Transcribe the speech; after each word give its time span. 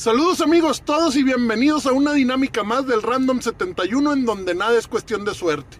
Saludos 0.00 0.40
amigos 0.40 0.80
todos 0.82 1.14
y 1.14 1.22
bienvenidos 1.22 1.84
a 1.84 1.92
una 1.92 2.14
dinámica 2.14 2.64
más 2.64 2.86
del 2.86 3.02
Random 3.02 3.42
71 3.42 4.14
en 4.14 4.24
donde 4.24 4.54
nada 4.54 4.78
es 4.78 4.88
cuestión 4.88 5.26
de 5.26 5.34
suerte. 5.34 5.76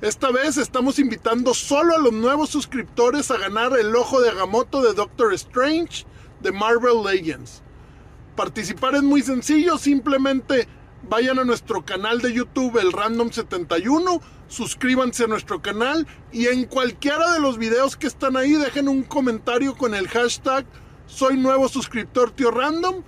Esta 0.00 0.30
vez 0.30 0.56
estamos 0.56 0.98
invitando 0.98 1.52
solo 1.52 1.94
a 1.94 1.98
los 1.98 2.14
nuevos 2.14 2.48
suscriptores 2.48 3.30
a 3.30 3.36
ganar 3.36 3.78
el 3.78 3.94
ojo 3.96 4.22
de 4.22 4.30
Agamotto 4.30 4.80
de 4.80 4.94
Doctor 4.94 5.34
Strange 5.34 6.06
de 6.40 6.52
Marvel 6.52 7.04
Legends. 7.04 7.62
Participar 8.34 8.94
es 8.94 9.02
muy 9.02 9.20
sencillo, 9.20 9.76
simplemente 9.76 10.66
vayan 11.06 11.38
a 11.38 11.44
nuestro 11.44 11.84
canal 11.84 12.22
de 12.22 12.32
YouTube, 12.32 12.78
el 12.78 12.92
Random 12.92 13.30
71, 13.30 14.22
suscríbanse 14.48 15.24
a 15.24 15.26
nuestro 15.26 15.60
canal 15.60 16.06
y 16.32 16.46
en 16.46 16.64
cualquiera 16.64 17.34
de 17.34 17.40
los 17.40 17.58
videos 17.58 17.98
que 17.98 18.06
están 18.06 18.38
ahí 18.38 18.54
dejen 18.54 18.88
un 18.88 19.02
comentario 19.02 19.76
con 19.76 19.94
el 19.94 20.08
hashtag 20.08 20.64
soy 21.06 21.36
nuevo 21.36 21.68
suscriptor 21.68 22.30
tío 22.30 22.50
random 22.50 23.02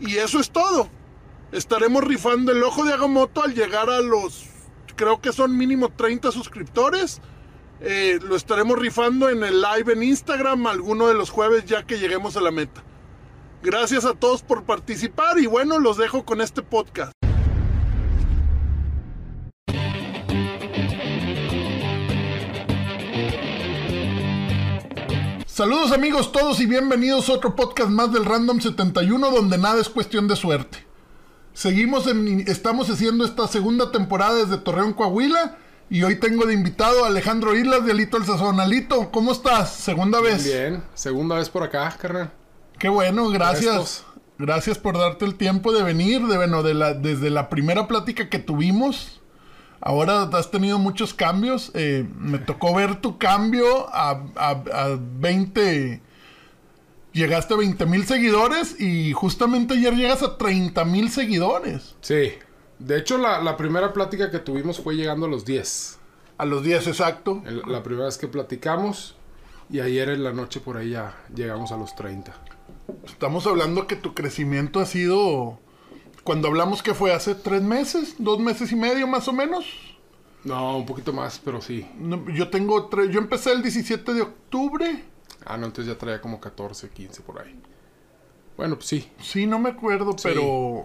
y 0.00 0.16
eso 0.16 0.40
es 0.40 0.50
todo. 0.50 0.88
Estaremos 1.52 2.02
rifando 2.04 2.52
el 2.52 2.62
ojo 2.62 2.84
de 2.84 2.92
Agamotto 2.92 3.42
al 3.42 3.54
llegar 3.54 3.88
a 3.88 4.00
los, 4.00 4.44
creo 4.96 5.20
que 5.20 5.32
son 5.32 5.56
mínimo 5.56 5.90
30 5.90 6.32
suscriptores. 6.32 7.20
Eh, 7.80 8.18
lo 8.22 8.36
estaremos 8.36 8.78
rifando 8.78 9.28
en 9.28 9.42
el 9.44 9.60
live 9.60 9.92
en 9.92 10.02
Instagram 10.02 10.66
alguno 10.66 11.08
de 11.08 11.14
los 11.14 11.30
jueves 11.30 11.64
ya 11.64 11.84
que 11.84 11.98
lleguemos 11.98 12.36
a 12.36 12.40
la 12.40 12.50
meta. 12.50 12.82
Gracias 13.62 14.04
a 14.04 14.14
todos 14.14 14.42
por 14.42 14.64
participar 14.64 15.38
y 15.38 15.46
bueno, 15.46 15.78
los 15.78 15.96
dejo 15.96 16.24
con 16.24 16.40
este 16.40 16.62
podcast. 16.62 17.12
Saludos 25.54 25.92
amigos 25.92 26.32
todos 26.32 26.58
y 26.58 26.66
bienvenidos 26.66 27.28
a 27.28 27.34
otro 27.34 27.54
podcast 27.54 27.88
más 27.88 28.12
del 28.12 28.24
Random 28.24 28.60
71 28.60 29.30
donde 29.30 29.56
nada 29.56 29.80
es 29.80 29.88
cuestión 29.88 30.26
de 30.26 30.34
suerte. 30.34 30.84
Seguimos 31.52 32.08
en, 32.08 32.40
estamos 32.48 32.90
haciendo 32.90 33.24
esta 33.24 33.46
segunda 33.46 33.92
temporada 33.92 34.34
desde 34.34 34.58
Torreón, 34.58 34.94
Coahuila 34.94 35.56
y 35.88 36.02
hoy 36.02 36.16
tengo 36.16 36.44
de 36.44 36.54
invitado 36.54 37.04
a 37.04 37.06
Alejandro 37.06 37.54
Islas 37.54 37.86
de 37.86 37.92
Alito 37.92 38.16
el 38.16 38.24
Sazón. 38.24 38.58
Alito, 38.58 39.12
¿cómo 39.12 39.30
estás? 39.30 39.72
Segunda 39.72 40.20
vez. 40.20 40.42
Bien, 40.42 40.82
segunda 40.94 41.36
vez 41.36 41.48
por 41.48 41.62
acá, 41.62 41.96
carnal. 42.00 42.32
Qué 42.76 42.88
bueno, 42.88 43.28
gracias. 43.28 44.04
Gracias 44.40 44.76
por 44.76 44.98
darte 44.98 45.24
el 45.24 45.36
tiempo 45.36 45.72
de 45.72 45.84
venir, 45.84 46.26
de, 46.26 46.36
bueno, 46.36 46.64
de 46.64 46.74
la, 46.74 46.94
desde 46.94 47.30
la 47.30 47.48
primera 47.48 47.86
plática 47.86 48.28
que 48.28 48.40
tuvimos 48.40 49.22
Ahora 49.86 50.22
has 50.22 50.50
tenido 50.50 50.78
muchos 50.78 51.12
cambios. 51.12 51.70
Eh, 51.74 52.08
me 52.16 52.38
tocó 52.38 52.74
ver 52.74 53.02
tu 53.02 53.18
cambio 53.18 53.86
a, 53.94 54.24
a, 54.34 54.98
20. 54.98 56.00
Llegaste 57.12 57.52
a 57.52 57.56
20 57.58 57.84
mil 57.84 58.06
seguidores 58.06 58.80
y 58.80 59.12
justamente 59.12 59.74
ayer 59.74 59.94
llegas 59.94 60.22
a 60.22 60.38
30 60.38 60.86
mil 60.86 61.10
seguidores. 61.10 61.96
Sí. 62.00 62.32
De 62.78 62.96
hecho, 62.96 63.18
la, 63.18 63.56
primera 63.58 63.92
plática 63.92 64.30
que 64.30 64.38
tuvimos 64.38 64.80
fue 64.80 64.96
llegando 64.96 65.26
a 65.26 65.28
los 65.28 65.44
10. 65.44 65.98
A 66.38 66.46
los 66.46 66.64
10, 66.64 66.86
exacto. 66.86 67.42
la 67.66 67.82
primera 67.82 68.06
vez 68.06 68.16
que 68.16 68.26
platicamos. 68.26 69.16
Y 69.68 69.80
ayer 69.80 70.08
en 70.08 70.24
la 70.24 70.32
noche 70.32 70.60
por 70.60 70.78
ahí 70.78 70.90
ya 70.90 71.14
llegamos 71.34 71.72
a 71.72 71.76
los 71.76 71.94
30. 71.94 72.34
Estamos 73.04 73.46
hablando 73.46 73.86
que 73.86 73.96
tu 73.96 74.14
crecimiento 74.14 74.80
ha 74.80 74.86
sido 74.86 75.60
cuando 76.24 76.48
hablamos 76.48 76.82
que 76.82 76.94
fue 76.94 77.12
hace 77.12 77.34
tres 77.34 77.62
meses, 77.62 78.16
dos 78.18 78.40
meses 78.40 78.72
y 78.72 78.76
medio 78.76 79.06
más 79.06 79.28
o 79.28 79.32
menos. 79.32 79.66
No, 80.42 80.78
un 80.78 80.86
poquito 80.86 81.12
más, 81.12 81.40
pero 81.42 81.60
sí. 81.60 81.86
yo 82.34 82.50
tengo 82.50 82.86
tres, 82.86 83.10
yo 83.10 83.20
empecé 83.20 83.52
el 83.52 83.62
17 83.62 84.12
de 84.12 84.22
octubre. 84.22 85.04
Ah, 85.46 85.56
no, 85.56 85.66
entonces 85.66 85.92
ya 85.92 85.98
traía 85.98 86.20
como 86.20 86.40
14, 86.40 86.88
15 86.90 87.22
por 87.22 87.40
ahí. 87.40 87.58
Bueno, 88.56 88.76
pues 88.76 88.86
sí. 88.86 89.10
Sí, 89.20 89.46
no 89.46 89.58
me 89.58 89.70
acuerdo, 89.70 90.16
pero... 90.22 90.84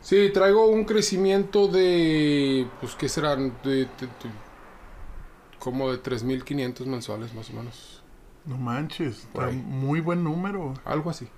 Sí, 0.00 0.30
traigo 0.34 0.66
un 0.66 0.84
crecimiento 0.84 1.68
de, 1.68 2.66
pues, 2.80 2.96
¿qué 2.96 3.08
serán? 3.08 3.56
De, 3.62 3.86
como 5.60 5.92
de 5.92 6.02
3.500 6.02 6.86
mensuales, 6.86 7.32
más 7.34 7.50
o 7.50 7.52
menos. 7.52 8.02
No 8.44 8.58
manches, 8.58 9.28
muy 9.52 10.00
buen 10.00 10.24
número. 10.24 10.74
Algo 10.84 11.10
así. 11.10 11.28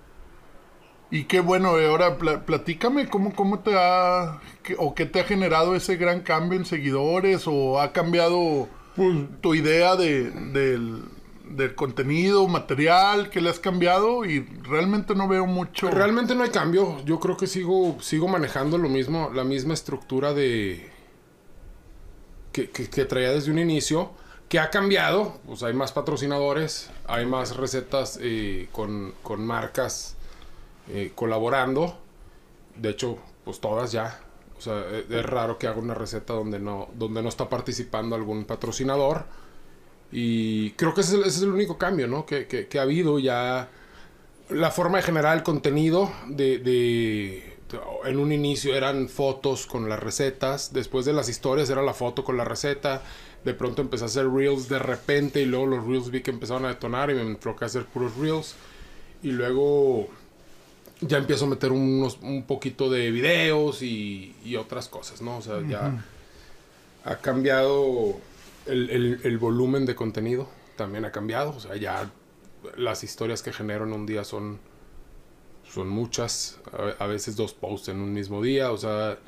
Y 1.14 1.26
qué 1.26 1.38
bueno, 1.38 1.78
eh, 1.78 1.86
ahora 1.86 2.18
platícame 2.44 3.08
cómo, 3.08 3.36
cómo 3.36 3.60
te 3.60 3.78
ha, 3.78 4.40
o 4.78 4.96
qué 4.96 5.06
te 5.06 5.20
ha 5.20 5.24
generado 5.24 5.76
ese 5.76 5.94
gran 5.94 6.22
cambio 6.22 6.58
en 6.58 6.64
seguidores, 6.64 7.44
o 7.46 7.80
ha 7.80 7.92
cambiado 7.92 8.68
pues, 8.96 9.16
tu 9.40 9.54
idea 9.54 9.94
de, 9.94 10.32
del, 10.32 11.74
contenido, 11.76 12.48
material, 12.48 13.30
que 13.30 13.40
le 13.40 13.50
has 13.50 13.60
cambiado 13.60 14.24
y 14.24 14.40
realmente 14.64 15.14
no 15.14 15.28
veo 15.28 15.46
mucho. 15.46 15.88
Realmente 15.88 16.34
no 16.34 16.42
hay 16.42 16.50
cambio, 16.50 17.00
yo 17.04 17.20
creo 17.20 17.36
que 17.36 17.46
sigo, 17.46 17.96
sigo 18.00 18.26
manejando 18.26 18.76
lo 18.76 18.88
mismo, 18.88 19.30
la 19.32 19.44
misma 19.44 19.74
estructura 19.74 20.34
de... 20.34 20.90
que, 22.50 22.70
que, 22.70 23.04
traía 23.04 23.30
desde 23.30 23.52
un 23.52 23.60
inicio 23.60 24.10
que 24.48 24.58
ha 24.58 24.70
cambiado, 24.70 25.38
pues 25.46 25.62
hay 25.62 25.74
más 25.74 25.92
patrocinadores, 25.92 26.90
hay 27.06 27.24
más 27.24 27.56
recetas 27.56 28.18
eh, 28.20 28.68
con, 28.72 29.14
con, 29.22 29.46
marcas 29.46 30.13
eh, 30.88 31.12
colaborando. 31.14 31.98
De 32.76 32.90
hecho, 32.90 33.18
pues 33.44 33.60
todas 33.60 33.92
ya. 33.92 34.20
O 34.58 34.60
sea, 34.60 34.84
e, 34.90 35.06
es, 35.08 35.26
raro 35.26 35.58
que 35.58 35.66
haga 35.66 35.78
una 35.78 35.94
receta 35.94 36.34
donde 36.34 36.58
no, 36.58 36.88
donde 36.94 37.22
no 37.22 37.28
está 37.28 37.48
participando 37.48 38.16
algún 38.16 38.44
patrocinador. 38.44 39.24
Y 40.12 40.70
creo 40.72 40.94
que 40.94 41.00
ese, 41.00 41.20
es 41.20 41.42
el 41.42 41.50
único 41.50 41.78
cambio, 41.78 42.06
¿no? 42.06 42.26
Que, 42.26 42.68
ha 42.78 42.82
habido 42.82 43.18
ya. 43.18 43.68
La 44.50 44.70
forma 44.70 44.98
de 44.98 45.02
generar 45.02 45.36
el 45.36 45.42
contenido 45.42 46.12
de, 46.28 47.56
En 48.04 48.18
un 48.18 48.30
inicio 48.30 48.74
eran 48.74 49.08
fotos 49.08 49.66
con 49.66 49.88
las 49.88 49.98
recetas. 50.00 50.72
Después 50.72 51.06
de 51.06 51.14
las 51.14 51.28
historias 51.28 51.70
era 51.70 51.82
la 51.82 51.94
foto 51.94 52.24
con 52.24 52.36
la 52.36 52.44
receta. 52.44 53.02
De 53.44 53.54
pronto 53.54 53.82
empecé 53.82 54.04
a 54.04 54.06
hacer 54.06 54.30
reels 54.30 54.68
de 54.68 54.78
repente. 54.78 55.40
Y 55.40 55.46
luego 55.46 55.66
los 55.66 55.86
reels 55.86 56.10
vi 56.10 56.22
que 56.22 56.30
empezaron 56.30 56.66
a 56.66 56.68
detonar. 56.68 57.10
Y 57.10 57.14
me 57.14 57.22
enfoqué 57.22 57.64
a 57.64 57.66
hacer 57.66 57.86
puros 57.86 58.16
reels. 58.16 58.54
Y 59.22 59.32
luego 59.32 60.08
ya 61.06 61.18
empiezo 61.18 61.44
a 61.44 61.48
meter 61.48 61.72
unos, 61.72 62.18
un 62.22 62.44
poquito 62.44 62.90
de 62.90 63.10
videos 63.10 63.82
y, 63.82 64.34
otras 64.58 64.88
cosas, 64.88 65.20
¿no? 65.20 65.38
O 65.38 65.42
sea, 65.42 65.60
ya 65.66 66.04
ha 67.04 67.16
cambiado 67.16 68.16
el, 68.66 69.38
volumen 69.38 69.84
de 69.86 69.94
contenido, 69.94 70.48
también 70.76 71.04
ha 71.04 71.12
cambiado, 71.12 71.50
o 71.50 71.60
sea, 71.60 71.76
ya 71.76 72.10
las 72.76 73.04
historias 73.04 73.42
que 73.42 73.52
genero 73.52 73.84
en 73.84 73.92
un 73.92 74.06
día 74.06 74.24
son, 74.24 74.58
son 75.68 75.88
muchas, 75.88 76.60
a, 76.98 77.06
veces 77.06 77.36
dos 77.36 77.52
posts 77.52 77.88
en 77.88 78.00
un 78.00 78.12
mismo 78.12 78.42
día, 78.42 78.70
o 78.70 78.78
sea, 78.78 79.18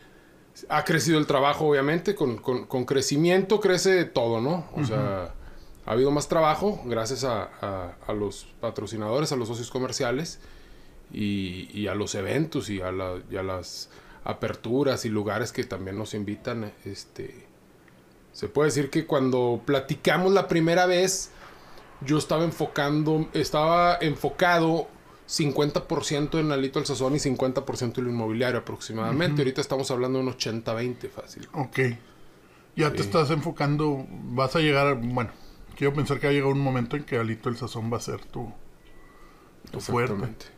ha 0.68 0.84
crecido 0.84 1.18
el 1.18 1.26
trabajo, 1.26 1.66
obviamente, 1.66 2.14
con, 2.14 2.38
crecimiento 2.86 3.60
crece 3.60 4.04
todo, 4.04 4.40
¿no? 4.40 4.68
O 4.74 4.84
sea, 4.84 5.34
ha 5.84 5.90
habido 5.90 6.10
más 6.10 6.28
trabajo 6.28 6.82
gracias 6.86 7.24
a, 7.24 7.96
a 8.06 8.12
los 8.12 8.46
patrocinadores, 8.60 9.32
a 9.32 9.36
los 9.36 9.48
socios 9.48 9.70
comerciales 9.70 10.40
y, 11.12 11.86
a 11.86 11.94
los 11.94 12.14
eventos 12.14 12.70
y 12.70 12.80
a, 12.80 12.92
las 12.92 13.90
aperturas 14.24 15.04
y 15.04 15.08
lugares 15.08 15.52
que 15.52 15.64
también 15.64 15.98
nos 15.98 16.14
invitan. 16.14 16.72
Este, 16.84 17.46
se 18.32 18.48
puede 18.48 18.68
decir 18.68 18.90
que 18.90 19.06
cuando 19.06 19.62
platicamos 19.64 20.32
la 20.32 20.48
primera 20.48 20.86
vez, 20.86 21.30
yo 22.00 22.18
estaba 22.18 22.44
enfocando, 22.44 23.28
estaba 23.32 23.96
enfocado 24.00 24.88
50% 25.28 26.38
en 26.38 26.52
Alito 26.52 26.78
al 26.78 26.86
Sazón 26.86 27.14
y 27.14 27.18
50% 27.18 27.98
en 27.98 28.04
el 28.04 28.12
inmobiliario 28.12 28.60
aproximadamente. 28.60 29.42
Ahorita 29.42 29.60
estamos 29.60 29.90
hablando 29.90 30.18
de 30.18 30.26
un 30.26 30.32
80-20 30.32 31.08
fácil. 31.08 31.48
Ok. 31.52 31.78
Ya 32.76 32.92
te 32.92 33.00
estás 33.00 33.30
enfocando, 33.30 34.06
vas 34.10 34.54
a 34.54 34.58
llegar, 34.58 35.00
bueno, 35.00 35.30
quiero 35.76 35.94
pensar 35.94 36.20
que 36.20 36.26
ha 36.26 36.30
llegado 36.30 36.52
un 36.52 36.60
momento 36.60 36.96
en 36.96 37.04
que 37.04 37.16
Alito 37.16 37.48
el 37.48 37.56
Sazón 37.56 37.90
va 37.90 37.96
a 37.96 38.00
ser 38.00 38.22
tu, 38.26 38.52
tu 39.70 39.80
fuerte. 39.80 40.55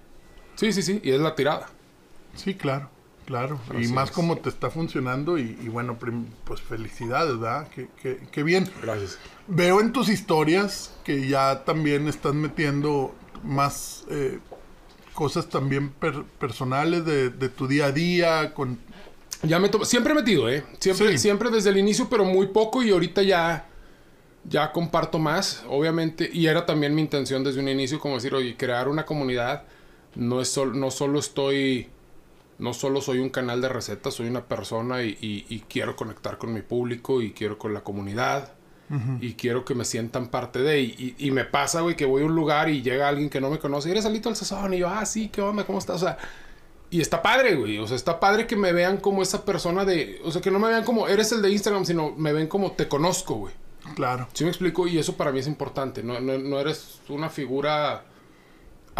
Sí, 0.59 0.73
sí, 0.73 0.83
sí, 0.83 1.01
y 1.05 1.13
es 1.13 1.21
la 1.21 1.37
tirada. 1.37 1.69
Sí, 2.35 2.55
claro, 2.55 2.91
claro. 3.27 3.61
y 3.81 3.87
más 3.87 4.11
como 4.11 4.39
te 4.39 4.49
está 4.49 4.71
funcionando 4.71 5.39
y, 5.39 5.55
bueno, 5.69 5.97
pues 6.45 6.61
felicidades, 6.61 7.39
¿verdad? 7.39 7.69
Qué, 8.03 8.43
bien. 8.43 8.69
Gracias. 8.83 9.19
Veo 9.47 9.81
en 9.81 9.93
tus 9.93 10.09
historias 10.09 10.93
que 11.05 11.29
ya 11.29 11.65
también 11.65 12.09
estás 12.09 12.35
metiendo 12.35 13.15
más 13.45 14.05
eh, 14.11 14.41
cosas 15.15 15.49
también 15.49 15.93
personales 16.41 17.05
de, 17.05 17.49
tu 17.51 17.69
día 17.69 17.87
a 17.87 17.93
día, 17.93 18.53
con... 18.53 18.81
Ya 19.45 19.61
me 19.61 19.71
siempre 19.85 20.13
he 20.13 20.17
metido, 20.17 20.49
¿eh? 20.51 20.65
Siempre, 20.81 21.19
siempre 21.19 21.51
desde 21.51 21.71
el 21.71 21.77
inicio, 21.77 22.09
pero 22.11 22.25
muy 22.25 22.49
poco 22.49 22.83
y 22.83 22.91
ahorita 22.91 23.23
ya 23.23 23.65
ya 24.45 24.73
comparto 24.73 25.19
más, 25.19 25.63
obviamente, 25.69 26.29
y 26.33 26.47
era 26.47 26.65
también 26.67 26.95
mi 26.95 27.03
intención 27.03 27.45
desde 27.45 27.61
un 27.61 27.69
inicio, 27.69 28.01
como 28.01 28.15
decir, 28.15 28.35
oye, 28.35 28.57
crear 28.57 28.89
una 28.89 29.05
comunidad 29.05 29.65
no, 30.19 30.41
es 30.41 30.59
no 30.75 30.91
solo 30.91 31.21
estoy, 31.21 31.89
no 32.59 32.75
solo 32.75 33.01
soy 33.01 33.21
un 33.21 33.31
canal 33.31 33.61
de 33.61 33.69
recetas, 33.69 34.15
soy 34.15 34.27
una 34.27 34.45
persona 34.45 35.03
y, 35.03 35.65
quiero 35.69 35.95
conectar 35.95 36.39
con 36.39 36.53
mi 36.53 36.61
público 36.61 37.23
y 37.23 37.33
quiero 37.33 37.57
con 37.59 37.73
la 37.73 37.83
comunidad. 37.83 38.53
Y 39.21 39.35
quiero 39.35 39.67
que 39.67 39.75
me 39.75 39.85
sientan 39.85 40.29
parte 40.29 40.61
de. 40.61 40.81
Y, 40.81 41.15
y, 41.19 41.31
me 41.31 41.45
pasa, 41.45 41.83
güey, 41.83 41.95
que 41.95 42.07
voy 42.07 42.23
a 42.23 42.25
un 42.25 42.35
lugar 42.35 42.71
y 42.71 42.81
llega 42.81 43.07
alguien 43.07 43.29
que 43.29 43.39
no 43.39 43.51
me 43.51 43.59
conoce. 43.59 43.89
Y 43.89 43.93
eres 43.93 44.07
Alito 44.07 44.31
el 44.31 44.37
Sazón. 44.37 44.73
Y 44.73 44.79
yo, 44.79 44.89
ah, 44.89 45.05
sí, 45.05 45.29
¿qué 45.29 45.43
onda? 45.43 45.67
¿Cómo 45.67 45.79
estás? 45.79 45.97
O 45.97 46.07
sea, 46.07 46.17
Y 46.91 47.03
está 47.03 47.21
padre, 47.21 47.55
güey. 47.55 47.77
O 47.77 47.87
sea, 47.87 47.97
está 47.97 48.19
padre 48.19 48.47
que 48.47 48.57
me 48.57 48.73
vean 48.73 48.97
como 48.97 49.23
esa 49.23 49.45
persona 49.45 49.85
de. 49.85 50.23
O 50.25 50.33
sea, 50.33 50.41
que 50.41 50.51
no 50.51 50.59
me 50.59 50.69
vean 50.69 50.85
como 50.85 51.07
eres 51.07 51.31
el 51.33 51.43
de 51.43 51.51
Instagram, 51.51 51.85
sino 51.85 52.15
me 52.17 52.33
ven 52.33 52.47
como 52.47 52.73
te 52.73 52.89
conozco, 52.89 53.35
güey. 53.35 53.53
Claro. 53.95 54.27
¿Sí 54.33 54.45
me 54.45 54.51
explico? 54.51 54.89
Y 54.89 54.97
eso 54.97 55.19
para 55.19 55.33
mí 55.33 55.39
es 55.41 55.47
importante. 55.47 56.03
No, 56.03 56.19
no, 56.19 56.39
no 56.39 56.59
eres 56.59 57.03
una 57.11 57.29
figura 57.29 58.05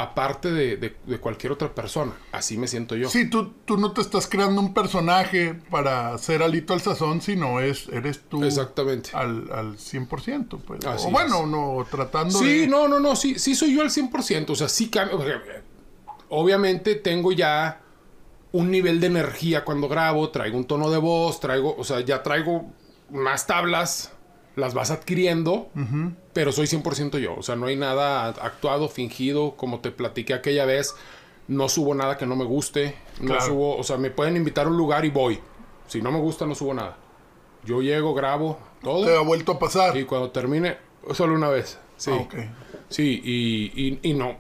aparte 0.01 0.53
de, 0.53 0.77
de- 0.77 0.97
de 1.07 1.19
cualquier 1.19 1.51
otra 1.53 1.75
persona. 1.75 2.13
Así 2.31 2.57
me 2.57 2.69
siento 2.69 2.95
yo. 2.95 3.09
Sí, 3.09 3.29
tú, 3.29 3.53
tú 3.65 3.77
no 3.77 3.91
te 3.93 4.01
estás 4.01 4.29
creando 4.29 4.61
un 4.61 4.73
personaje 4.73 5.55
para 5.71 6.17
ser 6.19 6.43
alito 6.43 6.73
al 6.73 6.81
sazón, 6.81 7.21
sino 7.21 7.59
es, 7.61 7.89
eres 7.89 8.21
tú 8.29 8.45
Exactamente. 8.45 9.11
al, 9.13 9.51
al 9.53 9.77
100%. 9.77 10.61
Pues. 10.65 10.87
Así 10.87 11.09
o 11.09 11.11
bueno, 11.11 11.41
es. 11.43 11.47
no, 11.49 11.87
tratando 11.91 12.39
Sí, 12.39 12.61
de... 12.61 12.67
no, 12.69 12.87
no, 12.87 13.01
no, 13.01 13.17
sí, 13.17 13.41
sí 13.41 13.57
soy 13.57 13.75
yo 13.75 13.83
al 13.83 13.91
100%, 13.91 14.51
o 14.51 14.55
sea, 14.55 14.69
sí 14.69 14.89
cambio. 14.89 15.19
Obviamente 16.29 16.95
tengo 16.95 17.33
ya 17.33 17.81
un 18.53 18.71
nivel 18.71 19.01
de 19.01 19.09
energía 19.09 19.65
cuando 19.65 19.89
grabo, 19.89 20.31
traigo 20.31 20.57
un 20.57 20.65
tono 20.65 20.91
de 20.91 20.99
voz, 20.99 21.41
traigo, 21.41 21.75
o 21.77 21.85
sea, 21.85 22.01
ya 22.01 22.23
traigo 22.23 22.71
más 23.11 23.47
tablas, 23.47 24.13
las 24.59 24.75
vas 24.75 24.91
adquiriendo, 24.91 25.69
pero 26.33 26.53
soy 26.53 26.67
100% 26.67 27.19
yo, 27.19 27.35
o 27.37 27.43
sea, 27.43 27.57
no 27.57 27.67
hay 27.67 27.77
nada 27.77 28.29
actuado, 28.29 28.89
fingido, 28.89 29.57
como 29.57 29.81
te 29.81 29.91
platiqué 29.91 30.35
aquella 30.35 30.65
vez, 30.67 30.95
no 31.47 31.69
subo 31.69 31.95
nada 31.95 32.19
que 32.19 32.27
no 32.27 32.37
me 32.37 32.45
guste, 32.45 32.95
no 33.21 33.29
Claro. 33.29 33.47
subo, 33.47 33.77
o 33.77 33.83
sea, 33.83 33.97
me 33.97 34.11
pueden 34.11 34.37
invitar 34.37 34.67
a 34.67 34.69
un 34.71 34.77
lugar 34.77 35.05
y 35.05 35.11
voy, 35.11 35.39
si 35.87 36.03
no 36.03 36.13
me 36.13 36.19
gusta 36.19 36.45
no 36.47 36.55
subo 36.55 36.75
nada. 36.75 36.97
Yo 37.65 37.81
llego, 37.83 38.15
grabo, 38.15 38.59
todo. 38.83 39.05
Te 39.07 39.17
ha 39.17 39.21
vuelto 39.21 39.53
a 39.53 39.59
pasar. 39.59 39.97
Y 39.97 40.05
cuando 40.05 40.31
termine, 40.31 40.77
solo 41.13 41.35
una 41.35 41.49
vez. 41.49 41.79
Sí. 41.97 42.11
Ah. 42.13 42.27
Sí, 42.89 43.21
y, 43.25 43.73
y- 43.75 43.99
y 44.03 44.15
no. 44.15 44.37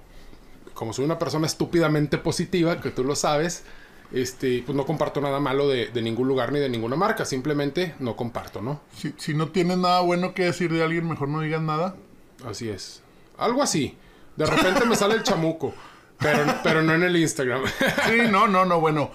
Como 0.74 0.92
soy 0.92 1.04
una 1.04 1.18
persona 1.18 1.46
estúpidamente 1.46 2.16
positiva, 2.18 2.80
que 2.80 2.90
tú 2.90 3.02
lo 3.04 3.16
sabes, 3.16 3.64
este, 4.12 4.62
pues 4.64 4.74
no 4.76 4.86
comparto 4.86 5.20
nada 5.20 5.40
malo 5.40 5.68
de, 5.68 5.86
de 5.88 6.02
ningún 6.02 6.28
lugar 6.28 6.52
ni 6.52 6.58
de 6.60 6.68
ninguna 6.68 6.96
marca. 6.96 7.24
Simplemente 7.24 7.94
no 7.98 8.16
comparto, 8.16 8.62
¿no? 8.62 8.80
Si, 8.96 9.14
si 9.18 9.34
no 9.34 9.48
tienes 9.48 9.78
nada 9.78 10.00
bueno 10.00 10.34
que 10.34 10.44
decir 10.44 10.72
de 10.72 10.82
alguien, 10.82 11.08
mejor 11.08 11.28
no 11.28 11.40
digas 11.40 11.62
nada. 11.62 11.96
Así 12.46 12.68
es. 12.68 13.02
Algo 13.36 13.62
así. 13.62 13.96
De 14.36 14.46
repente 14.46 14.84
me 14.86 14.96
sale 14.96 15.14
el 15.14 15.22
chamuco. 15.22 15.74
Pero, 16.18 16.44
pero 16.64 16.82
no 16.82 16.94
en 16.94 17.02
el 17.04 17.16
Instagram. 17.16 17.62
Sí, 18.08 18.18
no, 18.30 18.48
no, 18.48 18.64
no, 18.64 18.80
bueno. 18.80 19.10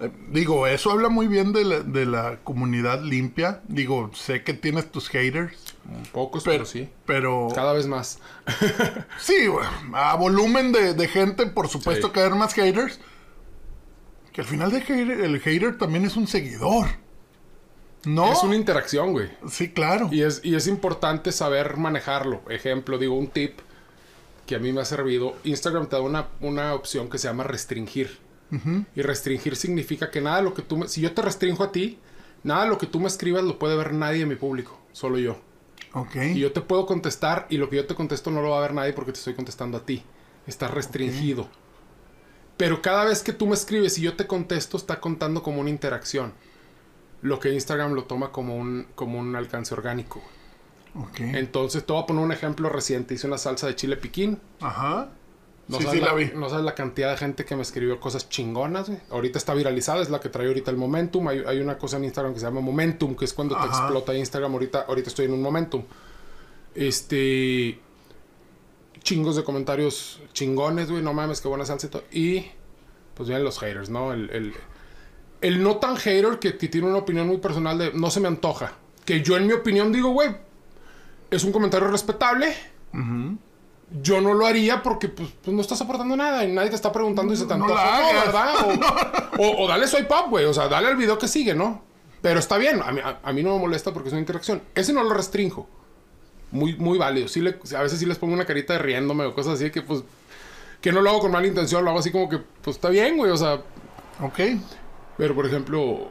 eh, 0.00 0.10
digo, 0.30 0.66
eso 0.66 0.90
habla 0.90 1.08
muy 1.08 1.28
bien 1.28 1.52
de 1.52 1.64
la, 1.64 1.80
de 1.80 2.04
la 2.06 2.38
comunidad 2.42 3.02
limpia. 3.02 3.60
Digo, 3.68 4.10
sé 4.14 4.42
que 4.42 4.54
tienes 4.54 4.90
tus 4.90 5.08
haters, 5.08 5.56
Pocos, 6.12 6.42
pero, 6.44 6.56
pero 6.58 6.66
sí. 6.66 6.88
pero 7.06 7.48
Cada 7.54 7.72
vez 7.72 7.86
más. 7.86 8.18
sí, 9.20 9.34
a 9.94 10.16
volumen 10.16 10.72
de, 10.72 10.94
de 10.94 11.08
gente, 11.08 11.46
por 11.46 11.68
supuesto 11.68 12.08
Sí. 12.08 12.12
que 12.12 12.20
haber 12.20 12.34
más 12.34 12.54
haters. 12.54 12.98
Que 14.38 14.42
al 14.42 14.46
final 14.46 14.70
de 14.70 14.80
hater- 14.82 15.20
el 15.24 15.40
hater 15.40 15.78
también 15.78 16.04
es 16.04 16.14
un 16.16 16.28
seguidor. 16.28 16.86
¿No? 18.04 18.30
Es 18.32 18.44
una 18.44 18.54
interacción, 18.54 19.10
güey. 19.10 19.28
Sí, 19.50 19.70
claro. 19.70 20.10
Y 20.12 20.22
es, 20.22 20.42
y 20.44 20.54
es 20.54 20.68
importante 20.68 21.32
saber 21.32 21.76
manejarlo. 21.76 22.42
Ejemplo, 22.48 22.98
digo, 22.98 23.16
un 23.18 23.26
tip 23.26 23.58
que 24.46 24.54
a 24.54 24.60
mí 24.60 24.72
me 24.72 24.80
ha 24.80 24.84
servido. 24.84 25.34
Instagram 25.42 25.88
te 25.88 25.96
da 25.96 26.02
una, 26.02 26.28
una 26.40 26.72
opción 26.74 27.10
que 27.10 27.18
se 27.18 27.26
llama 27.26 27.42
restringir. 27.42 28.16
Y 28.94 29.02
restringir 29.02 29.56
significa 29.56 30.08
que 30.12 30.20
nada 30.20 30.36
de 30.36 30.42
lo 30.44 30.54
que 30.54 30.62
tú 30.62 30.76
me... 30.76 30.86
Si 30.86 31.00
yo 31.00 31.10
te 31.10 31.20
restringo 31.20 31.64
a 31.64 31.72
ti, 31.72 31.98
nada 32.44 32.62
de 32.62 32.68
lo 32.70 32.78
que 32.78 32.86
tú 32.86 33.00
me 33.00 33.08
escribas 33.08 33.42
lo 33.42 33.58
puede 33.58 33.76
ver 33.76 33.92
nadie 33.92 34.20
de 34.20 34.26
mi 34.26 34.36
público. 34.36 34.78
Solo 34.92 35.18
yo. 35.18 35.36
Ok. 35.94 36.14
Y 36.14 36.38
yo 36.38 36.52
te 36.52 36.60
puedo 36.60 36.86
contestar 36.86 37.48
y 37.50 37.56
lo 37.56 37.68
que 37.68 37.74
yo 37.74 37.86
te 37.86 37.96
contesto 37.96 38.30
no 38.30 38.40
lo 38.40 38.50
va 38.50 38.58
a 38.58 38.60
ver 38.60 38.72
nadie 38.74 38.92
porque 38.92 39.10
te 39.10 39.18
estoy 39.18 39.34
contestando 39.34 39.78
a 39.78 39.84
ti. 39.84 40.04
Está 40.46 40.68
restringido. 40.68 41.48
Pero 42.58 42.82
cada 42.82 43.04
vez 43.06 43.22
que 43.22 43.32
tú 43.32 43.46
me 43.46 43.54
escribes 43.54 43.96
y 43.98 44.02
yo 44.02 44.14
te 44.16 44.26
contesto, 44.26 44.76
está 44.76 45.00
contando 45.00 45.42
como 45.42 45.60
una 45.60 45.70
interacción. 45.70 46.34
Lo 47.22 47.40
que 47.40 47.52
Instagram 47.54 47.94
lo 47.94 48.04
toma 48.04 48.30
como 48.32 48.56
un, 48.56 48.86
como 48.94 49.18
un 49.18 49.34
alcance 49.36 49.72
orgánico. 49.72 50.20
ok. 50.94 51.20
Entonces, 51.20 51.86
te 51.86 51.92
voy 51.92 52.02
a 52.02 52.06
poner 52.06 52.22
un 52.22 52.32
ejemplo 52.32 52.68
reciente. 52.68 53.14
Hice 53.14 53.26
una 53.26 53.38
salsa 53.38 53.66
de 53.68 53.76
chile 53.76 53.96
piquín. 53.96 54.38
Ajá. 54.60 55.08
No 55.68 55.78
sí, 55.78 55.84
sabes 55.84 56.00
sí, 56.00 56.04
la 56.04 56.14
vi. 56.14 56.30
No 56.34 56.48
sabes 56.48 56.64
la 56.64 56.74
cantidad 56.74 57.10
de 57.10 57.16
gente 57.16 57.44
que 57.44 57.54
me 57.54 57.62
escribió 57.62 58.00
cosas 58.00 58.28
chingonas, 58.28 58.88
güey. 58.88 59.00
Ahorita 59.10 59.38
está 59.38 59.54
viralizada, 59.54 60.00
es 60.02 60.10
la 60.10 60.18
que 60.18 60.28
trae 60.28 60.46
ahorita 60.48 60.70
el 60.70 60.76
momentum. 60.78 61.28
Hay, 61.28 61.42
hay 61.46 61.60
una 61.60 61.78
cosa 61.78 61.98
en 61.98 62.04
Instagram 62.04 62.34
que 62.34 62.40
se 62.40 62.46
llama 62.46 62.60
momentum, 62.60 63.14
que 63.14 63.24
es 63.24 63.32
cuando 63.34 63.54
te 63.54 63.62
Ajá. 63.66 63.82
explota 63.82 64.14
Instagram. 64.14 64.52
Ahorita, 64.52 64.86
ahorita 64.88 65.08
estoy 65.10 65.26
en 65.26 65.32
un 65.32 65.42
momentum. 65.42 65.84
Este. 66.74 67.80
Chingos 69.02 69.36
de 69.36 69.44
comentarios 69.44 70.20
chingones, 70.32 70.90
güey. 70.90 71.02
No 71.02 71.12
mames, 71.12 71.40
qué 71.40 71.48
buena 71.48 71.64
salsa 71.66 71.86
y 71.86 71.90
todo. 71.90 72.04
Y. 72.12 72.46
Pues 73.14 73.28
vienen 73.28 73.44
los 73.44 73.58
haters, 73.58 73.90
¿no? 73.90 74.12
El, 74.12 74.30
el, 74.30 74.54
el 75.40 75.62
no 75.62 75.76
tan 75.78 75.96
hater 75.96 76.38
que, 76.38 76.56
que 76.56 76.68
tiene 76.68 76.86
una 76.86 76.98
opinión 76.98 77.26
muy 77.26 77.38
personal 77.38 77.76
de 77.78 77.92
no 77.92 78.10
se 78.10 78.20
me 78.20 78.28
antoja. 78.28 78.72
Que 79.04 79.22
yo, 79.22 79.36
en 79.36 79.46
mi 79.46 79.52
opinión, 79.54 79.92
digo, 79.92 80.10
güey, 80.10 80.30
es 81.30 81.42
un 81.44 81.50
comentario 81.52 81.88
respetable. 81.88 82.54
Yo 84.02 84.20
no 84.20 84.34
lo 84.34 84.46
haría 84.46 84.82
porque 84.82 85.08
pues, 85.08 85.30
pues, 85.42 85.54
no 85.54 85.62
estás 85.62 85.80
aportando 85.80 86.14
nada 86.16 86.44
y 86.44 86.52
nadie 86.52 86.68
te 86.70 86.76
está 86.76 86.92
preguntando 86.92 87.32
y 87.32 87.36
se 87.36 87.46
te 87.46 87.54
antoja. 87.54 88.00
¿verdad? 88.24 88.54
O, 89.38 89.46
o- 89.46 89.64
o 89.64 89.68
dale 89.68 89.86
soy 89.86 90.02
pop, 90.02 90.26
güey. 90.30 90.44
O 90.46 90.52
sea, 90.52 90.68
dale 90.68 90.88
al 90.88 90.96
video 90.96 91.16
que 91.18 91.28
sigue, 91.28 91.54
¿no? 91.54 91.82
Pero 92.20 92.38
está 92.40 92.58
bien. 92.58 92.82
A 92.82 92.90
mí, 92.92 93.00
a- 93.02 93.20
a 93.22 93.32
mí 93.32 93.42
no 93.42 93.54
me 93.54 93.60
molesta 93.60 93.92
porque 93.92 94.08
es 94.08 94.12
una 94.12 94.20
interacción. 94.20 94.62
Ese 94.74 94.92
no 94.92 95.02
lo 95.04 95.14
restringo. 95.14 95.68
Muy, 96.50 96.74
muy 96.76 96.98
válido. 96.98 97.28
Sí 97.28 97.40
le- 97.40 97.58
a 97.76 97.82
veces 97.82 97.98
sí 97.98 98.06
les 98.06 98.18
pongo 98.18 98.32
una 98.34 98.44
carita 98.46 98.72
de 98.74 98.78
riéndome 98.78 99.24
o 99.24 99.34
cosas 99.34 99.54
así 99.54 99.70
que 99.70 99.82
pues... 99.82 100.02
Que 100.80 100.92
no 100.92 101.00
lo 101.00 101.10
hago 101.10 101.20
con 101.20 101.32
mala 101.32 101.46
intención. 101.46 101.84
Lo 101.84 101.90
hago 101.90 101.98
así 102.00 102.10
como 102.12 102.28
que 102.28 102.38
pues 102.62 102.76
está 102.76 102.88
bien, 102.88 103.16
güey. 103.16 103.30
O 103.32 103.36
sea, 103.36 103.54
Ok. 104.20 104.38
pero, 105.16 105.34
por 105.34 105.44
ejemplo, 105.46 106.10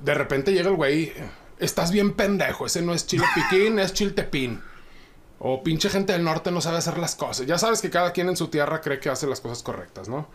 de 0.00 0.14
repente 0.14 0.52
llega 0.52 0.68
el 0.68 0.76
güey, 0.76 1.12
estás 1.58 1.90
bien 1.90 2.12
pendejo, 2.12 2.66
ese 2.66 2.82
no 2.82 2.92
es 2.92 3.06
chile 3.06 3.24
piquín, 3.34 3.78
es 3.78 3.92
chiltepín. 3.94 4.60
O 5.38 5.62
pinche 5.62 5.88
gente 5.90 6.12
del 6.12 6.24
norte 6.24 6.50
no 6.50 6.60
sabe 6.60 6.76
hacer 6.78 6.96
las 6.98 7.14
cosas. 7.16 7.46
Ya 7.46 7.58
sabes 7.58 7.80
que 7.82 7.90
cada 7.90 8.12
quien 8.12 8.28
en 8.28 8.36
su 8.36 8.48
tierra 8.48 8.80
cree 8.80 9.00
que 9.00 9.08
hace 9.10 9.26
las 9.26 9.40
cosas 9.40 9.62
correctas, 9.62 10.08
¿no? 10.08 10.28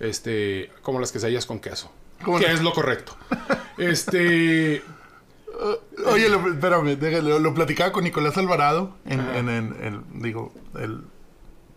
Este, 0.00 0.70
como 0.82 1.00
las 1.00 1.12
quesadillas 1.12 1.46
con 1.46 1.60
queso. 1.60 1.90
Que 2.38 2.50
es 2.50 2.62
lo 2.62 2.72
correcto. 2.72 3.16
Este, 3.78 4.82
Oye, 6.06 6.28
lo, 6.28 6.46
espérame, 6.52 6.96
déjale, 6.96 7.30
lo, 7.30 7.38
lo 7.38 7.54
platicaba 7.54 7.92
con 7.92 8.04
Nicolás 8.04 8.36
Alvarado, 8.36 8.96
en, 9.06 9.20
en, 9.20 9.48
en- 9.48 9.76
en- 9.82 10.04
digo, 10.22 10.52
el 10.78 11.02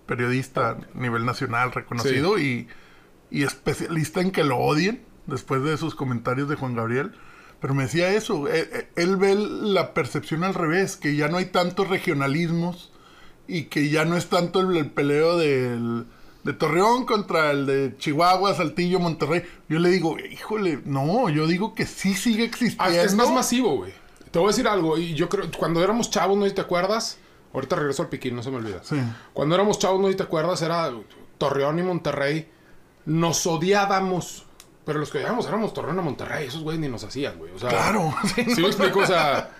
periodista 0.05 0.71
a 0.71 0.77
nivel 0.99 1.25
nacional 1.25 1.71
reconocido 1.71 2.39
y, 2.39 2.67
y 3.29 3.43
especialista 3.43 4.21
en 4.21 4.31
que 4.31 4.43
lo 4.43 4.57
odien 4.57 5.01
después 5.25 5.61
de 5.63 5.77
sus 5.77 5.95
comentarios 5.95 6.47
de 6.49 6.55
Juan 6.55 6.75
Gabriel. 6.75 7.11
Pero 7.59 7.73
me 7.73 7.83
decía 7.83 8.13
eso, 8.13 8.47
eh, 8.47 8.69
eh, 8.71 8.89
él, 8.95 9.17
ve 9.17 9.35
la 9.35 9.93
percepción 9.93 10.43
al 10.43 10.53
revés, 10.53 10.95
que 10.95 11.15
ya 11.15 11.27
no 11.27 11.37
hay 11.37 11.45
tantos 11.45 11.87
regionalismos 11.89 12.91
y 13.47 13.63
que 13.63 13.89
ya 13.89 14.05
no 14.05 14.15
es 14.15 14.27
tanto 14.27 14.59
el, 14.61 14.77
el 14.77 14.91
peleo 14.91 15.37
del, 15.37 16.05
de 16.47 16.53
Torreón 16.53 17.05
contra 17.05 17.51
el 17.51 17.65
de 17.65 17.97
Chihuahua, 17.97 18.55
Saltillo, 18.55 19.01
Monterrey. 19.01 19.43
Yo 19.67 19.79
le 19.79 19.89
digo, 19.89 20.17
híjole, 20.17 20.79
no, 20.85 21.27
yo 21.27 21.45
digo 21.45 21.75
que 21.75 21.85
sí 21.85 22.13
sigue 22.13 22.43
ah, 22.43 22.47
existiendo. 22.47 23.01
es 23.01 23.15
más 23.15 23.29
masivo, 23.29 23.75
güey. 23.75 23.91
Te 24.31 24.39
voy 24.39 24.47
a 24.47 24.51
decir 24.51 24.65
algo, 24.65 24.97
y 24.97 25.13
yo 25.13 25.27
creo, 25.27 25.51
cuando 25.57 25.83
éramos 25.83 26.09
chavos, 26.09 26.37
no 26.37 26.43
sé 26.43 26.51
si 26.51 26.55
te 26.55 26.61
acuerdas, 26.61 27.17
ahorita 27.53 27.75
regreso 27.75 28.01
al 28.03 28.07
piquín, 28.07 28.33
no 28.33 28.43
se 28.43 28.51
me 28.51 28.57
olvida. 28.57 28.79
Sí. 28.81 28.95
Cuando 29.33 29.55
éramos 29.55 29.77
chavos, 29.77 29.99
no 29.99 30.07
sé 30.07 30.13
si 30.13 30.17
te 30.17 30.23
acuerdas, 30.23 30.61
era 30.61 30.89
Torreón 31.37 31.79
y 31.79 31.83
Monterrey. 31.83 32.49
Nos 33.05 33.45
odiábamos. 33.45 34.45
Pero 34.85 34.99
los 34.99 35.11
que 35.11 35.17
odiábamos 35.17 35.47
éramos 35.47 35.73
Torreón 35.73 35.99
y 35.99 36.01
Monterrey. 36.01 36.47
Esos 36.47 36.63
güeyes 36.63 36.79
ni 36.79 36.87
nos 36.87 37.03
hacían, 37.03 37.37
güey. 37.37 37.51
O 37.51 37.59
sea, 37.59 37.67
Claro. 37.67 38.15
Sí 38.35 38.61
me 38.61 38.67
explico, 38.67 38.99
o 38.99 39.05
sea, 39.05 39.51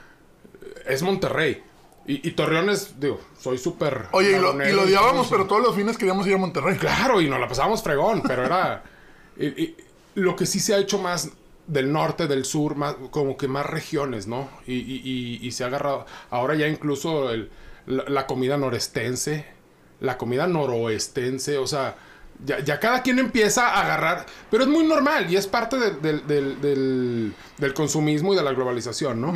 es 0.88 1.02
Monterrey. 1.02 1.62
Y, 2.08 2.26
y 2.28 2.32
Torreón 2.32 2.70
es, 2.70 3.00
digo, 3.00 3.20
soy 3.40 3.58
súper... 3.58 4.06
Oye, 4.14 4.38
y 4.38 4.40
lo, 4.40 4.54
y 4.66 4.72
lo 4.72 4.84
odiábamos, 4.84 5.28
pero 5.28 5.46
todos 5.46 5.62
los 5.62 5.76
fines 5.76 5.98
queríamos 5.98 6.26
ir 6.26 6.36
a 6.36 6.38
Monterrey. 6.38 6.78
Claro, 6.78 7.20
y 7.20 7.30
nos 7.30 7.40
la 7.40 7.48
pasábamos 7.50 7.84
fregón, 7.84 8.24
pero 8.26 8.46
era... 8.46 8.84
y- 9.38 9.46
y 9.46 9.76
lo 10.16 10.36
que 10.36 10.46
sí 10.46 10.60
se 10.62 10.74
ha 10.74 10.78
hecho 10.78 11.00
más 11.00 11.30
del 11.68 11.92
norte, 11.92 12.28
del 12.28 12.46
sur, 12.46 12.76
más, 12.76 12.96
como 13.12 13.36
que 13.36 13.50
más 13.50 13.66
regiones, 13.66 14.26
¿no? 14.26 14.50
Y, 14.66 14.74
y- 14.76 15.02
y- 15.04 15.40
y 15.46 15.52
se 15.52 15.66
ha 15.66 15.68
agarrado... 15.68 16.06
Ahora 16.30 16.56
ya 16.56 16.68
incluso 16.68 17.30
el- 17.30 17.50
la, 17.86 18.06
la 18.08 18.26
comida 18.26 18.56
norestense, 18.58 19.46
la 20.00 20.18
comida 20.18 20.48
noroestense, 20.48 21.58
o 21.58 21.68
sea... 21.68 21.96
Ya, 22.46 22.60
ya 22.60 22.80
cada 22.80 23.02
quien 23.02 23.18
empieza 23.20 23.68
a 23.68 23.82
agarrar... 23.82 24.26
Pero 24.50 24.64
es 24.64 24.70
muy 24.70 24.86
normal 24.86 25.26
y 25.30 25.36
es 25.36 25.48
parte 25.48 25.78
del- 25.78 26.02
del- 26.02 26.26
del- 26.28 26.62
del, 26.62 27.34
del 27.58 27.74
consumismo 27.74 28.34
y 28.34 28.38
de 28.38 28.44
la 28.44 28.54
globalización, 28.54 29.20
¿no? 29.20 29.34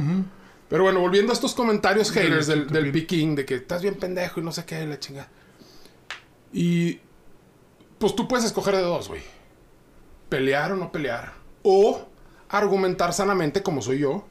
Pero 0.71 0.83
bueno, 0.83 1.01
volviendo 1.01 1.31
a 1.31 1.35
estos 1.35 1.53
comentarios 1.53 2.11
haters 2.11 2.47
del, 2.47 2.67
del. 2.67 2.91
Piquín, 2.93 3.35
de 3.35 3.45
que 3.45 3.55
estás 3.55 3.81
bien 3.81 3.95
pendejo 3.95 4.39
y 4.39 4.43
no 4.43 4.51
sé 4.53 4.63
qué, 4.65 4.87
la 4.87 4.97
chingada. 4.99 5.29
Y 6.53 6.99
pues 7.99 8.15
tú 8.15 8.25
puedes 8.27 8.45
escoger 8.45 8.75
de 8.77 8.81
dos, 8.81 9.09
güey. 9.09 9.21
Pelear 10.29 10.71
o 10.71 10.77
no 10.77 10.89
pelear. 10.91 11.33
O 11.63 12.07
argumentar 12.49 13.11
sanamente 13.13 13.61
como 13.61 13.81
soy 13.81 13.99
yo. 13.99 14.25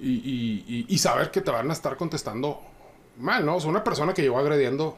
Y, 0.00 0.12
y- 0.12 0.64
y- 0.68 0.86
y 0.88 0.98
saber 0.98 1.30
que 1.32 1.40
te 1.40 1.50
van 1.50 1.68
a 1.68 1.72
estar 1.72 1.96
contestando 1.96 2.60
mal, 3.18 3.44
¿no? 3.44 3.56
O 3.56 3.60
sea, 3.60 3.68
una 3.70 3.84
persona 3.84 4.14
que 4.14 4.22
llegó 4.22 4.38
agrediendo 4.38 4.96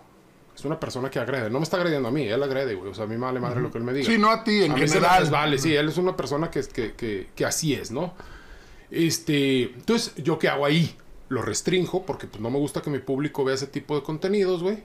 Es 0.55 0.67
una 0.67 0.79
persona 0.79 1.09
que 1.11 1.19
agrede. 1.19 1.49
No 1.49 1.59
me 1.61 1.65
está 1.65 1.79
agrediendo 1.79 2.09
a 2.09 2.11
mí, 2.13 2.29
él 2.29 2.43
agrede, 2.43 2.75
güey. 2.75 2.91
O 2.91 2.95
sea, 2.95 3.05
a 3.05 3.07
mí 3.07 3.15
me 3.17 3.23
vale 3.25 3.41
madre 3.41 3.63
lo 3.63 3.71
que 3.73 3.79
él 3.79 3.85
me 3.85 3.95
diga. 3.95 4.07
Sí, 4.07 4.19
no 4.19 4.31
a 4.31 4.45
ti, 4.45 4.63
en 4.65 4.73
a 4.73 4.75
mí 4.75 4.81
se 4.87 4.97
me 4.97 5.01
general. 5.01 5.21
resbale, 5.23 5.57
sí, 5.57 5.75
él 5.75 5.89
es 5.89 5.97
una 5.97 6.15
persona 6.15 6.51
que, 6.51 6.61
que, 6.69 6.93
que, 6.93 7.31
que 7.35 7.45
así 7.47 7.73
es, 7.73 7.91
¿no? 7.91 8.13
Este, 8.93 9.63
entonces, 9.63 10.15
¿yo 10.17 10.39
qué 10.39 10.49
hago 10.49 10.67
ahí? 10.67 10.95
Lo 11.31 11.41
restrinjo 11.43 12.05
porque 12.05 12.27
pues, 12.27 12.41
no 12.43 12.51
me 12.51 12.59
gusta 12.59 12.83
que 12.83 12.91
mi 12.91 12.99
público 12.99 13.43
vea 13.43 13.55
ese 13.55 13.67
tipo 13.67 13.97
de 13.97 14.03
contenidos, 14.03 14.63
güey. 14.63 14.85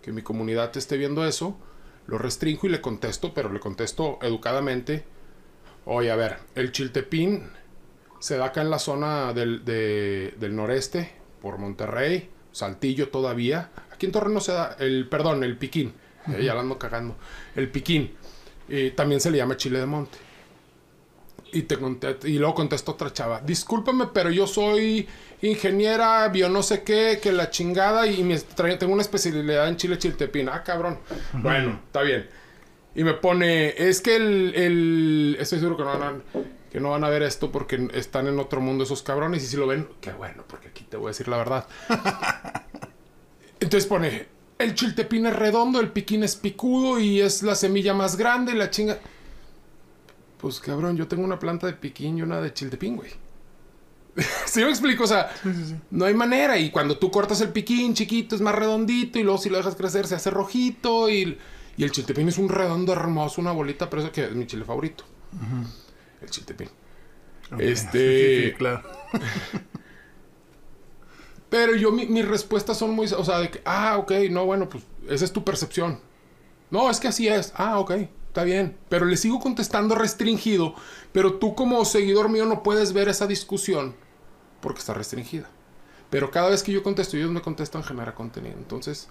Que 0.00 0.12
mi 0.12 0.22
comunidad 0.22 0.74
esté 0.76 0.96
viendo 0.96 1.26
eso. 1.26 1.56
Lo 2.06 2.18
restrinjo 2.18 2.68
y 2.68 2.70
le 2.70 2.80
contesto, 2.80 3.34
pero 3.34 3.52
le 3.52 3.58
contesto 3.60 4.18
educadamente. 4.22 5.04
Oye, 5.84 6.10
a 6.10 6.16
ver, 6.16 6.36
el 6.54 6.70
chiltepín 6.70 7.50
se 8.20 8.36
da 8.36 8.46
acá 8.46 8.62
en 8.62 8.70
la 8.70 8.78
zona 8.78 9.32
del, 9.32 9.64
de- 9.64 10.34
del 10.38 10.54
noreste, 10.54 11.12
por 11.42 11.58
Monterrey, 11.58 12.30
Saltillo 12.52 13.08
todavía. 13.08 13.70
Aquí 13.92 14.06
en 14.06 14.12
Torre 14.12 14.30
no 14.32 14.40
se 14.40 14.52
da, 14.52 14.76
el, 14.78 15.08
perdón, 15.08 15.42
el 15.44 15.56
piquín. 15.58 15.92
Eh, 16.28 16.44
ya 16.44 16.54
la 16.54 16.60
ando 16.60 16.78
cagando. 16.78 17.16
El 17.56 17.68
piquín. 17.70 18.12
Eh, 18.68 18.92
también 18.94 19.20
se 19.20 19.30
le 19.30 19.38
llama 19.38 19.56
chile 19.56 19.78
de 19.80 19.86
monte. 19.86 20.16
Y, 21.52 21.62
te 21.62 21.78
conté- 21.78 22.18
y 22.28 22.38
luego 22.38 22.54
contestó 22.54 22.92
otra 22.92 23.12
chava. 23.12 23.40
Discúlpame, 23.40 24.08
pero 24.12 24.30
yo 24.30 24.46
soy 24.46 25.08
ingeniera, 25.42 26.28
bio 26.28 26.48
no 26.48 26.62
sé 26.62 26.82
qué, 26.82 27.18
que 27.22 27.32
la 27.32 27.48
chingada 27.50 28.06
y 28.06 28.22
me 28.22 28.36
tengo 28.38 28.92
una 28.92 29.02
especialidad 29.02 29.68
en 29.68 29.76
chile 29.76 29.96
chiltepín. 29.98 30.48
Ah, 30.48 30.62
cabrón. 30.62 30.98
Bueno, 31.32 31.80
está 31.86 32.02
bien. 32.02 32.28
Y 32.94 33.04
me 33.04 33.14
pone, 33.14 33.74
es 33.78 34.00
que 34.00 34.16
el, 34.16 34.52
el- 34.54 35.36
Estoy 35.40 35.58
seguro 35.60 35.76
que 35.76 35.84
no, 35.84 35.98
van 35.98 36.02
a, 36.02 36.40
que 36.70 36.80
no 36.80 36.90
van 36.90 37.04
a 37.04 37.08
ver 37.08 37.22
esto 37.22 37.50
porque 37.50 37.88
están 37.94 38.26
en 38.26 38.38
otro 38.38 38.60
mundo 38.60 38.84
esos 38.84 39.02
cabrones. 39.02 39.42
Y 39.44 39.46
si 39.46 39.56
lo 39.56 39.66
ven, 39.66 39.88
qué 40.00 40.12
bueno, 40.12 40.44
porque 40.46 40.68
aquí 40.68 40.84
te 40.84 40.96
voy 40.96 41.06
a 41.06 41.10
decir 41.10 41.28
la 41.28 41.38
verdad. 41.38 41.66
Entonces 43.60 43.86
pone, 43.88 44.26
el 44.58 44.74
chiltepín 44.74 45.26
es 45.26 45.34
redondo, 45.36 45.80
el 45.80 45.90
piquín 45.90 46.22
es 46.22 46.36
picudo 46.36 46.98
y 47.00 47.20
es 47.20 47.42
la 47.42 47.54
semilla 47.54 47.94
más 47.94 48.16
grande 48.16 48.52
y 48.52 48.56
la 48.56 48.70
chinga... 48.70 48.98
Pues 50.38 50.60
cabrón, 50.60 50.96
yo 50.96 51.08
tengo 51.08 51.24
una 51.24 51.38
planta 51.38 51.66
de 51.66 51.72
piquín 51.74 52.18
y 52.18 52.22
una 52.22 52.40
de 52.40 52.52
chiltepín, 52.54 52.96
güey. 52.96 53.10
¿Sí 54.46 54.60
me 54.64 54.70
explico? 54.70 55.04
O 55.04 55.06
sea, 55.06 55.30
no 55.90 56.04
hay 56.04 56.14
manera. 56.14 56.58
Y 56.58 56.70
cuando 56.70 56.96
tú 56.98 57.10
cortas 57.10 57.40
el 57.40 57.50
piquín 57.50 57.94
chiquito 57.94 58.34
es 58.36 58.40
más 58.40 58.54
redondito 58.54 59.18
y 59.18 59.22
luego 59.24 59.38
si 59.38 59.48
lo 59.50 59.56
dejas 59.56 59.74
crecer 59.76 60.06
se 60.06 60.14
hace 60.14 60.30
rojito 60.30 61.08
y, 61.10 61.38
y 61.76 61.84
el 61.84 61.90
chiltepín 61.90 62.28
es 62.28 62.38
un 62.38 62.48
redondo 62.48 62.92
hermoso, 62.92 63.40
una 63.40 63.52
bolita, 63.52 63.90
pero 63.90 64.02
eso 64.02 64.12
que 64.12 64.24
es 64.24 64.34
mi 64.34 64.46
chile 64.46 64.64
favorito. 64.64 65.04
El 66.22 66.30
chiltepín. 66.30 66.68
Ok, 67.52 67.60
Este- 67.60 68.54
claro. 68.58 68.82
Pero 71.50 71.74
yo, 71.76 71.90
mi- 71.92 72.06
mis 72.06 72.26
respuestas 72.28 72.76
son 72.76 72.90
muy... 72.90 73.06
O 73.06 73.24
sea, 73.24 73.38
de 73.38 73.50
que, 73.50 73.62
ah, 73.64 73.96
ok, 73.98 74.12
no, 74.30 74.44
bueno, 74.44 74.68
pues 74.68 74.84
esa 75.08 75.24
es 75.24 75.32
tu 75.32 75.44
percepción. 75.44 75.98
No, 76.70 76.90
es 76.90 77.00
que 77.00 77.08
así 77.08 77.26
es. 77.26 77.52
Ah, 77.56 77.78
ok, 77.78 77.92
está 78.38 78.44
bien. 78.44 78.76
Pero 78.88 79.04
le 79.06 79.16
sigo 79.16 79.40
contestando 79.40 79.94
restringido. 79.96 80.74
Pero 81.12 81.34
tú 81.34 81.54
como 81.54 81.84
seguidor 81.84 82.28
mío 82.28 82.46
no 82.46 82.62
puedes 82.62 82.92
ver 82.92 83.08
esa 83.08 83.26
discusión 83.26 83.96
porque 84.60 84.78
está 84.80 84.94
restringida. 84.94 85.48
Pero 86.10 86.30
cada 86.30 86.48
vez 86.50 86.62
que 86.62 86.72
yo 86.72 86.82
contesto 86.82 87.16
ellos 87.16 87.30
me 87.30 87.42
contestan, 87.42 87.82
genera 87.82 88.14
contenido. 88.14 88.56
Entonces, 88.56 89.08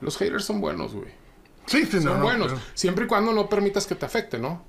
los 0.00 0.16
haters 0.18 0.44
son 0.44 0.60
buenos, 0.60 0.94
güey. 0.94 1.08
Sí, 1.66 1.84
sí, 1.86 1.92
Son 2.00 2.04
no, 2.04 2.14
no, 2.18 2.22
buenos. 2.24 2.48
pero- 2.52 2.60
Siempre 2.74 3.04
y 3.06 3.08
cuando 3.08 3.32
no 3.32 3.48
permitas 3.48 3.86
que 3.86 3.94
te 3.94 4.06
afecte, 4.06 4.38
¿no? 4.38 4.62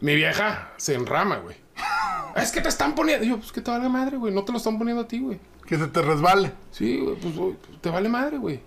Mi 0.00 0.14
vieja 0.16 0.72
se 0.76 0.94
enrama, 0.94 1.36
güey. 1.38 1.56
es 2.36 2.50
que 2.52 2.60
te 2.60 2.68
están 2.68 2.94
poniendo... 2.94 3.24
Y 3.24 3.28
yo, 3.30 3.38
pues 3.38 3.52
que 3.52 3.60
te 3.62 3.70
vale 3.70 3.88
madre, 3.88 4.16
güey. 4.18 4.34
No 4.34 4.44
te 4.44 4.52
lo 4.52 4.58
están 4.58 4.76
poniendo 4.76 5.02
a 5.04 5.08
ti, 5.08 5.20
güey. 5.20 5.38
Que 5.66 5.78
se 5.78 5.86
te 5.86 6.02
resbale. 6.02 6.52
Sí, 6.72 6.98
güey, 6.98 7.16
pues 7.16 7.36
güey, 7.36 7.56
te 7.80 7.90
vale 7.90 8.08
madre, 8.08 8.36
güey. 8.38 8.60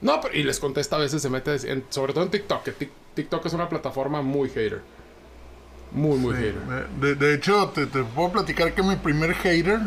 No, 0.00 0.20
pero, 0.20 0.34
y 0.36 0.42
les 0.44 0.60
contesta 0.60 0.96
a 0.96 1.00
veces, 1.00 1.20
se 1.20 1.28
mete, 1.28 1.54
en- 1.70 1.84
sobre 1.90 2.12
todo 2.14 2.24
en 2.24 2.30
TikTok, 2.30 2.62
que 2.62 2.72
TikTok 3.16 3.44
es 3.46 3.52
una 3.54 3.68
plataforma 3.68 4.22
muy 4.22 4.48
hater. 4.48 4.82
Muy, 5.90 6.18
muy 6.18 6.34
Sí, 6.36 6.42
hater. 6.42 6.88
De, 7.00 7.14
de 7.16 7.34
hecho, 7.34 7.68
te, 7.70 7.86
te 7.86 8.04
puedo 8.04 8.30
platicar 8.30 8.72
que 8.74 8.82
mi 8.84 8.94
primer 8.96 9.34
hater 9.34 9.80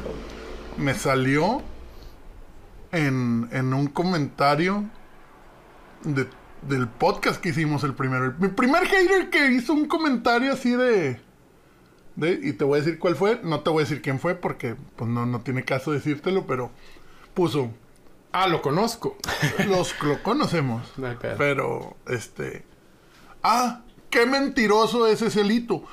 me 0.77 0.93
salió 0.93 1.61
en, 2.91 3.47
en 3.51 3.73
un 3.73 3.87
comentario 3.87 4.85
de- 6.03 6.27
del 6.63 6.87
podcast 6.87 7.39
que 7.41 7.49
hicimos 7.49 7.83
el 7.83 7.93
primero. 7.93 8.33
Mi 8.39 8.49
primer 8.49 8.85
hater 8.85 9.29
que 9.29 9.51
hizo 9.51 9.73
un 9.73 9.87
comentario 9.87 10.51
así 10.53 10.71
de, 10.71 11.21
de... 12.15 12.39
Y 12.43 12.53
te 12.53 12.63
voy 12.65 12.79
a 12.79 12.83
decir 12.83 12.99
cuál 12.99 13.15
fue. 13.15 13.39
No 13.43 13.61
te 13.61 13.69
voy 13.69 13.81
a 13.81 13.85
decir 13.85 14.01
quién 14.01 14.19
fue 14.19 14.35
porque 14.35 14.75
pues 14.95 15.09
no, 15.09 15.25
no 15.25 15.41
tiene 15.41 15.63
caso 15.63 15.91
decírtelo, 15.91 16.45
pero 16.47 16.71
puso... 17.33 17.71
Ah, 18.31 18.47
lo 18.47 18.61
conozco. 18.61 19.17
Los 19.67 19.99
lo 20.03 20.21
conocemos. 20.23 20.91
No. 20.97 21.07
Pero, 21.37 21.95
este. 22.07 22.63
Ah, 23.43 23.81
qué 24.09 24.25
mentiroso 24.25 25.07
es 25.07 25.21
ese 25.21 25.43
lito. 25.43 25.83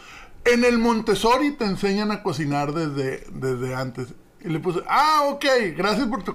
En 0.44 0.64
el 0.64 0.78
Montessori 0.78 1.52
te 1.52 1.64
enseñan 1.64 2.10
a 2.12 2.22
cocinar 2.22 2.72
desde, 2.72 3.24
desde 3.32 3.74
antes. 3.74 4.08
Y 4.44 4.48
le 4.48 4.60
puse, 4.60 4.80
ah, 4.88 5.22
ok, 5.28 5.44
gracias 5.76 6.06
por 6.06 6.22
tu, 6.22 6.34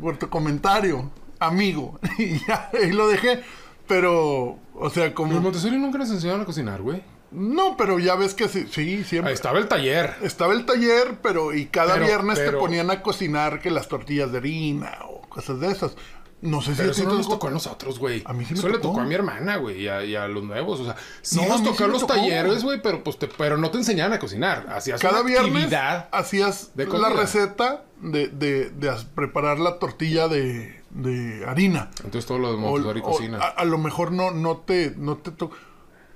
por 0.00 0.16
tu 0.18 0.28
comentario, 0.28 1.10
amigo. 1.38 1.98
Y 2.18 2.38
ya, 2.46 2.70
ahí 2.72 2.92
lo 2.92 3.08
dejé. 3.08 3.42
Pero, 3.86 4.58
o 4.74 4.90
sea, 4.90 5.04
Los 5.06 5.14
como. 5.14 5.40
Montessori 5.40 5.78
nunca 5.78 5.98
les 5.98 6.10
enseñaron 6.10 6.40
a 6.42 6.44
cocinar, 6.44 6.82
güey. 6.82 7.02
No, 7.30 7.76
pero 7.76 7.98
ya 7.98 8.14
ves 8.14 8.34
que 8.34 8.48
sí, 8.48 8.66
sí 8.70 9.04
siempre. 9.04 9.32
Estaba 9.32 9.58
el 9.58 9.68
taller. 9.68 10.14
Estaba 10.22 10.54
el 10.54 10.64
taller, 10.64 11.18
pero 11.22 11.52
y 11.54 11.66
cada 11.66 11.94
Pero- 11.94 12.06
viernes 12.06 12.38
te 12.38 12.50
ponían 12.52 12.90
a 12.90 13.02
cocinar 13.02 13.60
que 13.60 13.70
las 13.70 13.88
tortillas 13.88 14.32
de 14.32 14.38
harina 14.38 14.98
o 15.08 15.20
cosas 15.28 15.60
de 15.60 15.70
esas. 15.70 15.96
No 16.42 16.60
sé 16.60 16.72
si 16.74 16.82
Pero 16.82 16.92
no 17.08 17.14
nos 17.16 17.26
tocó- 17.26 17.34
tocó 17.36 17.46
a 17.48 17.50
nosotros, 17.50 17.98
güey. 17.98 18.22
A 18.26 18.32
mí 18.34 18.44
sí 18.44 18.52
me 18.52 18.58
Eso 18.58 18.68
le 18.68 18.74
tocó. 18.74 18.88
tocó 18.88 19.00
a 19.00 19.04
mi 19.04 19.14
hermana, 19.14 19.56
güey, 19.56 19.82
y 19.82 19.88
a, 19.88 20.04
y 20.04 20.14
a 20.14 20.28
los 20.28 20.44
nuevos. 20.44 20.80
O 20.80 20.84
sea, 20.84 20.94
sí 21.22 21.36
No, 21.40 21.48
nos 21.48 21.62
tocó 21.64 21.76
sí 21.78 21.82
a 21.84 21.86
los 21.86 22.00
tocó. 22.02 22.14
talleres, 22.14 22.62
güey, 22.62 22.80
pero, 22.82 23.02
pues 23.02 23.18
te, 23.18 23.26
pero 23.26 23.56
no 23.56 23.70
te 23.70 23.78
enseñaban 23.78 24.12
a 24.12 24.18
cocinar. 24.18 24.66
Hacías 24.68 25.00
Cada 25.00 25.20
una 25.22 25.28
viernes 25.28 25.54
actividad. 25.64 26.08
hacías 26.12 26.72
de 26.76 26.86
la 26.86 27.08
receta 27.08 27.84
de, 28.02 28.28
de- 28.28 28.68
de 28.70 28.94
preparar 29.14 29.58
la 29.58 29.78
tortilla 29.78 30.28
de, 30.28 30.82
de 30.90 31.44
harina. 31.46 31.90
Entonces 32.04 32.26
todo 32.26 32.38
lo 32.38 32.52
de 32.52 32.58
Montessori 32.58 33.00
o 33.00 33.02
cocina. 33.02 33.38
a, 33.38 33.46
a 33.48 33.64
lo 33.64 33.78
mejor 33.78 34.12
no, 34.12 34.30
no 34.30 34.58
te, 34.58 34.92
no 34.96 35.16
te 35.16 35.30
tocó. 35.30 35.56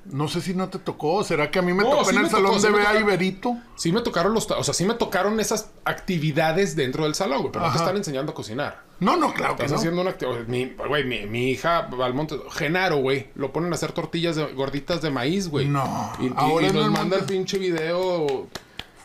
No 0.07 0.29
sé 0.29 0.41
si 0.41 0.55
no 0.55 0.69
te 0.69 0.79
tocó. 0.79 1.23
¿Será 1.25 1.51
que 1.51 1.59
a 1.59 1.63
mí 1.63 1.73
me 1.73 1.83
No, 1.85 1.91
tocó 1.91 2.05
sí 2.07 2.17
en 2.17 2.23
el 2.25 2.31
salón 2.31 2.47
tocó, 2.53 2.61
sí 2.61 2.67
de 2.67 2.73
me 2.73 2.79
Bea 2.79 2.89
tocó. 2.93 3.01
Iberito? 3.01 3.57
Sí 3.77 3.93
me 3.93 4.01
tocaron 4.01 4.35
los... 4.35 4.51
O 4.51 4.65
sea, 4.65 4.75
sí 4.75 4.85
me 4.85 4.95
tocaron 4.95 5.39
esas 5.41 5.71
actividades 5.85 6.75
dentro 6.77 7.05
del 7.05 7.15
salón, 7.15 7.41
güey. 7.41 7.53
Pero 7.53 7.67
no 7.67 7.73
te 7.73 7.79
están 7.79 7.97
enseñando 7.97 8.33
a 8.33 8.35
cocinar. 8.35 8.83
No, 9.01 9.17
no, 9.17 9.33
claro 9.33 9.57
que 9.57 9.63
Estás 9.63 9.73
no. 9.73 9.79
haciendo 9.79 10.01
una 10.03 10.11
actividad... 10.11 10.47
Mi, 10.47 10.75
güey, 10.89 11.05
mi, 11.05 11.27
mi 11.27 11.51
hija 11.51 11.83
va 11.89 12.07
al 12.07 12.15
monte... 12.15 12.37
Genaro, 12.53 12.97
güey. 12.97 13.29
Lo 13.35 13.53
ponen 13.53 13.73
a 13.73 13.77
hacer 13.77 13.93
tortillas 13.93 14.37
de- 14.37 14.53
gorditas 14.53 15.01
de 15.03 15.11
maíz, 15.11 15.49
güey. 15.49 15.69
No. 15.69 16.13
Y, 16.19 16.27
y- 16.27 16.33
Ahora 16.37 16.67
y 16.67 16.71
en 16.71 16.75
nos 16.77 16.85
el 16.87 16.91
manda 16.91 17.17
el 17.17 17.25
pinche 17.25 17.59
video... 17.59 18.49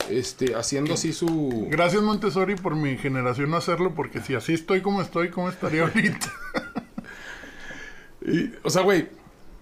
Este, 0.09 0.53
haciendo 0.55 0.93
así 0.93 1.13
su... 1.13 1.67
Gracias 1.71 2.03
Montessori 2.03 2.55
por 2.55 2.75
mi 2.75 2.95
generación 2.97 3.49
no 3.49 3.57
hacerlo, 3.57 3.95
porque 3.95 4.21
si 4.21 4.35
así 4.35 4.53
estoy 4.53 4.81
como 4.81 5.01
estoy, 5.01 5.29
¿cómo 5.29 5.49
estaría 5.49 5.81
ahorita? 5.81 6.31
y- 8.25 8.51
o 8.63 8.69
sea, 8.69 8.81
güey... 8.83 9.09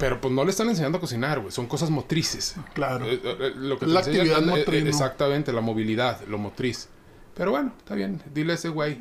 Pero 0.04 0.20
pues 0.20 0.34
no 0.34 0.44
le 0.44 0.52
están 0.52 0.68
enseñando 0.68 0.98
a 0.98 1.02
cocinar, 1.02 1.40
güey. 1.40 1.54
Son 1.54 1.66
cosas 1.66 1.90
motrices. 1.90 2.58
Claro. 2.74 3.06
Eh, 3.06 3.22
eh, 3.24 3.38
eh, 3.40 3.52
lo 3.56 3.80
que 3.80 3.86
La 3.86 4.02
enseñan 4.02 4.28
actividad 4.28 4.58
motriz. 4.58 4.86
Exactamente, 4.86 5.54
la 5.54 5.62
movilidad, 5.62 6.20
lo 6.28 6.38
motriz. 6.38 6.90
Pero 7.34 7.52
bueno, 7.52 7.72
está 7.78 7.96
bien. 7.96 8.22
Dile 8.34 8.52
a 8.52 8.56
ese 8.56 8.68
güey. 8.68 9.00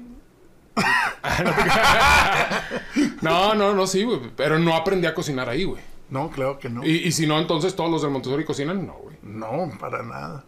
no, 3.21 3.55
no, 3.57 3.75
no, 3.75 3.87
sí, 3.89 4.05
güey. 4.05 4.21
Pero 4.37 4.61
no 4.61 4.77
aprendí 4.77 5.09
a 5.09 5.15
cocinar 5.15 5.49
ahí, 5.49 5.65
güey. 5.65 5.83
No, 6.09 6.31
claro 6.31 6.61
que 6.61 6.69
no. 6.69 6.85
Y, 6.85 6.99
y 6.99 7.11
si 7.11 7.27
no, 7.27 7.41
entonces 7.41 7.75
todos 7.75 7.91
los 7.91 8.03
del 8.03 8.13
Montessori 8.13 8.45
cocinan, 8.45 8.87
no, 8.87 8.95
güey. 8.95 9.17
No, 9.23 9.73
para 9.81 10.05
nada. 10.05 10.45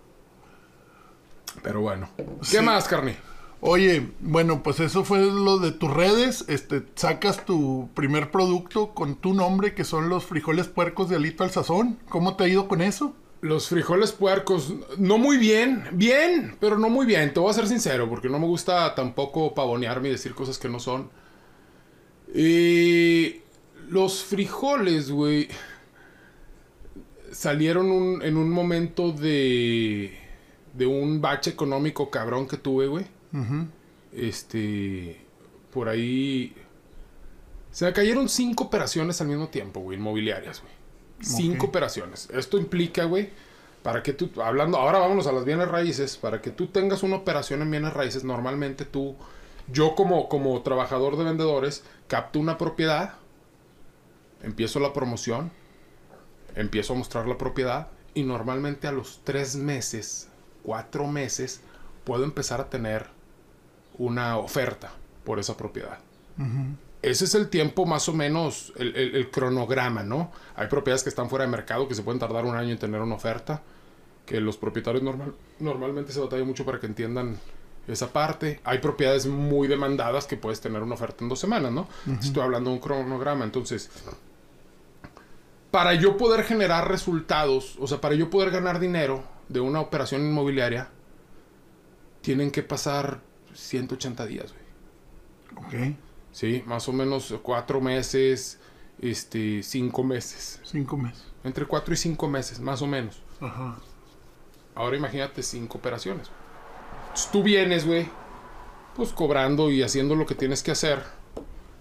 Pero 1.64 1.80
bueno. 1.80 2.08
¿Qué 2.16 2.58
Sí. 2.58 2.60
más, 2.60 2.86
Carni? 2.86 3.16
Oye, 3.66 4.12
bueno, 4.20 4.62
pues 4.62 4.78
eso 4.80 5.04
fue 5.04 5.20
lo 5.20 5.58
de 5.58 5.72
tus 5.72 5.90
redes. 5.90 6.44
Este, 6.48 6.82
sacas 6.96 7.46
tu 7.46 7.88
primer 7.94 8.30
producto 8.30 8.92
con 8.94 9.16
tu 9.16 9.32
nombre, 9.32 9.74
que 9.74 9.84
son 9.84 10.10
los 10.10 10.26
frijoles 10.26 10.68
puercos 10.68 11.08
de 11.08 11.16
alito 11.16 11.44
al 11.44 11.50
sazón. 11.50 11.98
¿Cómo 12.10 12.36
te 12.36 12.44
ha 12.44 12.48
ido 12.48 12.68
con 12.68 12.82
eso? 12.82 13.16
Los 13.40 13.68
frijoles 13.68 14.12
puercos, 14.12 14.74
no 14.98 15.16
muy 15.18 15.38
bien, 15.38 15.84
bien, 15.92 16.56
pero 16.60 16.78
no 16.78 16.90
muy 16.90 17.06
bien. 17.06 17.32
Te 17.32 17.40
voy 17.40 17.50
a 17.50 17.54
ser 17.54 17.66
sincero, 17.66 18.08
porque 18.08 18.28
no 18.28 18.38
me 18.38 18.46
gusta 18.46 18.94
tampoco 18.94 19.54
pavonearme 19.54 20.08
y 20.08 20.12
decir 20.12 20.34
cosas 20.34 20.58
que 20.58 20.68
no 20.68 20.78
son. 20.78 21.10
Y 22.34 23.36
los 23.88 24.24
frijoles, 24.24 25.10
güey, 25.10 25.48
salieron 27.32 28.22
en 28.22 28.36
un 28.36 28.50
momento 28.50 29.12
de, 29.12 30.16
de 30.72 30.86
un 30.86 31.20
bache 31.20 31.50
económico 31.50 32.10
cabrón 32.10 32.46
que 32.48 32.56
tuve, 32.56 32.86
güey. 32.86 33.06
Este, 34.12 35.24
por 35.72 35.88
ahí... 35.88 36.54
Se 37.70 37.84
me 37.84 37.92
cayeron 37.92 38.28
cinco 38.28 38.64
operaciones 38.64 39.20
al 39.20 39.26
mismo 39.28 39.48
tiempo, 39.48 39.80
güey, 39.80 39.98
inmobiliarias, 39.98 40.60
güey. 40.60 40.72
Cinco 41.20 41.66
operaciones. 41.66 42.28
Esto 42.30 42.58
implica, 42.58 43.04
güey, 43.04 43.30
para 43.82 44.02
que 44.02 44.12
tú, 44.12 44.30
hablando, 44.40 44.78
ahora 44.78 44.98
vámonos 44.98 45.26
a 45.26 45.32
las 45.32 45.44
bienes 45.44 45.68
raíces, 45.68 46.16
para 46.16 46.40
que 46.40 46.50
tú 46.50 46.68
tengas 46.68 47.02
una 47.02 47.16
operación 47.16 47.62
en 47.62 47.70
bienes 47.70 47.92
raíces, 47.92 48.24
normalmente 48.24 48.84
tú, 48.84 49.16
yo 49.68 49.94
como, 49.94 50.28
como 50.28 50.62
trabajador 50.62 51.16
de 51.16 51.24
vendedores, 51.24 51.84
capto 52.06 52.38
una 52.38 52.56
propiedad, 52.58 53.14
empiezo 54.42 54.80
la 54.80 54.92
promoción, 54.92 55.50
empiezo 56.54 56.92
a 56.92 56.96
mostrar 56.96 57.26
la 57.26 57.38
propiedad 57.38 57.88
y 58.14 58.22
normalmente 58.22 58.86
a 58.86 58.92
los 58.92 59.20
tres 59.24 59.56
meses, 59.56 60.28
cuatro 60.62 61.06
meses, 61.06 61.60
puedo 62.04 62.24
empezar 62.24 62.60
a 62.60 62.70
tener 62.70 63.08
una 63.98 64.36
oferta 64.38 64.92
por 65.24 65.38
esa 65.38 65.56
propiedad. 65.56 65.98
Ese 67.02 67.24
es 67.26 67.34
el 67.34 67.48
tiempo 67.48 67.84
más 67.86 68.08
o 68.08 68.12
menos, 68.14 68.72
el, 68.76 68.96
el- 68.96 69.14
el 69.14 69.30
cronograma, 69.30 70.02
¿no? 70.02 70.32
Hay 70.56 70.68
propiedades 70.68 71.02
que 71.02 71.10
están 71.10 71.28
fuera 71.28 71.44
de 71.44 71.50
mercado 71.50 71.86
que 71.86 71.94
se 71.94 72.02
pueden 72.02 72.18
tardar 72.18 72.44
un 72.46 72.56
año 72.56 72.70
en 72.72 72.78
tener 72.78 73.00
una 73.00 73.14
oferta, 73.14 73.62
que 74.26 74.40
los 74.40 74.56
propietarios 74.56 75.02
normal, 75.02 75.34
normalmente 75.60 76.12
se 76.12 76.20
batalla 76.20 76.44
mucho 76.44 76.64
para 76.64 76.80
que 76.80 76.86
entiendan 76.86 77.38
esa 77.86 78.10
parte. 78.10 78.60
Hay 78.64 78.78
propiedades 78.78 79.26
muy 79.26 79.68
demandadas 79.68 80.26
que 80.26 80.38
puedes 80.38 80.60
tener 80.62 80.82
una 80.82 80.94
oferta 80.94 81.22
en 81.22 81.28
dos 81.28 81.38
semanas, 81.38 81.70
¿no? 81.72 81.86
Estoy 82.20 82.42
hablando 82.42 82.70
de 82.70 82.76
un 82.76 82.82
cronograma, 82.82 83.44
entonces 83.44 83.90
para 85.70 85.94
yo 85.94 86.16
poder 86.16 86.44
generar 86.44 86.88
resultados, 86.88 87.76
o 87.80 87.86
sea, 87.86 88.00
para 88.00 88.14
yo 88.14 88.30
poder 88.30 88.50
ganar 88.50 88.78
dinero 88.78 89.24
de 89.48 89.60
una 89.60 89.80
operación 89.80 90.22
inmobiliaria, 90.22 90.88
tienen 92.22 92.50
que 92.50 92.62
pasar 92.62 93.20
180 93.54 94.26
días, 94.26 94.52
güey. 94.52 95.66
Ok. 95.66 95.96
Sí, 96.32 96.62
más 96.66 96.88
o 96.88 96.92
menos 96.92 97.32
cuatro 97.42 97.80
meses, 97.80 98.58
este, 99.00 99.62
cinco 99.62 100.02
meses. 100.02 100.60
Cinco 100.64 100.96
meses. 100.96 101.24
Entre 101.44 101.66
cuatro 101.66 101.94
y 101.94 101.96
cinco 101.96 102.28
meses, 102.28 102.60
más 102.60 102.82
o 102.82 102.86
menos. 102.86 103.22
Ajá. 103.40 103.78
Ahora 104.74 104.96
imagínate 104.96 105.42
cinco 105.42 105.78
operaciones. 105.78 106.30
Entonces, 107.02 107.30
tú 107.30 107.42
vienes, 107.42 107.86
güey, 107.86 108.08
pues 108.96 109.12
cobrando 109.12 109.70
y 109.70 109.82
haciendo 109.82 110.16
lo 110.16 110.26
que 110.26 110.34
tienes 110.34 110.62
que 110.62 110.72
hacer, 110.72 111.04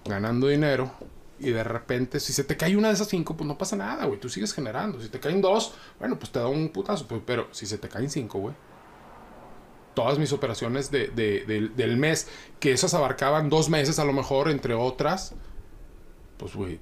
ganando 0.05 0.47
dinero, 0.47 0.91
y 1.39 1.49
de 1.49 1.63
repente, 1.63 2.19
si 2.19 2.31
se 2.31 2.43
te 2.43 2.55
cae 2.55 2.77
una 2.77 2.89
de 2.89 2.93
esas 2.93 3.07
cinco, 3.07 3.35
pues 3.35 3.47
no 3.47 3.57
pasa 3.57 3.75
nada, 3.75 4.05
güey, 4.05 4.19
tú 4.19 4.29
sigues 4.29 4.53
generando. 4.53 5.01
Si 5.01 5.09
te 5.09 5.19
caen 5.19 5.41
dos, 5.41 5.73
bueno, 5.99 6.17
pues 6.17 6.31
te 6.31 6.39
da 6.39 6.47
un 6.47 6.69
putazo, 6.69 7.07
pues, 7.07 7.21
pero 7.25 7.47
si 7.51 7.65
se 7.65 7.77
te 7.77 7.89
caen 7.89 8.09
cinco, 8.09 8.39
güey. 8.39 8.55
Todas 9.93 10.17
mis 10.19 10.33
operaciones 10.33 10.89
de, 10.91 11.07
de- 11.09 11.45
del- 11.45 11.75
del 11.75 11.97
mes, 11.97 12.27
que 12.59 12.71
esas 12.71 12.93
abarcaban 12.93 13.49
dos 13.49 13.69
meses 13.69 13.99
a 13.99 14.05
lo 14.05 14.13
mejor, 14.13 14.49
entre 14.49 14.73
otras, 14.73 15.35
pues, 16.37 16.55
güey. 16.55 16.79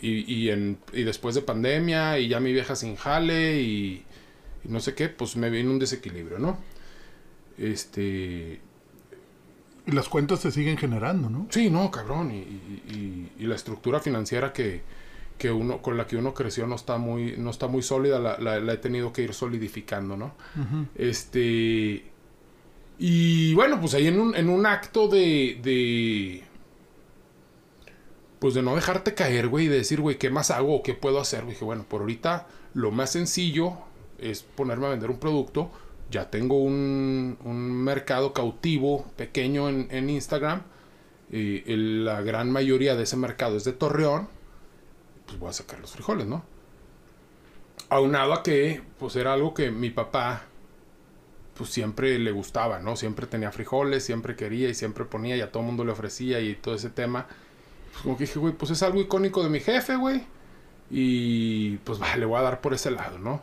Y, 0.00 0.32
y, 0.32 0.50
en, 0.50 0.78
y 0.92 1.02
después 1.02 1.34
de 1.34 1.42
pandemia, 1.42 2.18
y 2.20 2.28
ya 2.28 2.38
mi 2.40 2.52
vieja 2.52 2.76
sin 2.76 2.94
jale, 2.96 3.60
y, 3.60 4.04
y 4.64 4.68
no 4.68 4.80
sé 4.80 4.94
qué, 4.94 5.08
pues 5.08 5.36
me 5.36 5.50
viene 5.50 5.70
un 5.70 5.78
desequilibrio, 5.78 6.38
¿no? 6.38 6.56
Este. 7.58 8.60
Y 9.86 9.92
las 9.92 10.08
cuentas 10.08 10.40
se 10.40 10.50
siguen 10.52 10.76
generando, 10.76 11.30
¿no? 11.30 11.46
Sí, 11.50 11.70
no, 11.70 11.90
cabrón. 11.90 12.30
Y, 12.30 12.38
y- 12.38 12.82
y- 13.38 13.42
y 13.44 13.46
la 13.46 13.54
estructura 13.56 14.00
financiera 14.00 14.52
que, 14.52 14.82
que 15.38 15.50
uno, 15.50 15.80
con 15.82 15.96
la 15.96 16.06
que 16.06 16.16
uno 16.16 16.34
creció 16.34 16.66
no 16.66 16.74
está 16.76 16.98
muy, 16.98 17.36
no 17.38 17.50
está 17.50 17.66
muy 17.68 17.82
sólida, 17.82 18.18
la, 18.18 18.38
la- 18.38 18.60
la 18.60 18.72
he 18.74 18.76
tenido 18.78 19.12
que 19.12 19.22
ir 19.22 19.34
solidificando, 19.34 20.16
¿no? 20.16 20.34
Este. 20.94 22.04
Y 22.98 23.54
bueno, 23.54 23.80
pues 23.80 23.94
ahí 23.94 24.08
en 24.08 24.18
un, 24.18 24.66
acto 24.66 25.06
de. 25.06 26.42
pues 28.40 28.54
de 28.54 28.62
no 28.62 28.74
dejarte 28.74 29.14
caer, 29.14 29.48
güey, 29.48 29.68
de 29.68 29.76
decir, 29.76 30.00
güey, 30.00 30.18
¿qué 30.18 30.30
más 30.30 30.50
hago 30.50 30.82
qué 30.82 30.94
puedo 30.94 31.20
hacer? 31.20 31.46
Dije, 31.46 31.64
bueno, 31.64 31.84
por 31.88 32.00
ahorita 32.00 32.48
lo 32.74 32.90
más 32.90 33.12
sencillo 33.12 33.78
es 34.18 34.42
ponerme 34.42 34.86
a 34.86 34.90
vender 34.90 35.10
un 35.10 35.20
producto. 35.20 35.70
Ya 36.10 36.30
tengo 36.30 36.58
un, 36.62 37.36
mercado 37.84 38.32
cautivo 38.32 39.06
pequeño 39.16 39.68
en, 39.68 40.10
Instagram. 40.10 40.62
Y 41.30 41.70
el- 41.70 42.04
la 42.04 42.22
gran 42.22 42.50
mayoría 42.50 42.96
de 42.96 43.04
ese 43.04 43.16
mercado 43.16 43.56
es 43.56 43.64
de 43.64 43.72
Torreón. 43.72 44.28
Pues 45.26 45.38
voy 45.38 45.50
a 45.50 45.52
sacar 45.52 45.78
los 45.78 45.92
frijoles, 45.92 46.26
¿no? 46.26 46.42
Aunado 47.90 48.32
a 48.32 48.42
que, 48.42 48.82
pues 48.98 49.14
era 49.16 49.34
algo 49.34 49.54
que 49.54 49.70
mi 49.70 49.90
papá, 49.90 50.46
pues 51.58 51.70
siempre 51.70 52.16
le 52.20 52.30
gustaba, 52.30 52.78
¿no? 52.78 52.94
Siempre 52.94 53.26
tenía 53.26 53.50
frijoles, 53.50 54.04
siempre 54.04 54.36
quería 54.36 54.68
y 54.68 54.74
siempre 54.74 55.04
ponía 55.04 55.36
y 55.36 55.40
a 55.40 55.50
todo 55.50 55.64
mundo 55.64 55.84
le 55.84 55.90
ofrecía 55.90 56.40
y 56.40 56.54
todo 56.54 56.76
ese 56.76 56.88
tema. 56.88 57.26
Pues 57.90 58.02
como 58.02 58.16
que 58.16 58.24
dije, 58.24 58.38
güey, 58.38 58.54
pues 58.54 58.70
es 58.70 58.82
algo 58.84 59.00
icónico 59.00 59.42
de 59.42 59.50
mi 59.50 59.58
jefe, 59.58 59.96
güey. 59.96 60.22
Y 60.88 61.76
pues 61.78 62.00
va, 62.00 62.16
le 62.16 62.24
voy 62.24 62.38
a 62.38 62.42
dar 62.42 62.60
por 62.60 62.74
ese 62.74 62.92
lado, 62.92 63.18
¿no? 63.18 63.42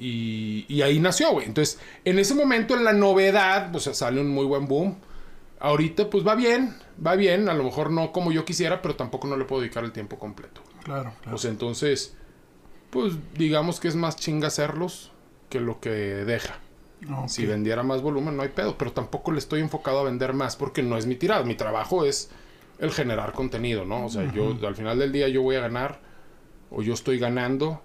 Y, 0.00 0.64
y 0.66 0.80
ahí 0.80 0.98
nació, 0.98 1.32
güey. 1.32 1.46
Entonces, 1.46 1.78
en 2.06 2.18
ese 2.18 2.34
momento, 2.34 2.74
en 2.74 2.84
la 2.84 2.94
novedad, 2.94 3.70
pues 3.70 3.84
sale 3.84 4.18
un 4.18 4.30
muy 4.30 4.46
buen 4.46 4.66
boom. 4.66 4.96
Ahorita, 5.60 6.08
pues 6.08 6.26
va 6.26 6.34
bien, 6.34 6.74
va 7.06 7.16
bien. 7.16 7.50
A 7.50 7.54
lo 7.54 7.64
mejor 7.64 7.90
no 7.90 8.12
como 8.12 8.32
yo 8.32 8.46
quisiera, 8.46 8.80
pero 8.80 8.96
tampoco 8.96 9.28
no 9.28 9.36
le 9.36 9.44
puedo 9.44 9.60
dedicar 9.60 9.84
el 9.84 9.92
tiempo 9.92 10.18
completo. 10.18 10.62
Claro, 10.82 11.12
claro. 11.22 11.36
Sea, 11.36 11.50
entonces, 11.50 12.16
pues 12.88 13.12
digamos 13.34 13.78
que 13.78 13.88
es 13.88 13.94
más 13.94 14.16
chinga 14.16 14.48
hacerlos 14.48 15.12
que 15.52 15.60
lo 15.60 15.78
que 15.80 15.90
deja. 15.90 16.54
Si 17.26 17.44
vendiera 17.46 17.82
más 17.82 18.00
volumen, 18.00 18.36
no 18.36 18.42
hay 18.42 18.48
pedo. 18.48 18.78
Pero 18.78 18.92
tampoco 18.92 19.32
le 19.32 19.38
estoy 19.38 19.60
enfocado 19.60 19.98
a 20.00 20.04
vender 20.04 20.32
más 20.32 20.56
porque 20.56 20.82
no 20.82 20.96
es 20.96 21.04
mi 21.06 21.16
tirada. 21.16 21.44
Mi 21.44 21.54
trabajo 21.56 22.04
es 22.04 22.30
el 22.78 22.90
generar 22.92 23.32
contenido, 23.32 23.84
¿no? 23.84 24.06
O 24.06 24.08
sea, 24.08 24.32
yo 24.32 24.56
al 24.66 24.74
final 24.76 24.98
del 24.98 25.12
día 25.12 25.28
yo 25.28 25.42
voy 25.42 25.56
a 25.56 25.60
ganar 25.60 26.00
o 26.70 26.80
yo 26.80 26.94
estoy 26.94 27.18
ganando 27.18 27.82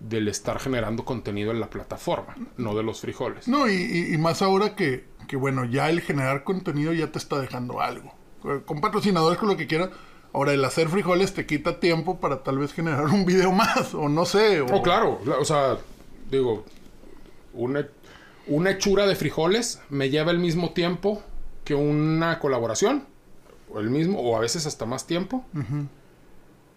del 0.00 0.26
estar 0.28 0.58
generando 0.58 1.04
contenido 1.04 1.50
en 1.52 1.60
la 1.60 1.70
plataforma, 1.70 2.34
no 2.56 2.74
de 2.74 2.82
los 2.82 3.00
frijoles. 3.00 3.46
No, 3.48 3.68
y, 3.70 4.16
más 4.18 4.42
ahora 4.42 4.74
que, 4.74 5.04
que, 5.28 5.36
bueno, 5.36 5.64
ya 5.64 5.88
el 5.88 6.00
generar 6.00 6.42
contenido 6.42 6.92
ya 6.92 7.12
te 7.12 7.18
está 7.18 7.38
dejando 7.38 7.80
algo. 7.80 8.12
Eh, 8.44 8.60
Con 8.66 8.80
patrocinadores, 8.80 9.38
con 9.38 9.48
lo 9.48 9.56
que 9.56 9.66
quieras. 9.66 9.90
Ahora, 10.32 10.52
el 10.52 10.64
hacer 10.64 10.88
frijoles 10.88 11.32
te 11.32 11.46
quita 11.46 11.78
tiempo 11.80 12.18
para 12.18 12.42
tal 12.42 12.58
vez 12.58 12.72
generar 12.72 13.04
un 13.06 13.24
video 13.24 13.52
más, 13.62 13.94
o 13.94 14.08
no 14.08 14.24
sé. 14.24 14.62
O, 14.62 14.66
Oh, 14.72 14.82
claro. 14.82 15.20
la- 15.24 15.36
O 15.38 15.44
sea, 15.44 15.76
digo, 16.30 16.64
una, 17.54 17.88
una 18.46 18.70
hechura 18.70 19.06
de 19.06 19.16
frijoles 19.16 19.80
me 19.88 20.10
lleva 20.10 20.30
el 20.30 20.38
mismo 20.38 20.72
tiempo 20.72 21.22
que 21.64 21.74
una 21.74 22.38
colaboración. 22.38 23.06
O 23.72 23.80
el 23.80 23.90
mismo, 23.90 24.20
o 24.20 24.36
a 24.36 24.40
veces 24.40 24.66
hasta 24.66 24.86
más 24.86 25.06
tiempo. 25.06 25.44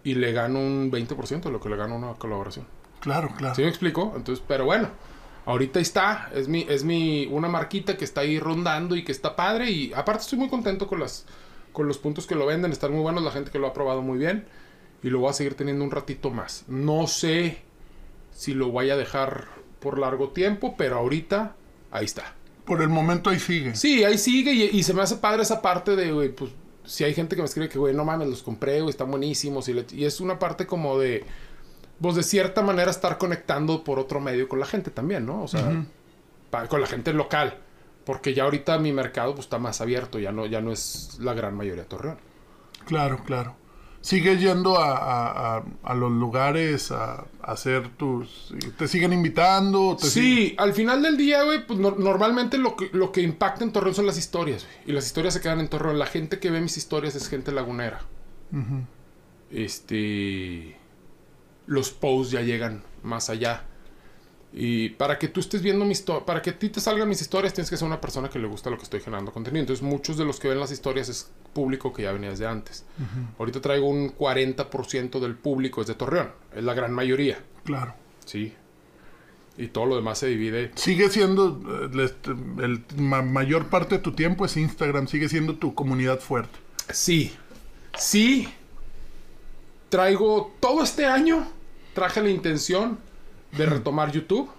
Y 0.02 0.14
le 0.14 0.32
gano 0.32 0.58
un 0.58 0.90
20% 0.90 1.42
de 1.42 1.50
lo 1.50 1.60
que 1.60 1.68
le 1.68 1.76
gano 1.76 1.96
una 1.96 2.14
colaboración. 2.14 2.66
Claro, 3.00 3.32
claro. 3.36 3.54
¿Sí 3.54 3.62
me 3.62 3.68
explico? 3.68 4.12
Entonces, 4.16 4.44
pero 4.48 4.64
bueno, 4.64 4.88
ahorita 5.44 5.78
está, 5.80 6.30
es 6.34 6.48
mi, 6.48 6.66
es 6.68 6.84
mi, 6.84 7.26
una 7.26 7.48
marquita 7.48 7.96
que 7.96 8.04
está 8.04 8.22
ahí 8.22 8.40
rondando 8.40 8.96
y 8.96 9.04
que 9.04 9.12
está 9.12 9.36
padre 9.36 9.70
y 9.70 9.92
aparte 9.94 10.22
estoy 10.22 10.38
muy 10.38 10.48
contento 10.48 10.88
con 10.88 11.00
las, 11.00 11.24
con 11.72 11.86
los 11.86 11.98
puntos 11.98 12.26
que 12.26 12.34
lo 12.34 12.46
venden, 12.46 12.72
están 12.72 12.92
muy 12.92 13.00
buenos, 13.00 13.22
la 13.22 13.30
gente 13.30 13.50
que 13.50 13.58
lo 13.58 13.68
ha 13.68 13.72
probado 13.72 14.02
muy 14.02 14.18
bien 14.18 14.46
y 15.02 15.10
lo 15.10 15.20
voy 15.20 15.30
a 15.30 15.32
seguir 15.32 15.54
teniendo 15.54 15.84
un 15.84 15.90
ratito 15.90 16.30
más. 16.30 16.64
No 16.66 17.06
sé 17.06 17.62
si 18.32 18.54
lo 18.54 18.70
voy 18.70 18.90
a 18.90 18.96
dejar 18.96 19.46
por 19.80 19.98
largo 19.98 20.30
tiempo, 20.30 20.74
pero 20.76 20.96
ahorita 20.96 21.54
ahí 21.90 22.04
está. 22.04 22.34
Por 22.64 22.82
el 22.82 22.88
momento 22.88 23.30
ahí 23.30 23.38
sigue. 23.38 23.74
Sí, 23.74 24.04
ahí 24.04 24.18
sigue 24.18 24.52
y, 24.52 24.62
y 24.78 24.82
se 24.82 24.92
me 24.94 25.02
hace 25.02 25.16
padre 25.16 25.42
esa 25.42 25.62
parte 25.62 25.96
de, 25.96 26.12
güey, 26.12 26.28
pues 26.30 26.50
si 26.84 27.04
hay 27.04 27.14
gente 27.14 27.36
que 27.36 27.42
me 27.42 27.46
escribe 27.46 27.68
que, 27.68 27.78
güey, 27.78 27.94
no 27.94 28.04
mames, 28.04 28.28
los 28.28 28.42
compré, 28.42 28.80
güey, 28.80 28.90
están 28.90 29.10
buenísimos 29.10 29.68
y, 29.68 29.74
le- 29.74 29.86
y 29.92 30.04
es 30.04 30.20
una 30.20 30.38
parte 30.38 30.66
como 30.66 30.98
de, 30.98 31.24
pues 32.00 32.14
de 32.16 32.22
cierta 32.22 32.62
manera 32.62 32.90
estar 32.90 33.18
conectando 33.18 33.84
por 33.84 33.98
otro 33.98 34.20
medio 34.20 34.48
con 34.48 34.60
la 34.60 34.66
gente 34.66 34.90
también, 34.90 35.24
¿no? 35.26 35.42
O 35.42 35.48
sea, 35.48 35.84
pa- 36.50 36.66
con 36.68 36.80
la 36.80 36.86
gente 36.86 37.12
local. 37.12 37.58
Porque 38.04 38.32
ya 38.32 38.44
ahorita 38.44 38.78
mi 38.78 38.90
mercado 38.92 39.34
pues 39.34 39.44
está 39.46 39.58
más 39.58 39.82
abierto, 39.82 40.18
ya 40.18 40.32
no, 40.32 40.46
ya 40.46 40.62
no 40.62 40.72
es 40.72 41.18
la 41.20 41.34
gran 41.34 41.54
mayoría 41.54 41.82
de 41.82 41.88
Torreón. 41.88 42.16
Claro, 42.86 43.22
claro. 43.24 43.54
Sigues 44.08 44.40
yendo 44.40 44.78
a, 44.78 44.96
a- 44.96 45.56
a- 45.58 45.64
a 45.82 45.94
los 45.94 46.10
lugares 46.10 46.90
a, 46.92 47.26
hacer 47.42 47.88
tus... 47.90 48.54
¿Te 48.78 48.88
siguen 48.88 49.12
invitando? 49.12 49.96
¿Te 50.00 50.06
siguen- 50.06 50.10
Sí, 50.48 50.54
al 50.56 50.72
final 50.72 51.02
del 51.02 51.18
día, 51.18 51.42
güey, 51.42 51.66
pues 51.66 51.78
no- 51.78 51.94
normalmente 51.96 52.56
lo 52.56 52.74
que, 52.74 52.88
lo 52.94 53.12
que 53.12 53.20
impacta 53.20 53.64
en 53.64 53.72
Torreón 53.72 53.94
son 53.94 54.06
las 54.06 54.16
historias, 54.16 54.64
güey. 54.64 54.76
Y 54.86 54.92
las 54.92 55.04
historias 55.04 55.34
se 55.34 55.42
quedan 55.42 55.60
en 55.60 55.68
Torreón. 55.68 55.98
La 55.98 56.06
gente 56.06 56.38
que 56.38 56.50
ve 56.50 56.60
mis 56.62 56.78
historias 56.78 57.14
es 57.16 57.28
gente 57.28 57.52
lagunera. 57.52 58.00
Este. 59.50 60.76
Los 61.66 61.90
posts 61.90 62.32
ya 62.32 62.40
llegan 62.42 62.82
más 63.02 63.28
allá. 63.30 63.64
Y 64.52 64.88
para 64.90 65.18
que 65.18 65.28
tú 65.28 65.40
estés 65.40 65.60
viendo 65.60 65.84
mi 65.84 65.92
historia, 65.92 66.24
para 66.24 66.40
que 66.40 66.50
a 66.50 66.58
ti 66.58 66.70
te 66.70 66.80
salgan 66.80 67.06
mis 67.08 67.20
historias, 67.20 67.52
tienes 67.52 67.68
que 67.68 67.76
ser 67.76 67.86
una 67.86 68.00
persona 68.00 68.30
que 68.30 68.38
le 68.38 68.48
gusta 68.48 68.70
lo 68.70 68.78
que 68.78 68.84
estoy 68.84 69.00
generando 69.00 69.30
contenido. 69.30 69.60
Entonces, 69.60 69.82
muchos 69.82 70.16
de 70.16 70.24
los 70.24 70.40
que 70.40 70.48
ven 70.48 70.58
las 70.58 70.70
historias 70.72 71.08
es 71.10 71.30
público 71.52 71.92
que 71.92 72.04
ya 72.04 72.12
venía 72.12 72.30
desde 72.30 72.46
antes. 72.46 72.84
Ahorita 73.38 73.60
traigo 73.60 73.86
un 73.88 74.14
40% 74.16 75.20
del 75.20 75.34
público 75.34 75.82
es 75.82 75.86
de 75.86 75.94
Torreón. 75.94 76.30
Es 76.56 76.64
la 76.64 76.72
gran 76.72 76.92
mayoría. 76.92 77.38
Claro. 77.64 77.94
Sí. 78.24 78.54
Y 79.58 79.66
todo 79.68 79.84
lo 79.86 79.96
demás 79.96 80.18
se 80.18 80.28
divide. 80.28 80.70
Sigue 80.76 81.10
siendo... 81.10 81.60
eh, 81.94 82.10
el, 82.58 82.64
el 82.64 82.84
ma- 83.02 83.22
mayor 83.22 83.66
parte 83.66 83.96
de 83.96 84.00
tu 84.02 84.12
tiempo 84.12 84.46
es 84.46 84.56
Instagram. 84.56 85.08
Sigue 85.08 85.28
siendo 85.28 85.56
tu 85.56 85.74
comunidad 85.74 86.20
fuerte. 86.20 86.58
Sí. 86.90 87.34
Sí. 87.98 88.48
Traigo 89.88 90.54
todo 90.60 90.82
este 90.82 91.06
año. 91.06 91.46
Traje 91.94 92.22
la 92.22 92.30
intención 92.30 92.98
de 93.52 93.66
retomar 93.66 94.10
YouTube. 94.12 94.50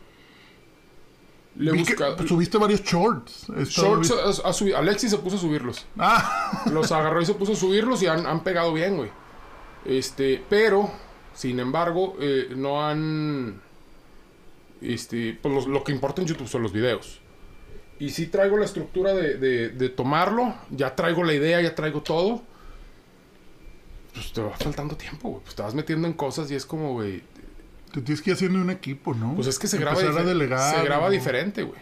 Le 1.56 1.74
buscado. 1.74 2.26
subiste 2.28 2.58
varios 2.58 2.82
shorts. 2.84 3.48
Shorts 3.68 4.14
subido. 4.54 4.78
Alexis 4.78 5.12
se 5.12 5.18
puso 5.18 5.36
a 5.36 5.40
subirlos. 5.40 5.86
Ah, 5.98 6.64
Los 6.72 6.92
agarró 6.92 7.22
y 7.22 7.26
se 7.26 7.34
puso 7.34 7.54
a 7.54 7.56
subirlos 7.56 8.02
y 8.02 8.08
han, 8.08 8.26
han 8.26 8.44
pegado 8.44 8.72
bien, 8.74 8.96
güey. 8.98 9.10
Este, 9.86 10.42
pero, 10.50 10.90
sin 11.34 11.60
embargo, 11.60 12.16
eh, 12.20 12.54
no 12.56 12.86
han... 12.86 13.62
Este, 14.82 15.38
pues 15.42 15.54
los- 15.54 15.68
lo 15.68 15.84
que 15.84 15.92
importa 15.92 16.22
en 16.22 16.28
YouTube 16.28 16.48
son 16.48 16.64
los 16.64 16.72
videos. 16.72 17.20
Y 18.00 18.12
sí 18.12 18.28
traigo 18.28 18.56
la 18.58 18.64
estructura 18.66 19.14
de, 19.14 19.36
de- 19.38 19.70
de 19.70 19.90
tomarlo, 19.90 20.56
ya 20.70 20.96
traigo 20.96 21.24
la 21.26 21.34
idea, 21.34 21.60
ya 21.62 21.76
traigo 21.76 22.02
todo. 22.02 22.42
Pues 24.14 24.32
te 24.32 24.42
va 24.42 24.52
faltando 24.52 24.96
tiempo, 24.96 25.30
güey. 25.30 25.44
Pues 25.44 25.56
te 25.56 25.62
vas 25.62 25.74
metiendo 25.76 26.08
en 26.08 26.14
cosas 26.14 26.50
y 26.52 26.56
es 26.56 26.66
como, 26.66 26.94
güey, 26.94 27.22
Tú 27.92 28.02
tienes 28.02 28.22
que 28.22 28.30
ir 28.32 28.36
haciendo 28.36 28.60
un 28.60 28.70
equipo, 28.70 29.14
¿no? 29.14 29.34
pues 29.36 29.48
es 29.48 29.58
que 29.58 29.68
se 29.68 29.78
graba, 29.78 30.00
a 30.00 30.24
delegar, 30.24 30.76
se 30.76 30.84
graba 30.84 31.06
¿no? 31.06 31.12
diferente, 31.12 31.64
güey. 31.64 31.80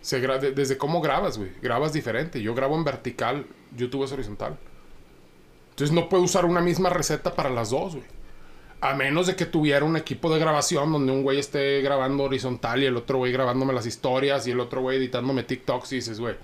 Se 0.00 0.22
gra- 0.22 0.38
de- 0.40 0.52
desde 0.52 0.78
cómo 0.78 1.00
grabas, 1.02 1.36
güey. 1.36 1.50
Grabas 1.60 1.92
diferente. 1.92 2.40
Yo 2.40 2.54
grabo 2.54 2.74
en 2.76 2.84
vertical, 2.84 3.46
YouTube 3.76 4.04
es 4.04 4.12
horizontal. 4.12 4.56
Entonces 5.70 5.94
no 5.94 6.08
puedo 6.08 6.22
usar 6.22 6.44
una 6.46 6.60
misma 6.60 6.88
receta 6.90 7.34
para 7.34 7.50
las 7.50 7.70
dos, 7.70 7.94
güey. 7.96 8.06
A 8.80 8.94
menos 8.94 9.26
de 9.26 9.36
que 9.36 9.44
tuviera 9.44 9.84
un 9.84 9.96
equipo 9.98 10.32
de 10.32 10.40
grabación 10.40 10.90
donde 10.90 11.12
un 11.12 11.22
güey 11.22 11.38
esté 11.38 11.82
grabando 11.82 12.22
horizontal 12.24 12.82
y 12.82 12.86
el 12.86 12.96
otro 12.96 13.18
güey 13.18 13.30
grabándome 13.30 13.74
las 13.74 13.84
historias 13.84 14.46
y 14.46 14.52
el 14.52 14.60
otro 14.60 14.80
güey 14.80 14.96
editándome 14.96 15.42
TikToks 15.42 15.92
y 15.92 15.96
dices, 15.96 16.18
güey, 16.18 16.34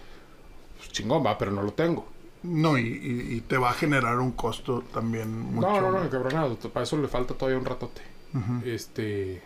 pues 0.76 0.90
chingón 0.92 1.24
va, 1.24 1.38
pero 1.38 1.50
no 1.50 1.62
lo 1.62 1.72
tengo. 1.72 2.06
No, 2.42 2.76
y, 2.76 2.82
y- 2.82 3.34
y 3.36 3.40
te 3.40 3.56
va 3.56 3.70
a 3.70 3.72
generar 3.72 4.18
un 4.18 4.32
costo 4.32 4.84
también 4.92 5.30
mucho. 5.54 5.66
No, 5.66 5.80
no, 5.80 5.90
no, 5.92 6.04
encabronado. 6.04 6.56
Para 6.56 6.84
eso 6.84 6.98
le 6.98 7.08
falta 7.08 7.32
todavía 7.32 7.58
un 7.58 7.64
ratote. 7.64 8.02
Este. 8.64 9.40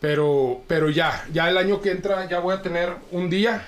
Pero, 0.00 0.62
pero 0.66 0.90
ya, 0.90 1.26
ya 1.32 1.48
el 1.48 1.56
año 1.56 1.80
que 1.80 1.90
entra 1.90 2.28
ya 2.28 2.38
voy 2.40 2.54
a 2.54 2.62
tener 2.62 2.90
un 3.10 3.30
día. 3.30 3.66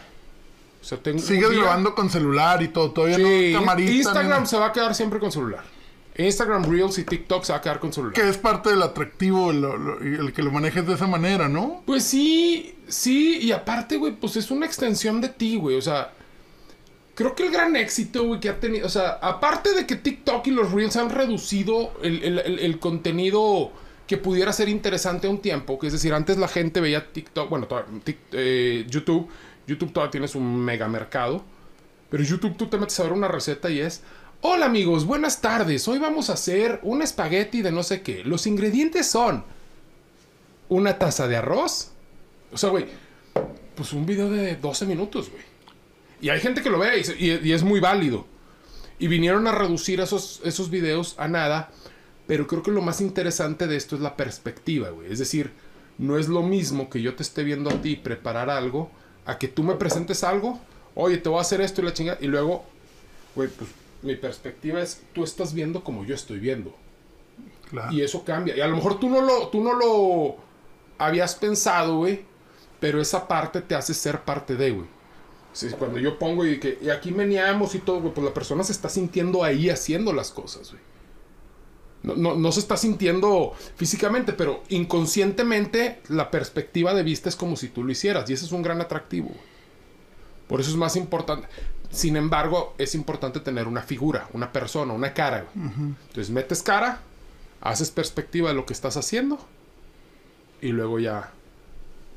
O 0.83 0.85
sea, 0.85 0.99
tengo. 0.99 1.19
un 1.19 1.25
Sigues 1.25 1.51
grabando 1.51 1.95
con 1.95 2.11
celular 2.11 2.63
y 2.63 2.69
todo, 2.69 2.91
todavía 2.93 3.17
Sí, 3.17 3.51
no 3.53 3.61
camarita. 3.61 3.91
Instagram 3.93 4.43
ni- 4.43 4.47
se 4.49 4.59
va 4.59 4.67
a 4.67 4.73
quedar 4.73 4.95
siempre 4.95 5.19
con 5.19 5.33
celular. 5.33 5.65
Instagram 6.19 6.65
Reels 6.71 6.97
y 6.99 7.05
TikTok 7.05 7.45
se 7.45 7.53
va 7.53 7.59
a 7.59 7.63
quedar 7.63 7.79
con 7.79 7.93
celular. 7.93 8.15
Que 8.15 8.29
es 8.29 8.39
parte 8.39 8.71
del 8.71 8.83
atractivo 8.83 9.53
y 9.53 10.15
el 10.15 10.33
que 10.33 10.43
lo 10.43 10.51
manejes 10.51 10.87
de 10.87 10.95
esa 10.95 11.07
manera, 11.07 11.49
¿no? 11.49 11.83
Pues 11.87 12.05
sí, 12.05 12.75
sí, 12.89 13.39
y 13.43 13.53
aparte, 13.53 13.97
güey, 13.99 14.13
pues 14.15 14.37
es 14.37 14.51
una 14.51 14.65
extensión 14.67 15.21
de 15.21 15.29
ti, 15.29 15.57
güey. 15.57 15.77
O 15.77 15.83
sea, 15.83 16.13
creo 17.17 17.35
que 17.35 17.43
el 17.45 17.51
gran 17.51 17.75
éxito, 17.75 18.25
güey, 18.25 18.39
que 18.39 18.49
ha 18.49 18.61
tenido. 18.61 18.87
O 18.87 18.91
sea, 18.91 19.19
aparte 19.21 19.73
de 19.75 19.85
que 19.87 19.97
TikTok 19.97 20.47
y 20.47 20.51
los 20.53 20.71
Reels 20.71 20.95
han 20.97 21.11
reducido 21.11 21.93
el, 22.03 22.23
el- 22.23 22.39
el- 22.61 22.79
contenido 22.79 23.73
que 24.07 24.17
pudiera 24.19 24.53
ser 24.53 24.69
interesante 24.69 25.27
a 25.27 25.31
un 25.31 25.39
tiempo, 25.41 25.81
que 25.81 25.89
es 25.89 25.93
decir, 25.93 26.15
antes 26.15 26.37
la 26.37 26.47
gente 26.47 26.81
veía 26.81 27.13
TikTok, 27.13 27.51
bueno, 27.51 27.67
eh, 28.31 28.87
YouTube, 28.89 29.29
YouTube 29.67 29.93
todavía 29.93 30.13
tienes 30.13 30.37
un 30.37 30.57
mega 30.65 30.87
mercado, 30.87 31.43
pero 32.09 32.23
YouTube 32.23 32.57
tú 32.57 32.69
te 32.69 32.79
metes 32.79 33.01
a 33.01 33.03
ver 33.03 33.13
una 33.13 33.27
receta 33.27 33.69
y 33.69 33.81
es. 33.81 34.03
Hola 34.43 34.67
amigos, 34.67 35.07
buenas 35.07 35.41
tardes. 35.41 35.89
Hoy 35.89 35.99
vamos 35.99 36.31
a 36.31 36.35
hacer 36.35 36.79
un 36.85 37.03
espagueti 37.03 37.63
de 37.63 37.73
no 37.73 37.83
sé 37.83 38.03
qué. 38.03 38.23
Los 38.23 38.47
ingredientes 38.47 39.07
son 39.11 39.43
una 40.69 40.99
taza 40.99 41.27
de 41.27 41.37
arroz, 41.37 41.91
o 42.53 42.59
sea, 42.59 42.71
güey, 42.71 42.87
pues 43.75 43.93
un 43.93 44.07
video 44.07 44.31
de 44.31 44.55
12 44.57 44.87
minutos, 44.87 45.31
güey. 45.31 45.43
Y 46.21 46.29
hay 46.31 46.41
gente 46.41 46.63
que 46.63 46.71
lo 46.71 46.79
ve 46.79 46.99
y, 47.01 47.05
se- 47.05 47.17
y- 47.19 47.41
y 47.43 47.53
es 47.53 47.63
muy 47.63 47.81
válido. 47.81 48.27
Y 48.99 49.09
vinieron 49.09 49.47
a 49.47 49.53
reducir 49.53 50.01
esos, 50.01 50.41
esos 50.45 50.71
videos 50.71 51.15
a 51.19 51.29
nada. 51.29 51.71
Pero 52.27 52.47
creo 52.47 52.63
que 52.63 52.71
lo 52.73 52.83
más 52.83 53.01
interesante 53.01 53.67
de 53.67 53.77
esto 53.77 53.95
es 53.97 54.01
la 54.03 54.17
perspectiva, 54.17 54.89
güey. 54.91 55.13
Es 55.13 55.19
decir, 55.19 55.53
no 55.99 56.19
es 56.19 56.29
lo 56.29 56.43
mismo 56.43 56.91
que 56.91 57.01
yo 57.03 57.15
te 57.15 57.23
esté 57.23 57.45
viendo 57.45 57.71
a 57.71 57.75
ti 57.83 57.97
preparar 57.97 58.51
algo, 58.51 58.91
a 59.27 59.39
que 59.39 59.49
tú 59.49 59.63
me 59.63 59.75
presentes 59.77 60.25
algo. 60.25 60.59
Oye, 60.95 61.19
te 61.19 61.29
voy 61.29 61.39
a 61.39 61.43
hacer 61.43 61.61
esto 61.61 61.83
y 61.83 61.85
la 61.85 61.93
chingada. 61.93 62.19
Y 62.21 62.27
luego, 62.27 62.65
güey, 63.35 63.49
pues 63.49 63.71
mi 64.03 64.17
perspectiva 64.17 64.81
es, 64.81 65.03
tú 65.13 65.23
estás 65.25 65.53
viendo 65.55 65.85
como 65.85 66.05
yo 66.05 66.15
estoy 66.15 66.39
viendo. 66.39 66.75
Claro. 67.71 67.93
Y 67.93 68.01
eso 68.03 68.25
cambia. 68.25 68.57
Y 68.57 68.61
a 68.61 68.67
lo 68.67 68.77
mejor 68.77 68.99
tú 68.99 69.09
no 69.11 69.21
lo, 69.21 69.49
tú 69.49 69.63
no 69.63 69.75
lo 69.75 70.37
habías 70.99 71.35
pensado, 71.35 71.99
güey. 71.99 72.25
Pero 72.81 73.01
esa 73.01 73.29
parte 73.29 73.61
te 73.63 73.75
hace 73.75 73.95
ser 73.95 74.23
parte 74.23 74.55
de, 74.57 74.71
güey. 74.71 74.87
Sí, 75.57 75.69
cuando 75.71 75.99
yo 75.99 76.19
pongo 76.19 76.45
y 76.47 76.61
que 76.61 76.79
y 76.83 76.91
aquí 76.91 77.13
meneamos 77.13 77.75
y 77.75 77.79
todo, 77.79 78.01
güey, 78.03 78.13
pues 78.13 78.27
la 78.27 78.35
persona 78.35 78.63
se 78.63 78.73
está 78.73 78.91
sintiendo 78.91 79.43
ahí 79.43 79.71
haciendo 79.71 80.13
las 80.13 80.31
cosas, 80.31 80.71
güey. 80.71 80.83
No, 82.03 82.15
no, 82.15 82.35
no 82.37 82.53
se 82.53 82.61
está 82.61 82.77
sintiendo 82.77 83.55
físicamente, 83.77 84.35
pero 84.35 84.63
inconscientemente 84.69 86.03
la 86.09 86.31
perspectiva 86.31 86.93
de 86.93 87.03
vista 87.03 87.31
es 87.31 87.37
como 87.37 87.57
si 87.57 87.69
tú 87.69 87.83
lo 87.83 87.91
hicieras. 87.91 88.29
Y 88.29 88.35
ese 88.35 88.45
es 88.45 88.53
un 88.53 88.61
gran 88.61 88.83
atractivo. 88.83 89.29
güey. 89.29 89.41
Por 90.47 90.61
eso 90.61 90.69
es 90.69 90.77
más 90.77 90.95
importante. 90.95 91.49
Sin 91.91 92.17
embargo, 92.19 92.75
es 92.77 92.95
importante 92.95 93.41
tener 93.41 93.67
una 93.67 93.81
figura, 93.81 94.29
una 94.35 94.53
persona, 94.53 94.93
una 94.93 95.15
cara. 95.15 95.47
güey. 95.55 95.67
Entonces 96.09 96.29
metes 96.29 96.63
cara, 96.63 97.01
haces 97.63 97.91
perspectiva 97.91 98.51
de 98.51 98.57
lo 98.57 98.67
que 98.67 98.75
estás 98.75 98.99
haciendo 98.99 99.39
y 100.61 100.69
luego 100.69 100.99
ya 100.99 101.33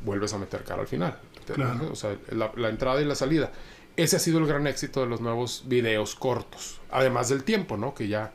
vuelves 0.03 0.33
a 0.33 0.37
meter 0.37 0.65
cara 0.65 0.81
al 0.81 0.87
final. 0.87 1.17
Claro. 1.53 1.89
O 1.91 1.95
sea, 1.95 2.17
la, 2.31 2.51
la 2.55 2.69
entrada 2.69 3.01
y 3.01 3.05
la 3.05 3.15
salida. 3.15 3.51
Ese 3.95 4.15
ha 4.15 4.19
sido 4.19 4.39
el 4.39 4.47
gran 4.47 4.65
éxito 4.65 5.01
de 5.01 5.07
los 5.07 5.19
nuevos 5.19 5.63
videos 5.67 6.15
cortos. 6.15 6.79
Además 6.89 7.29
del 7.29 7.43
tiempo, 7.43 7.75
¿no? 7.75 7.93
Que 7.93 8.07
ya... 8.07 8.31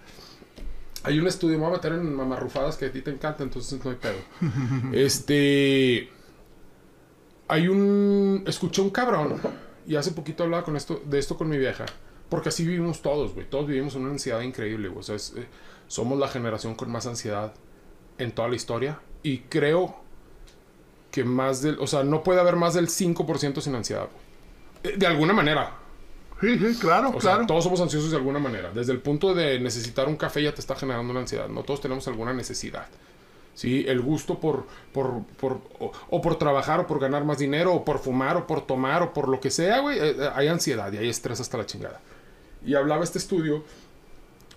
Hay 1.04 1.18
un 1.18 1.26
estudio, 1.26 1.58
me 1.58 1.64
voy 1.64 1.74
a 1.74 1.76
meter 1.76 1.92
en 1.92 2.14
mamarrufadas 2.14 2.76
que 2.76 2.86
a 2.86 2.92
ti 2.92 3.02
te 3.02 3.10
encanta, 3.10 3.42
entonces 3.42 3.82
no 3.82 3.90
hay 3.90 3.96
pedo. 3.96 4.18
este... 4.92 6.10
Hay 7.48 7.68
un... 7.68 8.44
Escuché 8.46 8.82
un 8.82 8.90
cabrón 8.90 9.40
y 9.86 9.96
hace 9.96 10.12
poquito 10.12 10.44
hablaba 10.44 10.64
con 10.64 10.76
esto, 10.76 11.02
de 11.04 11.18
esto 11.18 11.36
con 11.36 11.48
mi 11.48 11.58
vieja. 11.58 11.86
Porque 12.28 12.48
así 12.50 12.66
vivimos 12.66 13.00
todos, 13.02 13.34
güey. 13.34 13.48
Todos 13.48 13.66
vivimos 13.66 13.94
una 13.94 14.10
ansiedad 14.10 14.40
increíble, 14.40 14.88
güey. 14.88 15.00
O 15.00 15.02
sea, 15.02 15.16
es, 15.16 15.34
eh, 15.36 15.46
somos 15.86 16.18
la 16.18 16.28
generación 16.28 16.74
con 16.74 16.90
más 16.90 17.06
ansiedad 17.06 17.54
en 18.18 18.32
toda 18.32 18.48
la 18.48 18.56
historia. 18.56 19.00
Y 19.22 19.38
creo 19.40 20.03
que 21.14 21.22
más 21.24 21.62
del... 21.62 21.78
O 21.78 21.86
sea, 21.86 22.02
no 22.02 22.24
puede 22.24 22.40
haber 22.40 22.56
más 22.56 22.74
del 22.74 22.88
5% 22.88 23.60
sin 23.60 23.74
ansiedad, 23.76 24.08
güey. 24.82 24.94
Eh, 24.94 24.98
De 24.98 25.06
alguna 25.06 25.32
manera. 25.32 25.70
Sí, 26.40 26.58
sí, 26.58 26.76
claro, 26.80 27.10
O 27.14 27.20
sea, 27.20 27.34
claro. 27.34 27.46
todos 27.46 27.62
somos 27.62 27.80
ansiosos 27.80 28.10
de 28.10 28.16
alguna 28.16 28.40
manera. 28.40 28.72
Desde 28.74 28.92
el 28.92 28.98
punto 29.00 29.32
de 29.32 29.60
necesitar 29.60 30.08
un 30.08 30.16
café 30.16 30.42
ya 30.42 30.52
te 30.52 30.60
está 30.60 30.74
generando 30.74 31.12
una 31.12 31.20
ansiedad. 31.20 31.48
No 31.48 31.62
todos 31.62 31.80
tenemos 31.80 32.08
alguna 32.08 32.32
necesidad. 32.32 32.88
¿Sí? 33.54 33.84
El 33.86 34.00
gusto 34.00 34.40
por, 34.40 34.66
por, 34.92 35.22
por 35.38 35.60
o, 35.78 35.92
o 36.10 36.20
por 36.20 36.36
trabajar, 36.36 36.80
o 36.80 36.86
por 36.88 36.98
ganar 36.98 37.24
más 37.24 37.38
dinero, 37.38 37.72
o 37.72 37.84
por 37.84 38.00
fumar, 38.00 38.36
o 38.36 38.46
por 38.48 38.66
tomar, 38.66 39.02
o 39.02 39.12
por 39.14 39.28
lo 39.28 39.38
que 39.40 39.50
sea, 39.52 39.78
güey. 39.78 39.96
eh, 40.00 40.16
eh, 40.18 40.30
hay 40.34 40.48
ansiedad 40.48 40.92
y 40.92 40.96
hay 40.98 41.08
estrés 41.08 41.38
hasta 41.40 41.56
la 41.58 41.64
chingada. 41.64 42.00
Y 42.66 42.74
hablaba 42.74 43.04
este 43.04 43.18
estudio 43.18 43.62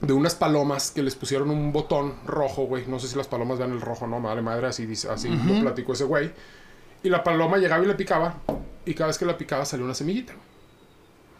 de 0.02 0.14
unas 0.14 0.36
palomas 0.36 0.92
que 0.92 1.02
les 1.02 1.16
pusieron 1.16 1.50
un 1.50 1.72
botón 1.74 2.16
rojo, 2.26 2.64
güey. 2.66 2.86
No 2.88 3.00
sé 3.00 3.08
si 3.08 3.16
las 3.18 3.28
palomas 3.28 3.58
vean 3.58 3.72
el 3.72 3.82
rojo, 3.82 4.06
no, 4.08 4.20
madre 4.20 4.42
madre, 4.42 4.68
así, 4.68 4.86
dice- 4.86 5.10
así 5.10 5.28
lo 5.30 5.62
platicó 5.62 5.94
ese 5.94 6.04
güey. 6.04 6.32
Y 7.04 7.10
la 7.10 7.24
paloma 7.24 7.58
llegaba 7.58 7.84
y 7.84 7.88
le 7.88 7.96
picaba. 7.96 8.36
Y 8.86 8.94
cada 8.94 9.08
vez 9.08 9.18
que 9.18 9.26
la 9.26 9.38
picaba 9.38 9.66
salía 9.66 9.86
una 9.86 9.94
semillita. 9.94 10.34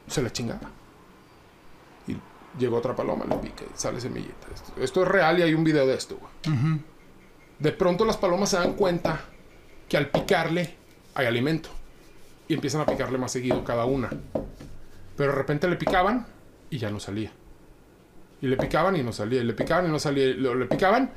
Se 0.08 0.22
la 0.22 0.32
chingaba. 0.32 0.70
Y 2.08 2.18
llegó 2.60 2.78
otra 2.78 2.96
paloma, 2.96 3.26
le 3.26 3.36
pica 3.38 3.64
y 3.64 3.68
sale 3.80 4.00
semillita. 4.02 4.48
Esto, 4.54 4.74
esto 4.82 5.02
es 5.04 5.08
real 5.08 5.40
y 5.40 5.42
hay 5.44 5.54
un 5.54 5.64
video 5.64 5.86
de 5.86 5.94
esto, 5.96 6.18
güey. 6.18 6.32
De 7.60 7.72
pronto 7.72 8.06
las 8.06 8.18
palomas 8.18 8.50
se 8.50 8.58
dan 8.58 8.74
cuenta 8.74 9.22
que 9.90 9.98
al 9.98 10.10
picarle 10.10 10.76
hay 11.16 11.26
alimento. 11.26 11.70
Y 12.48 12.54
empiezan 12.54 12.82
a 12.82 12.86
picarle 12.86 13.18
más 13.18 13.32
seguido 13.32 13.64
cada 13.64 13.86
una. 13.86 14.10
Pero 15.18 15.32
de 15.32 15.38
repente 15.38 15.68
le 15.68 15.76
picaban 15.76 16.26
y 16.70 16.78
ya 16.78 16.90
no 16.90 17.00
salía. 17.00 17.32
Y 18.42 18.48
le 18.48 18.58
picaban 18.58 18.96
y 18.96 19.04
no 19.04 19.12
salía. 19.14 19.42
Y 19.42 19.46
le 19.46 19.54
picaban 19.54 19.88
y 19.88 19.90
no 19.90 20.00
salía. 20.00 20.26
Y 20.26 20.34
lo- 20.36 20.56
le 20.56 20.66
picaban 20.66 21.12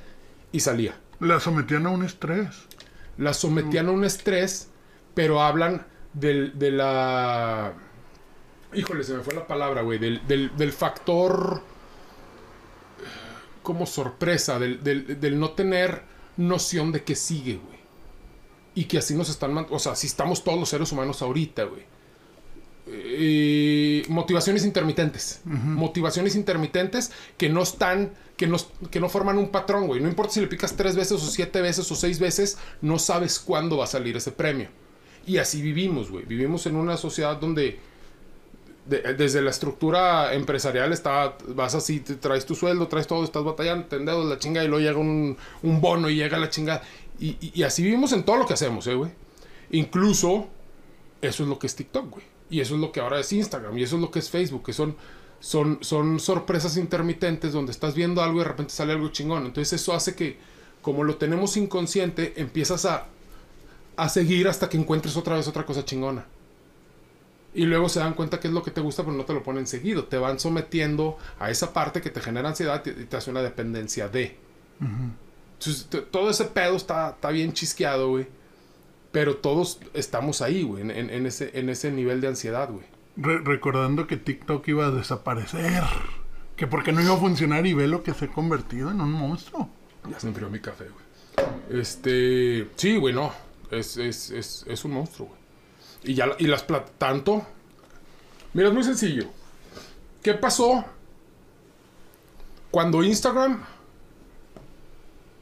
y 0.53 0.61
salía. 0.61 0.95
La 1.21 1.39
sometían 1.41 1.87
a 1.87 1.91
un 1.91 2.05
estrés. 2.05 2.49
La 3.19 3.35
sometían 3.35 3.89
a 3.89 3.91
un 3.91 4.05
estrés, 4.05 4.71
pero 5.15 5.43
hablan 5.43 5.87
del, 6.15 6.59
de 6.59 6.71
la... 6.71 7.75
Híjole, 8.73 9.05
se 9.05 9.15
me 9.15 9.21
fue 9.23 9.35
la 9.35 9.47
palabra, 9.47 9.83
güey. 9.83 9.99
Del, 9.99 10.27
del, 10.27 10.57
del 10.57 10.73
factor... 10.73 11.61
eh, 13.01 13.03
Como 13.63 13.85
sorpresa, 13.85 14.59
del, 14.59 14.83
del, 14.83 15.21
del 15.21 15.39
no 15.39 15.51
tener 15.51 16.03
noción 16.39 16.93
de 16.93 17.03
que 17.05 17.15
sigue, 17.15 17.57
güey. 17.57 17.79
Y 18.75 18.85
que 18.85 18.99
así 18.99 19.15
nos 19.15 19.29
están... 19.29 19.67
O 19.71 19.79
sea, 19.79 19.95
si 19.97 20.07
estamos 20.07 20.43
todos 20.43 20.59
los 20.59 20.69
seres 20.71 20.91
humanos 20.93 21.21
ahorita, 21.21 21.65
güey. 21.65 21.85
Eh, 22.93 24.05
motivaciones 24.09 24.65
intermitentes. 24.65 25.41
Motivaciones 25.45 26.35
intermitentes 26.35 27.13
que 27.37 27.49
no 27.49 27.63
están, 27.63 28.13
que 28.37 28.47
no, 28.47 28.57
que 28.91 29.01
no 29.01 29.09
forman 29.09 29.39
un 29.39 29.51
patrón, 29.51 29.87
güey. 29.87 30.01
No 30.01 30.09
importa 30.09 30.33
si 30.35 30.41
le 30.41 30.47
picas 30.49 30.77
tres 30.77 30.97
veces 30.97 31.13
o 31.23 31.27
siete 31.31 31.61
veces 31.61 31.91
o 31.91 31.95
seis 31.95 32.19
veces, 32.19 32.59
no 32.81 32.99
sabes 32.99 33.39
cuándo 33.39 33.77
va 33.77 33.85
a 33.85 33.89
salir 33.89 34.17
ese 34.17 34.33
premio. 34.33 34.69
Y 35.27 35.37
así 35.39 35.63
vivimos, 35.63 36.11
güey. 36.11 36.25
Vivimos 36.25 36.67
en 36.67 36.77
una 36.77 36.97
sociedad 36.97 37.37
donde 37.37 37.79
de- 38.87 39.15
desde 39.15 39.43
la 39.43 39.51
estructura 39.51 40.33
empresarial 40.35 40.93
está, 40.93 41.37
vas 41.49 41.75
así, 41.75 42.01
te 42.01 42.15
traes 42.17 42.45
tu 42.47 42.55
sueldo, 42.55 42.89
traes 42.89 43.07
todo, 43.07 43.23
estás 43.23 43.45
batallando, 43.45 43.87
te 43.87 43.97
endeudas 43.97 44.27
la 44.27 44.39
chinga 44.39 44.65
y 44.65 44.69
luego 44.69 44.81
llega 44.85 44.99
un, 44.99 45.37
un 45.63 45.81
bono 45.81 46.09
y 46.11 46.17
llega 46.17 46.39
la 46.39 46.49
chinga. 46.51 46.83
Y, 47.21 47.29
y- 47.41 47.53
y 47.55 47.63
así 47.63 47.83
vivimos 47.83 48.13
en 48.13 48.25
todo 48.25 48.37
lo 48.37 48.47
que 48.47 48.55
hacemos, 48.55 48.87
eh, 48.87 48.95
güey. 48.95 49.11
Incluso 49.71 50.49
eso 51.23 51.43
es 51.45 51.49
lo 51.49 51.59
que 51.59 51.67
es 51.69 51.77
TikTok, 51.77 52.11
güey. 52.11 52.25
Y 52.51 52.61
eso 52.61 52.75
es 52.75 52.81
lo 52.81 52.93
que 52.93 53.01
ahora 53.01 53.21
es 53.21 53.33
Instagram. 53.33 53.79
Y 53.79 53.85
eso 53.85 53.97
es 53.97 54.03
lo 54.03 54.11
que 54.11 54.19
es 54.19 54.29
Facebook. 54.29 54.65
Que 54.65 54.73
son, 54.73 54.97
son, 55.39 55.79
son 55.83 56.19
sorpresas 56.19 56.77
intermitentes 56.77 57.53
donde 57.53 57.73
estás 57.73 57.95
viendo 57.95 58.23
algo 58.23 58.41
y 58.41 58.43
de 58.43 58.49
repente 58.49 58.73
sale 58.73 58.93
algo 58.93 59.09
chingón. 59.09 59.47
Entonces 59.47 59.81
eso 59.81 59.93
hace 59.95 60.15
que, 60.15 60.37
como 60.83 61.05
lo 61.05 61.17
tenemos 61.17 61.57
inconsciente, 61.57 62.35
empiezas 62.37 62.85
a, 62.85 63.07
a 63.97 64.09
seguir 64.09 64.49
hasta 64.49 64.69
que 64.69 64.77
encuentres 64.77 65.17
otra 65.17 65.37
vez 65.37 65.47
otra 65.47 65.65
cosa 65.65 65.85
chingona. 65.85 66.27
Y 67.53 67.65
luego 67.65 67.89
se 67.89 68.01
dan 68.01 68.15
cuenta 68.15 68.39
que 68.39 68.49
es 68.49 68.55
lo 68.55 68.63
que 68.63 68.71
te 68.71 68.81
gusta, 68.81 69.03
pero 69.03 69.17
no 69.17 69.25
te 69.25 69.33
lo 69.33 69.43
ponen 69.43 69.67
seguido. 69.67 70.05
Te 70.05 70.19
van 70.19 70.39
sometiendo 70.39 71.19
a 71.39 71.51
esa 71.51 71.73
parte 71.73 72.01
que 72.01 72.11
te 72.11 72.21
genera 72.21 72.49
ansiedad 72.49 72.85
y 72.85 73.05
te 73.05 73.17
hace 73.17 73.31
una 73.31 73.43
dependencia 73.43 74.09
de. 74.09 74.37
Entonces, 75.59 75.89
todo 76.11 76.31
ese 76.31 76.45
pedo 76.47 76.77
está, 76.77 77.11
está 77.11 77.31
bien 77.31 77.53
chisqueado, 77.53 78.11
güey. 78.11 78.27
Pero 79.13 79.37
todos 79.37 79.81
estamos 79.95 80.41
ahí, 80.41 80.63
güey, 80.63 80.83
en, 80.83 80.91
en, 80.91 81.27
ese, 81.27 81.59
en 81.59 81.69
ese 81.69 81.91
nivel 81.91 82.21
de 82.21 82.29
ansiedad, 82.29 82.71
güey. 82.71 82.85
recordando 83.17 84.07
que 84.07 84.17
TikTok 84.17 84.67
iba 84.69 84.87
a 84.87 84.91
desaparecer. 84.91 85.83
Que 86.57 86.67
porque 86.67 86.93
no 86.93 87.01
iba 87.01 87.15
a 87.15 87.19
funcionar 87.19 87.67
y 87.67 87.75
ve 87.75 87.89
lo 87.89 88.03
que 88.03 88.15
se 88.15 88.27
ha 88.27 88.29
convertido 88.29 88.91
en 88.91 89.01
un 89.01 89.13
monstruo. 89.13 89.69
Ya 90.09 90.21
se 90.21 90.29
enfrió 90.29 90.49
mi 90.49 90.61
café, 90.61 90.85
güey. 90.85 91.81
Este. 91.81 92.69
Sí, 92.77 92.97
güey, 92.97 93.15
no. 93.15 93.33
Es, 93.71 93.97
es, 93.97 94.31
es, 94.31 94.65
es 94.69 94.85
un 94.85 94.93
monstruo, 94.93 95.29
güey. 95.29 95.41
Y 96.05 96.15
ya 96.15 96.29
y 96.39 96.47
las 96.47 96.67
tanto. 96.99 97.47
Mira, 98.53 98.69
es 98.69 98.75
muy 98.75 98.85
sencillo. 98.85 99.25
¿Qué 100.23 100.35
pasó 100.35 100.85
cuando 102.71 103.03
Instagram 103.03 103.65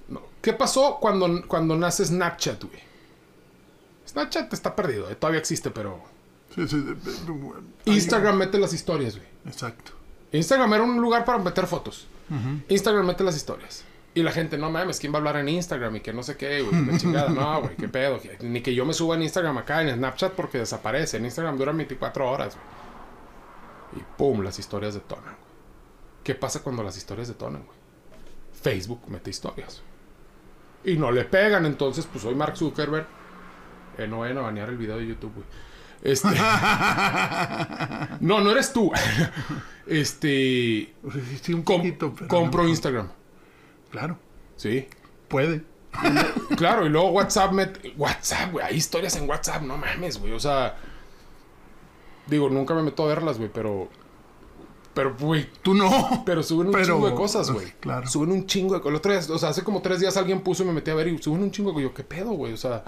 no, 0.08 0.22
¿Qué 0.40 0.52
pasó 0.52 0.98
cuando, 1.00 1.46
cuando 1.46 1.76
nace 1.76 2.04
Snapchat, 2.04 2.64
güey? 2.64 2.87
Snapchat 4.08 4.52
está 4.52 4.74
perdido, 4.74 5.10
eh, 5.10 5.14
todavía 5.14 5.40
existe, 5.40 5.70
pero. 5.70 6.00
Sí, 6.54 6.66
sí, 6.66 6.84
Instagram 7.84 8.36
mete 8.36 8.58
las 8.58 8.72
historias, 8.72 9.16
güey. 9.16 9.28
Exacto. 9.46 9.92
Instagram 10.32 10.72
era 10.74 10.82
un 10.82 11.00
lugar 11.00 11.24
para 11.24 11.38
meter 11.38 11.66
fotos. 11.66 12.06
Instagram 12.68 13.06
mete 13.06 13.24
las 13.24 13.36
historias. 13.36 13.84
Y 14.14 14.22
la 14.22 14.32
gente, 14.32 14.58
no 14.58 14.70
mames, 14.70 14.98
¿quién 14.98 15.12
va 15.12 15.16
a 15.16 15.20
hablar 15.20 15.36
en 15.36 15.48
Instagram? 15.48 15.96
Y 15.96 16.00
que 16.00 16.12
no 16.12 16.22
sé 16.22 16.36
qué, 16.36 16.62
güey, 16.62 16.96
chingada. 16.98 17.28
No, 17.28 17.60
güey, 17.62 17.76
qué 17.76 17.88
pedo. 17.88 18.18
Ni 18.40 18.62
que 18.62 18.74
yo 18.74 18.84
me 18.84 18.92
suba 18.94 19.14
en 19.14 19.22
Instagram 19.22 19.58
acá, 19.58 19.82
en 19.82 19.94
Snapchat, 19.94 20.32
porque 20.32 20.58
desaparece. 20.58 21.18
En 21.18 21.24
Instagram 21.24 21.56
dura 21.56 21.72
24 21.72 22.28
horas, 22.28 22.56
güey. 22.56 24.02
Y 24.02 24.16
pum, 24.16 24.42
las 24.42 24.58
historias 24.58 24.94
detonan, 24.94 25.24
güey. 25.24 25.48
¿Qué 26.24 26.34
pasa 26.34 26.62
cuando 26.62 26.82
las 26.82 26.96
historias 26.96 27.28
detonan, 27.28 27.64
güey? 27.64 27.78
Facebook 28.60 29.02
mete 29.08 29.30
historias. 29.30 29.82
Y 30.84 30.96
no 30.96 31.10
le 31.10 31.24
pegan, 31.24 31.64
entonces, 31.66 32.06
pues 32.06 32.22
soy 32.22 32.34
Mark 32.34 32.56
Zuckerberg. 32.56 33.06
Eh, 33.98 34.06
no 34.06 34.20
vayan 34.20 34.38
a 34.38 34.42
banear 34.42 34.68
el 34.68 34.78
video 34.78 34.96
de 34.96 35.06
YouTube, 35.06 35.34
güey. 35.34 35.46
Este. 36.02 36.28
no, 38.20 38.40
no 38.40 38.50
eres 38.50 38.72
tú. 38.72 38.92
este. 39.86 40.94
Sí, 41.42 41.52
un 41.52 41.64
poquito, 41.64 42.14
compro 42.28 42.68
Instagram. 42.68 43.08
Claro. 43.90 44.18
Sí. 44.56 44.86
Puede. 45.26 45.64
claro, 46.56 46.86
y 46.86 46.90
luego 46.90 47.10
WhatsApp, 47.10 47.52
WhatsApp, 47.96 48.52
güey. 48.52 48.64
Hay 48.64 48.76
historias 48.76 49.16
en 49.16 49.28
WhatsApp, 49.28 49.62
no 49.62 49.76
mames, 49.76 50.20
güey. 50.20 50.32
O 50.32 50.40
sea, 50.40 50.76
digo, 52.26 52.48
nunca 52.48 52.74
me 52.74 52.82
meto 52.82 53.02
a 53.04 53.08
verlas, 53.08 53.38
güey, 53.38 53.50
pero. 53.52 53.88
Pero, 54.94 55.16
güey. 55.18 55.48
Tú 55.62 55.74
no. 55.74 56.22
Pero 56.24 56.42
suben 56.42 56.68
un 56.68 56.84
chingo 56.84 57.08
de 57.08 57.14
cosas, 57.14 57.50
güey. 57.50 57.72
Claro. 57.80 58.06
Suben 58.06 58.30
un 58.30 58.46
chingo 58.46 58.74
de 58.74 58.80
cosas. 58.80 59.30
O 59.30 59.38
sea, 59.38 59.48
hace 59.48 59.62
como 59.64 59.82
tres 59.82 60.00
días 60.00 60.16
alguien 60.16 60.40
puso 60.40 60.62
y 60.62 60.66
me 60.66 60.72
metí 60.72 60.90
a 60.90 60.94
ver 60.94 61.08
y 61.08 61.18
suben 61.18 61.42
un 61.42 61.50
chingo. 61.50 61.78
Yo, 61.80 61.92
¿qué 61.92 62.04
pedo, 62.04 62.30
güey? 62.30 62.52
O 62.52 62.56
sea. 62.56 62.84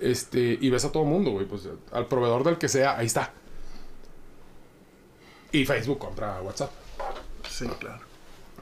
Este. 0.00 0.58
Y 0.60 0.70
ves 0.70 0.84
a 0.84 0.92
todo 0.92 1.04
mundo, 1.04 1.30
güey. 1.30 1.46
Pues 1.46 1.68
al 1.92 2.06
proveedor 2.06 2.44
del 2.44 2.58
que 2.58 2.68
sea, 2.68 2.96
ahí 2.98 3.06
está. 3.06 3.32
Y 5.52 5.64
Facebook 5.64 5.98
compra 5.98 6.40
WhatsApp. 6.42 6.70
Sí, 7.48 7.66
claro. 7.78 8.04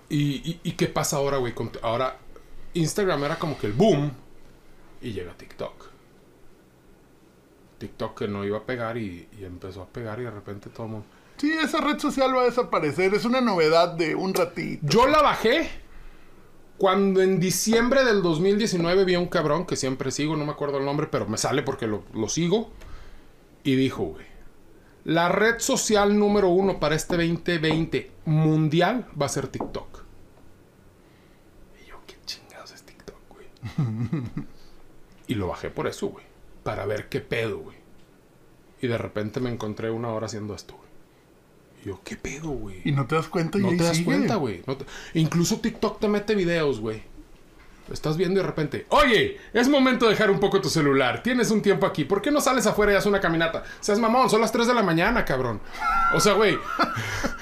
¿Y, 0.09 0.73
qué 0.73 0.87
pasa 0.87 1.17
ahora, 1.17 1.39
güey? 1.39 1.55
Ahora 1.83 2.19
Instagram 2.75 3.25
era 3.25 3.39
como 3.39 3.59
que 3.59 3.67
el 3.67 3.73
boom 3.73 4.13
y 5.03 5.13
llega 5.13 5.33
TikTok. 5.33 5.87
TikTok 7.79 8.19
que 8.19 8.29
no 8.29 8.45
iba 8.45 8.59
a 8.59 8.63
pegar 8.63 8.97
y, 8.97 9.29
empezó 9.41 9.83
a 9.83 9.87
pegar 9.87 10.21
y 10.21 10.25
de 10.25 10.31
repente 10.31 10.71
todo 10.71 10.87
el 10.87 10.93
mundo... 10.93 11.07
Sí, 11.37 11.53
esa 11.53 11.81
red 11.81 11.99
social 11.99 12.35
va 12.37 12.43
a 12.43 12.45
desaparecer. 12.45 13.13
Es 13.13 13.25
una 13.25 13.41
novedad 13.41 13.95
de 13.95 14.15
un 14.15 14.33
ratito. 14.35 14.87
Yo 14.87 15.09
la 15.09 15.21
bajé 15.21 15.69
cuando 16.79 17.23
en 17.23 17.41
diciembre 17.41 18.05
del 18.05 18.23
2019 18.23 19.05
vi 19.05 19.15
a 19.15 19.21
un 19.21 19.29
cabrón 19.29 19.67
que 19.67 19.77
siempre 19.77 20.11
sigo, 20.11 20.37
no 20.37 20.45
me 20.45 20.53
acuerdo 20.53 20.79
el 20.79 20.85
nombre, 20.85 21.07
pero 21.07 21.27
me 21.27 21.39
sale 21.39 21.63
porque 21.63 21.87
lo, 21.87 22.05
lo 22.13 22.29
sigo. 22.29 22.71
Y 23.63 23.77
dijo, 23.77 24.05
güey, 24.05 24.27
la 25.05 25.29
red 25.29 25.59
social 25.59 26.19
número 26.19 26.49
uno 26.49 26.81
para 26.81 26.95
este 26.95 27.17
2020 27.17 28.11
mundial 28.25 29.07
va 29.21 29.27
a 29.27 29.29
ser 29.29 29.49
TikTok. 29.49 30.03
Y 31.83 31.89
yo, 31.89 31.97
¿qué 32.07 32.17
chingados 32.25 32.73
es 32.73 32.83
TikTok, 32.83 33.17
güey? 33.29 33.47
y 35.27 35.35
lo 35.35 35.49
bajé 35.49 35.71
por 35.71 35.87
eso, 35.87 36.09
güey. 36.09 36.25
Para 36.63 36.87
ver 36.87 37.09
qué 37.09 37.21
pedo, 37.21 37.59
güey. 37.59 37.77
Y 38.81 38.87
de 38.87 38.99
repente 38.99 39.41
me 39.41 39.51
encontré 39.51 39.91
una 39.91 40.09
hora 40.09 40.27
haciendo 40.27 40.55
esto, 40.55 40.75
güey. 40.75 40.84
Yo, 41.85 42.01
¿qué 42.03 42.17
pedo, 42.17 42.49
güey? 42.49 42.81
Y 42.85 42.93
no 42.93 43.07
te 43.07 43.15
das 43.15 43.29
cuenta 43.29 43.59
y 43.59 43.61
No 43.61 43.69
te 43.71 43.85
das 43.85 44.01
cuenta, 44.01 44.37
güey. 44.37 44.63
Incluso 45.15 45.61
TikTok 45.61 46.01
te 46.01 46.09
mete 46.09 46.35
videos, 46.35 46.81
güey. 46.81 47.03
Estás 47.93 48.17
viendo 48.17 48.41
y 48.41 48.43
de 48.43 48.49
repente, 48.49 48.87
oye, 48.89 49.39
es 49.53 49.69
momento 49.69 50.07
de 50.07 50.13
dejar 50.13 50.31
un 50.31 50.41
poco 50.41 50.59
tu 50.59 50.71
celular. 50.71 51.23
Tienes 51.23 51.51
un 51.51 51.61
tiempo 51.61 51.85
aquí. 51.85 52.05
¿Por 52.05 52.23
qué 52.23 52.31
no 52.31 52.41
sales 52.41 52.67
afuera 52.67 52.93
y 52.93 52.95
haces 52.95 53.09
una 53.09 53.21
caminata? 53.21 53.63
Seas 53.81 53.99
mamón, 53.99 54.31
son 54.31 54.41
las 54.41 54.51
3 54.53 54.67
de 54.67 54.73
la 54.73 54.83
mañana, 54.83 55.27
cabrón. 55.27 55.61
O 56.15 56.21
sea, 56.21 56.33
güey. 56.33 56.57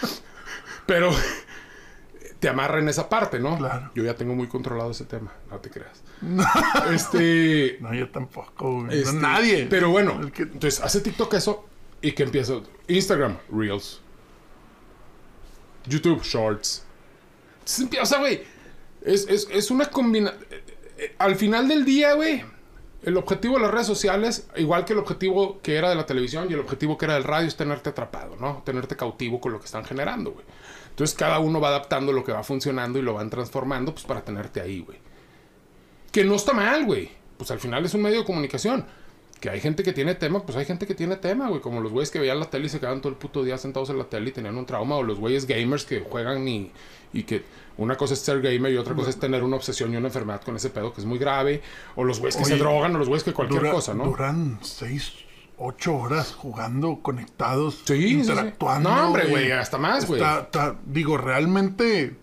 Pero 0.87 1.13
te 2.41 2.49
amarra 2.49 2.81
en 2.81 2.89
esa 2.89 3.09
parte, 3.09 3.39
¿no? 3.39 3.57
Claro. 3.57 3.93
Yo 3.95 4.03
ya 4.03 4.17
tengo 4.17 4.35
muy 4.35 4.49
controlado 4.49 4.91
ese 4.91 5.05
tema, 5.05 5.33
no 5.49 5.61
te 5.61 5.71
creas. 5.71 6.03
este. 6.93 7.79
No, 7.81 7.95
yo 7.95 8.11
tampoco, 8.11 8.83
güey. 8.83 8.87
no, 8.87 8.93
este, 8.93 9.13
nadie. 9.13 9.67
Pero 9.71 9.91
bueno, 9.91 10.21
entonces 10.21 10.81
hace 10.81 11.01
TikTok 11.03 11.35
eso 11.35 11.69
y 12.01 12.11
que 12.13 12.25
empieza 12.25 12.55
Instagram, 12.89 13.39
Reels. 13.49 14.02
YouTube, 15.87 16.23
Shorts. 16.23 16.85
o 18.01 18.07
sea, 18.07 18.19
güey 18.19 18.43
es, 19.05 19.71
una 19.71 19.87
combinación. 19.87 20.43
Eh, 20.51 20.63
eh, 20.99 21.15
al 21.19 21.37
final 21.37 21.69
del 21.69 21.85
día, 21.85 22.15
güey, 22.15 22.45
el 23.03 23.17
objetivo 23.17 23.57
de 23.57 23.63
las 23.63 23.71
redes 23.71 23.87
sociales, 23.87 24.49
igual 24.57 24.85
que 24.85 24.93
el 24.93 25.01
objetivo 25.01 25.61
que 25.61 25.77
era 25.77 25.89
de 25.89 25.97
la 25.97 26.07
televisión 26.07 26.47
y 26.49 26.55
el 26.55 26.61
objetivo 26.61 26.97
que 26.97 27.07
era 27.07 27.15
del 27.15 27.25
radio, 27.25 27.49
es 27.49 27.57
tenerte 27.57 27.91
atrapado, 27.91 28.37
¿no? 28.37 28.63
Tenerte 28.65 28.97
cautivo 28.97 29.41
con 29.41 29.53
lo 29.53 29.59
que 29.59 29.67
están 29.67 29.85
generando, 29.85 30.33
güey. 30.33 30.45
Entonces 30.91 31.17
cada 31.17 31.39
uno 31.39 31.61
va 31.61 31.69
adaptando 31.69 32.13
lo 32.13 32.23
que 32.23 32.33
va 32.33 32.45
funcionando 32.45 32.99
y 32.99 33.03
lo 33.03 33.15
van 33.15 33.31
transformando, 33.31 33.93
pues 33.93 34.05
para 34.05 34.23
tenerte 34.23 34.61
ahí, 34.61 34.81
güey. 34.81 34.99
Que 36.13 36.25
no 36.25 36.35
está 36.35 36.53
mal, 36.53 36.85
güey. 36.85 37.11
Pues 37.39 37.51
al 37.51 37.59
final 37.59 37.85
es 37.85 37.95
un 37.95 38.03
medio 38.03 38.21
de 38.21 38.25
comunicación. 38.25 38.87
Que 39.43 39.51
hay 39.51 39.59
gente 39.59 39.83
que 39.83 39.93
tiene 39.93 40.15
tema, 40.15 40.41
pues 40.45 40.57
hay 40.57 40.65
gente 40.65 40.87
que 40.87 40.95
tiene 40.95 41.17
tema, 41.17 41.49
güey. 41.49 41.61
Como 41.61 41.81
los 41.81 41.91
güeyes 41.91 42.13
que 42.13 42.21
veían 42.21 42.39
la 42.39 42.49
tele 42.49 42.67
y 42.67 42.69
se 42.69 42.79
quedaban 42.79 43.01
todo 43.01 43.13
el 43.13 43.19
puto 43.19 43.43
día 43.43 43.59
sentados 43.59 43.91
en 43.91 43.99
la 43.99 44.05
tele 44.05 44.29
y 44.29 44.33
tenían 44.33 44.57
un 44.57 44.67
trauma. 44.67 44.95
O 44.95 45.03
los 45.03 45.19
güeyes 45.19 45.49
gamers 45.49 45.85
que 45.85 45.99
juegan 45.99 46.47
y, 46.47 46.71
y 47.13 47.25
que 47.25 47.43
una 47.77 47.97
cosa 47.97 48.15
es 48.15 48.21
ser 48.21 48.41
gamer 48.41 48.73
y 48.73 48.77
otra 48.77 48.95
cosa 48.95 49.11
es 49.11 49.19
tener 49.19 49.43
una 49.43 49.57
obsesión 49.57 49.93
y 49.93 49.97
una 49.97 50.07
enfermedad 50.07 50.43
con 50.43 50.55
ese 50.55 50.71
pedo 50.71 50.93
que 50.95 51.01
es 51.01 51.07
muy 51.09 51.19
grave. 51.19 51.61
O 51.97 52.05
los 52.05 52.21
güeyes 52.21 52.37
que 52.37 52.45
se 52.45 52.57
drogan 52.57 52.95
o 52.95 53.01
los 53.01 53.09
güeyes 53.09 53.25
que 53.25 53.33
cualquier 53.33 53.69
cosa, 53.69 53.95
¿no? 53.95 54.05
Duran 54.05 54.61
seis, 54.63 55.13
ocho 55.59 55.97
horas 55.97 56.35
jugando, 56.35 57.01
conectados, 57.03 57.83
interactuando. 57.91 58.91
No, 58.91 59.07
hombre, 59.09 59.27
güey, 59.27 59.51
hasta 59.51 59.77
más, 59.77 60.07
güey. 60.07 60.23
Digo, 60.87 61.19
realmente... 61.19 62.22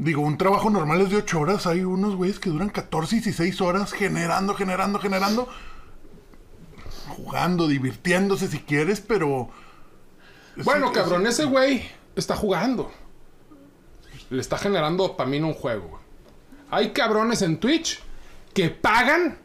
Digo, 0.00 0.22
un 0.22 0.38
trabajo 0.38 0.70
normal 0.70 1.02
es 1.02 1.10
de 1.10 1.16
8 1.16 1.40
horas. 1.40 1.66
Hay 1.66 1.82
unos 1.82 2.16
güeyes 2.16 2.38
que 2.38 2.48
duran 2.48 2.70
14 2.70 3.16
y 3.16 3.20
16 3.20 3.60
horas 3.60 3.92
generando, 3.92 4.54
generando, 4.54 4.98
generando. 4.98 5.46
Jugando, 7.08 7.68
divirtiéndose 7.68 8.48
si 8.48 8.60
quieres, 8.60 9.02
pero. 9.02 9.50
Bueno, 10.64 10.90
cabrón, 10.92 11.26
ese 11.26 11.44
güey 11.44 11.82
está 12.16 12.34
jugando. 12.34 12.90
Le 14.30 14.40
está 14.40 14.56
generando 14.56 15.06
dopamina 15.06 15.46
un 15.46 15.52
juego. 15.52 16.00
Hay 16.70 16.92
cabrones 16.92 17.42
en 17.42 17.60
Twitch 17.60 18.00
que 18.54 18.70
pagan 18.70 19.36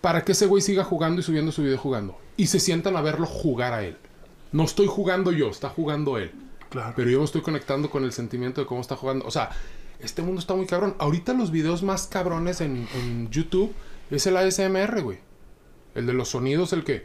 para 0.00 0.22
que 0.22 0.30
ese 0.30 0.46
güey 0.46 0.62
siga 0.62 0.84
jugando 0.84 1.22
y 1.22 1.24
subiendo 1.24 1.50
su 1.50 1.62
video 1.62 1.78
jugando. 1.78 2.16
Y 2.36 2.46
se 2.46 2.60
sientan 2.60 2.96
a 2.96 3.00
verlo 3.00 3.26
jugar 3.26 3.72
a 3.72 3.82
él. 3.82 3.98
No 4.52 4.62
estoy 4.62 4.86
jugando 4.86 5.32
yo, 5.32 5.48
está 5.48 5.70
jugando 5.70 6.18
él. 6.18 6.30
Claro. 6.70 6.92
Pero 6.94 7.10
yo 7.10 7.18
me 7.18 7.24
estoy 7.24 7.40
conectando 7.40 7.90
con 7.90 8.04
el 8.04 8.12
sentimiento 8.12 8.60
de 8.60 8.66
cómo 8.68 8.80
está 8.80 8.94
jugando. 8.94 9.26
O 9.26 9.32
sea, 9.32 9.50
este 10.04 10.22
mundo 10.22 10.40
está 10.40 10.54
muy 10.54 10.66
cabrón. 10.66 10.94
Ahorita 10.98 11.32
los 11.32 11.50
videos 11.50 11.82
más 11.82 12.06
cabrones 12.06 12.60
en, 12.60 12.86
YouTube 13.30 13.74
es 14.10 14.26
el 14.26 14.36
ASMR, 14.36 15.02
güey. 15.02 15.18
El 15.94 16.06
de 16.06 16.12
los 16.12 16.28
sonidos, 16.30 16.72
el 16.72 16.84
que... 16.84 17.04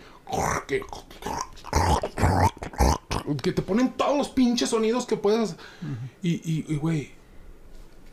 Que 3.44 3.52
te 3.52 3.62
ponen 3.62 3.94
todos 3.94 4.18
los 4.18 4.30
pinches 4.30 4.70
sonidos 4.70 5.06
que 5.06 5.18
puedas. 5.18 5.56
Y, 6.22 6.76
güey, 6.76 7.12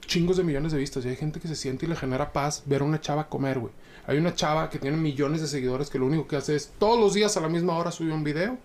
chingos 0.06 0.36
de 0.36 0.44
millones 0.44 0.72
de 0.72 0.78
vistas. 0.78 1.04
Y 1.04 1.08
hay 1.08 1.16
gente 1.16 1.40
que 1.40 1.48
se 1.48 1.56
siente 1.56 1.86
y 1.86 1.88
le 1.88 1.96
genera 1.96 2.32
paz 2.32 2.62
ver 2.66 2.82
a 2.82 2.84
una 2.84 3.00
chava 3.00 3.28
comer, 3.28 3.58
güey. 3.58 3.72
Hay 4.06 4.18
una 4.18 4.34
chava 4.34 4.70
que 4.70 4.78
tiene 4.78 4.96
millones 4.96 5.40
de 5.40 5.48
seguidores 5.48 5.90
que 5.90 5.98
lo 5.98 6.06
único 6.06 6.28
que 6.28 6.36
hace 6.36 6.54
es 6.54 6.72
todos 6.78 7.00
los 7.00 7.14
días 7.14 7.36
a 7.36 7.40
la 7.40 7.48
misma 7.48 7.76
hora 7.76 7.90
subir 7.90 8.12
un 8.12 8.24
video. 8.24 8.58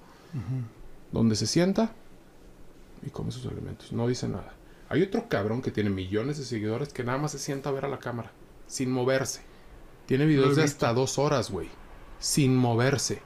Donde 1.12 1.36
se 1.36 1.46
sienta, 1.46 1.94
y 3.06 3.10
come 3.10 3.32
sus 3.32 3.46
alimentos. 3.46 3.92
No 3.92 4.08
dice 4.08 4.28
nada. 4.28 4.54
Hay 4.92 5.02
otro 5.04 5.30
cabrón 5.30 5.62
que 5.62 5.72
tiene 5.72 5.90
millones 5.90 6.38
de 6.38 6.44
seguidores 6.44 6.92
que 6.92 7.06
nada 7.06 7.18
más 7.18 7.32
se 7.32 7.40
sienta 7.40 7.70
a 7.70 7.72
ver 7.72 7.86
a 7.86 7.88
la 7.88 8.00
cámara, 8.00 8.34
sin 8.68 8.92
moverse. 8.92 9.40
Tiene 10.06 10.26
videos 10.26 10.58
de 10.58 10.64
hasta 10.64 10.92
dos 10.94 11.18
horas, 11.18 11.50
güey. 11.50 11.70
Sin 12.20 12.58
moverse. 12.58 13.22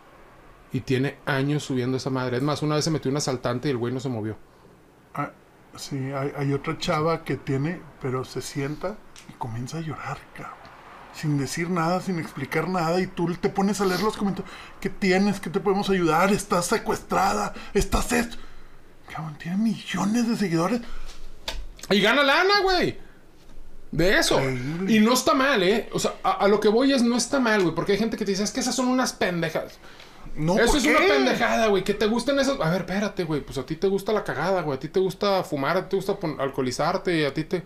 Y 0.71 0.81
tiene 0.81 1.17
años 1.25 1.63
subiendo 1.63 1.97
esa 1.97 2.11
madre. 2.11 2.37
Es 2.37 2.43
más, 2.43 2.61
una 2.61 2.75
vez 2.75 2.85
se 2.85 2.91
metió 2.91 3.09
un 3.09 3.17
asaltante 3.17 3.67
y 3.67 3.71
el 3.71 3.77
güey 3.77 3.91
no 3.91 3.99
se 3.99 4.09
movió. 4.09 4.37
Ah, 5.15 5.31
sí, 5.75 5.97
hay, 6.11 6.33
hay 6.37 6.53
otra 6.53 6.77
chava 6.77 7.23
que 7.23 7.35
tiene, 7.35 7.81
pero 7.99 8.25
se 8.25 8.43
sienta 8.43 8.95
y 9.27 9.33
comienza 9.33 9.79
a 9.79 9.81
llorar, 9.81 10.19
cabrón. 10.35 10.59
Sin 11.15 11.39
decir 11.39 11.71
nada, 11.71 11.99
sin 11.99 12.19
explicar 12.19 12.69
nada, 12.69 13.01
y 13.01 13.07
tú 13.07 13.33
te 13.33 13.49
pones 13.49 13.81
a 13.81 13.85
leer 13.85 14.01
los 14.01 14.17
comentarios. 14.17 14.53
¿Qué 14.79 14.91
tienes? 14.91 15.39
¿Qué 15.39 15.49
te 15.49 15.59
podemos 15.59 15.89
ayudar? 15.89 16.31
¿Estás 16.31 16.67
secuestrada? 16.67 17.55
¿Estás 17.73 18.11
esto? 18.11 18.37
Cabrón, 19.11 19.35
tiene 19.39 19.57
millones 19.57 20.27
de 20.27 20.35
seguidores. 20.35 20.81
Y 21.89 22.01
gana 22.01 22.23
lana, 22.23 22.61
güey. 22.63 22.97
De 23.91 24.17
eso. 24.17 24.41
Y 24.87 24.99
no 24.99 25.13
está 25.13 25.33
mal, 25.33 25.63
¿eh? 25.63 25.89
O 25.93 25.99
sea, 25.99 26.15
a, 26.23 26.31
a 26.31 26.47
lo 26.47 26.59
que 26.59 26.67
voy 26.67 26.91
es 26.91 27.01
no 27.03 27.15
está 27.15 27.39
mal, 27.39 27.61
güey. 27.61 27.73
Porque 27.75 27.93
hay 27.93 27.97
gente 27.97 28.17
que 28.17 28.25
te 28.25 28.31
dice, 28.31 28.43
es 28.43 28.51
que 28.51 28.59
esas 28.59 28.75
son 28.75 28.87
unas 28.87 29.13
pendejas. 29.13 29.77
No, 30.35 30.55
Eso 30.57 30.67
¿por 30.67 30.77
es 30.77 30.83
qué? 30.83 30.89
una 30.89 30.99
pendejada, 31.07 31.67
güey. 31.67 31.83
Que 31.83 31.93
te 31.93 32.07
gusten 32.07 32.37
esas. 32.39 32.59
A 32.59 32.69
ver, 32.69 32.81
espérate, 32.81 33.23
güey. 33.23 33.39
Pues 33.41 33.57
a 33.57 33.65
ti 33.65 33.75
te 33.77 33.87
gusta 33.87 34.11
la 34.11 34.23
cagada, 34.25 34.61
güey. 34.63 34.75
A 34.75 34.79
ti 34.79 34.89
te 34.89 34.99
gusta 34.99 35.43
fumar, 35.43 35.77
a 35.77 35.83
ti 35.83 35.89
te 35.91 35.95
gusta 35.95 36.17
alcoholizarte. 36.39 37.25
A 37.25 37.33
ti 37.33 37.45
te. 37.45 37.63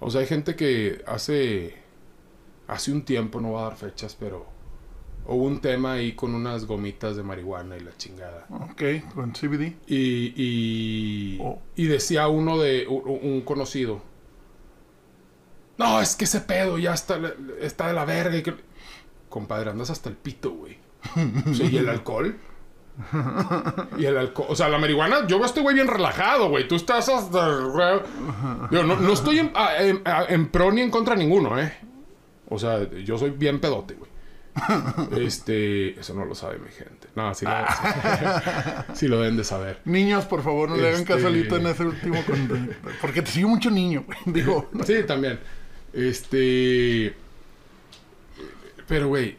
O 0.00 0.10
sea, 0.10 0.22
hay 0.22 0.26
gente 0.26 0.56
que 0.56 1.04
hace. 1.06 1.80
Hace 2.66 2.90
un 2.90 3.04
tiempo, 3.04 3.40
no 3.40 3.50
voy 3.50 3.60
a 3.60 3.64
dar 3.64 3.76
fechas, 3.76 4.16
pero. 4.18 4.46
Hubo 5.26 5.44
un 5.44 5.60
tema 5.60 5.92
ahí 5.92 6.12
con 6.12 6.34
unas 6.34 6.66
gomitas 6.66 7.16
de 7.16 7.22
marihuana 7.22 7.76
y 7.76 7.80
la 7.80 7.96
chingada. 7.96 8.46
Ok, 8.50 8.82
con 9.14 9.32
CBD. 9.32 9.76
Y. 9.86 10.32
Y, 10.36 11.38
Oh. 11.40 11.60
y 11.76 11.86
decía 11.86 12.28
uno 12.28 12.58
de. 12.58 12.86
Un, 12.88 13.18
un 13.22 13.40
conocido. 13.42 14.02
No, 15.78 16.00
es 16.00 16.16
que 16.16 16.24
ese 16.24 16.40
pedo 16.40 16.78
ya 16.78 16.92
está, 16.94 17.18
está 17.60 17.86
de 17.88 17.92
la 17.94 18.04
verga. 18.04 18.36
y 18.36 18.42
que-". 18.42 18.54
Compadre, 19.28 19.70
andas 19.70 19.90
hasta 19.90 20.08
el 20.08 20.16
pito, 20.16 20.50
güey. 20.52 20.76
O 21.50 21.54
sea, 21.54 21.66
¿y 21.66 21.76
el 21.78 21.88
alcohol? 21.88 22.36
Y 23.98 24.04
el 24.04 24.18
alcohol, 24.18 24.46
o 24.50 24.54
sea, 24.54 24.68
la 24.68 24.78
marihuana, 24.78 25.26
yo 25.26 25.42
estoy 25.44 25.62
güey 25.62 25.74
bien 25.74 25.88
relajado, 25.88 26.50
güey. 26.50 26.68
Tú 26.68 26.74
estás 26.76 27.08
hasta. 27.08 28.02
Yo 28.70 28.82
no, 28.84 28.96
no 28.96 29.12
estoy 29.12 29.38
en, 29.38 29.50
a- 29.54 29.76
en- 29.82 30.02
a- 30.04 30.26
en 30.28 30.48
pro 30.48 30.70
ni 30.70 30.82
en 30.82 30.90
contra 30.90 31.14
de 31.16 31.24
ninguno, 31.24 31.58
¿eh? 31.58 31.72
O 32.48 32.58
sea, 32.58 32.88
yo 32.90 33.16
soy 33.16 33.30
bien 33.30 33.60
pedote, 33.60 33.94
güey. 33.94 34.11
Este, 35.16 35.98
eso 35.98 36.14
no 36.14 36.24
lo 36.24 36.34
sabe 36.34 36.58
mi 36.58 36.70
gente. 36.70 37.08
No, 37.14 37.28
lo, 37.28 37.34
sí 38.94 39.08
lo 39.08 39.20
deben 39.20 39.36
de 39.36 39.44
saber. 39.44 39.80
Niños, 39.84 40.24
por 40.26 40.42
favor, 40.42 40.68
no 40.70 40.76
le 40.76 40.88
hagan 40.88 41.00
Este- 41.00 41.56
en 41.56 41.66
ese 41.66 41.84
último. 41.84 42.22
con- 42.24 42.70
Porque 43.00 43.22
te 43.22 43.30
sigue 43.30 43.46
mucho 43.46 43.70
niño, 43.70 44.04
güey. 44.06 44.18
Digo, 44.26 44.70
Sí, 44.86 45.02
también. 45.06 45.38
Este. 45.92 47.14
Pero, 48.86 49.08
güey. 49.08 49.36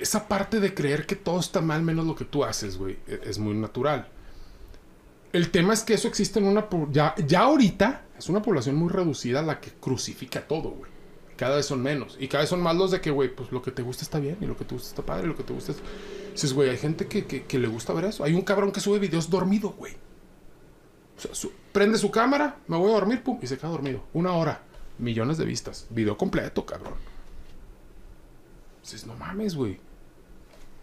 Esa 0.00 0.26
parte 0.28 0.60
de 0.60 0.72
creer 0.72 1.04
que 1.06 1.14
todo 1.14 1.38
está 1.40 1.60
mal 1.60 1.82
menos 1.82 2.06
lo 2.06 2.14
que 2.16 2.24
tú 2.24 2.42
haces, 2.42 2.78
güey, 2.78 2.96
e- 3.06 3.20
es 3.24 3.38
muy 3.38 3.54
natural. 3.54 4.08
El 5.32 5.50
tema 5.50 5.74
es 5.74 5.82
que 5.82 5.94
eso 5.94 6.08
existe 6.08 6.38
en 6.38 6.46
una... 6.46 6.66
Ya, 6.90 7.14
ya 7.26 7.40
ahorita 7.40 8.02
es 8.16 8.28
una 8.30 8.40
población 8.40 8.76
muy 8.76 8.88
reducida 8.88 9.42
la 9.42 9.60
que 9.60 9.70
crucifica 9.72 10.40
todo, 10.46 10.70
güey. 10.70 10.90
Cada 11.36 11.56
vez 11.56 11.66
son 11.66 11.82
menos. 11.82 12.16
Y 12.20 12.28
cada 12.28 12.42
vez 12.42 12.50
son 12.50 12.62
más 12.62 12.76
los 12.76 12.90
de 12.90 13.00
que, 13.00 13.10
güey, 13.10 13.34
pues 13.34 13.50
lo 13.52 13.60
que 13.62 13.70
te 13.72 13.82
gusta 13.82 14.04
está 14.04 14.18
bien. 14.20 14.36
Y 14.40 14.46
lo 14.46 14.56
que 14.56 14.64
te 14.64 14.74
gusta 14.74 14.88
está 14.90 15.02
padre. 15.02 15.24
Y 15.24 15.28
lo 15.28 15.36
que 15.36 15.42
te 15.42 15.52
gusta 15.52 15.72
es... 15.72 15.78
Dices, 16.32 16.52
güey, 16.52 16.70
hay 16.70 16.76
gente 16.78 17.06
que, 17.06 17.24
que- 17.26 17.58
le 17.58 17.68
gusta 17.68 17.92
ver 17.92 18.04
eso. 18.06 18.24
Hay 18.24 18.34
un 18.34 18.42
cabrón 18.42 18.72
que 18.72 18.80
sube 18.80 18.98
videos 18.98 19.30
dormido, 19.30 19.70
güey. 19.70 19.94
O 21.16 21.34
sea, 21.34 21.50
prende 21.72 21.96
su 21.98 22.10
cámara, 22.10 22.56
me 22.66 22.76
voy 22.76 22.90
a 22.90 22.94
dormir, 22.94 23.22
pum, 23.22 23.38
y 23.40 23.46
se 23.46 23.56
queda 23.56 23.68
dormido. 23.70 24.02
Una 24.12 24.32
hora. 24.32 24.62
Millones 24.98 25.38
de 25.38 25.44
vistas. 25.44 25.86
Video 25.90 26.16
completo, 26.16 26.64
cabrón. 26.66 26.94
Dices, 28.82 29.06
no 29.06 29.14
mames, 29.14 29.54
güey. 29.54 29.78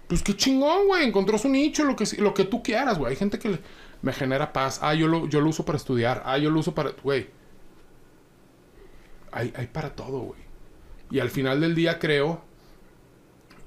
Pues 0.08 0.24
qué 0.24 0.36
chingón, 0.36 0.88
güey. 0.88 1.06
Encontró 1.06 1.38
su 1.38 1.50
nicho, 1.50 1.84
lo 1.84 1.96
que, 1.96 2.06
lo 2.18 2.34
que 2.34 2.46
tú 2.46 2.64
quieras, 2.64 2.98
güey. 2.98 3.12
Hay 3.12 3.16
gente 3.18 3.40
que 3.40 3.60
me 4.02 4.12
genera 4.14 4.52
paz. 4.52 4.80
Ah, 4.82 4.94
yo 4.94 5.08
lo, 5.08 5.28
yo 5.28 5.40
lo 5.42 5.50
uso 5.50 5.64
para 5.66 5.78
estudiar. 5.78 6.24
Ah, 6.26 6.38
yo 6.38 6.50
lo 6.50 6.60
uso 6.60 6.74
para. 6.74 6.92
Güey. 7.04 7.30
Hay, 9.32 9.70
para 9.72 9.96
todo, 9.96 10.20
güey. 10.20 10.42
Y 11.10 11.20
al 11.20 11.30
final 11.30 11.62
del 11.62 11.76
día 11.76 12.00
creo 12.00 12.42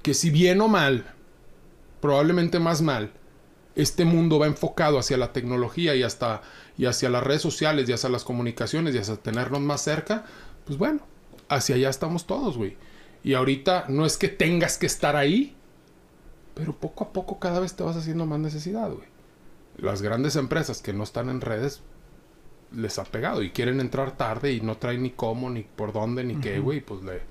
que 0.01 0.13
si 0.13 0.29
bien 0.29 0.61
o 0.61 0.67
mal, 0.67 1.05
probablemente 2.01 2.59
más 2.59 2.81
mal, 2.81 3.11
este 3.75 4.05
mundo 4.05 4.39
va 4.39 4.47
enfocado 4.47 4.99
hacia 4.99 5.17
la 5.17 5.33
tecnología 5.33 5.95
y 5.95 6.03
hasta 6.03 6.41
y 6.77 6.85
hacia 6.85 7.09
las 7.09 7.23
redes 7.23 7.41
sociales 7.41 7.89
y 7.89 7.93
hacia 7.93 8.09
las 8.09 8.23
comunicaciones 8.23 8.95
y 8.95 8.99
hacia 8.99 9.15
tenernos 9.17 9.61
más 9.61 9.81
cerca, 9.81 10.25
pues 10.65 10.77
bueno, 10.77 11.01
hacia 11.49 11.75
allá 11.75 11.89
estamos 11.89 12.25
todos, 12.27 12.57
güey. 12.57 12.77
Y 13.23 13.33
ahorita 13.33 13.85
no 13.89 14.05
es 14.05 14.17
que 14.17 14.29
tengas 14.29 14.77
que 14.77 14.85
estar 14.85 15.15
ahí, 15.15 15.55
pero 16.53 16.75
poco 16.75 17.05
a 17.05 17.13
poco 17.13 17.39
cada 17.39 17.59
vez 17.59 17.75
te 17.75 17.83
vas 17.83 17.97
haciendo 17.97 18.25
más 18.25 18.39
necesidad, 18.39 18.89
güey. 18.91 19.07
Las 19.77 20.01
grandes 20.01 20.35
empresas 20.35 20.81
que 20.81 20.93
no 20.93 21.03
están 21.03 21.29
en 21.29 21.41
redes 21.41 21.81
les 22.73 22.97
ha 22.99 23.03
pegado 23.05 23.41
y 23.43 23.51
quieren 23.51 23.79
entrar 23.79 24.17
tarde 24.17 24.51
y 24.53 24.61
no 24.61 24.77
traen 24.77 25.03
ni 25.03 25.11
cómo, 25.11 25.49
ni 25.49 25.63
por 25.63 25.93
dónde, 25.93 26.23
ni 26.23 26.35
qué, 26.35 26.59
güey, 26.59 26.81
pues 26.81 27.03
le, 27.03 27.21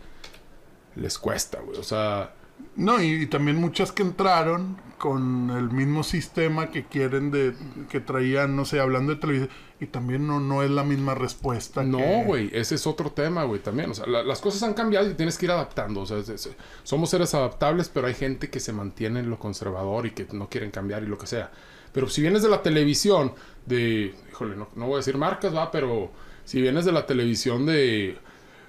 les 0.96 1.18
cuesta, 1.18 1.60
güey. 1.60 1.78
O 1.78 1.82
sea, 1.82 2.34
No, 2.76 3.02
y, 3.02 3.22
y 3.22 3.26
también 3.26 3.56
muchas 3.56 3.90
que 3.92 4.02
entraron 4.02 4.76
con 4.98 5.50
el 5.50 5.70
mismo 5.70 6.02
sistema 6.04 6.70
que 6.70 6.84
quieren 6.84 7.30
de 7.30 7.52
que 7.90 8.00
traían, 8.00 8.54
no 8.56 8.64
sé, 8.64 8.78
hablando 8.80 9.12
de 9.14 9.20
televisión, 9.20 9.50
y 9.80 9.86
también 9.86 10.26
no, 10.26 10.38
no 10.40 10.62
es 10.62 10.70
la 10.70 10.84
misma 10.84 11.14
respuesta. 11.14 11.82
No, 11.82 11.98
que- 11.98 12.22
güey, 12.24 12.50
ese 12.54 12.76
es 12.76 12.86
otro 12.86 13.10
tema, 13.10 13.42
güey, 13.44 13.60
también. 13.60 13.90
O 13.90 13.94
sea, 13.94 14.06
la- 14.06 14.22
las 14.22 14.40
cosas 14.40 14.62
han 14.62 14.72
cambiado 14.74 15.10
y 15.10 15.14
tienes 15.14 15.36
que 15.36 15.46
ir 15.46 15.50
adaptando. 15.50 16.00
O 16.02 16.06
sea, 16.06 16.18
es- 16.18 16.28
es- 16.28 16.48
somos 16.84 17.10
seres 17.10 17.34
adaptables, 17.34 17.88
pero 17.88 18.06
hay 18.06 18.14
gente 18.14 18.48
que 18.50 18.60
se 18.60 18.72
mantiene 18.72 19.20
en 19.20 19.28
lo 19.30 19.38
conservador 19.38 20.06
y 20.06 20.12
que 20.12 20.26
no 20.32 20.48
quieren 20.48 20.70
cambiar 20.70 21.02
y 21.02 21.06
lo 21.06 21.18
que 21.18 21.26
sea. 21.26 21.50
Pero 21.92 22.08
si 22.08 22.22
vienes 22.22 22.42
de 22.42 22.48
la 22.48 22.62
televisión, 22.62 23.34
de. 23.66 24.14
Híjole, 24.34 24.56
no, 24.56 24.66
no 24.74 24.86
voy 24.86 24.94
a 24.94 24.96
decir 24.96 25.16
marcas, 25.16 25.54
va, 25.54 25.70
pero 25.70 26.10
si 26.44 26.60
vienes 26.60 26.84
de 26.84 26.90
la 26.90 27.06
televisión 27.06 27.64
de. 27.66 28.18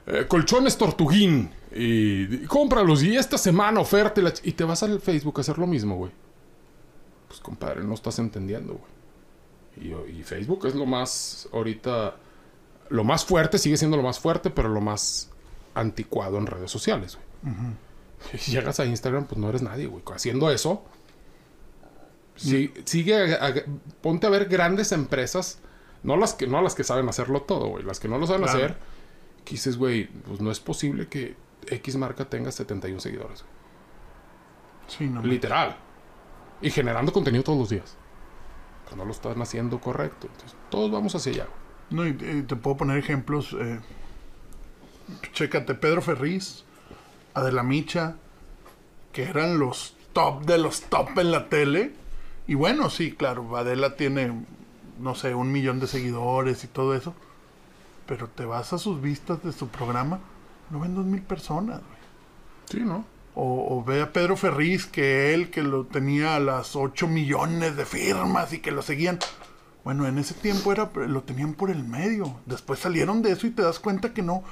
eh, 0.05 0.25
colchones 0.27 0.77
Tortuguín 0.77 1.49
y, 1.73 2.35
y 2.35 2.45
cómpralos 2.45 3.01
y 3.01 3.17
esta 3.17 3.39
semana 3.39 3.79
oferta 3.79 4.21
y, 4.43 4.51
te 4.51 4.63
vas 4.63 4.83
al 4.83 5.01
Facebook 5.01 5.33
a 5.37 5.41
hacer 5.41 5.57
lo 5.57 5.65
mismo, 5.65 5.95
güey. 5.95 6.11
Pues 7.27 7.39
compadre, 7.39 7.83
no 7.83 7.95
estás 7.95 8.19
entendiendo, 8.19 8.79
güey. 8.79 10.05
Y, 10.07 10.19
y 10.19 10.23
Facebook 10.23 10.67
es 10.67 10.75
lo 10.75 10.85
más 10.85 11.49
ahorita 11.51 12.15
lo 12.89 13.03
más 13.03 13.25
fuerte, 13.25 13.57
sigue 13.57 13.77
siendo 13.77 13.97
lo 13.97 14.03
más 14.03 14.19
fuerte, 14.19 14.51
pero 14.51 14.69
lo 14.69 14.81
más 14.81 15.31
anticuado 15.73 16.37
en 16.37 16.45
redes 16.45 16.69
sociales, 16.69 17.17
güey. 17.17 17.55
Y 18.33 18.37
llegas 18.51 18.79
a 18.79 18.85
Instagram, 18.85 19.25
pues 19.25 19.39
no 19.39 19.49
eres 19.49 19.63
nadie, 19.63 19.87
güey. 19.87 20.03
Haciendo 20.13 20.51
eso, 20.51 20.83
sí- 22.35 22.73
sigue, 22.85 23.35
a- 23.35 23.45
a- 23.47 23.53
ponte 24.01 24.27
a 24.27 24.29
ver 24.29 24.45
grandes 24.45 24.91
empresas, 24.91 25.59
no 26.03 26.17
las 26.17 26.33
que, 26.33 26.47
no 26.47 26.61
las 26.61 26.75
que 26.75 26.83
saben 26.83 27.07
hacerlo 27.09 27.41
todo, 27.43 27.67
güey, 27.67 27.83
las 27.83 27.99
que 27.99 28.07
no 28.07 28.17
lo 28.17 28.27
saben 28.27 28.43
Claro. 28.43 28.57
hacer, 28.57 28.77
que 29.43 29.51
dices, 29.51 29.77
güey, 29.77 30.07
pues 30.07 30.39
no 30.41 30.51
es 30.51 30.59
posible 30.59 31.07
que 31.07 31.35
X 31.67 31.95
marca 31.97 32.25
tenga 32.25 32.51
71 32.51 32.99
seguidores, 32.99 33.41
güey. 33.43 33.53
Sí, 34.87 35.07
no. 35.07 35.21
Literal. 35.23 35.77
Y 36.61 36.69
generando 36.69 37.11
contenido 37.11 37.43
todos 37.43 37.57
los 37.57 37.69
días. 37.69 37.97
Pues 38.85 38.95
no 38.95 39.03
lo 39.05 39.11
están 39.11 39.41
haciendo 39.41 39.79
correcto. 39.81 40.27
Entonces, 40.31 40.55
todos 40.69 40.91
vamos 40.91 41.15
hacia 41.15 41.31
allá, 41.31 41.45
güey. 41.45 41.65
No, 41.89 42.05
y, 42.07 42.37
y 42.39 42.41
te 42.43 42.55
puedo 42.55 42.77
poner 42.77 42.97
ejemplos. 42.97 43.55
Eh, 43.59 43.79
chécate, 45.33 45.75
Pedro 45.75 46.01
Ferriz, 46.01 46.63
Adela 47.33 47.63
Micha, 47.63 48.15
que 49.11 49.23
eran 49.23 49.59
los 49.59 49.95
top 50.13 50.45
de 50.45 50.57
los 50.57 50.81
top 50.81 51.17
en 51.17 51.31
la 51.31 51.49
tele. 51.49 51.93
Y 52.47 52.53
bueno, 52.55 52.89
sí, 52.89 53.11
claro, 53.11 53.57
Adela 53.57 53.95
tiene, 53.95 54.45
no 54.99 55.15
sé, 55.15 55.33
un 55.33 55.51
millón 55.51 55.79
de 55.79 55.87
seguidores 55.87 56.63
y 56.63 56.67
todo 56.67 56.95
eso. 56.95 57.13
Pero 58.07 58.27
te 58.27 58.45
vas 58.45 58.71
a 58.73 58.77
sus 58.77 59.01
vistas 59.01 59.41
de 59.43 59.51
su 59.51 59.67
programa, 59.67 60.19
no 60.69 60.79
ven 60.79 60.93
dos 60.93 61.05
mil 61.05 61.21
personas, 61.21 61.79
güey. 61.79 61.95
Sí, 62.69 62.79
¿no? 62.81 63.05
O, 63.33 63.77
o 63.77 63.83
ve 63.83 64.01
a 64.01 64.13
Pedro 64.13 64.37
Ferriz, 64.37 64.85
que 64.85 65.33
él, 65.33 65.49
que 65.49 65.63
lo 65.63 65.85
tenía 65.85 66.35
a 66.35 66.39
las 66.39 66.75
8 66.75 67.07
millones 67.07 67.75
de 67.75 67.85
firmas 67.85 68.53
y 68.53 68.59
que 68.59 68.71
lo 68.71 68.81
seguían. 68.81 69.19
Bueno, 69.83 70.07
en 70.07 70.17
ese 70.17 70.33
tiempo 70.33 70.71
era, 70.71 70.89
lo 70.95 71.23
tenían 71.23 71.53
por 71.53 71.69
el 71.69 71.83
medio. 71.83 72.39
Después 72.45 72.79
salieron 72.79 73.21
de 73.21 73.31
eso 73.31 73.45
y 73.47 73.51
te 73.51 73.61
das 73.61 73.79
cuenta 73.79 74.13
que 74.13 74.21
no 74.21 74.43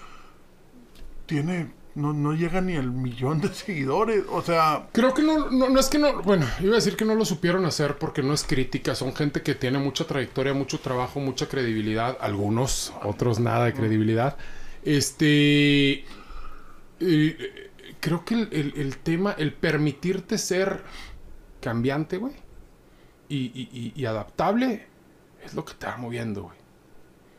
tiene, 1.26 1.72
no, 1.96 2.12
no 2.14 2.34
llega 2.34 2.60
ni 2.62 2.74
el 2.74 2.92
millón 2.92 3.40
de 3.42 3.48
seguidores. 3.54 4.24
O 4.30 4.42
sea, 4.42 4.88
Creo 4.92 5.14
que 5.14 5.22
no, 5.22 5.50
no, 5.50 5.70
no 5.70 5.80
es 5.80 5.90
que 5.90 6.00
no, 6.00 6.22
bueno, 6.24 6.46
iba 6.62 6.72
a 6.74 6.76
decir 6.76 6.96
que 6.96 7.06
no 7.06 7.16
lo 7.16 7.26
supieron 7.26 7.66
hacer 7.66 7.98
porque 7.98 8.24
no 8.24 8.34
es 8.34 8.44
crítica, 8.44 8.96
son 8.96 9.16
gente 9.16 9.42
que 9.42 9.56
tiene 9.56 9.80
mucha 9.80 10.06
trayectoria, 10.06 10.54
mucho 10.54 10.80
trabajo, 10.80 11.20
mucha 11.20 11.48
credibilidad, 11.48 12.18
algunos, 12.22 12.94
otros 13.04 13.40
nada 13.40 13.66
de 13.66 13.74
credibilidad. 13.74 14.38
Este, 14.84 16.04
eh, 17.00 17.70
creo 18.00 18.26
que 18.26 18.36
el, 18.36 18.50
el- 18.52 18.74
el 18.78 18.98
tema, 18.98 19.34
el 19.38 19.54
permitirte 19.54 20.38
ser 20.38 20.84
cambiante, 21.62 22.18
güey, 22.18 22.34
y, 23.30 23.92
y- 23.96 24.06
adaptable, 24.06 24.86
es 25.44 25.54
lo 25.56 25.66
que 25.66 25.74
te 25.74 25.86
va 25.88 25.98
moviendo, 25.98 26.44
güey. 26.44 26.58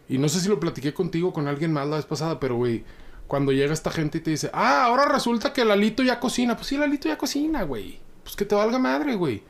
Y 0.08 0.18
no 0.18 0.28
sé 0.28 0.40
si 0.40 0.48
lo 0.48 0.58
platiqué 0.60 0.92
contigo 0.92 1.28
o 1.28 1.32
con 1.32 1.46
alguien 1.48 1.72
más 1.72 1.86
la 1.86 1.96
vez 1.96 2.04
pasada, 2.04 2.40
pero, 2.40 2.56
güey, 2.56 2.84
cuando 3.26 3.52
llega 3.52 3.72
esta 3.72 3.90
gente 3.90 4.18
y 4.18 4.20
te 4.20 4.30
dice, 4.30 4.50
ah, 4.52 4.84
ahora 4.84 5.06
resulta 5.06 5.52
que 5.52 5.64
Lalito 5.64 6.02
ya 6.02 6.20
cocina. 6.20 6.56
Pues 6.56 6.68
sí, 6.68 6.76
Lalito 6.76 7.08
ya 7.08 7.16
cocina, 7.18 7.62
güey. 7.62 7.98
Pues 8.22 8.36
que 8.36 8.44
te 8.44 8.54
valga 8.54 8.78
madre, 8.78 9.14
güey. 9.14 9.42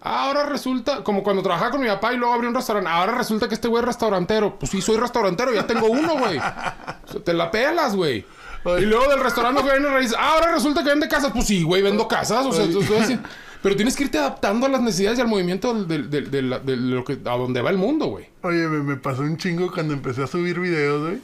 Ah, 0.00 0.26
ahora 0.26 0.44
resulta, 0.46 1.02
como 1.02 1.22
cuando 1.22 1.42
trabajaba 1.42 1.70
con 1.70 1.80
mi 1.80 1.86
papá 1.88 2.12
y 2.12 2.16
luego 2.18 2.34
abrió 2.34 2.50
un 2.50 2.54
restaurante. 2.54 2.90
Ahora 2.90 3.14
resulta 3.16 3.48
que 3.48 3.54
este 3.54 3.68
güey 3.68 3.80
es 3.82 3.86
restaurantero. 3.86 4.58
Pues 4.58 4.70
sí, 4.70 4.82
soy 4.82 4.96
restaurantero, 4.98 5.52
ya 5.54 5.66
tengo 5.66 5.86
uno, 5.86 6.18
güey. 6.18 6.36
O 6.38 6.42
sea, 7.12 7.20
te 7.24 7.32
la 7.32 7.50
pelas, 7.50 7.96
güey. 7.96 8.24
Y 8.78 8.82
luego 8.86 9.08
del 9.10 9.20
restaurante 9.20 9.62
que 9.62 9.70
viene 9.78 9.98
y 9.98 10.02
dice, 10.02 10.14
ah, 10.18 10.32
ahora 10.34 10.52
resulta 10.52 10.82
que 10.82 10.90
vende 10.90 11.08
casas. 11.08 11.32
Pues 11.32 11.46
sí, 11.46 11.62
güey, 11.62 11.80
vendo 11.82 12.06
casas. 12.08 12.44
O 12.46 12.52
sea, 12.52 12.66
tú- 12.66 12.82
tú 12.82 12.92
decir- 12.94 13.20
pero 13.62 13.76
tienes 13.76 13.96
que 13.96 14.04
irte 14.04 14.18
adaptando 14.18 14.66
a 14.66 14.68
las 14.68 14.82
necesidades 14.82 15.18
y 15.18 15.22
al 15.22 15.28
movimiento 15.28 15.72
de 15.84 15.98
lo 16.76 17.04
que, 17.04 17.14
a 17.14 17.36
donde 17.36 17.62
va 17.62 17.70
el 17.70 17.78
mundo, 17.78 18.06
güey. 18.06 18.26
Oye, 18.42 18.68
me, 18.68 18.82
me 18.82 18.96
pasó 18.96 19.22
un 19.22 19.38
chingo 19.38 19.70
cuando 19.72 19.94
empecé 19.94 20.22
a 20.22 20.26
subir 20.26 20.60
videos, 20.60 21.00
güey. 21.08 21.18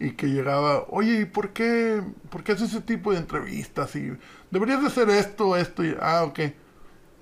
Y 0.00 0.12
que 0.12 0.28
llegaba, 0.28 0.84
oye, 0.90 1.22
¿y 1.22 1.24
por 1.24 1.52
qué, 1.52 2.02
por 2.30 2.44
qué 2.44 2.52
haces 2.52 2.70
ese 2.70 2.80
tipo 2.82 3.12
de 3.12 3.18
entrevistas? 3.18 3.96
Y 3.96 4.16
deberías 4.50 4.80
de 4.80 4.86
hacer 4.86 5.10
esto, 5.10 5.56
esto. 5.56 5.84
Y, 5.84 5.96
ah, 6.00 6.24
ok. 6.24 6.40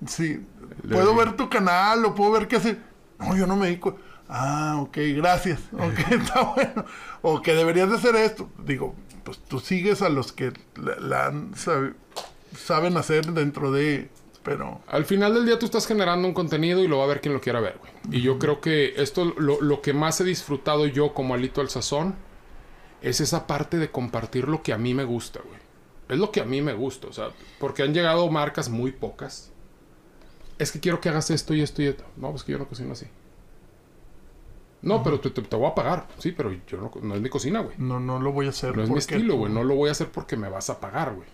Sí, 0.05 0.45
puedo 0.87 1.15
ver 1.15 1.35
tu 1.35 1.49
canal 1.49 2.05
o 2.05 2.13
puedo 2.13 2.31
ver 2.31 2.47
qué 2.47 2.57
hace. 2.57 2.77
No, 3.19 3.35
yo 3.35 3.47
no 3.47 3.55
me 3.55 3.65
dedico. 3.65 3.97
Ah, 4.29 4.77
ok, 4.81 4.97
gracias. 5.15 5.59
Ok, 5.73 6.11
está 6.11 6.41
bueno. 6.41 6.85
O 7.21 7.41
que 7.41 7.53
deberías 7.53 7.89
de 7.89 7.95
hacer 7.95 8.15
esto. 8.15 8.49
Digo, 8.63 8.93
pues 9.23 9.39
tú 9.39 9.59
sigues 9.59 10.01
a 10.01 10.09
los 10.09 10.31
que 10.31 10.53
la, 10.75 11.33
saben 12.55 12.97
hacer 12.97 13.25
dentro 13.33 13.71
de... 13.71 14.09
Pero... 14.43 14.79
Al 14.87 15.03
final 15.03 15.33
del 15.33 15.45
día 15.45 15.59
tú 15.59 15.65
estás 15.65 15.85
generando 15.85 16.27
un 16.27 16.33
contenido 16.33 16.81
y 16.81 16.87
lo 16.87 16.99
va 16.99 17.03
a 17.03 17.07
ver 17.07 17.19
quien 17.19 17.33
lo 17.33 17.41
quiera 17.41 17.59
ver, 17.59 17.77
güey. 17.79 17.91
Y 18.17 18.21
yo 18.21 18.39
creo 18.39 18.61
que 18.61 18.93
esto, 18.95 19.25
lo, 19.37 19.59
lo 19.61 19.81
que 19.81 19.91
más 19.91 20.21
he 20.21 20.23
disfrutado 20.23 20.85
yo 20.85 21.13
como 21.13 21.33
alito 21.33 21.59
al 21.59 21.69
sazón, 21.69 22.15
es 23.01 23.21
esa 23.21 23.47
parte 23.47 23.77
de 23.77 23.91
compartir 23.91 24.47
lo 24.47 24.63
que 24.63 24.73
a 24.73 24.77
mí 24.77 24.93
me 24.93 25.03
gusta, 25.03 25.39
güey. 25.45 25.59
Es 26.09 26.17
lo 26.17 26.31
que 26.31 26.39
a 26.41 26.45
mí 26.45 26.61
me 26.61 26.73
gusta, 26.73 27.07
o 27.07 27.13
sea, 27.13 27.29
porque 27.59 27.83
han 27.83 27.93
llegado 27.93 28.29
marcas 28.29 28.69
muy 28.69 28.91
pocas. 28.91 29.51
Es 30.57 30.71
que 30.71 30.79
quiero 30.79 31.01
que 31.01 31.09
hagas 31.09 31.29
esto 31.29 31.53
y 31.53 31.61
esto 31.61 31.81
y 31.81 31.87
esto. 31.87 32.03
No, 32.15 32.31
pues 32.31 32.43
que 32.43 32.53
yo 32.53 32.57
no 32.57 32.67
cocino 32.67 32.93
así. 32.93 33.05
No, 34.81 35.03
pero 35.03 35.19
te, 35.19 35.31
te- 35.31 35.41
te 35.41 35.55
voy 35.55 35.67
a 35.69 35.75
pagar. 35.75 36.07
Sí, 36.19 36.31
pero 36.31 36.51
yo 36.67 36.77
no, 36.77 36.91
no 37.01 37.15
es 37.15 37.21
mi 37.21 37.29
cocina, 37.29 37.59
güey. 37.61 37.75
No, 37.77 37.99
no 37.99 38.19
lo 38.19 38.31
voy 38.31 38.45
a 38.45 38.49
hacer. 38.49 38.75
No 38.77 38.83
es 38.83 38.89
mi 38.89 38.99
estilo, 38.99 39.35
güey. 39.35 39.51
No 39.51 39.63
lo 39.63 39.75
voy 39.75 39.89
a 39.89 39.91
hacer 39.91 40.09
porque 40.11 40.37
me 40.37 40.49
vas 40.49 40.69
a 40.69 40.79
pagar, 40.79 41.13
güey. 41.15 41.27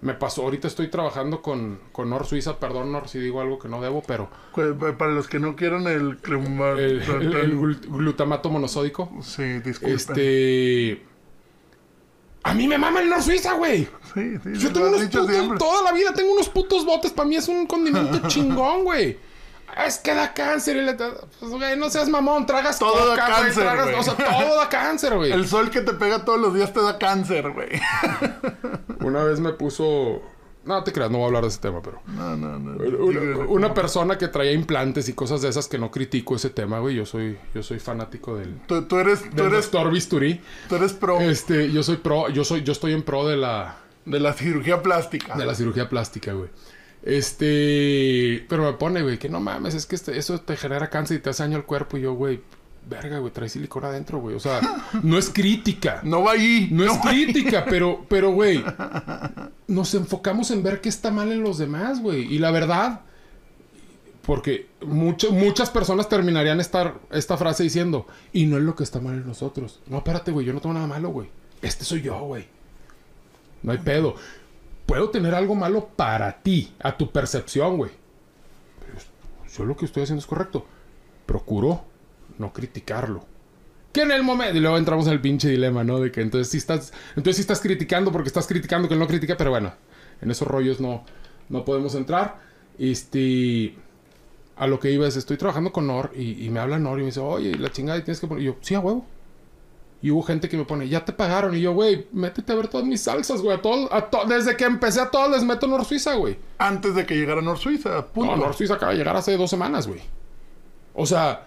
Me 0.00 0.14
pasó, 0.14 0.42
ahorita 0.42 0.68
estoy 0.68 0.88
trabajando 0.88 1.42
con, 1.42 1.80
con 1.90 2.08
Nor 2.10 2.24
Suiza, 2.24 2.60
perdón 2.60 2.92
Nor 2.92 3.08
si 3.08 3.18
digo 3.18 3.40
algo 3.40 3.58
que 3.58 3.68
no 3.68 3.80
debo, 3.82 4.00
pero 4.06 4.30
Cu- 4.52 4.76
Para 4.96 5.10
los 5.10 5.26
que 5.26 5.40
no 5.40 5.56
quieran 5.56 5.88
el... 5.88 6.18
el, 6.24 7.02
el- 7.02 7.32
el 7.36 7.58
glu- 7.58 7.80
glutamato 7.88 8.48
monosódico, 8.48 9.10
Sí, 9.22 9.42
disculpen. 9.60 9.96
este... 9.96 11.02
A 12.44 12.54
mí 12.54 12.68
me 12.68 12.78
mama 12.78 13.00
el 13.00 13.10
Nor 13.10 13.22
Suiza, 13.22 13.54
güey. 13.54 13.88
Sí, 14.14 14.36
sí, 14.42 14.50
Yo 14.54 14.72
tengo 14.72 14.88
unos 14.88 15.02
putos, 15.02 15.58
toda 15.58 15.82
la 15.82 15.92
vida 15.92 16.14
tengo 16.14 16.32
unos 16.32 16.48
putos 16.48 16.86
botes, 16.86 17.10
para 17.12 17.28
mí 17.28 17.36
es 17.36 17.48
un 17.48 17.66
condimento 17.66 18.20
chingón, 18.28 18.84
güey. 18.84 19.18
Es 19.86 19.98
que 19.98 20.12
da 20.14 20.34
cáncer 20.34 20.76
y 20.76 20.82
le... 20.82 20.94
Pues, 20.94 21.52
güey, 21.52 21.76
no 21.76 21.88
seas 21.88 22.08
mamón, 22.08 22.46
tragas 22.46 22.78
Todo 22.78 23.14
da 23.14 23.14
coca, 23.14 23.26
güey, 23.28 23.42
cáncer, 23.44 23.62
tragas- 23.64 23.84
güey. 23.84 23.96
O 23.98 24.02
sea, 24.02 24.14
todo 24.16 24.56
da 24.56 24.68
cáncer, 24.68 25.14
güey. 25.16 25.30
El 25.32 25.46
sol 25.46 25.70
que 25.70 25.82
te 25.82 25.92
pega 25.92 26.24
todos 26.24 26.40
los 26.40 26.54
días 26.54 26.72
te 26.72 26.82
da 26.82 26.98
cáncer, 26.98 27.50
güey. 27.52 27.68
Una 29.00 29.22
vez 29.24 29.40
me 29.40 29.52
puso... 29.52 30.22
No 30.64 30.84
te 30.84 30.92
creas, 30.92 31.10
no 31.10 31.18
voy 31.18 31.24
a 31.24 31.26
hablar 31.28 31.42
de 31.44 31.48
ese 31.48 31.60
tema, 31.60 31.80
pero... 31.80 32.02
No, 32.08 32.36
no, 32.36 32.58
no. 32.58 33.48
Una, 33.48 33.72
persona 33.72 34.18
que 34.18 34.28
traía 34.28 34.52
implantes 34.52 35.08
y 35.08 35.14
cosas 35.14 35.40
de 35.40 35.48
esas 35.48 35.66
que 35.66 35.78
no 35.78 35.90
critico 35.90 36.36
ese 36.36 36.50
tema, 36.50 36.78
güey. 36.80 36.94
Yo 36.96 37.06
soy, 37.06 37.38
yo 37.54 37.62
soy 37.62 37.78
fanático 37.78 38.36
del, 38.36 38.60
Tú, 38.66 38.82
tú 38.82 38.98
eres, 38.98 39.22
tú, 39.30 39.36
del 39.36 39.46
eres, 39.46 39.70
doctor 39.70 39.90
Bisturí. 39.90 40.42
tú 40.68 40.74
eres 40.76 40.92
pro 40.92 41.20
Este, 41.20 41.70
yo 41.72 41.82
soy 41.82 41.96
pro, 41.96 42.28
yo 42.28 42.44
soy, 42.44 42.64
yo 42.64 42.72
estoy 42.72 42.92
en 42.92 43.02
pro 43.02 43.26
de 43.26 43.36
la, 43.38 43.76
de 44.04 44.20
la 44.20 44.34
cirugía 44.34 44.82
plástica. 44.82 45.36
de 45.36 45.46
la 45.46 45.54
cirugía 45.54 45.88
plástica, 45.88 46.32
güey. 46.32 46.50
Este, 47.02 48.44
pero 48.48 48.64
me 48.64 48.72
pone, 48.74 49.02
güey, 49.02 49.18
que 49.18 49.28
no 49.28 49.40
mames, 49.40 49.74
es 49.74 49.86
que 49.86 49.94
este- 49.96 50.18
eso 50.18 50.40
te 50.40 50.56
genera 50.56 50.90
cáncer 50.90 51.18
y 51.18 51.20
te 51.20 51.30
hace 51.30 51.42
daño 51.42 51.56
al 51.56 51.64
cuerpo. 51.64 51.96
Y 51.96 52.02
yo, 52.02 52.14
güey, 52.14 52.40
verga, 52.88 53.18
güey, 53.18 53.32
trae 53.32 53.48
silicona 53.48 53.88
adentro, 53.88 54.18
güey. 54.18 54.34
O 54.36 54.40
sea, 54.40 54.60
no 55.02 55.18
es 55.18 55.30
crítica. 55.30 56.00
No 56.04 56.22
va 56.22 56.32
ahí. 56.32 56.68
No 56.70 56.84
es 56.84 56.92
ahí. 57.04 57.24
crítica, 57.26 57.64
pero, 57.68 58.04
pero, 58.08 58.30
güey, 58.32 58.64
nos 59.68 59.94
enfocamos 59.94 60.50
en 60.50 60.62
ver 60.62 60.80
qué 60.80 60.88
está 60.88 61.10
mal 61.10 61.30
en 61.32 61.42
los 61.42 61.58
demás, 61.58 62.00
güey. 62.00 62.22
Y 62.32 62.38
la 62.38 62.50
verdad, 62.50 63.00
porque 64.22 64.66
mucho- 64.84 65.32
muchas 65.32 65.70
personas 65.70 66.08
terminarían 66.08 66.60
esta, 66.60 66.94
esta 67.10 67.36
frase 67.36 67.62
diciendo, 67.62 68.06
y 68.32 68.46
no 68.46 68.56
es 68.58 68.62
lo 68.64 68.74
que 68.74 68.84
está 68.84 69.00
mal 69.00 69.14
en 69.14 69.26
nosotros. 69.26 69.80
No, 69.86 69.98
espérate, 69.98 70.30
güey, 70.32 70.44
yo 70.46 70.52
no 70.52 70.60
tengo 70.60 70.74
nada 70.74 70.86
malo, 70.86 71.10
güey. 71.10 71.28
Este 71.62 71.84
soy 71.84 72.02
yo, 72.02 72.18
güey. 72.20 72.46
No 73.62 73.72
hay 73.72 73.78
pedo. 73.78 74.14
Puedo 74.88 75.10
tener 75.10 75.34
algo 75.34 75.54
malo 75.54 75.90
para 75.96 76.40
ti, 76.40 76.72
a 76.80 76.96
tu 76.96 77.10
percepción, 77.10 77.76
güey. 77.76 77.90
Pero 78.80 78.98
yo 79.54 79.64
lo 79.66 79.76
que 79.76 79.84
estoy 79.84 80.04
haciendo 80.04 80.20
es 80.20 80.26
correcto. 80.26 80.64
Procuro 81.26 81.84
no 82.38 82.54
criticarlo. 82.54 83.26
Que 83.92 84.00
en 84.00 84.12
el 84.12 84.22
momento. 84.22 84.56
Y 84.56 84.60
luego 84.60 84.78
entramos 84.78 85.06
en 85.06 85.12
el 85.12 85.20
pinche 85.20 85.50
dilema, 85.50 85.84
¿no? 85.84 86.00
De 86.00 86.10
que 86.10 86.22
entonces 86.22 86.48
sí 86.48 86.56
estás. 86.56 86.94
Entonces 87.10 87.36
sí 87.36 87.42
estás 87.42 87.60
criticando 87.60 88.10
porque 88.10 88.28
estás 88.28 88.46
criticando 88.46 88.88
que 88.88 88.94
él 88.94 89.00
no 89.00 89.06
critica, 89.06 89.36
pero 89.36 89.50
bueno. 89.50 89.74
En 90.22 90.30
esos 90.30 90.48
rollos 90.48 90.80
no, 90.80 91.04
no 91.50 91.66
podemos 91.66 91.94
entrar. 91.94 92.40
Este. 92.78 93.74
A 94.56 94.66
lo 94.66 94.80
que 94.80 94.90
iba 94.90 95.06
es, 95.06 95.16
estoy 95.16 95.36
trabajando 95.36 95.70
con 95.70 95.86
Nor 95.86 96.12
y, 96.16 96.48
me 96.48 96.60
habla 96.60 96.78
Nor 96.78 96.98
y 96.98 97.02
me 97.02 97.06
dice, 97.08 97.20
oye, 97.20 97.56
la 97.56 97.70
chingada 97.70 98.02
tienes 98.02 98.20
que 98.20 98.26
poner. 98.26 98.42
Y 98.42 98.46
yo, 98.46 98.56
sí, 98.62 98.74
a 98.74 98.80
huevo. 98.80 99.04
Y 100.00 100.10
hubo 100.10 100.22
gente 100.22 100.48
que 100.48 100.56
me 100.56 100.64
pone, 100.64 100.88
ya 100.88 101.04
te 101.04 101.12
pagaron. 101.12 101.56
Y 101.56 101.60
yo, 101.60 101.72
güey, 101.72 102.06
métete 102.12 102.52
a 102.52 102.56
ver 102.56 102.68
todas 102.68 102.86
mis 102.86 103.00
salsas, 103.02 103.40
güey. 103.42 103.56
A 103.56 103.62
todos, 103.62 103.90
a 103.90 104.02
to- 104.10 104.26
desde 104.28 104.56
que 104.56 104.64
empecé 104.64 105.00
a 105.00 105.10
todos 105.10 105.30
les 105.32 105.42
meto 105.42 105.66
Nor 105.66 105.84
Suiza, 105.84 106.14
güey. 106.14 106.36
Antes 106.58 106.94
de 106.94 107.04
que 107.04 107.16
llegara 107.16 107.42
Nor 107.42 107.58
Suiza, 107.58 108.06
punto. 108.06 108.36
No, 108.36 108.42
Nor 108.44 108.54
Suiza 108.54 108.74
acaba 108.74 108.92
de 108.92 108.98
llegar 108.98 109.16
hace 109.16 109.36
dos 109.36 109.50
semanas, 109.50 109.88
güey. 109.88 110.00
O 110.94 111.04
sea, 111.04 111.46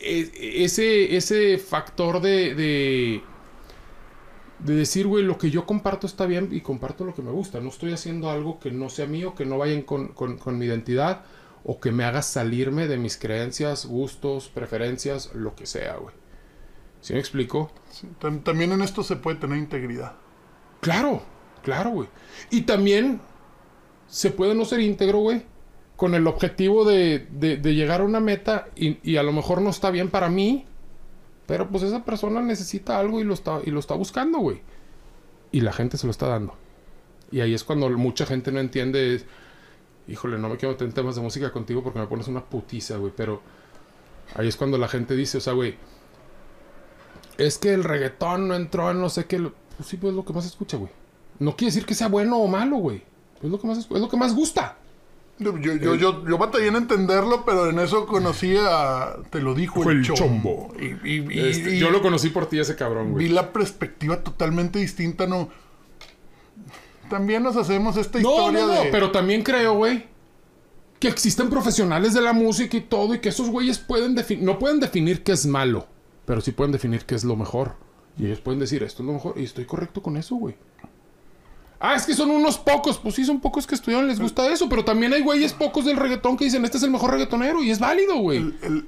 e- 0.00 0.64
ese, 0.64 1.16
ese 1.16 1.58
factor 1.58 2.20
de, 2.20 2.54
de, 2.54 3.22
de 4.58 4.74
decir, 4.74 5.06
güey, 5.06 5.24
lo 5.24 5.38
que 5.38 5.50
yo 5.50 5.64
comparto 5.66 6.06
está 6.06 6.26
bien 6.26 6.48
y 6.52 6.60
comparto 6.60 7.04
lo 7.04 7.14
que 7.14 7.22
me 7.22 7.30
gusta. 7.30 7.60
No 7.60 7.68
estoy 7.70 7.92
haciendo 7.92 8.30
algo 8.30 8.58
que 8.60 8.70
no 8.70 8.88
sea 8.90 9.06
mío, 9.06 9.34
que 9.34 9.46
no 9.46 9.58
vayan 9.58 9.82
con, 9.82 10.08
con, 10.08 10.36
con 10.38 10.58
mi 10.58 10.66
identidad 10.66 11.22
o 11.64 11.80
que 11.80 11.92
me 11.92 12.04
haga 12.04 12.22
salirme 12.22 12.88
de 12.88 12.98
mis 12.98 13.16
creencias, 13.16 13.86
gustos, 13.86 14.48
preferencias, 14.48 15.30
lo 15.34 15.54
que 15.54 15.64
sea, 15.66 15.96
güey. 15.96 16.14
¿Sí 17.02 17.12
me 17.12 17.18
explico? 17.18 17.70
Sí, 17.90 18.08
También 18.42 18.72
en 18.72 18.80
esto 18.80 19.02
se 19.02 19.16
puede 19.16 19.36
tener 19.36 19.58
integridad. 19.58 20.14
Claro, 20.80 21.22
claro, 21.62 21.90
güey. 21.90 22.08
Y 22.50 22.62
también 22.62 23.20
se 24.08 24.30
puede 24.30 24.54
no 24.54 24.64
ser 24.64 24.80
íntegro, 24.80 25.18
güey. 25.18 25.42
Con 25.96 26.14
el 26.14 26.26
objetivo 26.26 26.84
de, 26.84 27.26
de- 27.30 27.58
de 27.58 27.74
llegar 27.74 28.00
a 28.00 28.04
una 28.04 28.18
meta 28.20 28.68
y, 28.74 28.98
y 29.08 29.18
a 29.18 29.22
lo 29.22 29.32
mejor 29.32 29.60
no 29.60 29.68
está 29.70 29.90
bien 29.90 30.08
para 30.08 30.28
mí. 30.30 30.64
Pero 31.46 31.68
pues 31.68 31.82
esa 31.82 32.04
persona 32.04 32.40
necesita 32.40 32.98
algo 32.98 33.20
y 33.20 33.24
lo 33.24 33.34
está, 33.34 33.60
y 33.64 33.70
lo 33.70 33.80
está 33.80 33.94
buscando, 33.94 34.38
güey. 34.38 34.62
Y 35.50 35.60
la 35.60 35.72
gente 35.72 35.98
se 35.98 36.06
lo 36.06 36.12
está 36.12 36.28
dando. 36.28 36.54
Y 37.30 37.40
ahí 37.40 37.52
es 37.52 37.64
cuando 37.64 37.90
mucha 37.90 38.26
gente 38.26 38.52
no 38.52 38.60
entiende. 38.60 39.22
Híjole, 40.08 40.38
no 40.38 40.48
me 40.48 40.56
quiero 40.56 40.72
meter 40.72 40.86
en 40.86 40.94
temas 40.94 41.16
de 41.16 41.20
música 41.22 41.52
contigo 41.52 41.82
porque 41.82 41.98
me 41.98 42.06
pones 42.06 42.28
una 42.28 42.44
putiza, 42.44 42.96
güey. 42.96 43.12
Pero 43.14 43.42
ahí 44.34 44.48
es 44.48 44.56
cuando 44.56 44.78
la 44.78 44.88
gente 44.88 45.16
dice, 45.16 45.38
o 45.38 45.40
sea, 45.40 45.52
güey. 45.52 45.74
Es 47.38 47.58
que 47.58 47.72
el 47.72 47.84
reggaetón 47.84 48.48
no 48.48 48.54
entró 48.54 48.90
en 48.90 49.00
no 49.00 49.08
sé 49.08 49.24
qué. 49.26 49.38
Pues 49.38 49.88
sí, 49.88 49.96
pues 49.96 50.10
es 50.10 50.16
lo 50.16 50.24
que 50.24 50.32
más 50.32 50.46
escucha, 50.46 50.76
güey. 50.76 50.90
No 51.38 51.56
quiere 51.56 51.70
decir 51.72 51.86
que 51.86 51.94
sea 51.94 52.08
bueno 52.08 52.36
o 52.38 52.46
malo, 52.46 52.76
güey. 52.76 53.02
Es 53.42 53.50
lo 53.50 53.58
que 53.60 53.66
más, 53.66 53.78
es 53.78 53.88
lo 53.90 54.08
que 54.08 54.16
más 54.16 54.34
gusta. 54.34 54.76
Yo, 55.38 55.56
yo, 55.58 55.74
yo, 55.74 55.94
yo, 55.96 56.24
yo 56.28 56.38
batallé 56.38 56.68
en 56.68 56.76
entenderlo, 56.76 57.44
pero 57.44 57.68
en 57.70 57.78
eso 57.80 58.06
conocí 58.06 58.54
a... 58.60 59.16
Te 59.30 59.40
lo 59.40 59.54
dijo 59.54 59.82
Fue 59.82 59.92
el, 59.94 59.98
el 60.00 60.04
chombo. 60.04 60.68
Chombo. 60.70 60.74
Y, 60.78 61.08
y- 61.08 61.26
y- 61.30 61.40
Este, 61.48 61.74
y 61.74 61.78
yo 61.78 61.90
lo 61.90 62.00
conocí 62.02 62.28
por 62.28 62.46
ti, 62.46 62.60
ese 62.60 62.76
cabrón, 62.76 63.08
vi 63.08 63.12
güey. 63.24 63.28
la 63.30 63.52
perspectiva 63.52 64.22
totalmente 64.22 64.78
distinta, 64.78 65.26
¿no? 65.26 65.48
También 67.10 67.42
nos 67.42 67.56
hacemos 67.56 67.96
esta 67.96 68.20
No, 68.20 68.30
historia 68.30 68.60
no, 68.60 68.74
no, 68.74 68.80
de... 68.84 68.90
pero 68.90 69.10
también 69.10 69.42
creo, 69.42 69.74
güey, 69.74 70.04
que 71.00 71.08
existen 71.08 71.50
profesionales 71.50 72.14
de 72.14 72.20
la 72.20 72.32
música 72.32 72.76
y 72.76 72.80
todo, 72.82 73.14
y 73.14 73.18
que 73.18 73.30
esos 73.30 73.50
güeyes 73.50 73.78
pueden 73.78 74.14
definir, 74.14 74.44
no 74.44 74.58
pueden 74.58 74.80
definir 74.80 75.22
qué 75.24 75.32
es 75.32 75.44
malo, 75.46 75.88
pero 76.24 76.40
sí 76.40 76.52
pueden 76.52 76.72
definir 76.72 77.04
qué 77.04 77.14
es 77.14 77.24
lo 77.24 77.36
mejor. 77.36 77.74
Y 78.18 78.26
ellos 78.26 78.40
pueden 78.40 78.60
decir, 78.60 78.82
esto 78.82 79.02
es 79.02 79.06
lo 79.06 79.12
mejor, 79.14 79.34
y 79.38 79.44
estoy 79.44 79.64
correcto 79.64 80.02
con 80.02 80.16
eso, 80.16 80.34
güey. 80.36 80.54
Ah, 81.84 81.94
es 81.96 82.06
que 82.06 82.14
son 82.14 82.30
unos 82.30 82.58
pocos. 82.58 82.96
Pues 82.98 83.16
sí, 83.16 83.24
son 83.24 83.40
pocos 83.40 83.66
que 83.66 83.74
estudiaron, 83.74 84.06
les 84.06 84.20
gusta 84.20 84.46
eso. 84.52 84.68
Pero 84.68 84.84
también 84.84 85.12
hay 85.14 85.22
güeyes 85.22 85.52
pocos 85.52 85.84
del 85.84 85.96
reggaetón 85.96 86.36
que 86.36 86.44
dicen, 86.44 86.64
este 86.64 86.76
es 86.76 86.82
el 86.84 86.90
mejor 86.92 87.10
reggaetonero. 87.10 87.60
Y 87.62 87.70
es 87.72 87.80
válido, 87.80 88.18
güey. 88.18 88.38
El, 88.38 88.86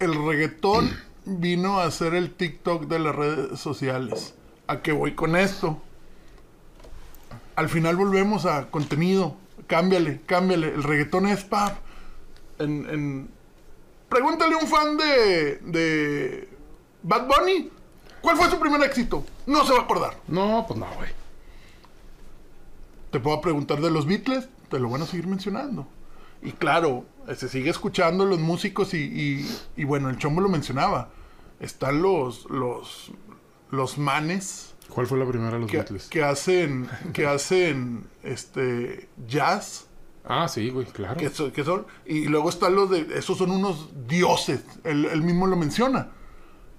el- 0.00 0.24
reggaetón 0.26 0.90
vino 1.26 1.78
a 1.80 1.90
ser 1.90 2.14
el 2.14 2.32
TikTok 2.32 2.84
de 2.86 2.98
las 2.98 3.14
redes 3.14 3.60
sociales. 3.60 4.34
¿A 4.68 4.80
qué 4.80 4.92
voy 4.92 5.14
con 5.14 5.36
esto? 5.36 5.82
Al 7.56 7.68
final 7.68 7.96
volvemos 7.96 8.46
a 8.46 8.70
contenido. 8.70 9.36
Cámbiale, 9.66 10.20
cámbiale. 10.24 10.68
El 10.68 10.82
reggaetón 10.82 11.26
es 11.26 11.44
pap. 11.44 11.76
En, 12.58 12.86
en 12.88 13.28
Pregúntale 14.08 14.54
a 14.54 14.58
un 14.58 14.66
fan 14.66 14.96
de, 14.96 15.56
de 15.56 16.48
Bad 17.02 17.26
Bunny. 17.26 17.70
¿Cuál 18.20 18.36
fue 18.36 18.50
su 18.50 18.58
primer 18.58 18.82
éxito? 18.82 19.24
No 19.46 19.64
se 19.64 19.72
va 19.72 19.80
a 19.80 19.82
acordar. 19.82 20.16
No, 20.28 20.64
pues 20.66 20.78
no, 20.78 20.86
güey. 20.96 21.10
Te 23.10 23.20
puedo 23.20 23.40
preguntar 23.40 23.80
de 23.80 23.90
los 23.90 24.06
Beatles, 24.06 24.48
te 24.68 24.78
lo 24.78 24.90
van 24.90 25.02
a 25.02 25.06
seguir 25.06 25.26
mencionando. 25.26 25.86
Y 26.42 26.52
claro, 26.52 27.04
se 27.36 27.48
sigue 27.48 27.70
escuchando 27.70 28.24
los 28.24 28.38
músicos 28.38 28.94
y, 28.94 28.98
y, 28.98 29.58
y 29.76 29.84
bueno, 29.84 30.10
el 30.10 30.18
chombo 30.18 30.40
lo 30.40 30.48
mencionaba. 30.48 31.10
Están 31.60 32.02
los, 32.02 32.48
los, 32.50 33.12
los 33.70 33.96
manes 33.98 34.74
¿Cuál 34.88 35.06
fue 35.06 35.18
la 35.18 35.26
primera 35.26 35.52
de 35.52 35.60
los 35.60 35.70
que, 35.70 35.78
Beatles? 35.78 36.08
que 36.08 36.22
hacen, 36.22 36.88
que 37.12 37.26
hacen 37.26 38.06
este 38.22 39.08
jazz. 39.26 39.85
Ah, 40.26 40.48
sí, 40.48 40.70
güey, 40.70 40.86
claro. 40.86 41.16
Que, 41.18 41.30
so- 41.30 41.52
que 41.52 41.64
son, 41.64 41.86
y 42.04 42.26
luego 42.26 42.48
están 42.48 42.74
los 42.74 42.90
de, 42.90 43.06
esos 43.16 43.38
son 43.38 43.50
unos 43.52 43.90
dioses, 44.08 44.64
él, 44.84 45.06
él 45.06 45.22
mismo 45.22 45.46
lo 45.46 45.56
menciona. 45.56 46.08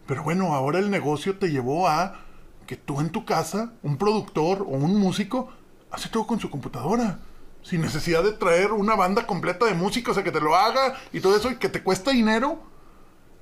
Pero 0.05 0.23
bueno, 0.23 0.53
ahora 0.53 0.79
el 0.79 0.89
negocio 0.89 1.37
te 1.37 1.49
llevó 1.49 1.87
a 1.87 2.21
que 2.65 2.75
tú 2.75 2.99
en 2.99 3.09
tu 3.09 3.25
casa, 3.25 3.73
un 3.83 3.97
productor 3.97 4.61
o 4.61 4.65
un 4.71 4.97
músico, 4.99 5.49
hace 5.91 6.09
todo 6.09 6.27
con 6.27 6.39
su 6.39 6.49
computadora. 6.49 7.19
Sin 7.63 7.81
necesidad 7.81 8.23
de 8.23 8.31
traer 8.31 8.71
una 8.71 8.95
banda 8.95 9.25
completa 9.25 9.65
de 9.65 9.73
música, 9.73 10.11
o 10.11 10.13
sea, 10.13 10.23
que 10.23 10.31
te 10.31 10.39
lo 10.39 10.55
haga 10.55 10.95
y 11.11 11.19
todo 11.19 11.35
eso, 11.35 11.51
y 11.51 11.55
que 11.57 11.67
te 11.67 11.83
cuesta 11.83 12.11
dinero 12.11 12.59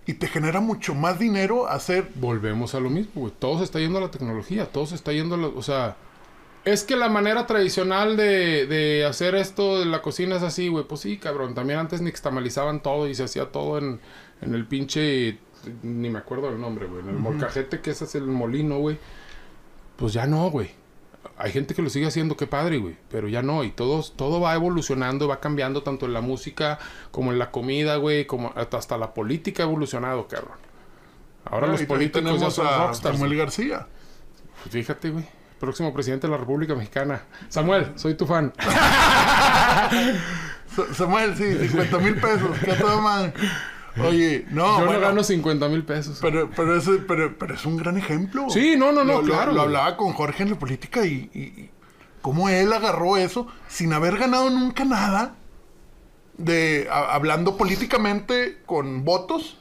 y 0.07 0.13
te 0.13 0.27
genera 0.27 0.59
mucho 0.61 0.95
más 0.95 1.19
dinero 1.19 1.67
hacer. 1.67 2.11
Volvemos 2.15 2.73
a 2.73 2.79
lo 2.79 2.89
mismo, 2.89 3.11
güey. 3.21 3.33
Todo 3.37 3.57
se 3.59 3.63
está 3.65 3.79
yendo 3.79 3.97
a 3.99 4.01
la 4.01 4.11
tecnología, 4.11 4.71
todo 4.71 4.85
se 4.87 4.95
está 4.95 5.11
yendo 5.11 5.35
a 5.35 5.37
la... 5.39 5.47
O 5.47 5.61
sea, 5.61 5.97
es 6.65 6.83
que 6.83 6.95
la 6.95 7.09
manera 7.09 7.45
tradicional 7.45 8.17
de, 8.17 8.65
de 8.65 9.05
hacer 9.05 9.35
esto 9.35 9.79
de 9.79 9.85
la 9.85 10.01
cocina 10.01 10.35
es 10.35 10.43
así, 10.43 10.67
güey. 10.67 10.83
Pues 10.83 11.01
sí, 11.01 11.17
cabrón. 11.17 11.53
También 11.53 11.79
antes 11.79 12.01
nixtamalizaban 12.01 12.81
todo 12.81 13.07
y 13.07 13.13
se 13.13 13.23
hacía 13.23 13.51
todo 13.51 13.77
en, 13.77 14.01
en 14.41 14.55
el 14.55 14.65
pinche... 14.65 15.39
Ni 15.83 16.09
me 16.09 16.19
acuerdo 16.19 16.49
del 16.49 16.59
nombre, 16.59 16.87
güey. 16.87 17.01
En 17.01 17.09
el 17.09 17.15
molcajete, 17.15 17.81
que 17.81 17.91
ese 17.91 18.05
es 18.05 18.15
el 18.15 18.25
molino, 18.25 18.79
güey. 18.79 18.99
Pues 19.95 20.13
ya 20.13 20.25
no, 20.25 20.49
güey. 20.49 20.71
Hay 21.37 21.51
gente 21.51 21.73
que 21.73 21.81
lo 21.81 21.89
sigue 21.89 22.07
haciendo, 22.07 22.35
qué 22.35 22.47
padre, 22.47 22.77
güey. 22.77 22.97
Pero 23.09 23.27
ya 23.27 23.41
no. 23.41 23.63
Y 23.63 23.71
todo, 23.71 24.03
todo 24.15 24.39
va 24.39 24.53
evolucionando, 24.55 25.27
va 25.27 25.39
cambiando 25.39 25.83
tanto 25.83 26.05
en 26.05 26.13
la 26.13 26.21
música 26.21 26.79
como 27.11 27.31
en 27.31 27.39
la 27.39 27.51
comida, 27.51 27.97
güey. 27.97 28.25
Como 28.25 28.53
hasta 28.55 28.77
hasta 28.77 28.97
la 28.97 29.13
política 29.13 29.63
ha 29.63 29.65
evolucionado, 29.65 30.27
cabrón. 30.27 30.57
Ahora 31.45 31.67
los 31.67 31.83
políticos 31.83 32.23
ya 32.23 32.29
tenemos 32.29 32.53
son 32.53 32.67
a 32.67 32.77
rockstars. 32.87 33.17
Samuel. 33.17 33.37
García. 33.37 33.87
Pues 34.63 34.73
Fíjate, 34.73 35.11
güey. 35.11 35.25
Próximo 35.59 35.93
presidente 35.93 36.27
de 36.27 36.31
la 36.31 36.37
República 36.37 36.75
Mexicana. 36.75 37.23
Samuel, 37.49 37.91
soy 37.95 38.15
tu 38.15 38.25
fan. 38.25 38.53
Sa- 40.75 40.93
Samuel, 40.93 41.35
sí, 41.37 41.69
50 41.69 41.97
mil 41.99 42.15
pesos. 42.15 42.49
¿Qué 42.63 42.83
madre? 42.83 43.33
Oye, 44.03 44.45
no, 44.49 44.79
Yo 44.79 44.85
bueno, 44.85 44.99
no 44.99 45.07
gano 45.07 45.23
50 45.23 45.69
mil 45.69 45.83
pesos. 45.85 46.19
pero, 46.21 46.49
pero, 46.55 46.75
ese- 46.75 46.99
pero, 47.07 47.37
pero 47.37 47.53
es 47.55 47.65
un 47.65 47.77
gran 47.77 47.97
ejemplo. 47.97 48.49
Sí, 48.49 48.75
no, 48.77 48.91
no, 48.91 49.03
no, 49.05 49.13
Lo- 49.13 49.21
lo- 49.21 49.27
claro, 49.33 49.51
Lo, 49.53 49.53
güey. 49.53 49.65
hablaba 49.67 49.95
con 49.97 50.11
Jorge 50.13 50.43
en 50.43 50.49
la 50.51 50.59
política 50.59 51.05
y, 51.05 51.29
y, 51.33 51.39
y 51.39 51.69
cómo 52.21 52.49
él 52.49 52.73
agarró 52.73 53.15
eso 53.15 53.47
sin 53.69 53.93
haber 53.93 54.17
ganado 54.17 54.49
nunca 54.49 54.83
nada. 54.83 55.35
De, 56.37 56.89
a- 56.91 57.13
hablando 57.15 57.55
políticamente 57.55 58.61
con 58.65 59.05
votos. 59.05 59.57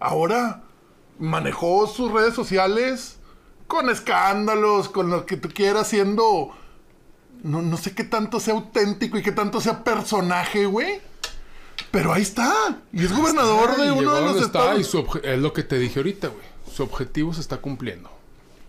Ahora 0.00 0.64
manejó 1.18 1.86
sus 1.86 2.12
redes 2.12 2.34
sociales 2.34 3.17
con 3.68 3.88
escándalos, 3.90 4.88
con 4.88 5.10
lo 5.10 5.24
que 5.24 5.36
tú 5.36 5.48
quieras, 5.50 5.86
siendo. 5.88 6.50
No, 7.44 7.62
no 7.62 7.76
sé 7.76 7.94
qué 7.94 8.02
tanto 8.02 8.40
sea 8.40 8.54
auténtico 8.54 9.16
y 9.16 9.22
qué 9.22 9.30
tanto 9.30 9.60
sea 9.60 9.84
personaje, 9.84 10.66
güey. 10.66 11.00
Pero 11.92 12.12
ahí 12.12 12.22
está. 12.22 12.80
Y 12.92 13.04
es 13.04 13.16
gobernador 13.16 13.76
de 13.76 13.92
uno 13.92 14.14
de 14.14 14.22
los 14.22 14.36
está 14.36 14.46
estados. 14.46 14.80
y 14.80 14.84
su 14.84 15.20
es 15.22 15.38
lo 15.38 15.52
que 15.52 15.62
te 15.62 15.78
dije 15.78 16.00
ahorita, 16.00 16.28
güey. 16.28 16.44
Su 16.72 16.82
objetivo 16.82 17.32
se 17.32 17.40
está 17.40 17.58
cumpliendo. 17.58 18.10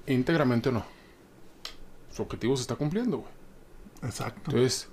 Íntegramente 0.06 0.70
o 0.70 0.74
no. 0.74 0.86
Su 2.16 2.22
objetivo 2.22 2.56
se 2.56 2.62
está 2.62 2.76
cumpliendo, 2.76 3.18
güey. 3.18 3.32
Exacto. 4.04 4.52
Entonces, 4.52 4.88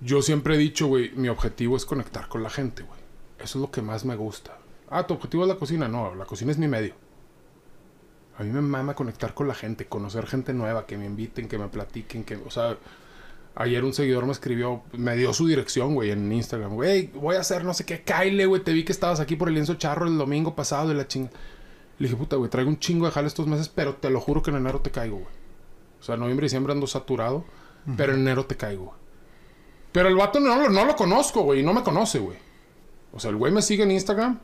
yo 0.00 0.22
siempre 0.22 0.54
he 0.54 0.58
dicho, 0.58 0.86
güey, 0.86 1.10
mi 1.12 1.28
objetivo 1.28 1.76
es 1.76 1.84
conectar 1.84 2.28
con 2.28 2.42
la 2.42 2.50
gente, 2.50 2.82
güey. 2.82 3.00
Eso 3.38 3.58
es 3.58 3.62
lo 3.62 3.70
que 3.70 3.82
más 3.82 4.04
me 4.04 4.16
gusta. 4.16 4.56
Ah, 4.88 5.06
tu 5.06 5.14
objetivo 5.14 5.42
es 5.42 5.48
la 5.48 5.56
cocina. 5.56 5.88
No, 5.88 6.14
la 6.14 6.24
cocina 6.24 6.52
es 6.52 6.58
mi 6.58 6.68
medio. 6.68 6.94
A 8.38 8.42
mí 8.42 8.50
me 8.50 8.60
mama 8.60 8.94
conectar 8.94 9.32
con 9.34 9.48
la 9.48 9.54
gente, 9.54 9.86
conocer 9.86 10.26
gente 10.26 10.52
nueva, 10.52 10.86
que 10.86 10.98
me 10.98 11.06
inviten, 11.06 11.48
que 11.48 11.58
me 11.58 11.68
platiquen, 11.68 12.22
que, 12.24 12.36
o 12.36 12.50
sea, 12.50 12.76
ayer 13.54 13.82
un 13.84 13.94
seguidor 13.94 14.26
me 14.26 14.32
escribió, 14.32 14.82
me 14.92 15.16
dio 15.16 15.32
su 15.32 15.46
dirección, 15.46 15.94
güey, 15.94 16.10
en 16.10 16.30
Instagram. 16.30 16.74
Güey, 16.74 17.06
voy 17.14 17.36
a 17.36 17.40
hacer 17.40 17.64
no 17.64 17.72
sé 17.72 17.84
qué, 17.86 18.02
Kyle, 18.02 18.46
güey, 18.46 18.62
te 18.62 18.72
vi 18.74 18.84
que 18.84 18.92
estabas 18.92 19.20
aquí 19.20 19.36
por 19.36 19.48
el 19.48 19.54
lienzo 19.54 19.74
charro 19.74 20.06
el 20.06 20.18
domingo 20.18 20.54
pasado 20.54 20.92
y 20.92 20.94
la 20.94 21.08
chinga. 21.08 21.30
Le 21.98 22.08
dije, 22.08 22.16
puta, 22.18 22.36
güey, 22.36 22.50
traigo 22.50 22.68
un 22.68 22.78
chingo 22.78 23.06
de 23.06 23.12
jale 23.12 23.26
estos 23.28 23.46
meses, 23.46 23.70
pero 23.70 23.94
te 23.94 24.10
lo 24.10 24.20
juro 24.20 24.42
que 24.42 24.50
en 24.50 24.56
enero 24.58 24.80
te 24.80 24.90
caigo, 24.90 25.16
güey. 25.16 25.34
O 25.98 26.02
sea, 26.02 26.18
noviembre 26.18 26.44
y 26.44 26.48
diciembre 26.48 26.74
ando 26.74 26.86
saturado, 26.86 27.44
pero 27.96 28.12
en 28.12 28.20
enero 28.20 28.44
te 28.44 28.56
caigo, 28.56 28.84
güey. 28.86 28.96
Pero 29.92 30.08
el 30.10 30.14
vato 30.16 30.38
no, 30.40 30.54
lo- 30.56 30.68
no 30.68 30.84
lo 30.84 30.94
conozco, 30.94 31.40
güey, 31.42 31.60
y 31.60 31.62
no 31.62 31.72
me 31.72 31.82
conoce, 31.82 32.18
güey. 32.18 32.36
O 33.14 33.18
sea, 33.20 33.30
el 33.30 33.36
güey 33.36 33.50
me 33.50 33.62
sigue 33.62 33.84
en 33.84 33.92
Instagram, 33.92 34.38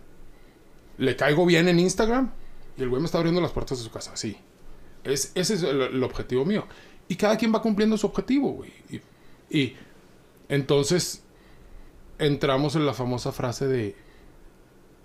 le 0.97 1.15
caigo 1.15 1.45
bien 1.45 1.69
en 1.69 1.79
Instagram, 1.79 2.33
y 2.83 2.85
el 2.85 2.91
güey 2.91 3.01
me 3.01 3.07
está 3.07 3.19
abriendo 3.19 3.41
las 3.41 3.53
puertas 3.53 3.79
de 3.79 3.85
su 3.85 3.93
casa, 3.93 4.17
sí. 4.17 4.37
Es, 5.05 5.31
ese 5.37 5.55
es 5.55 5.63
el, 5.63 5.83
el 5.83 6.03
objetivo 6.03 6.45
mío. 6.45 6.67
Y 7.07 7.15
cada 7.15 7.37
quien 7.37 7.55
va 7.55 7.63
cumpliendo 7.63 7.97
su 7.97 8.09
objetivo, 8.09 8.51
güey. 8.51 8.73
Y, 8.91 9.57
y 9.57 9.77
entonces 10.49 11.23
entramos 12.19 12.75
en 12.75 12.85
la 12.85 12.93
famosa 12.93 13.31
frase 13.31 13.69
de, 13.69 13.95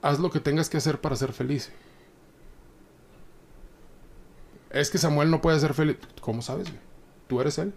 haz 0.01 0.17
lo 0.17 0.31
que 0.31 0.39
tengas 0.39 0.71
que 0.71 0.77
hacer 0.77 0.99
para 0.99 1.15
ser 1.15 1.33
feliz. 1.33 1.71
Es 4.71 4.89
que 4.89 4.97
Samuel 4.97 5.29
no 5.29 5.39
puede 5.39 5.59
ser 5.59 5.75
feliz. 5.75 5.97
¿Cómo 6.19 6.41
sabes, 6.41 6.69
güey? 6.69 6.81
Tú 7.27 7.41
eres 7.41 7.59
él. 7.59 7.75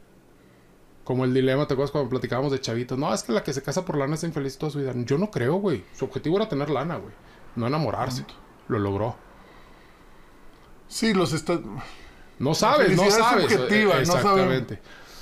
Como 1.04 1.26
el 1.26 1.34
dilema, 1.34 1.66
¿te 1.66 1.74
acuerdas 1.74 1.90
cuando 1.90 2.08
platicábamos 2.08 2.52
de 2.52 2.60
chavitos? 2.62 2.98
No, 2.98 3.12
es 3.12 3.22
que 3.22 3.32
la 3.32 3.44
que 3.44 3.52
se 3.52 3.62
casa 3.62 3.84
por 3.84 3.98
lana 3.98 4.14
es 4.14 4.24
infeliz 4.24 4.56
toda 4.56 4.72
su 4.72 4.78
vida. 4.78 4.94
Yo 4.94 5.18
no 5.18 5.30
creo, 5.30 5.56
güey. 5.56 5.84
Su 5.94 6.06
objetivo 6.06 6.38
era 6.38 6.48
tener 6.48 6.70
lana, 6.70 6.96
güey. 6.96 7.12
No 7.54 7.66
enamorarse. 7.66 8.24
Lo 8.66 8.78
logró. 8.78 9.29
Sí, 10.90 11.14
los 11.14 11.32
está... 11.32 11.58
No 12.38 12.54
sabes, 12.54 12.96
no 12.96 13.10
sabes. 13.10 13.50
subjetiva, 13.50 13.94
Eh, 13.94 14.04
no 14.06 14.14
Exactamente. 14.16 14.80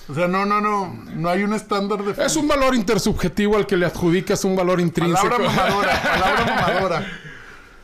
O 0.08 0.14
sea, 0.14 0.26
no, 0.26 0.46
no, 0.46 0.60
no. 0.60 0.94
No 1.14 1.28
hay 1.28 1.42
un 1.42 1.52
estándar 1.52 2.02
de... 2.02 2.24
Es 2.24 2.34
un 2.36 2.48
valor 2.48 2.74
intersubjetivo 2.74 3.56
al 3.56 3.66
que 3.66 3.76
le 3.76 3.84
adjudicas 3.86 4.42
un 4.44 4.56
valor 4.56 4.80
intrínseco. 4.80 5.28
Palabra 5.28 5.50
mamadora, 5.50 6.02
palabra 6.02 6.44
mamadora. 6.46 7.06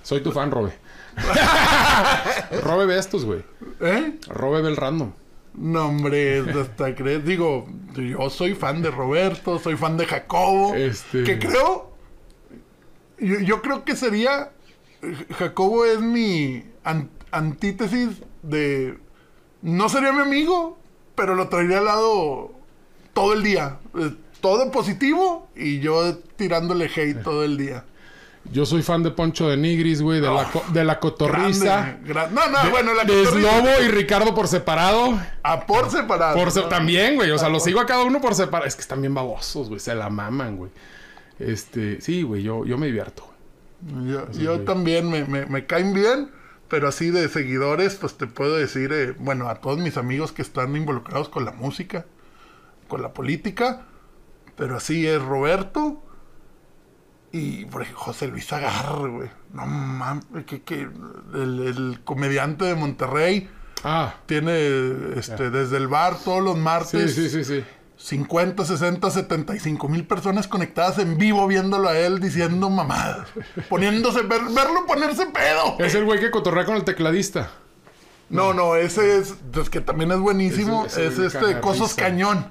Soy 0.02 0.22
tu 0.22 0.32
fan, 0.32 0.50
Robe. 0.50 0.72
Robe 2.62 2.86
ve 2.86 2.98
estos, 2.98 3.24
güey. 3.24 3.44
¿Eh? 3.80 4.18
Robe 4.28 4.62
ve 4.62 4.68
el 4.70 4.76
random. 4.76 5.12
No, 5.54 5.86
hombre, 5.86 6.40
hasta 6.60 6.94
crees. 6.94 7.24
Digo, 7.24 7.68
yo 7.94 8.28
soy 8.30 8.54
fan 8.54 8.82
de 8.82 8.90
Roberto, 8.90 9.58
soy 9.58 9.76
fan 9.76 9.96
de 9.96 10.06
Jacobo. 10.06 10.74
Este- 10.74 11.22
Que 11.22 11.38
creo. 11.38 11.92
Yo, 13.18 13.38
yo 13.40 13.62
creo 13.62 13.84
que 13.84 13.94
sería. 13.94 14.50
Jacobo 15.38 15.84
es 15.84 16.00
mi 16.00 16.64
antítesis 17.36 18.08
de. 18.42 18.98
No 19.62 19.88
sería 19.88 20.12
mi 20.12 20.20
amigo, 20.22 20.78
pero 21.14 21.34
lo 21.34 21.48
traería 21.48 21.78
al 21.78 21.86
lado 21.86 22.52
todo 23.12 23.32
el 23.32 23.42
día. 23.42 23.78
Eh, 23.98 24.14
Todo 24.40 24.70
positivo 24.70 25.48
y 25.56 25.80
yo 25.80 26.18
tirándole 26.36 26.84
hate 26.94 27.22
todo 27.22 27.44
el 27.44 27.56
día. 27.56 27.84
Yo 28.52 28.66
soy 28.66 28.82
fan 28.82 29.02
de 29.02 29.10
Poncho 29.10 29.48
de 29.48 29.56
Nigris, 29.56 30.02
güey, 30.02 30.20
de, 30.20 30.28
la, 30.30 30.44
co- 30.50 30.62
de 30.70 30.84
la 30.84 31.00
cotorriza. 31.00 31.64
Grande, 31.64 32.08
gran- 32.12 32.34
no, 32.34 32.46
no, 32.50 32.70
bueno, 32.70 32.92
la 32.92 33.04
de 33.04 33.24
Slobo 33.24 33.68
y 33.82 33.88
Ricardo 33.88 34.34
por 34.34 34.46
separado. 34.48 35.18
A 35.42 35.64
por 35.64 35.90
separado. 35.90 36.36
Por 36.36 36.50
se- 36.50 36.60
¿no? 36.60 36.68
también, 36.68 37.14
güey. 37.14 37.30
O 37.30 37.38
sea, 37.38 37.48
los 37.48 37.64
sigo 37.64 37.80
a 37.80 37.86
cada 37.86 38.02
uno 38.04 38.20
por 38.20 38.34
separado. 38.34 38.68
Es 38.68 38.74
que 38.76 38.82
están 38.82 39.00
bien 39.00 39.14
babosos, 39.14 39.68
güey. 39.68 39.80
Se 39.80 39.94
la 39.94 40.10
maman, 40.10 40.58
güey. 40.58 40.70
Este, 41.38 42.02
sí, 42.02 42.22
güey, 42.22 42.42
yo, 42.42 42.66
yo 42.66 42.76
me 42.76 42.86
divierto. 42.86 43.26
Yo, 44.06 44.30
yo 44.32 44.60
también 44.60 45.08
me, 45.08 45.24
me- 45.24 45.46
me 45.46 45.64
caen 45.64 45.94
bien, 45.94 46.30
pero 46.68 46.88
así 46.88 47.10
de 47.10 47.28
seguidores, 47.28 47.96
pues 47.96 48.16
te 48.16 48.26
puedo 48.26 48.56
decir, 48.56 48.92
eh, 48.92 49.14
bueno, 49.18 49.48
a 49.48 49.56
todos 49.56 49.78
mis 49.78 49.96
amigos 49.96 50.32
que 50.32 50.42
están 50.42 50.74
involucrados 50.76 51.28
con 51.28 51.44
la 51.44 51.52
música, 51.52 52.06
con 52.88 53.02
la 53.02 53.12
política, 53.12 53.86
pero 54.56 54.76
así 54.76 55.06
es 55.06 55.20
Roberto 55.22 56.02
y 57.32 57.64
por 57.66 57.82
ejemplo, 57.82 58.04
José 58.04 58.28
Luis 58.28 58.52
Agarre, 58.52 59.08
güey. 59.08 59.30
No 59.52 59.66
mames, 59.66 60.24
que, 60.46 60.62
que 60.62 60.82
el, 61.34 61.60
el 61.66 62.00
comediante 62.04 62.64
de 62.64 62.74
Monterrey 62.74 63.48
Ah, 63.86 64.14
tiene 64.24 65.12
este, 65.16 65.50
desde 65.50 65.76
el 65.76 65.88
bar 65.88 66.16
todos 66.24 66.42
los 66.42 66.54
sí, 66.54 66.60
martes. 66.60 67.14
sí, 67.14 67.28
sí, 67.28 67.44
sí. 67.44 67.62
50, 68.04 68.66
60, 68.66 69.10
75 69.10 69.88
mil 69.88 70.06
personas 70.06 70.46
conectadas 70.46 70.98
en 70.98 71.16
vivo 71.16 71.46
viéndolo 71.46 71.88
a 71.88 71.96
él 71.98 72.20
diciendo 72.20 72.68
mamadas. 72.68 73.28
Poniéndose, 73.70 74.20
ver- 74.20 74.42
verlo 74.50 74.84
ponerse 74.86 75.24
pedo. 75.24 75.76
Es 75.78 75.94
el 75.94 76.04
güey 76.04 76.20
que 76.20 76.30
cotorrea 76.30 76.66
con 76.66 76.76
el 76.76 76.84
tecladista. 76.84 77.50
No, 78.28 78.52
no, 78.52 78.76
ese 78.76 79.16
es, 79.16 79.34
es 79.58 79.70
que 79.70 79.80
también 79.80 80.12
es 80.12 80.18
buenísimo. 80.18 80.84
Ese 80.84 81.06
es 81.06 81.14
güey 81.16 81.28
este 81.28 81.60
Cosos. 81.60 81.94
Cañón. 81.94 82.46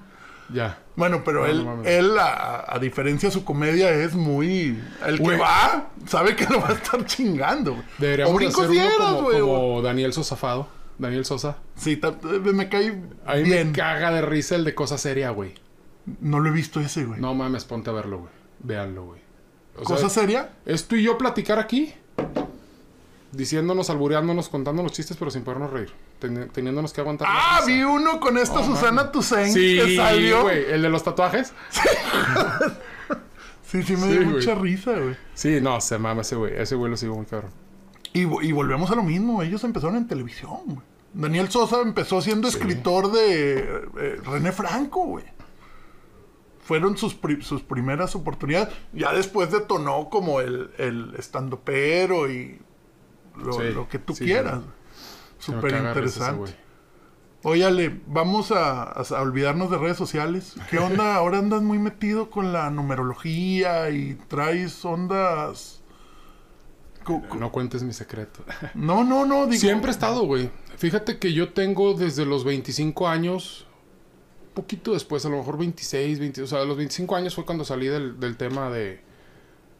Ya. 0.52 0.80
Bueno, 0.96 1.22
pero 1.24 1.42
No, 1.42 1.46
él, 1.46 1.66
no 1.66 1.84
él 1.84 2.18
a, 2.18 2.66
a 2.76 2.80
diferencia 2.80 3.30
de 3.30 3.34
su 3.34 3.46
comedia, 3.46 3.92
es 3.92 4.16
muy... 4.16 4.82
El 5.06 5.22
que 5.22 5.38
va, 5.38 5.90
sabe 6.08 6.36
que 6.36 6.46
lo 6.48 6.62
va 6.62 6.70
a 6.70 6.74
estar 6.74 7.06
chingando. 7.06 7.78
Deberíamos 8.00 8.42
hacer 8.44 8.70
uno 8.70 9.18
como, 9.18 9.30
como 9.30 9.82
Daniel 9.84 10.14
Sosafado. 10.14 10.68
Daniel 10.98 11.26
Sosa. 11.26 11.58
Sí, 11.76 12.00
me 12.54 12.70
cae 12.70 13.02
A 13.26 13.36
mí 13.36 13.44
bien. 13.44 13.68
me 13.72 13.74
caga 13.78 14.12
de 14.12 14.22
risa 14.22 14.56
el 14.56 14.64
de 14.64 14.76
cosa 14.76 14.98
seria, 14.98 15.30
güey. 15.32 15.54
No 16.22 16.40
lo 16.40 16.50
he 16.50 16.52
visto 16.52 16.80
ese, 16.80 17.06
güey. 17.06 17.20
No 17.20 17.34
mames, 17.34 17.66
ponte 17.66 17.90
a 17.90 17.94
verlo, 17.94 18.20
güey. 18.20 18.32
Véanlo, 18.60 19.06
güey. 19.06 19.22
O 19.76 19.86
sea, 19.86 19.96
¿Cosa 19.96 20.10
seria? 20.10 20.50
es 20.66 20.88
tú 20.88 20.96
y 20.96 21.04
yo 21.04 21.18
platicar 21.18 21.60
aquí. 21.60 21.94
Diciéndonos, 23.32 23.90
albureándonos, 23.90 24.48
contándonos 24.50 24.92
chistes, 24.92 25.18
pero 25.18 25.32
sin 25.32 25.44
podernos 25.44 25.72
reír. 25.72 25.92
Teni- 26.22 26.52
teniéndonos 26.52 26.94
que 26.94 27.02
aguantar. 27.02 27.28
Ah, 27.32 27.62
vi 27.66 27.82
uno 27.82 28.20
con 28.20 28.38
esta 28.38 28.64
Susana. 28.64 29.12
Toussaint 29.12 29.54
Sí, 29.56 29.80
que 29.84 29.96
salió. 29.96 30.44
güey. 30.44 30.66
El 30.72 30.84
de 30.84 30.90
los 30.90 31.04
tatuajes. 31.04 31.52
Sí, 33.66 33.82
sí, 33.82 33.94
me 33.98 34.04
Sí, 34.08 34.18
dio 34.20 34.28
mucha 34.28 34.54
risa, 34.54 34.92
güey. 34.92 35.16
Sí, 35.34 35.60
no, 35.60 35.82
se 35.82 35.98
mama 35.98 36.22
ese 36.22 36.36
güey. 36.36 36.54
Ese 36.56 36.76
güey 36.76 36.92
lo 36.92 36.98
sigo 36.98 37.16
muy 37.16 37.26
cabrón. 37.26 37.50
Y, 38.14 38.26
vo- 38.26 38.44
y 38.44 38.52
volvemos 38.52 38.92
a 38.92 38.96
lo 38.96 39.04
mismo. 39.04 39.42
Ellos 39.42 39.64
empezaron 39.64 39.96
en 39.98 40.08
televisión, 40.08 40.60
güey. 40.66 40.80
Daniel 41.14 41.50
Sosa 41.50 41.82
empezó 41.82 42.22
siendo 42.22 42.48
escritor 42.48 43.12
de 43.12 43.60
eh, 44.00 44.22
René 44.26 44.52
Franco, 44.52 45.06
güey. 45.06 45.26
Fueron 46.60 46.98
sus, 46.98 47.14
pri- 47.14 47.42
sus 47.44 47.62
primeras 47.62 48.16
oportunidades. 48.16 48.74
Ya 48.94 49.12
después 49.14 49.52
detonó 49.52 50.10
como 50.10 50.40
el, 50.40 50.72
el 50.78 51.14
estandopero 51.18 52.32
y 52.32 52.60
lo, 53.38 53.54
Sí, 53.54 53.64
lo 53.74 53.88
que 53.90 54.00
tú 54.00 54.16
sí, 54.16 54.26
quieras. 54.26 54.62
Súper 55.40 55.74
interesante. 55.76 56.56
Óyale, 57.46 58.00
vamos 58.08 58.52
a, 58.52 58.84
a- 58.84 59.02
a 59.02 59.22
olvidarnos 59.22 59.70
de 59.70 59.78
redes 59.78 59.98
sociales. 59.98 60.56
¿Qué 60.70 60.78
onda? 60.80 61.16
Ahora 61.18 61.40
andas 61.40 61.62
muy 61.62 61.78
metido 61.80 62.30
con 62.30 62.54
la 62.54 62.70
numerología 62.70 63.90
y 63.90 64.16
traes 64.30 64.84
ondas... 64.86 65.83
No 67.40 67.52
cuentes 67.52 67.84
mi 67.84 67.94
secreto. 67.94 68.44
No, 68.74 69.04
no, 69.04 69.26
no. 69.26 69.46
Digo, 69.46 69.60
Siempre 69.60 69.90
he 69.90 69.92
estado, 69.92 70.26
güey. 70.26 70.50
Fíjate 70.78 71.18
que 71.20 71.34
yo 71.34 71.54
tengo 71.54 71.94
desde 71.94 72.26
los 72.26 72.44
25 72.44 73.08
años, 73.08 73.66
poquito 74.54 74.94
después, 74.94 75.26
a 75.26 75.30
lo 75.30 75.38
mejor 75.38 75.58
26, 75.58 76.20
20, 76.20 76.42
o 76.42 76.48
sea, 76.48 76.62
a 76.62 76.66
los 76.66 76.78
25 76.78 77.16
años 77.16 77.36
fue 77.36 77.46
cuando 77.46 77.64
salí 77.66 77.88
del, 77.88 78.20
del 78.20 78.38
tema 78.38 78.70
de, 78.70 79.00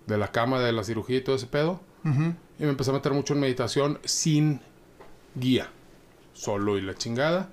de 0.08 0.18
la 0.18 0.32
cama, 0.32 0.60
de 0.60 0.72
la 0.72 0.84
cirugía 0.84 1.18
y 1.18 1.22
todo 1.22 1.36
ese 1.36 1.48
pedo. 1.48 1.82
Y 2.06 2.64
me 2.64 2.70
empecé 2.70 2.90
a 2.90 2.94
meter 2.94 3.14
mucho 3.14 3.34
en 3.34 3.40
meditación 3.40 4.00
sin 4.04 4.60
guía, 5.36 5.70
solo 6.34 6.78
y 6.78 6.82
la 6.82 6.96
chingada. 6.96 7.50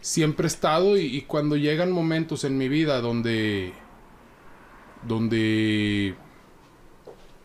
Siempre 0.00 0.46
he 0.46 0.48
estado 0.48 0.96
y, 0.96 1.02
y 1.14 1.22
cuando 1.22 1.56
llegan 1.56 1.92
momentos 1.92 2.44
en 2.44 2.56
mi 2.56 2.68
vida 2.68 3.00
donde, 3.02 3.74
donde, 5.06 6.14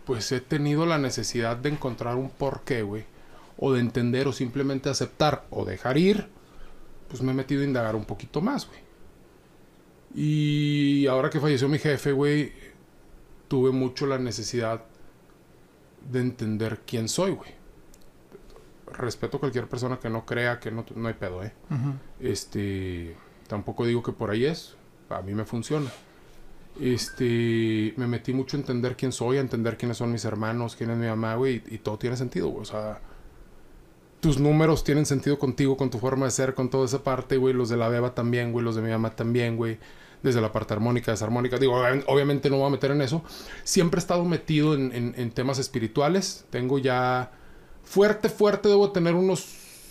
pues 0.08 0.32
he 0.32 0.40
tenido 0.40 0.86
la 0.86 0.98
necesidad 0.98 1.58
de 1.58 1.68
encontrar 1.68 2.16
un 2.16 2.30
porqué, 2.30 2.82
güey, 2.82 3.04
o 3.58 3.74
de 3.74 3.82
entender 3.82 4.26
o 4.30 4.32
simplemente 4.32 4.90
aceptar 4.90 5.46
o 5.50 5.66
dejar 5.66 5.98
ir, 5.98 6.30
pues 7.10 7.22
me 7.22 7.34
he 7.34 7.36
metido 7.36 7.62
a 7.62 7.66
indagar 7.66 7.94
un 7.94 8.06
poquito 8.06 8.40
más, 8.40 8.68
güey. 8.68 8.80
Y 10.16 11.08
ahora 11.08 11.30
que 11.30 11.42
falleció 11.42 11.68
mi 11.68 11.78
jefe, 11.78 12.14
güey, 12.14 12.54
tuve 13.50 13.72
mucho 13.72 14.08
la 14.08 14.18
necesidad 14.18 14.86
de 16.10 16.22
entender 16.22 16.84
quién 16.88 17.10
soy, 17.10 17.32
güey. 17.32 17.52
Respeto 18.94 19.38
a 19.38 19.40
cualquier 19.42 19.68
persona 19.68 20.00
que 20.00 20.10
no 20.10 20.26
crea 20.26 20.62
que 20.62 20.72
no, 20.72 20.86
no 20.96 21.10
hay 21.10 21.16
pedo, 21.16 21.44
¿eh? 21.44 21.52
Este, 22.22 23.18
tampoco 23.48 23.86
digo 23.86 24.02
que 24.02 24.14
por 24.14 24.32
ahí 24.32 24.46
es. 24.46 24.78
A 25.10 25.22
mí 25.22 25.36
me 25.36 25.44
funciona. 25.44 25.92
Este, 26.80 27.94
me 27.98 28.08
metí 28.08 28.34
mucho 28.34 28.58
a 28.58 28.60
entender 28.60 28.96
quién 28.96 29.12
soy, 29.12 29.38
a 29.38 29.42
entender 29.42 29.78
quiénes 29.78 29.98
son 29.98 30.12
mis 30.12 30.26
hermanos, 30.26 30.76
quién 30.76 30.90
es 30.92 30.98
mi 30.98 31.08
mamá, 31.08 31.36
güey, 31.36 31.64
y, 31.70 31.76
y 31.76 31.78
todo 31.80 31.98
tiene 31.98 32.16
sentido, 32.18 32.48
güey. 32.50 32.62
O 32.62 32.66
sea, 32.66 33.00
tus 34.20 34.40
números 34.40 34.84
tienen 34.84 35.06
sentido 35.06 35.38
contigo, 35.40 35.78
con 35.78 35.90
tu 35.90 36.00
forma 36.00 36.26
de 36.26 36.32
ser, 36.32 36.54
con 36.54 36.70
toda 36.70 36.86
esa 36.86 37.04
parte, 37.04 37.38
güey. 37.38 37.54
Los 37.54 37.70
de 37.70 37.78
la 37.78 37.88
beba 37.90 38.14
también, 38.16 38.52
güey. 38.52 38.66
Los 38.66 38.76
de 38.76 38.82
mi 38.82 38.90
mamá 38.90 39.16
también, 39.16 39.56
güey. 39.58 39.78
Desde 40.24 40.42
la 40.42 40.52
parte 40.52 40.74
armónica, 40.74 41.12
desarmónica. 41.12 41.58
Digo, 41.60 41.74
obvi- 41.80 42.04
obviamente 42.08 42.50
no 42.50 42.56
me 42.56 42.62
voy 42.62 42.68
a 42.70 42.72
meter 42.72 42.92
en 42.92 43.02
eso. 43.02 43.24
Siempre 43.64 44.00
he 44.00 44.02
estado 44.02 44.26
metido 44.26 44.74
en- 44.74 45.14
en 45.16 45.32
temas 45.32 45.60
espirituales. 45.60 46.46
Tengo 46.50 46.80
ya... 46.80 47.32
Fuerte, 47.84 48.28
fuerte, 48.28 48.68
debo 48.68 48.92
tener 48.92 49.14
unos 49.14 49.46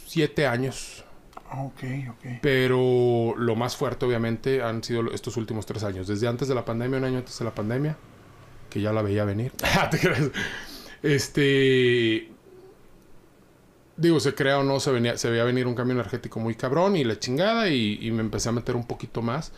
siete 0.06 0.46
años. 0.46 1.04
Ah, 1.50 1.62
Ok, 1.62 1.82
ok. 2.10 2.38
Pero 2.42 3.34
lo 3.36 3.54
más 3.56 3.76
fuerte, 3.76 4.04
obviamente, 4.06 4.62
han 4.62 4.82
sido 4.82 5.10
estos 5.12 5.36
últimos 5.36 5.66
tres 5.66 5.84
años. 5.84 6.06
Desde 6.06 6.26
antes 6.28 6.48
de 6.48 6.54
la 6.54 6.64
pandemia, 6.64 6.98
un 6.98 7.04
año 7.04 7.18
antes 7.18 7.38
de 7.38 7.44
la 7.44 7.54
pandemia, 7.54 7.96
que 8.70 8.80
ya 8.80 8.92
la 8.92 9.02
veía 9.02 9.24
venir. 9.24 9.52
Ah. 9.62 9.90
Este. 11.02 12.30
Digo, 13.96 14.20
se 14.20 14.34
crea 14.34 14.58
o 14.58 14.62
no, 14.62 14.78
se, 14.78 14.90
venía, 14.90 15.16
se 15.16 15.30
veía 15.30 15.44
venir 15.44 15.66
un 15.66 15.74
cambio 15.74 15.94
energético 15.94 16.38
muy 16.38 16.54
cabrón 16.54 16.96
y 16.96 17.04
la 17.04 17.18
chingada, 17.18 17.70
y, 17.70 17.98
y 18.02 18.10
me 18.10 18.20
empecé 18.20 18.50
a 18.50 18.52
meter 18.52 18.76
un 18.76 18.86
poquito 18.86 19.22
más. 19.22 19.52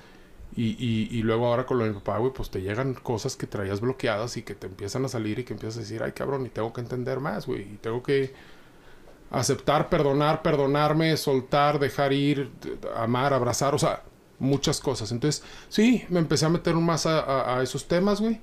Y, 0.56 0.76
y, 0.78 1.08
y 1.16 1.22
luego 1.22 1.46
ahora 1.46 1.66
con 1.66 1.78
lo 1.78 1.84
de 1.84 1.90
mi 1.90 1.96
papá, 1.98 2.18
güey, 2.18 2.32
pues 2.32 2.50
te 2.50 2.62
llegan 2.62 2.94
cosas 2.94 3.36
que 3.36 3.46
traías 3.46 3.80
bloqueadas 3.80 4.36
y 4.36 4.42
que 4.42 4.54
te 4.54 4.66
empiezan 4.66 5.04
a 5.04 5.08
salir 5.08 5.38
y 5.40 5.44
que 5.44 5.54
empiezas 5.54 5.78
a 5.78 5.80
decir, 5.80 6.02
ay 6.02 6.12
cabrón, 6.12 6.46
y 6.46 6.50
tengo 6.50 6.72
que 6.72 6.80
entender 6.80 7.20
más, 7.20 7.46
güey, 7.46 7.62
y 7.62 7.76
tengo 7.80 8.02
que 8.02 8.32
aceptar, 9.30 9.88
perdonar, 9.88 10.42
perdonarme, 10.42 11.16
soltar, 11.16 11.78
dejar 11.78 12.12
ir, 12.12 12.50
amar, 12.96 13.32
abrazar, 13.34 13.74
o 13.74 13.78
sea, 13.78 14.02
muchas 14.38 14.80
cosas. 14.80 15.12
Entonces, 15.12 15.42
sí, 15.68 16.04
me 16.08 16.18
empecé 16.20 16.46
a 16.46 16.48
meter 16.50 16.74
más 16.74 17.06
a, 17.06 17.62
esos 17.62 17.88
temas, 17.88 18.20
güey. 18.20 18.40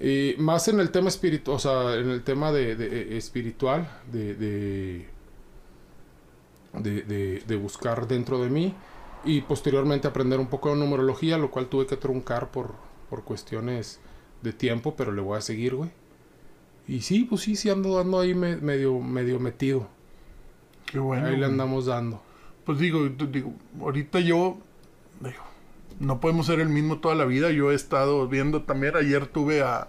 Y 0.00 0.34
más 0.38 0.66
en 0.68 0.80
el 0.80 0.90
tema 0.90 1.08
espiritual, 1.08 1.56
o 1.56 1.58
sea, 1.58 1.94
en 1.96 2.10
el 2.10 2.22
tema 2.24 2.52
de, 2.52 2.74
de- 2.76 3.14
eh, 3.14 3.16
espiritual, 3.18 3.88
de, 4.10 4.34
de, 4.34 5.08
de, 6.74 7.42
de- 7.46 7.56
buscar 7.56 8.06
dentro 8.06 8.42
de 8.42 8.48
mí 8.50 8.74
y 9.24 9.42
posteriormente 9.42 10.08
aprender 10.08 10.38
un 10.40 10.46
poco 10.46 10.70
de 10.70 10.76
numerología, 10.76 11.36
lo 11.38 11.50
cual 11.50 11.66
tuve 11.66 11.86
que 11.86 11.96
truncar 11.96 12.50
por, 12.50 12.74
por 13.08 13.24
cuestiones 13.24 14.00
de 14.42 14.52
tiempo, 14.52 14.94
pero 14.96 15.12
le 15.12 15.20
voy 15.20 15.36
a 15.38 15.40
seguir, 15.42 15.74
güey. 15.74 15.90
Y 16.88 17.02
sí, 17.02 17.24
pues 17.24 17.42
sí, 17.42 17.56
sí 17.56 17.70
ando 17.70 17.96
dando 17.96 18.20
ahí 18.20 18.34
me- 18.34 18.56
medio, 18.56 18.98
medio 19.00 19.38
metido. 19.40 19.88
Qué 20.90 20.98
bueno. 20.98 21.28
ahí 21.28 21.36
le 21.36 21.46
andamos 21.46 21.86
dando. 21.86 22.20
Pues 22.64 22.78
digo, 22.78 23.08
ahorita 23.80 24.18
yo, 24.20 24.58
digo, 25.20 25.42
no 26.00 26.20
podemos 26.20 26.46
ser 26.46 26.58
el 26.60 26.68
mismo 26.68 26.98
toda 26.98 27.14
la 27.14 27.24
vida. 27.24 27.50
Yo 27.52 27.70
he 27.70 27.74
estado 27.74 28.26
viendo 28.26 28.62
también, 28.62 28.96
ayer 28.96 29.26
tuve 29.26 29.62
a, 29.62 29.88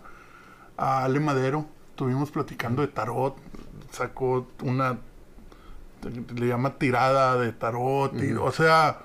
a 0.78 1.04
Ale 1.04 1.20
Madero, 1.20 1.66
estuvimos 1.90 2.30
platicando 2.30 2.82
de 2.84 2.88
tarot, 2.90 3.36
sacó 3.92 4.48
una, 4.64 5.00
le 6.36 6.48
llama 6.48 6.78
tirada 6.78 7.38
de 7.38 7.52
tarot, 7.52 8.14
y, 8.22 8.34
o 8.34 8.52
sea, 8.52 9.00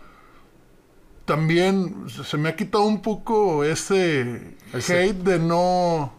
también 1.25 2.05
se 2.09 2.37
me 2.37 2.51
ha 2.51 2.57
quitado 2.57 2.85
un 2.85 3.03
poco 3.03 3.65
ese, 3.65 4.57
Ese- 4.73 5.03
hate 5.05 5.17
de 5.23 5.39
no... 5.39 6.13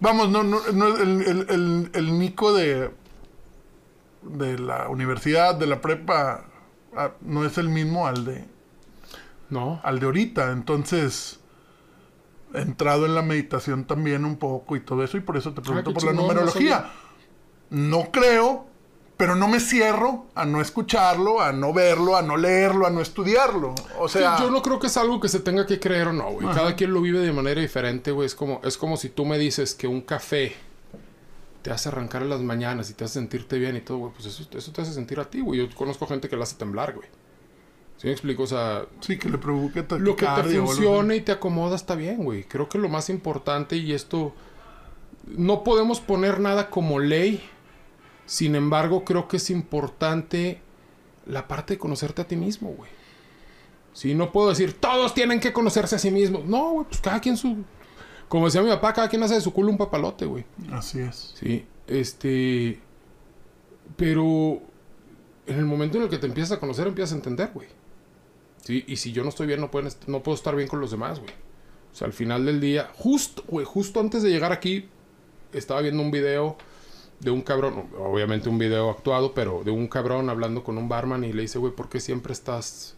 Vamos, 0.00 0.28
no, 0.28 0.42
no, 0.42 0.60
no, 0.72 0.96
el, 0.98 1.22
el, 1.22 1.46
el, 1.50 1.90
el 1.94 2.18
Nico 2.18 2.52
de, 2.52 2.90
de 4.24 4.58
la 4.58 4.88
universidad, 4.88 5.54
de 5.54 5.66
la 5.66 5.80
prepa, 5.80 6.44
ah, 6.96 7.12
no 7.20 7.44
es 7.44 7.58
el 7.58 7.68
mismo 7.68 8.06
al 8.06 8.24
de, 8.24 8.44
No, 9.50 9.80
al 9.82 10.00
de 10.00 10.06
ahorita. 10.06 10.52
Entonces, 10.52 11.40
he 12.54 12.60
entrado 12.60 13.06
en 13.06 13.14
la 13.14 13.22
meditación 13.22 13.84
también 13.84 14.24
un 14.24 14.36
poco 14.36 14.76
y 14.76 14.80
todo 14.80 15.04
eso, 15.04 15.16
y 15.16 15.20
por 15.20 15.36
eso 15.36 15.52
te 15.52 15.60
pregunto 15.60 15.90
qué 15.90 15.94
por 15.94 16.04
la 16.04 16.10
chingón, 16.10 16.26
numerología. 16.28 16.90
No 17.70 18.10
creo, 18.10 18.66
pero 19.16 19.36
no 19.36 19.48
me 19.48 19.60
cierro 19.60 20.26
a 20.34 20.44
no 20.44 20.60
escucharlo, 20.60 21.40
a 21.40 21.52
no 21.52 21.72
verlo, 21.72 22.16
a 22.16 22.22
no 22.22 22.36
leerlo, 22.36 22.86
a 22.86 22.90
no 22.90 23.00
estudiarlo. 23.00 23.74
O 23.98 24.08
sea, 24.08 24.38
yo 24.38 24.50
no 24.50 24.62
creo 24.62 24.78
que 24.78 24.86
es 24.88 24.96
algo 24.96 25.20
que 25.20 25.28
se 25.28 25.40
tenga 25.40 25.66
que 25.66 25.80
creer 25.80 26.08
o 26.08 26.12
no, 26.12 26.30
güey. 26.32 26.46
Cada 26.54 26.74
quien 26.76 26.92
lo 26.92 27.00
vive 27.00 27.20
de 27.20 27.32
manera 27.32 27.60
diferente, 27.60 28.10
güey. 28.10 28.26
Es 28.26 28.34
como, 28.34 28.60
es 28.64 28.76
como 28.76 28.96
si 28.96 29.08
tú 29.08 29.24
me 29.24 29.38
dices 29.38 29.74
que 29.74 29.86
un 29.86 30.00
café 30.00 30.54
te 31.64 31.70
hace 31.70 31.88
arrancar 31.88 32.20
en 32.20 32.28
las 32.28 32.42
mañanas 32.42 32.90
y 32.90 32.92
te 32.92 33.04
hace 33.04 33.14
sentirte 33.14 33.58
bien 33.58 33.74
y 33.74 33.80
todo, 33.80 33.96
güey. 33.96 34.12
Pues 34.12 34.26
eso, 34.26 34.46
eso 34.54 34.70
te 34.70 34.82
hace 34.82 34.92
sentir 34.92 35.18
a 35.18 35.30
ti, 35.30 35.40
güey. 35.40 35.60
Yo 35.60 35.74
conozco 35.74 36.06
gente 36.06 36.28
que 36.28 36.36
la 36.36 36.42
hace 36.42 36.56
temblar, 36.56 36.92
güey. 36.92 37.08
¿Sí 37.96 38.06
me 38.06 38.12
explico? 38.12 38.42
O 38.42 38.46
sea, 38.46 38.84
sí 39.00 39.18
que 39.18 39.30
le 39.30 39.38
provoque 39.38 39.82
lo 39.98 40.14
que 40.14 40.26
te 40.26 40.60
funcione 40.60 41.16
y 41.16 41.22
te 41.22 41.32
acomoda 41.32 41.74
está 41.74 41.94
bien, 41.94 42.22
güey. 42.22 42.44
Creo 42.44 42.68
que 42.68 42.76
lo 42.76 42.90
más 42.90 43.08
importante 43.08 43.78
y 43.78 43.94
esto 43.94 44.34
no 45.26 45.64
podemos 45.64 46.02
poner 46.02 46.38
nada 46.38 46.68
como 46.68 46.98
ley. 46.98 47.42
Sin 48.26 48.56
embargo, 48.56 49.02
creo 49.02 49.26
que 49.26 49.38
es 49.38 49.48
importante 49.48 50.60
la 51.24 51.48
parte 51.48 51.74
de 51.74 51.78
conocerte 51.78 52.20
a 52.20 52.28
ti 52.28 52.36
mismo, 52.36 52.74
güey. 52.76 52.90
Si 53.94 54.14
no 54.14 54.32
puedo 54.32 54.50
decir, 54.50 54.74
todos 54.74 55.14
tienen 55.14 55.40
que 55.40 55.54
conocerse 55.54 55.96
a 55.96 55.98
sí 55.98 56.10
mismos. 56.10 56.44
No, 56.44 56.72
güey, 56.72 56.86
pues 56.86 57.00
cada 57.00 57.20
quien 57.20 57.38
su... 57.38 57.64
Como 58.28 58.46
decía 58.46 58.62
mi 58.62 58.68
papá, 58.68 58.92
cada 58.92 59.08
quien 59.08 59.22
hace 59.22 59.34
de 59.34 59.40
su 59.40 59.52
culo 59.52 59.70
un 59.70 59.78
papalote, 59.78 60.26
güey. 60.26 60.44
Así 60.72 61.00
es. 61.00 61.34
Sí, 61.38 61.64
este... 61.86 62.80
Pero 63.96 64.60
en 65.46 65.58
el 65.58 65.64
momento 65.66 65.98
en 65.98 66.04
el 66.04 66.08
que 66.08 66.18
te 66.18 66.26
empiezas 66.26 66.56
a 66.56 66.60
conocer, 66.60 66.86
empiezas 66.86 67.12
a 67.12 67.16
entender, 67.16 67.50
güey. 67.52 67.68
¿Sí? 68.62 68.84
Y 68.86 68.96
si 68.96 69.12
yo 69.12 69.22
no 69.22 69.28
estoy 69.28 69.46
bien, 69.46 69.60
no, 69.60 69.70
pueden, 69.70 69.90
no 70.06 70.22
puedo 70.22 70.34
estar 70.34 70.56
bien 70.56 70.68
con 70.68 70.80
los 70.80 70.90
demás, 70.90 71.20
güey. 71.20 71.32
O 71.92 71.96
sea, 71.96 72.06
al 72.06 72.12
final 72.12 72.44
del 72.46 72.60
día, 72.60 72.90
justo, 72.94 73.44
güey, 73.46 73.64
justo 73.64 74.00
antes 74.00 74.22
de 74.22 74.30
llegar 74.30 74.52
aquí, 74.52 74.88
estaba 75.52 75.80
viendo 75.80 76.02
un 76.02 76.10
video 76.10 76.56
de 77.20 77.30
un 77.30 77.42
cabrón, 77.42 77.84
obviamente 77.98 78.48
un 78.48 78.58
video 78.58 78.90
actuado, 78.90 79.32
pero 79.32 79.62
de 79.64 79.70
un 79.70 79.86
cabrón 79.86 80.28
hablando 80.28 80.64
con 80.64 80.76
un 80.76 80.88
barman 80.88 81.24
y 81.24 81.32
le 81.32 81.42
dice, 81.42 81.58
güey, 81.58 81.72
¿por 81.72 81.88
qué 81.88 82.00
siempre 82.00 82.32
estás 82.32 82.96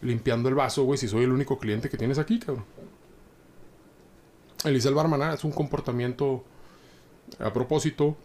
limpiando 0.00 0.48
el 0.48 0.54
vaso, 0.54 0.84
güey, 0.84 0.98
si 0.98 1.08
soy 1.08 1.24
el 1.24 1.32
único 1.32 1.58
cliente 1.58 1.88
que 1.90 1.96
tienes 1.96 2.18
aquí, 2.18 2.38
cabrón? 2.38 2.64
Él 4.64 4.74
dice 4.74 4.88
el 4.88 4.94
barman, 4.94 5.22
ah, 5.22 5.34
es 5.34 5.44
un 5.44 5.52
comportamiento 5.52 6.44
a 7.38 7.52
propósito, 7.52 8.16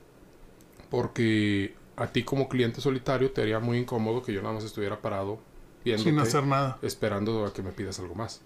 porque 0.89 1.75
a 1.95 2.07
ti 2.07 2.23
como 2.23 2.47
cliente 2.47 2.81
solitario 2.81 3.31
te 3.31 3.41
haría 3.41 3.59
muy 3.59 3.77
incómodo 3.77 4.21
que 4.21 4.33
yo 4.33 4.41
nada 4.41 4.55
más 4.55 4.63
estuviera 4.63 5.01
parado 5.01 5.39
viendo 5.83 6.03
Sin 6.03 6.17
hacer 6.19 6.45
nada. 6.45 6.77
esperando 6.81 7.45
a 7.45 7.53
que 7.53 7.61
me 7.61 7.71
pidas 7.71 7.99
algo 7.99 8.15
más. 8.15 8.41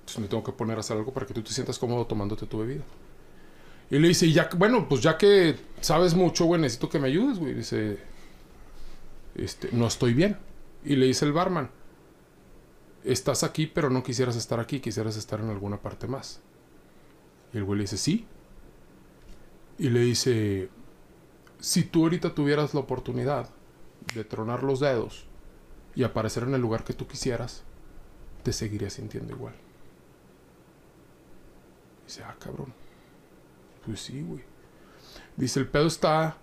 Entonces 0.00 0.18
me 0.20 0.28
tengo 0.28 0.44
que 0.44 0.52
poner 0.52 0.76
a 0.76 0.80
hacer 0.80 0.96
algo 0.96 1.12
para 1.12 1.26
que 1.26 1.34
tú 1.34 1.42
te 1.42 1.52
sientas 1.52 1.78
cómodo 1.78 2.06
tomándote 2.06 2.46
tu 2.46 2.58
bebida. 2.58 2.82
Y 3.90 3.98
le 3.98 4.08
dice, 4.08 4.30
ya, 4.32 4.48
bueno, 4.56 4.88
pues 4.88 5.00
ya 5.02 5.16
que 5.16 5.56
sabes 5.80 6.14
mucho, 6.14 6.46
güey, 6.46 6.60
necesito 6.60 6.88
que 6.88 6.98
me 6.98 7.08
ayudes, 7.08 7.38
güey. 7.38 7.54
Dice, 7.54 7.98
este, 9.34 9.68
no 9.72 9.86
estoy 9.86 10.14
bien. 10.14 10.36
Y 10.84 10.96
le 10.96 11.06
dice 11.06 11.24
el 11.24 11.32
barman, 11.32 11.70
estás 13.04 13.42
aquí, 13.44 13.66
pero 13.66 13.90
no 13.90 14.02
quisieras 14.02 14.36
estar 14.36 14.58
aquí, 14.58 14.80
quisieras 14.80 15.16
estar 15.16 15.40
en 15.40 15.50
alguna 15.50 15.76
parte 15.78 16.06
más. 16.06 16.40
Y 17.56 17.58
el 17.58 17.64
güey 17.64 17.78
le 17.78 17.84
dice, 17.84 17.96
sí. 17.96 18.26
Y 19.78 19.88
le 19.88 20.00
dice, 20.00 20.68
si 21.58 21.84
tú 21.84 22.02
ahorita 22.02 22.34
tuvieras 22.34 22.74
la 22.74 22.80
oportunidad 22.80 23.48
de 24.14 24.24
tronar 24.24 24.62
los 24.62 24.78
dedos 24.78 25.24
y 25.94 26.02
aparecer 26.02 26.42
en 26.42 26.52
el 26.52 26.60
lugar 26.60 26.84
que 26.84 26.92
tú 26.92 27.06
quisieras, 27.06 27.64
te 28.42 28.52
seguirías 28.52 28.92
sintiendo 28.92 29.32
igual. 29.32 29.54
Dice, 32.06 32.24
ah, 32.24 32.36
cabrón. 32.38 32.74
Pues 33.86 34.02
sí, 34.02 34.20
güey. 34.20 34.44
Dice, 35.38 35.58
el 35.58 35.66
pedo 35.66 35.86
está 35.86 36.36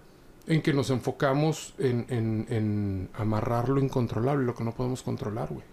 en 0.48 0.64
que 0.64 0.74
nos 0.74 0.90
enfocamos 0.90 1.76
en, 1.78 2.08
en, 2.10 2.48
en 2.50 3.10
amarrar 3.14 3.70
lo 3.70 3.80
incontrolable, 3.80 4.48
lo 4.48 4.56
que 4.56 4.64
no 4.64 4.74
podemos 4.74 5.04
controlar, 5.04 5.50
güey. 5.50 5.66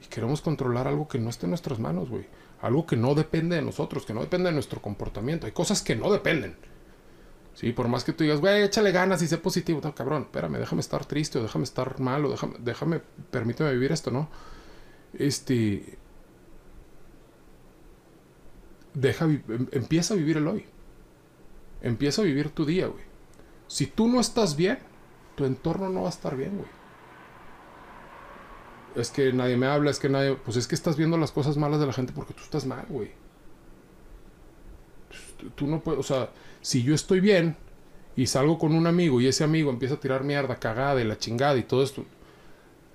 Y 0.00 0.06
queremos 0.06 0.40
controlar 0.40 0.86
algo 0.86 1.08
que 1.08 1.18
no 1.18 1.28
esté 1.28 1.46
en 1.46 1.50
nuestras 1.50 1.80
manos, 1.80 2.08
güey. 2.08 2.28
Algo 2.62 2.86
que 2.86 2.96
no 2.96 3.14
depende 3.14 3.56
de 3.56 3.62
nosotros, 3.62 4.04
que 4.04 4.12
no 4.14 4.20
depende 4.20 4.48
de 4.50 4.54
nuestro 4.54 4.82
comportamiento. 4.82 5.46
Hay 5.46 5.52
cosas 5.52 5.82
que 5.82 5.96
no 5.96 6.10
dependen. 6.12 6.56
Sí, 7.54 7.72
por 7.72 7.88
más 7.88 8.04
que 8.04 8.12
tú 8.12 8.24
digas, 8.24 8.40
güey, 8.40 8.62
échale 8.62 8.92
ganas 8.92 9.22
y 9.22 9.28
sé 9.28 9.38
positivo. 9.38 9.80
No, 9.82 9.94
cabrón, 9.94 10.22
espérame, 10.22 10.58
déjame 10.58 10.80
estar 10.80 11.04
triste 11.04 11.38
o 11.38 11.42
déjame 11.42 11.64
estar 11.64 12.00
mal 12.00 12.24
o 12.24 12.30
déjame, 12.30 12.54
déjame, 12.60 13.00
permíteme 13.30 13.72
vivir 13.72 13.92
esto, 13.92 14.10
¿no? 14.10 14.28
Este... 15.14 15.98
Deja, 18.94 19.24
em- 19.24 19.68
empieza 19.72 20.14
a 20.14 20.16
vivir 20.16 20.36
el 20.36 20.46
hoy. 20.48 20.64
Empieza 21.82 22.22
a 22.22 22.24
vivir 22.24 22.50
tu 22.50 22.64
día, 22.64 22.86
güey. 22.88 23.04
Si 23.68 23.86
tú 23.86 24.08
no 24.08 24.20
estás 24.20 24.56
bien, 24.56 24.78
tu 25.36 25.44
entorno 25.44 25.88
no 25.88 26.02
va 26.02 26.08
a 26.08 26.10
estar 26.10 26.36
bien, 26.36 26.56
güey. 26.56 26.68
Es 28.96 29.10
que 29.10 29.32
nadie 29.32 29.56
me 29.56 29.66
habla, 29.66 29.90
es 29.90 29.98
que 29.98 30.08
nadie... 30.08 30.34
Pues 30.34 30.56
es 30.56 30.66
que 30.66 30.74
estás 30.74 30.96
viendo 30.96 31.16
las 31.16 31.30
cosas 31.32 31.56
malas 31.56 31.80
de 31.80 31.86
la 31.86 31.92
gente 31.92 32.12
porque 32.12 32.34
tú 32.34 32.42
estás 32.42 32.66
mal, 32.66 32.84
güey. 32.88 33.12
Tú- 35.38 35.50
Tú 35.50 35.66
no 35.66 35.80
puedes... 35.80 36.00
O 36.00 36.02
sea, 36.02 36.30
si 36.60 36.82
yo 36.82 36.94
estoy 36.94 37.20
bien 37.20 37.56
y 38.16 38.26
salgo 38.26 38.58
con 38.58 38.74
un 38.74 38.86
amigo 38.86 39.20
y 39.20 39.26
ese 39.28 39.44
amigo 39.44 39.70
empieza 39.70 39.94
a 39.94 40.00
tirar 40.00 40.24
mierda, 40.24 40.56
cagada 40.58 41.00
y 41.00 41.04
la 41.04 41.18
chingada 41.18 41.56
y 41.56 41.62
todo 41.62 41.82
esto... 41.82 42.04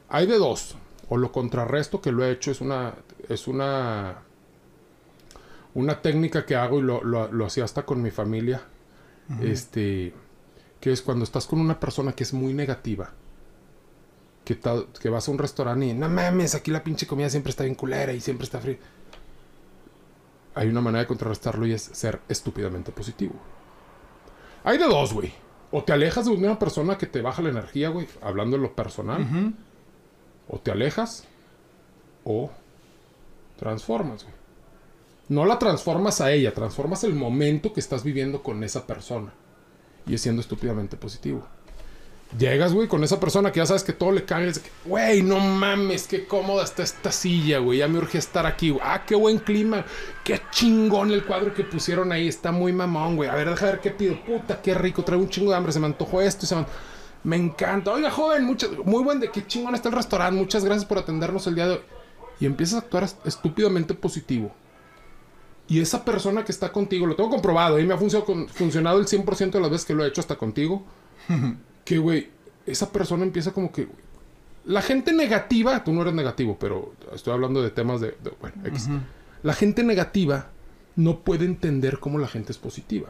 Hay 0.10 0.28
de 0.28 0.38
dos. 0.38 0.76
O 1.10 1.18
lo 1.18 1.32
contrarresto 1.32 2.02
que 2.02 2.12
lo 2.12 2.26
he 2.26 2.32
hecho 2.32 2.52
es 2.52 2.62
una... 2.62 2.94
Es 3.30 3.48
una... 3.48 4.20
Una 5.74 6.02
técnica 6.02 6.46
que 6.46 6.56
hago 6.56 6.80
y 6.80 6.84
lo, 6.84 7.04
lo, 7.04 7.32
lo 7.32 7.46
hacía 7.46 7.64
hasta 7.64 7.86
con 7.86 8.02
mi 8.02 8.12
familia. 8.12 8.62
Este... 9.42 10.14
Que 10.82 10.92
es 10.92 11.02
cuando 11.02 11.24
estás 11.24 11.48
con 11.48 11.60
una 11.60 11.80
persona 11.80 12.12
que 12.12 12.24
es 12.24 12.34
muy 12.34 12.54
negativa 12.54 13.12
que, 14.46 14.58
que 15.02 15.10
vas 15.10 15.28
a 15.28 15.32
un 15.32 15.38
restaurante 15.38 15.88
y 15.88 15.94
no 15.94 16.08
mames, 16.08 16.56
aquí 16.56 16.72
la 16.72 16.84
pinche 16.84 17.08
comida 17.08 17.30
siempre 17.30 17.50
está 17.50 17.64
bien 17.64 17.76
culera 17.76 18.14
y 18.14 18.22
siempre 18.22 18.46
está 18.46 18.60
fría. 18.60 18.78
Hay 20.54 20.70
una 20.70 20.80
manera 20.80 21.02
de 21.02 21.08
contrarrestarlo 21.08 21.68
y 21.68 21.74
es 21.74 21.82
ser 21.82 22.22
estúpidamente 22.30 22.94
positivo. 22.94 23.34
Hay 24.64 24.78
de 24.78 24.86
dos, 24.86 25.14
güey. 25.14 25.34
O 25.72 25.84
te 25.84 25.92
alejas 25.92 26.26
de 26.26 26.32
una 26.32 26.58
persona 26.58 26.98
que 26.98 27.08
te 27.08 27.22
baja 27.22 27.42
la 27.42 27.50
energía, 27.50 27.90
güey, 27.90 28.08
hablando 28.22 28.56
en 28.56 28.62
lo 28.62 28.74
personal. 28.74 29.54
O 30.48 30.60
te 30.60 30.72
alejas 30.72 31.26
o 32.24 32.52
transformas, 33.58 34.24
güey. 34.24 34.36
No 35.28 35.46
la 35.46 35.60
transformas 35.60 36.22
a 36.22 36.32
ella, 36.32 36.54
transformas 36.54 37.04
el 37.04 37.16
momento 37.16 37.74
que 37.74 37.80
estás 37.80 38.04
viviendo 38.04 38.44
con 38.44 38.64
esa 38.64 38.88
persona. 38.88 39.34
Y 40.08 40.14
es 40.14 40.22
siendo 40.22 40.42
estúpidamente 40.42 40.98
positivo. 40.98 41.48
Llegas, 42.38 42.74
güey, 42.74 42.88
con 42.90 43.02
esa 43.04 43.20
persona 43.20 43.52
que 43.52 43.60
ya 43.60 43.66
sabes 43.66 43.84
que 43.84 43.94
todo 43.94 44.12
le 44.12 44.22
dices, 44.22 44.62
Güey, 44.84 45.22
no 45.24 45.40
mames, 45.40 46.06
qué 46.08 46.26
cómoda 46.26 46.64
está 46.66 46.84
esta 46.84 47.12
silla, 47.12 47.60
güey. 47.60 47.80
Ya 47.80 47.88
me 47.88 47.98
urge 47.98 48.18
estar 48.18 48.46
aquí, 48.46 48.72
güey. 48.72 48.82
Ah, 48.84 49.04
qué 49.06 49.16
buen 49.16 49.38
clima. 49.38 49.86
Qué 50.24 50.42
chingón 50.52 51.12
el 51.12 51.24
cuadro 51.24 51.54
que 51.54 51.64
pusieron 51.64 52.12
ahí. 52.12 52.28
Está 52.28 52.52
muy 52.52 52.74
mamón, 52.74 53.16
güey. 53.16 53.30
A 53.30 53.36
ver, 53.36 53.50
deja 53.50 53.68
ver 53.68 53.80
qué 53.80 53.92
pido. 53.92 54.20
Puta, 54.26 54.62
qué 54.62 54.74
rico. 54.74 55.04
Traigo 55.04 55.24
un 55.24 55.30
chingo 55.30 55.52
de 55.52 55.58
hambre. 55.58 55.72
Se 55.72 55.80
me 55.80 55.86
antojó 55.86 56.20
esto 56.22 56.46
y 56.46 56.50
se 56.50 56.56
me... 56.56 56.66
Me 57.24 57.38
encanta. 57.38 57.92
Oiga, 57.92 58.12
joven, 58.12 58.44
muchas... 58.44 58.70
muy 58.84 59.02
buen 59.04 59.20
de 59.20 59.32
qué 59.32 59.46
chingón 59.48 59.74
está 59.74 59.88
el 59.90 59.96
restaurante. 59.96 60.38
Muchas 60.38 60.66
gracias 60.66 60.86
por 60.86 60.98
atendernos 60.98 61.48
el 61.48 61.56
día 61.56 61.68
de 61.68 61.74
hoy. 61.74 61.82
Y 62.42 62.46
empiezas 62.48 62.76
a 62.76 62.80
actuar 62.80 63.04
est- 63.06 63.26
estúpidamente 63.26 63.94
positivo. 63.94 64.52
Y 65.68 65.80
esa 65.80 66.04
persona 66.04 66.44
que 66.44 66.52
está 66.52 66.72
contigo, 66.72 67.08
lo 67.08 67.16
tengo 67.16 67.30
comprobado, 67.30 67.80
y 67.80 67.86
me 67.86 67.94
ha 67.94 67.98
funcionado, 67.98 68.48
funcionado 68.50 69.00
el 69.00 69.06
100% 69.08 69.52
de 69.52 69.60
las 69.62 69.72
veces 69.72 69.86
que 69.86 69.94
lo 69.96 70.04
he 70.04 70.08
hecho 70.10 70.22
hasta 70.22 70.36
contigo. 70.36 70.84
que, 71.86 71.98
güey, 72.00 72.30
esa 72.66 72.92
persona 72.92 73.24
empieza 73.24 73.54
como 73.54 73.72
que. 73.72 73.88
La 74.66 74.82
gente 74.82 75.14
negativa, 75.14 75.84
tú 75.84 75.94
no 75.94 76.02
eres 76.02 76.14
negativo, 76.16 76.58
pero 76.60 76.94
estoy 77.14 77.32
hablando 77.34 77.62
de 77.62 77.70
temas 77.70 78.02
de. 78.02 78.18
de- 78.24 78.34
bueno, 78.42 78.56
X. 78.66 78.90
La 79.44 79.54
gente 79.54 79.84
negativa 79.84 80.48
no 80.96 81.20
puede 81.20 81.46
entender 81.46 82.00
cómo 82.00 82.18
la 82.18 82.28
gente 82.28 82.52
es 82.52 82.58
positiva. 82.58 83.10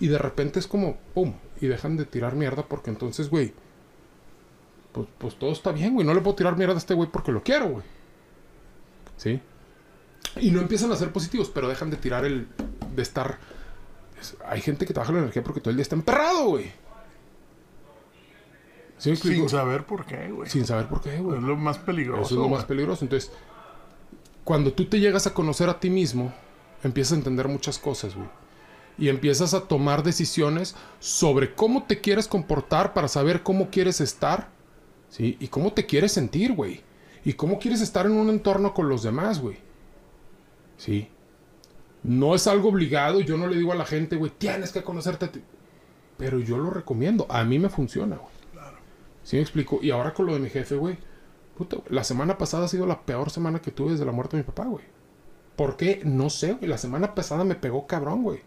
Y 0.00 0.08
de 0.08 0.18
repente 0.18 0.58
es 0.58 0.66
como, 0.66 0.96
¡pum! 1.14 1.34
Y 1.60 1.66
dejan 1.68 1.96
de 1.96 2.04
tirar 2.06 2.34
mierda 2.34 2.64
porque 2.64 2.90
entonces, 2.90 3.30
güey. 3.30 3.52
Pues, 4.92 5.06
pues 5.18 5.38
todo 5.38 5.52
está 5.52 5.70
bien, 5.70 5.94
güey. 5.94 6.04
No 6.06 6.12
le 6.14 6.20
puedo 6.20 6.34
tirar 6.34 6.56
mierda 6.56 6.74
a 6.74 6.78
este 6.78 6.94
güey 6.94 7.08
porque 7.10 7.30
lo 7.30 7.42
quiero, 7.44 7.68
güey. 7.68 7.84
¿Sí? 9.16 9.40
Y 10.40 10.50
no 10.50 10.60
empiezan 10.60 10.90
a 10.90 10.96
ser 10.96 11.12
positivos, 11.12 11.50
pero 11.54 11.68
dejan 11.68 11.90
de 11.90 11.96
tirar 11.96 12.24
el. 12.24 12.48
de 12.96 13.02
estar. 13.02 13.38
es- 14.20 14.36
hay 14.46 14.60
gente 14.60 14.86
que 14.86 14.92
trabaja 14.94 15.12
la 15.12 15.20
energía 15.20 15.44
porque 15.44 15.60
todo 15.60 15.70
el 15.70 15.76
día 15.76 15.82
está 15.82 15.94
emperrado, 15.94 16.48
güey. 16.48 16.72
Sin 19.00 19.48
saber 19.48 19.86
por 19.86 20.04
qué, 20.04 20.30
güey. 20.30 20.48
Sin 20.48 20.66
saber 20.66 20.86
por 20.86 21.00
qué, 21.00 21.18
güey. 21.18 21.38
Es 21.38 21.42
lo 21.42 21.56
más 21.56 21.78
peligroso. 21.78 22.22
Eso 22.22 22.34
es 22.34 22.40
lo 22.40 22.48
más 22.48 22.64
peligroso. 22.66 23.04
Entonces, 23.04 23.32
cuando 24.44 24.72
tú 24.72 24.84
te 24.84 25.00
llegas 25.00 25.26
a 25.26 25.32
conocer 25.32 25.70
a 25.70 25.80
ti 25.80 25.88
mismo, 25.88 26.32
empiezas 26.84 27.12
a 27.12 27.16
entender 27.16 27.48
muchas 27.48 27.78
cosas, 27.78 28.14
güey. 28.14 28.28
Y 28.98 29.08
empiezas 29.08 29.54
a 29.54 29.62
tomar 29.62 30.02
decisiones 30.02 30.76
sobre 30.98 31.54
cómo 31.54 31.84
te 31.84 32.02
quieres 32.02 32.28
comportar 32.28 32.92
para 32.92 33.08
saber 33.08 33.42
cómo 33.42 33.70
quieres 33.70 34.02
estar, 34.02 34.50
¿sí? 35.08 35.38
Y 35.40 35.48
cómo 35.48 35.72
te 35.72 35.86
quieres 35.86 36.12
sentir, 36.12 36.52
güey. 36.52 36.82
Y 37.24 37.32
cómo 37.32 37.58
quieres 37.58 37.80
estar 37.80 38.04
en 38.04 38.12
un 38.12 38.28
entorno 38.28 38.74
con 38.74 38.90
los 38.90 39.02
demás, 39.02 39.40
güey. 39.40 39.56
¿Sí? 40.76 41.08
No 42.02 42.34
es 42.34 42.46
algo 42.46 42.68
obligado. 42.68 43.20
Yo 43.20 43.38
no 43.38 43.46
le 43.46 43.56
digo 43.56 43.72
a 43.72 43.76
la 43.76 43.86
gente, 43.86 44.16
güey, 44.16 44.30
tienes 44.36 44.72
que 44.72 44.82
conocerte 44.82 45.24
a 45.24 45.32
ti. 45.32 45.40
Pero 46.18 46.38
yo 46.38 46.58
lo 46.58 46.68
recomiendo. 46.68 47.26
A 47.30 47.44
mí 47.44 47.58
me 47.58 47.70
funciona, 47.70 48.16
güey. 48.16 48.39
¿Sí 49.22 49.36
me 49.36 49.42
explico? 49.42 49.78
Y 49.82 49.90
ahora 49.90 50.14
con 50.14 50.26
lo 50.26 50.34
de 50.34 50.40
mi 50.40 50.50
jefe, 50.50 50.76
güey. 50.76 50.98
Puta, 51.56 51.78
la 51.88 52.04
semana 52.04 52.38
pasada 52.38 52.64
ha 52.64 52.68
sido 52.68 52.86
la 52.86 53.02
peor 53.02 53.30
semana 53.30 53.60
que 53.60 53.70
tuve 53.70 53.92
desde 53.92 54.06
la 54.06 54.12
muerte 54.12 54.36
de 54.36 54.42
mi 54.42 54.46
papá, 54.46 54.64
güey. 54.64 54.84
¿Por 55.56 55.76
qué? 55.76 56.00
No 56.04 56.30
sé, 56.30 56.54
güey. 56.54 56.68
La 56.68 56.78
semana 56.78 57.14
pasada 57.14 57.44
me 57.44 57.54
pegó 57.54 57.86
cabrón, 57.86 58.22
güey. 58.22 58.40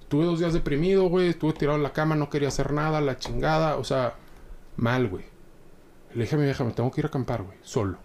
Estuve 0.00 0.24
dos 0.24 0.38
días 0.38 0.54
deprimido, 0.54 1.08
güey. 1.08 1.28
Estuve 1.28 1.52
tirado 1.52 1.76
en 1.76 1.82
la 1.82 1.92
cama, 1.92 2.14
no 2.14 2.30
quería 2.30 2.48
hacer 2.48 2.72
nada, 2.72 3.00
la 3.00 3.18
chingada. 3.18 3.76
O 3.76 3.84
sea, 3.84 4.14
mal, 4.76 5.08
güey. 5.08 5.24
Le 6.14 6.22
dije 6.22 6.36
a 6.36 6.38
mi 6.38 6.44
vieja, 6.44 6.64
me 6.64 6.72
tengo 6.72 6.90
que 6.90 7.02
ir 7.02 7.04
a 7.04 7.08
acampar, 7.08 7.42
güey. 7.42 7.58
Solo. 7.60 7.98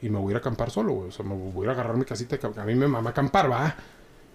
Y 0.00 0.08
me 0.08 0.18
voy 0.18 0.28
a 0.28 0.30
ir 0.30 0.36
a 0.36 0.38
acampar 0.38 0.70
solo, 0.70 0.94
güey. 0.94 1.08
O 1.08 1.12
sea, 1.12 1.26
me 1.26 1.34
voy 1.36 1.60
a 1.60 1.64
ir 1.64 1.68
a 1.68 1.72
agarrar 1.72 1.96
mi 1.98 2.06
casita. 2.06 2.38
A 2.56 2.64
mí 2.64 2.74
me 2.74 2.88
mama 2.88 3.10
acampar, 3.10 3.50
va. 3.50 3.76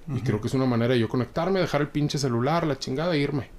Y 0.08 0.22
creo 0.22 0.42
que 0.42 0.48
es 0.48 0.54
una 0.54 0.66
manera 0.66 0.94
de 0.94 1.00
yo 1.00 1.10
conectarme, 1.10 1.60
dejar 1.60 1.82
el 1.82 1.88
pinche 1.88 2.18
celular, 2.18 2.68
la 2.68 2.78
chingada 2.78 3.16
e 3.16 3.20
irme. 3.20 3.50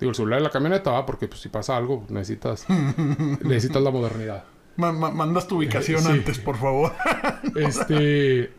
Digo, 0.00 0.10
el 0.10 0.16
celular 0.16 0.38
de 0.40 0.44
la 0.44 0.50
camioneta 0.50 0.90
va 0.92 1.04
porque 1.06 1.26
pues, 1.28 1.40
si 1.40 1.48
pasa 1.48 1.76
algo, 1.76 2.04
necesitas, 2.08 2.66
necesitas 3.42 3.82
la 3.82 3.90
modernidad. 3.90 4.44
Ma- 4.76 4.92
ma- 4.92 5.10
mandas 5.10 5.48
tu 5.48 5.56
ubicación 5.58 6.00
Sí. 6.02 6.08
antes, 6.08 6.38
por 6.38 6.56
favor. 6.56 6.92
Este. 7.56 8.52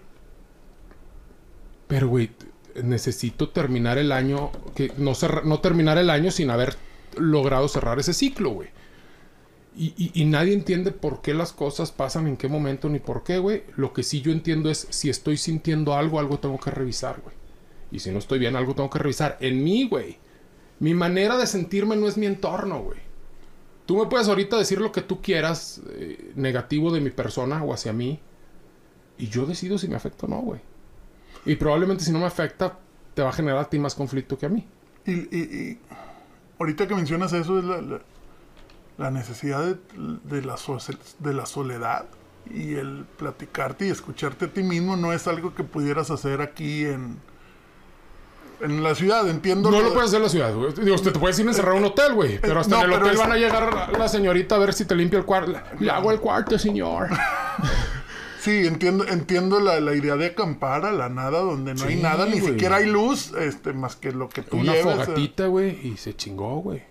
Pero, 1.87 2.07
güey, 2.07 2.29
necesito 2.83 3.49
terminar 3.49 3.97
el 3.97 4.11
año. 4.11 4.51
Que 4.75 4.91
no, 4.97 5.13
no 5.45 5.59
terminar 5.59 5.97
el 5.97 6.09
año 6.09 6.31
sin 6.31 6.49
haber 6.49 6.75
logrado 7.17 7.67
cerrar 7.67 7.99
ese 7.99 8.13
ciclo, 8.13 8.51
güey. 8.51 8.69
Y, 9.77 9.93
y- 9.97 10.11
y 10.21 10.25
nadie 10.25 10.53
entiende 10.53 10.91
por 10.91 11.21
qué 11.21 11.33
las 11.33 11.53
cosas 11.53 11.91
pasan, 11.91 12.27
en 12.27 12.35
qué 12.37 12.47
momento, 12.49 12.89
ni 12.89 12.99
por 12.99 13.23
qué, 13.23 13.37
güey. 13.37 13.63
Lo 13.77 13.93
que 13.93 14.03
sí 14.03 14.21
yo 14.21 14.31
entiendo 14.31 14.69
es, 14.69 14.87
si 14.89 15.09
estoy 15.09 15.37
sintiendo 15.37 15.95
algo, 15.95 16.19
algo 16.19 16.37
tengo 16.39 16.59
que 16.59 16.69
revisar, 16.71 17.21
güey. 17.21 17.35
Y 17.91 17.99
si 17.99 18.11
no 18.11 18.19
estoy 18.19 18.39
bien, 18.39 18.55
algo 18.55 18.75
tengo 18.75 18.89
que 18.89 18.99
revisar. 18.99 19.37
En 19.39 19.63
mí, 19.63 19.87
güey. 19.87 20.17
Mi 20.79 20.93
manera 20.93 21.37
de 21.37 21.47
sentirme 21.47 21.95
no 21.95 22.07
es 22.07 22.17
mi 22.17 22.25
entorno, 22.25 22.81
güey. 22.81 22.99
Tú 23.85 23.97
me 23.97 24.05
puedes 24.05 24.27
ahorita 24.27 24.57
decir 24.57 24.79
lo 24.79 24.91
que 24.91 25.01
tú 25.01 25.21
quieras 25.21 25.81
eh, 25.91 26.31
negativo 26.35 26.91
de 26.91 27.01
mi 27.01 27.09
persona 27.09 27.63
o 27.63 27.73
hacia 27.73 27.91
mí. 27.91 28.19
Y 29.17 29.27
yo 29.27 29.45
decido 29.45 29.77
si 29.77 29.87
me 29.87 29.95
afecta 29.95 30.25
o 30.25 30.29
no, 30.29 30.39
güey. 30.41 30.61
Y 31.45 31.55
probablemente 31.55 32.03
si 32.03 32.11
no 32.11 32.19
me 32.19 32.25
afecta, 32.25 32.77
te 33.13 33.21
va 33.21 33.29
a 33.29 33.33
generar 33.33 33.59
a 33.59 33.69
ti 33.69 33.79
más 33.79 33.95
conflicto 33.95 34.37
que 34.37 34.45
a 34.45 34.49
mí. 34.49 34.67
Y, 35.05 35.11
y- 35.35 35.37
y 35.37 35.79
ahorita 36.59 36.87
que 36.87 36.95
mencionas 36.95 37.33
eso 37.33 37.59
es 37.59 37.65
la, 38.97 39.11
necesidad 39.11 39.65
de, 39.65 40.41
la 40.41 40.57
de 41.19 41.33
la 41.33 41.45
soledad 41.45 42.05
y 42.49 42.75
el 42.75 43.05
platicarte 43.17 43.87
y 43.87 43.89
escucharte 43.89 44.45
a 44.45 44.53
ti 44.53 44.63
mismo 44.63 44.95
no 44.95 45.13
es 45.13 45.27
algo 45.27 45.53
que 45.55 45.63
pudieras 45.63 46.11
hacer 46.11 46.41
aquí 46.41 46.85
en, 46.85 47.17
en 48.61 48.83
la 48.83 48.93
ciudad, 48.95 49.27
entiendo. 49.29 49.71
No 49.71 49.79
lo 49.81 49.89
de- 49.89 49.93
puedes 49.93 50.09
hacer 50.09 50.17
en 50.17 50.23
la 50.23 50.29
ciudad, 50.29 50.53
güey. 50.55 50.73
Digo, 50.73 50.95
usted 50.95 51.11
te 51.13 51.19
puedes 51.19 51.37
ir 51.39 51.45
a 51.45 51.49
encerrar 51.49 51.73
a 51.75 51.77
un 51.77 51.85
hotel, 51.85 52.13
güey. 52.13 52.39
Pero 52.39 52.59
hasta 52.59 52.75
no, 52.77 52.83
en 52.85 52.91
el 52.91 52.99
hotel 52.99 53.13
es- 53.13 53.19
van 53.19 53.31
a 53.31 53.37
llegar 53.37 53.89
la, 53.97 54.07
señorita 54.07 54.55
a 54.55 54.59
ver 54.59 54.73
si 54.73 54.85
te 54.85 54.95
limpia 54.95 55.19
el 55.19 55.25
cuarto. 55.25 55.53
Le 55.79 55.89
hago 55.91 56.11
el 56.11 56.19
cuarto, 56.19 56.57
señor. 56.59 57.07
Sí, 58.41 58.65
entiendo, 58.65 59.05
entiendo 59.05 59.59
la, 59.59 59.81
la 59.81 59.93
idea 59.95 60.15
de 60.15 60.27
acampar 60.27 60.85
a 60.85 60.93
la 60.93 61.09
nada 61.09 61.39
donde 61.41 61.73
no 61.73 61.83
hay 61.83 61.95
Sí, 61.97 62.01
nada, 62.01 62.25
ni 62.25 62.39
güey. 62.39 62.53
siquiera 62.53 62.77
hay 62.77 62.85
luz, 62.85 63.33
este, 63.37 63.73
más 63.73 63.97
que 63.97 64.13
lo 64.13 64.29
que 64.29 64.43
tú 64.43 64.57
Una 64.59 64.71
lleves. 64.71 64.85
eh. 64.85 64.89
fogatita, 65.05 65.47
güey, 65.47 65.77
y 65.85 65.97
se 65.97 66.15
chingó, 66.15 66.61
güey. 66.61 66.81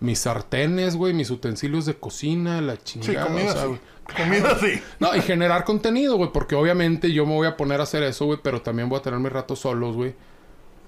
Mis 0.00 0.18
sartenes, 0.18 0.96
güey, 0.96 1.14
mis 1.14 1.30
utensilios 1.30 1.86
de 1.86 1.94
cocina, 1.94 2.60
la 2.60 2.74
Sí, 2.82 2.98
chingada. 3.00 3.26
comida 3.28 3.50
o 3.50 3.52
sea, 3.52 3.62
sí. 3.62 3.68
güey. 3.68 3.80
Comida 4.16 4.58
sí. 4.58 4.82
No, 4.98 5.14
y 5.14 5.20
generar 5.22 5.62
contenido, 5.64 6.16
güey, 6.16 6.32
porque 6.32 6.56
obviamente 6.56 7.12
yo 7.12 7.26
me 7.26 7.34
voy 7.34 7.46
a 7.46 7.56
poner 7.56 7.78
a 7.78 7.84
hacer 7.84 8.02
eso, 8.02 8.24
güey, 8.26 8.40
pero 8.42 8.60
también 8.62 8.88
voy 8.88 8.98
a 8.98 9.02
tener 9.02 9.20
mis 9.20 9.30
ratos 9.30 9.60
solos, 9.60 9.94
güey. 9.94 10.16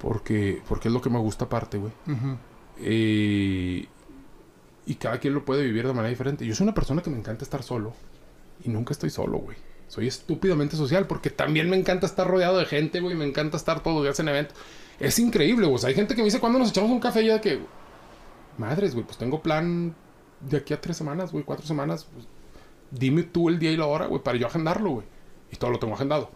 Porque, 0.01 0.63
porque 0.69 0.89
es 0.89 0.95
lo 0.95 1.01
que 1.01 1.11
me 1.11 1.19
gusta 1.19 1.45
aparte, 1.45 1.79
güey. 1.79 1.93
Eh, 2.79 3.87
y 4.87 4.95
cada 4.95 5.19
quien 5.19 5.35
lo 5.35 5.45
puede 5.45 5.63
vivir 5.65 5.87
de 5.87 5.93
manera 5.93 6.09
diferente. 6.09 6.47
Yo 6.47 6.55
soy 6.55 6.65
una 6.65 6.75
persona 6.75 7.03
que 7.03 7.11
me 7.11 7.19
encanta 7.19 7.45
estar 7.45 7.63
solo. 7.63 7.93
Y 8.65 8.71
nunca 8.71 8.93
estoy 8.93 9.11
solo, 9.11 9.39
güey. 9.39 9.57
Soy 9.89 10.07
estúpidamente 10.07 10.77
social 10.77 11.07
porque 11.07 11.31
también 11.31 11.69
me 11.69 11.77
encanta 11.77 12.07
estar 12.07 12.27
rodeado 12.27 12.59
de 12.59 12.65
gente, 12.65 13.01
güey. 13.01 13.15
Me 13.15 13.27
encanta 13.27 13.57
estar 13.57 13.83
todos 13.83 13.97
los 13.97 14.05
días 14.05 14.21
en 14.21 14.29
eventos. 14.29 14.57
Es 14.99 15.19
increíble, 15.19 15.67
güey. 15.67 15.77
O 15.77 15.79
sea, 15.79 15.89
hay 15.89 15.95
gente 15.95 16.15
que 16.15 16.23
me 16.23 16.27
dice, 16.27 16.41
¿cuándo 16.41 16.59
nos 16.59 16.71
echamos 16.71 16.91
un 16.91 17.01
café? 17.01 17.23
Y 17.23 17.27
yo 17.27 17.35
de 17.35 17.41
que... 17.41 17.61
Madres, 18.57 18.95
güey, 18.95 19.05
pues 19.05 19.19
tengo 19.19 19.43
plan 19.43 19.95
de 20.41 20.57
aquí 20.57 20.75
a 20.75 20.81
tres 20.81 20.97
semanas, 20.97 21.33
güey, 21.33 21.45
cuatro 21.45 21.67
semanas. 21.67 22.07
pues, 22.13 22.27
dime 22.91 23.23
tú 23.23 23.49
el 23.49 23.59
día 23.59 23.71
y 23.71 23.77
la 23.77 23.87
hora, 23.87 24.07
güey, 24.07 24.23
para 24.23 24.39
yo 24.39 24.47
agendarlo, 24.47 24.91
güey. 24.91 25.07
Y 25.51 25.57
todo 25.57 25.71
lo 25.71 25.79
tengo 25.79 25.95
agendado. 25.95 26.31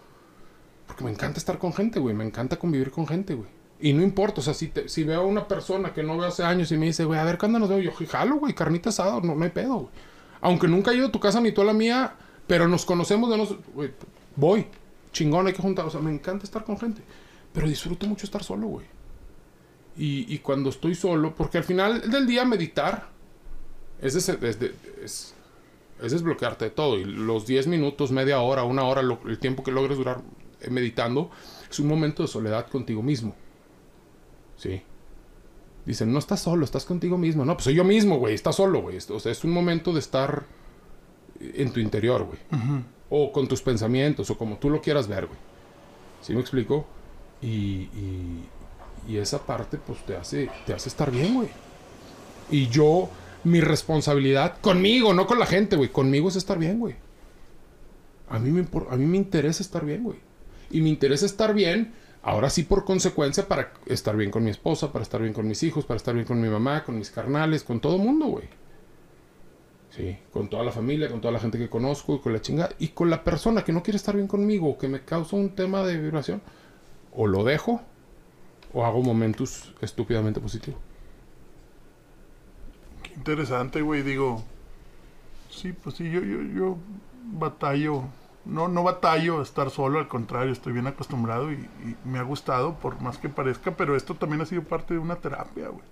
Porque 0.87 1.05
me 1.05 1.11
encanta 1.11 1.39
estar 1.39 1.59
con 1.59 1.73
gente, 1.73 1.99
güey. 1.99 2.15
Me 2.15 2.25
encanta 2.25 2.57
convivir 2.59 2.91
con 2.91 3.07
gente, 3.07 3.35
güey. 3.35 3.49
Y 3.81 3.93
no 3.93 4.03
importa, 4.03 4.41
o 4.41 4.45
sea, 4.45 4.55
si, 4.55 4.69
te- 4.69 4.89
si 4.89 5.03
veo 5.05 5.21
a 5.23 5.25
una 5.27 5.47
persona 5.49 5.93
que 5.93 6.03
no 6.03 6.17
veo 6.17 6.29
hace 6.29 6.43
años 6.45 6.71
y 6.73 6.77
me 6.77 6.87
dice, 6.87 7.05
güey, 7.05 7.19
a 7.19 7.25
ver, 7.25 7.39
¿cuándo 7.39 7.59
nos 7.59 7.69
veo? 7.69 7.81
Yo, 7.81 7.93
jalo, 8.09 8.37
güey, 8.37 8.55
carnita 8.55 8.91
asada, 8.91 9.21
no, 9.21 9.35
no 9.35 9.45
hay 9.45 9.51
pedo, 9.51 9.75
güey. 9.75 9.89
Aunque 10.41 10.69
nunca 10.69 10.93
he 10.93 10.97
ido 10.97 11.09
a 11.09 11.13
tu 11.13 11.21
casa 11.21 11.41
ni 11.41 11.53
tú 11.53 11.63
a 11.63 11.65
la 11.65 11.73
mía, 11.73 12.15
pero 12.47 12.69
nos 12.69 12.85
conocemos 12.85 13.31
de 13.31 13.37
nos... 13.39 13.57
güey, 13.75 13.91
voy, 14.37 14.67
chingón, 15.13 15.47
hay 15.47 15.53
que 15.55 15.63
juntar. 15.63 15.85
O 15.87 15.91
sea, 15.91 16.01
me 16.01 16.11
encanta 16.13 16.45
estar 16.45 16.65
con 16.65 16.79
gente. 16.79 17.03
Pero 17.53 17.67
disfruto 17.69 18.07
mucho 18.07 18.27
estar 18.27 18.43
solo, 18.45 18.67
güey. 18.69 18.87
Y, 19.97 20.33
y 20.33 20.39
cuando 20.39 20.71
estoy 20.71 20.95
solo, 20.95 21.35
porque 21.35 21.59
al 21.59 21.65
final 21.65 22.11
del 22.11 22.27
día 22.27 22.45
meditar 22.45 23.09
es, 24.01 24.15
des- 24.15 24.29
es 24.29 24.59
es- 25.03 25.35
es 26.03 26.13
desbloquearte 26.13 26.67
de 26.67 26.71
todo. 26.71 26.99
Y 26.99 27.05
los 27.05 27.47
10 27.47 27.67
minutos, 27.69 28.11
media 28.13 28.41
hora, 28.41 28.65
una 28.65 28.85
hora, 28.85 29.03
el 29.03 29.39
tiempo 29.39 29.63
que 29.63 29.71
logres 29.73 29.97
durar 29.99 30.21
meditando, 30.71 31.31
es 31.71 31.79
un 31.79 31.87
momento 31.87 32.23
de 32.23 32.29
soledad 32.29 32.69
contigo 32.69 33.03
mismo. 33.03 33.35
Sí. 34.57 34.83
Dicen, 35.87 36.13
no 36.13 36.19
estás 36.19 36.41
solo, 36.41 36.65
estás 36.65 36.85
contigo 36.85 37.19
mismo. 37.19 37.45
No, 37.45 37.55
pues 37.55 37.65
soy 37.65 37.75
yo 37.75 37.85
mismo, 37.85 38.19
güey, 38.19 38.35
estás 38.35 38.57
solo, 38.57 38.81
güey. 38.81 38.97
O 38.97 39.21
sea, 39.21 39.33
es 39.33 39.45
un 39.45 39.51
momento 39.51 39.93
de 39.93 39.99
estar 40.01 40.45
en 41.41 41.73
tu 41.73 41.81
interior, 41.81 42.25
güey. 42.25 42.39
O 43.11 43.33
con 43.33 43.49
tus 43.49 43.61
pensamientos, 43.61 44.31
o 44.31 44.39
como 44.39 44.57
tú 44.57 44.71
lo 44.71 44.81
quieras 44.81 45.09
ver, 45.09 45.27
güey. 45.27 45.39
¿Sí 46.23 46.33
me 46.33 46.41
explico? 46.41 46.87
Y, 47.43 47.89
y, 47.93 48.45
y 49.09 49.17
esa 49.19 49.45
parte, 49.45 49.77
pues, 49.77 50.05
te 50.07 50.17
hace, 50.17 50.49
te 50.65 50.73
hace 50.73 50.89
estar 50.89 51.11
bien, 51.11 51.35
güey. 51.35 51.49
Y 52.51 52.69
yo, 52.69 53.11
mi 53.45 53.61
responsabilidad, 53.61 54.59
conmigo, 54.61 55.13
no 55.13 55.27
con 55.27 55.39
la 55.39 55.47
gente, 55.47 55.77
güey. 55.77 55.91
Conmigo 55.91 56.29
es 56.29 56.37
estar 56.37 56.59
bien, 56.59 56.79
güey. 56.81 56.97
A 58.31 58.39
mí, 58.39 58.51
me, 58.51 58.67
a 58.91 58.97
mí 58.97 59.05
me 59.05 59.19
interesa 59.19 59.63
estar 59.63 59.85
bien, 59.85 60.03
güey. 60.03 60.19
Y 60.71 60.81
me 60.81 60.89
interesa 60.89 61.27
estar 61.27 61.55
bien, 61.55 61.95
ahora 62.23 62.51
sí 62.51 62.63
por 62.63 62.85
consecuencia, 62.85 63.49
para 63.49 63.73
estar 63.87 64.17
bien 64.17 64.31
con 64.31 64.45
mi 64.45 64.51
esposa, 64.51 64.93
para 64.93 65.03
estar 65.03 65.21
bien 65.21 65.33
con 65.33 65.47
mis 65.47 65.63
hijos, 65.63 65.85
para 65.85 65.97
estar 65.97 66.15
bien 66.15 66.27
con 66.27 66.41
mi 66.41 66.49
mamá, 66.49 66.85
con 66.85 66.99
mis 66.99 67.11
carnales, 67.11 67.65
con 67.65 67.81
todo 67.81 67.99
mundo, 67.99 68.27
güey. 68.27 68.49
Sí, 69.91 70.19
con 70.33 70.49
toda 70.49 70.65
la 70.65 70.73
familia, 70.73 71.09
con 71.09 71.21
toda 71.21 71.33
la 71.33 71.39
gente 71.39 71.57
que 71.57 71.69
conozco 71.69 72.17
y 72.17 72.19
con 72.19 72.33
la 72.33 72.41
chingada. 72.41 72.75
Y 72.81 72.89
con 72.89 73.11
la 73.11 73.23
persona 73.23 73.63
que 73.63 73.73
no 73.73 73.83
quiere 73.83 73.97
estar 73.97 74.17
bien 74.17 74.27
conmigo 74.27 74.77
que 74.77 74.89
me 74.89 75.05
causa 75.05 75.37
un 75.37 75.55
tema 75.55 75.85
de 75.85 75.99
vibración, 75.99 76.43
o 77.13 77.27
lo 77.29 77.45
dejo 77.45 77.81
o 78.73 78.85
hago 78.85 79.03
momentos 79.03 79.73
estúpidamente 79.81 80.41
positivos. 80.41 80.81
Qué 83.05 83.15
interesante, 83.15 83.81
güey. 83.83 84.03
Digo, 84.03 84.43
sí, 85.49 85.73
pues 85.73 85.95
sí, 85.95 86.11
yo, 86.11 86.21
yo, 86.21 86.43
yo 86.43 86.77
batallo. 87.33 88.03
No, 88.45 88.69
no 88.69 88.83
batallo 88.83 89.41
estar 89.41 89.71
solo, 89.71 89.99
al 89.99 90.09
contrario, 90.09 90.53
estoy 90.53 90.75
bien 90.75 90.87
acostumbrado 90.87 91.51
y, 91.51 91.55
y 91.57 91.97
me 92.05 92.19
ha 92.19 92.23
gustado, 92.23 92.75
por 92.79 93.01
más 93.01 93.17
que 93.19 93.31
parezca, 93.31 93.71
pero 93.77 93.97
esto 93.97 94.15
también 94.17 94.43
ha 94.43 94.47
sido 94.47 94.65
parte 94.65 94.95
de 94.95 95.01
una 95.01 95.17
terapia, 95.17 95.69
güey. 95.69 95.85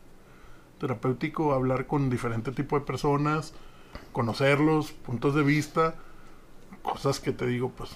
Terapéutico, 0.79 1.55
hablar 1.55 1.87
con 1.87 2.11
diferente 2.11 2.53
tipo 2.53 2.79
de 2.79 2.85
personas, 2.85 3.55
conocerlos, 4.13 4.93
puntos 4.93 5.35
de 5.35 5.43
vista, 5.43 5.95
cosas 6.83 7.21
que 7.21 7.33
te 7.33 7.47
digo, 7.47 7.71
pues, 7.71 7.91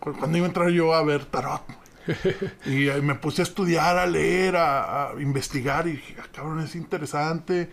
cu- 0.00 0.12
cuando 0.18 0.36
iba 0.38 0.46
a 0.46 0.48
entrar 0.48 0.70
yo 0.70 0.94
a 0.94 1.02
ver 1.02 1.24
tarot. 1.26 1.62
Y 2.66 2.86
me 3.02 3.16
puse 3.16 3.42
a 3.42 3.44
estudiar, 3.44 3.98
a 3.98 4.06
leer, 4.06 4.56
a, 4.56 5.10
a 5.10 5.20
investigar 5.20 5.88
y 5.88 5.92
dije, 5.92 6.16
"Ah, 6.20 6.26
cabrón, 6.32 6.60
es 6.60 6.76
interesante. 6.76 7.70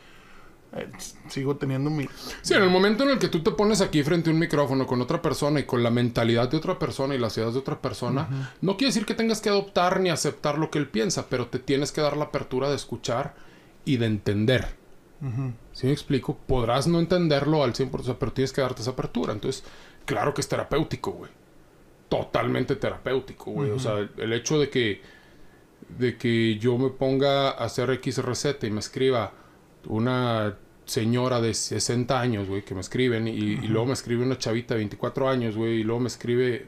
Eh, 0.75 0.89
sigo 1.29 1.55
teniendo 1.57 1.89
mi... 1.89 2.07
Sí, 2.41 2.53
en 2.55 2.63
el 2.63 2.69
momento 2.69 3.03
en 3.03 3.11
el 3.11 3.19
que 3.19 3.27
tú 3.27 3.43
te 3.43 3.51
pones 3.51 3.81
aquí 3.81 4.01
frente 4.01 4.29
a 4.29 4.33
un 4.33 4.39
micrófono 4.39 4.87
con 4.87 5.01
otra 5.01 5.21
persona 5.21 5.59
y 5.59 5.63
con 5.63 5.83
la 5.83 5.91
mentalidad 5.91 6.49
de 6.49 6.57
otra 6.57 6.79
persona 6.79 7.13
y 7.13 7.19
las 7.19 7.37
ideas 7.37 7.53
de 7.53 7.59
otra 7.59 7.79
persona, 7.79 8.55
no 8.61 8.75
quiere 8.75 8.89
decir 8.89 9.05
que 9.05 9.13
tengas 9.13 9.39
que 9.39 9.49
adoptar 9.49 9.99
ni 9.99 10.09
aceptar 10.09 10.57
lo 10.57 10.71
que 10.71 10.79
él 10.79 10.87
piensa, 10.87 11.27
pero 11.29 11.47
te 11.47 11.59
tienes 11.59 11.91
que 11.91 12.01
dar 12.01 12.17
la 12.17 12.25
apertura 12.25 12.69
de 12.69 12.75
escuchar 12.75 13.35
y 13.85 13.97
de 13.97 14.07
entender. 14.07 14.83
¿Sí 15.71 15.87
me 15.87 15.93
explico? 15.93 16.35
Podrás 16.35 16.87
no 16.87 16.99
entenderlo 16.99 17.63
al 17.63 17.73
100%, 17.73 18.17
pero 18.19 18.33
tienes 18.33 18.51
que 18.51 18.59
darte 18.59 18.81
esa 18.81 18.91
apertura. 18.91 19.31
Entonces, 19.31 19.63
claro 20.05 20.33
que 20.33 20.41
es 20.41 20.49
terapéutico, 20.49 21.11
güey. 21.11 21.31
Totalmente 22.09 22.75
terapéutico, 22.75 23.51
güey. 23.51 23.71
O 23.71 23.79
sea, 23.79 23.99
el, 23.99 24.09
el 24.17 24.33
hecho 24.33 24.59
de 24.59 24.69
que, 24.69 25.01
de 25.97 26.17
que 26.17 26.57
yo 26.57 26.77
me 26.77 26.89
ponga 26.89 27.51
a 27.51 27.63
hacer 27.63 27.89
X 27.91 28.17
receta 28.17 28.67
y 28.67 28.71
me 28.71 28.81
escriba 28.81 29.31
una 29.87 30.55
señora 30.85 31.39
de 31.41 31.53
60 31.53 32.19
años, 32.19 32.47
güey, 32.47 32.63
que 32.63 32.75
me 32.75 32.81
escriben, 32.81 33.27
y, 33.27 33.31
y 33.31 33.67
luego 33.67 33.87
me 33.87 33.93
escribe 33.93 34.23
una 34.23 34.37
chavita 34.37 34.73
de 34.73 34.79
24 34.79 35.29
años, 35.29 35.55
güey, 35.55 35.79
y 35.79 35.83
luego 35.83 36.01
me 36.01 36.07
escribe 36.07 36.67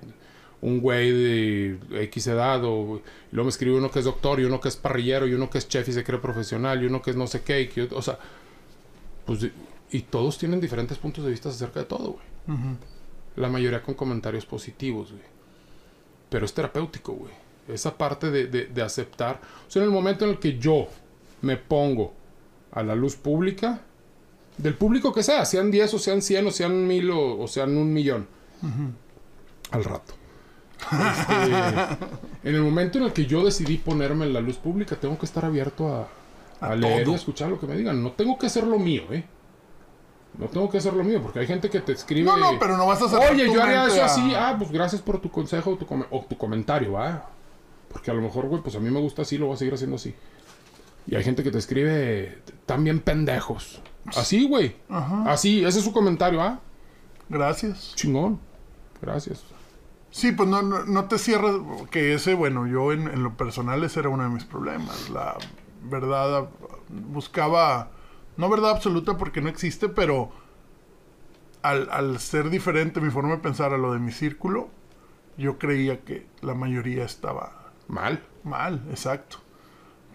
un 0.61 0.79
güey 0.79 1.11
de 1.11 1.77
X 2.03 2.27
edad, 2.27 2.63
o 2.63 2.97
y 2.97 3.35
luego 3.35 3.45
me 3.45 3.49
escribe 3.49 3.77
uno 3.77 3.91
que 3.91 3.99
es 3.99 4.05
doctor, 4.05 4.39
y 4.39 4.45
uno 4.45 4.59
que 4.61 4.69
es 4.69 4.77
parrillero, 4.77 5.27
y 5.27 5.33
uno 5.33 5.49
que 5.49 5.57
es 5.57 5.67
chef 5.67 5.87
y 5.89 5.93
se 5.93 6.03
cree 6.03 6.19
profesional, 6.19 6.81
y 6.81 6.85
uno 6.87 7.01
que 7.01 7.11
es 7.11 7.17
no 7.17 7.27
sé 7.27 7.41
qué, 7.43 7.61
y 7.61 7.67
que- 7.67 7.89
o 7.91 8.01
sea, 8.01 8.17
pues, 9.25 9.43
y- 9.43 9.51
y 9.91 10.01
todos 10.03 10.37
tienen 10.37 10.59
diferentes 10.61 10.97
puntos 10.97 11.23
de 11.25 11.31
vista 11.31 11.49
acerca 11.49 11.81
de 11.81 11.85
todo, 11.85 12.11
güey. 12.13 12.25
La 13.35 13.49
mayoría 13.49 13.83
con 13.83 13.95
comentarios 13.95 14.45
positivos, 14.45 15.11
güey. 15.11 15.23
Pero 16.29 16.45
es 16.45 16.53
terapéutico, 16.53 17.11
güey. 17.13 17.33
Esa 17.67 17.97
parte 17.97 18.31
de, 18.31 18.47
de- 18.47 18.65
de 18.67 18.81
aceptar. 18.81 19.41
O 19.67 19.71
sea, 19.71 19.81
en 19.81 19.89
el 19.89 19.93
momento 19.93 20.23
en 20.25 20.31
el 20.31 20.39
que 20.39 20.57
yo 20.57 20.87
me 21.41 21.57
pongo 21.57 22.13
a 22.75 22.83
la 22.83 22.93
luz 22.95 23.15
pública, 23.15 23.81
del 24.57 24.75
público 24.75 25.11
que 25.13 25.23
sea, 25.23 25.43
sean 25.45 25.71
10 25.71 25.93
o 25.95 25.99
sean 25.99 26.21
100 26.21 26.47
o 26.47 26.51
sean 26.51 26.87
1000 26.87 27.09
o, 27.11 27.39
o 27.39 27.47
sean 27.47 27.75
un 27.75 27.91
millón, 27.91 28.27
al 29.71 29.83
rato. 29.83 30.13
Este, 30.91 31.97
en 32.49 32.55
el 32.55 32.61
momento 32.61 32.97
en 32.99 33.05
el 33.05 33.13
que 33.13 33.25
yo 33.25 33.43
decidí 33.43 33.77
ponerme 33.77 34.25
en 34.25 34.33
la 34.33 34.41
luz 34.41 34.57
pública, 34.57 34.95
tengo 34.95 35.17
que 35.17 35.25
estar 35.25 35.43
abierto 35.45 35.87
a, 35.87 36.07
a 36.61 36.71
A 36.71 36.75
leer 36.75 37.07
y 37.07 37.13
a 37.13 37.15
escuchar 37.15 37.49
lo 37.49 37.59
que 37.59 37.65
me 37.65 37.75
digan. 37.75 38.03
No 38.03 38.11
tengo 38.11 38.37
que 38.37 38.45
hacer 38.47 38.65
lo 38.67 38.77
mío, 38.77 39.03
¿eh? 39.11 39.25
No 40.37 40.47
tengo 40.47 40.69
que 40.69 40.77
hacer 40.77 40.93
lo 40.93 41.03
mío, 41.03 41.21
porque 41.21 41.39
hay 41.39 41.47
gente 41.47 41.69
que 41.69 41.79
te 41.79 41.93
escribe. 41.93 42.25
No, 42.29 42.35
no, 42.37 42.59
pero 42.59 42.75
no 42.77 42.85
vas 42.87 43.01
a 43.01 43.07
cerrar 43.09 43.31
Oye, 43.31 43.45
yo 43.51 43.63
haría 43.63 43.85
eso 43.87 44.01
a- 44.01 44.05
así. 44.05 44.33
Ah, 44.35 44.55
pues 44.57 44.69
gracias 44.69 45.01
por 45.01 45.19
tu 45.21 45.31
consejo 45.31 45.71
o 45.71 45.75
tu, 45.77 45.85
come- 45.85 46.05
o 46.11 46.25
tu 46.29 46.37
comentario, 46.37 46.91
¿va? 46.93 47.29
Porque 47.91 48.11
a 48.11 48.13
lo 48.13 48.21
mejor, 48.21 48.47
güey, 48.47 48.61
pues 48.61 48.75
a 48.75 48.79
mí 48.79 48.89
me 48.91 48.99
gusta 48.99 49.21
así, 49.21 49.37
lo 49.37 49.45
voy 49.47 49.55
a 49.55 49.57
seguir 49.57 49.73
haciendo 49.73 49.95
así. 49.95 50.13
Y 51.07 51.15
hay 51.15 51.23
gente 51.23 51.43
que 51.43 51.51
te 51.51 51.57
escribe 51.57 52.39
también 52.65 52.99
pendejos. 52.99 53.81
Así, 54.05 54.47
güey. 54.47 54.75
Así, 54.89 55.63
ese 55.63 55.79
es 55.79 55.85
su 55.85 55.93
comentario, 55.93 56.41
¿ah? 56.41 56.59
Gracias. 57.29 57.93
Chingón. 57.95 58.39
Gracias. 59.01 59.43
Sí, 60.11 60.31
pues 60.31 60.47
no, 60.47 60.61
no, 60.61 60.85
no 60.85 61.05
te 61.05 61.17
cierras, 61.17 61.55
que 61.91 62.13
ese, 62.13 62.33
bueno, 62.35 62.67
yo 62.67 62.93
en, 62.93 63.07
en, 63.07 63.21
lo 63.21 63.35
personal 63.35 63.83
ese 63.83 63.99
era 63.99 64.09
uno 64.09 64.23
de 64.23 64.29
mis 64.29 64.45
problemas. 64.45 65.09
La 65.09 65.35
verdad, 65.83 66.47
buscaba, 66.89 67.91
no 68.37 68.49
verdad 68.49 68.71
absoluta 68.71 69.17
porque 69.17 69.41
no 69.41 69.49
existe, 69.49 69.89
pero 69.89 70.31
al, 71.63 71.89
al 71.91 72.19
ser 72.19 72.49
diferente 72.49 73.01
mi 73.01 73.09
forma 73.09 73.31
de 73.31 73.37
pensar 73.39 73.73
a 73.73 73.77
lo 73.77 73.91
de 73.91 73.99
mi 73.99 74.11
círculo, 74.11 74.69
yo 75.37 75.57
creía 75.57 76.01
que 76.05 76.27
la 76.41 76.53
mayoría 76.53 77.03
estaba... 77.03 77.73
Mal. 77.87 78.23
Mal, 78.43 78.83
exacto. 78.89 79.37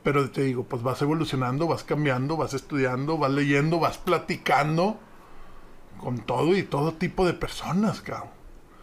Pero 0.02 0.30
te 0.30 0.42
digo, 0.42 0.64
pues 0.64 0.82
vas 0.82 1.02
evolucionando, 1.02 1.66
vas 1.66 1.84
cambiando, 1.84 2.36
vas 2.36 2.54
estudiando, 2.54 3.18
vas 3.18 3.30
leyendo, 3.30 3.78
vas 3.78 3.98
platicando 3.98 4.98
con 6.00 6.18
todo 6.20 6.56
y 6.56 6.62
todo 6.62 6.94
tipo 6.94 7.26
de 7.26 7.34
personas, 7.34 8.00
cabrón. 8.00 8.30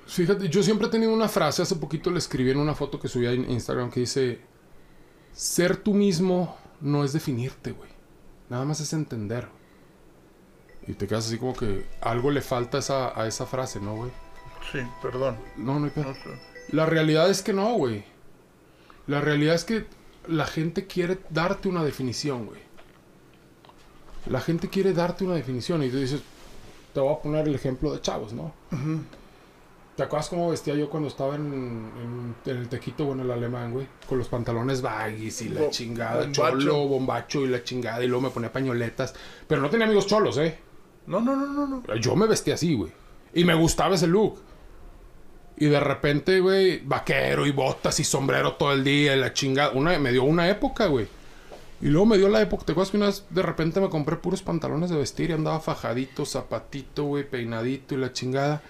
Fíjate, 0.06 0.48
yo 0.48 0.64
siempre 0.64 0.88
he 0.88 0.90
tenido 0.90 1.14
una 1.14 1.28
frase, 1.28 1.62
hace 1.62 1.76
poquito 1.76 2.12
le 2.12 2.20
escribí 2.20 2.52
en 2.52 2.60
una 2.60 2.76
foto 2.76 3.00
que 3.00 3.08
subí 3.08 3.26
en 3.26 3.50
Instagram 3.50 3.90
que 3.90 4.02
dice, 4.02 4.40
ser 5.34 5.78
tú 5.78 5.94
mismo 5.94 6.58
no 6.80 7.04
es 7.04 7.12
definirte, 7.14 7.72
güey. 7.72 7.90
Nada 8.50 8.64
más 8.64 8.80
es 8.80 8.94
entender. 8.94 9.50
Y 10.88 10.94
te 10.94 11.08
quedas 11.08 11.28
así 11.28 11.38
como 11.38 11.54
que 11.54 11.86
algo 12.02 12.32
le 12.32 12.42
falta 12.42 12.78
esa, 12.78 13.20
a 13.20 13.28
esa 13.28 13.46
frase, 13.46 13.82
¿no, 13.82 13.96
güey? 13.96 14.12
Sí, 14.72 14.80
perdón. 15.02 15.38
No, 15.58 15.80
no 15.80 15.86
hay 15.86 15.92
pedo. 15.92 16.14
La 16.72 16.86
realidad 16.86 17.30
es 17.30 17.42
que 17.42 17.52
no, 17.52 17.74
güey. 17.74 18.06
La 19.08 19.20
realidad 19.20 19.56
es 19.56 19.66
que 19.66 19.86
la 20.28 20.46
gente 20.46 20.88
quiere 20.88 21.20
darte 21.30 21.70
una 21.70 21.84
definición, 21.84 22.46
güey. 22.46 22.60
La 24.28 24.42
gente 24.42 24.70
quiere 24.70 24.94
darte 24.94 25.24
una 25.24 25.36
definición 25.36 25.84
y 25.84 25.90
tú 25.90 25.98
dices, 25.98 26.22
te 26.94 27.00
voy 27.00 27.14
a 27.14 27.20
poner 27.20 27.48
el 27.48 27.56
ejemplo 27.56 27.94
de 27.94 28.02
chavos, 28.02 28.34
¿no? 28.34 28.52
¿Te 29.96 30.04
acuerdas 30.04 30.30
cómo 30.30 30.50
vestía 30.50 30.76
yo 30.76 30.90
cuando 30.90 31.10
estaba 31.10 31.36
en, 31.36 32.36
el 32.46 32.70
tequito, 32.70 33.06
bueno, 33.06 33.24
el 33.24 33.32
alemán, 33.32 33.72
güey? 33.72 33.88
Con 34.08 34.18
los 34.18 34.28
pantalones 34.28 34.82
baggies 34.82 35.42
y 35.42 35.50
la 35.50 35.70
chingada, 35.70 36.22
bombacho. 36.22 36.50
cholo, 36.50 36.88
bombacho 36.88 37.42
y 37.42 37.48
la 37.48 37.64
chingada, 37.64 38.04
y 38.04 38.08
luego 38.08 38.22
me 38.22 38.30
ponía 38.30 38.52
pañoletas. 38.52 39.16
Pero 39.48 39.62
no 39.62 39.70
tenía 39.70 39.86
amigos 39.86 40.06
cholos, 40.06 40.38
¿eh? 40.38 40.60
No, 41.08 41.22
no, 41.22 41.36
no, 41.36 41.48
no, 41.48 41.68
no. 41.68 41.96
Yo 41.96 42.16
me 42.16 42.28
vestía 42.28 42.56
así, 42.56 42.76
güey. 42.76 42.92
Y 43.34 43.44
me 43.44 43.56
gustaba 43.56 43.96
ese 43.96 44.08
look. 44.08 44.40
Y 45.58 45.66
de 45.66 45.80
repente, 45.80 46.40
güey, 46.40 46.80
vaquero 46.86 47.48
y 47.48 47.52
botas 47.52 48.00
y 48.00 48.04
sombrero 48.04 48.54
todo 48.54 48.74
el 48.74 48.84
día 48.84 49.16
y 49.16 49.20
la 49.20 49.34
chingada. 49.34 49.72
Una, 49.72 49.98
me 49.98 50.12
dio 50.12 50.24
una 50.24 50.50
época, 50.50 50.86
güey. 50.86 51.08
Y 51.82 51.88
luego 51.88 52.06
me 52.06 52.18
dio 52.18 52.28
la 52.28 52.42
época, 52.42 52.66
¿te 52.66 52.72
acuerdas 52.72 52.92
que 52.92 52.98
una 52.98 53.06
vez 53.08 53.26
de 53.30 53.42
repente 53.44 53.80
me 53.80 53.90
compré 53.90 54.16
puros 54.16 54.42
pantalones 54.42 54.90
de 54.90 54.98
vestir 54.98 55.30
y 55.30 55.34
andaba 55.34 55.60
fajadito, 55.60 56.26
zapatito, 56.26 57.04
güey, 57.04 57.28
peinadito 57.28 57.94
y 57.94 57.98
la 57.98 58.14
chingada? 58.14 58.64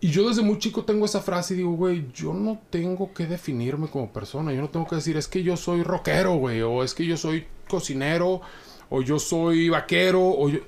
Y 0.00 0.10
yo 0.10 0.28
desde 0.28 0.42
muy 0.42 0.58
chico 0.58 0.84
tengo 0.84 1.06
esa 1.06 1.20
frase 1.20 1.54
y 1.54 1.58
digo, 1.58 1.72
güey, 1.72 2.06
yo 2.12 2.34
no 2.34 2.60
tengo 2.68 3.14
que 3.14 3.26
definirme 3.26 3.88
como 3.88 4.12
persona. 4.12 4.52
Yo 4.52 4.60
no 4.60 4.68
tengo 4.68 4.86
que 4.86 4.96
decir, 4.96 5.16
es 5.16 5.28
que 5.28 5.42
yo 5.42 5.56
soy 5.56 5.82
rockero, 5.82 6.34
güey, 6.34 6.60
o 6.62 6.84
es 6.84 6.94
que 6.94 7.06
yo 7.06 7.16
soy 7.16 7.46
cocinero, 7.68 8.42
o 8.90 9.02
yo 9.02 9.18
soy 9.18 9.68
vaquero, 9.70 10.20
o 10.22 10.48
yo... 10.48 10.60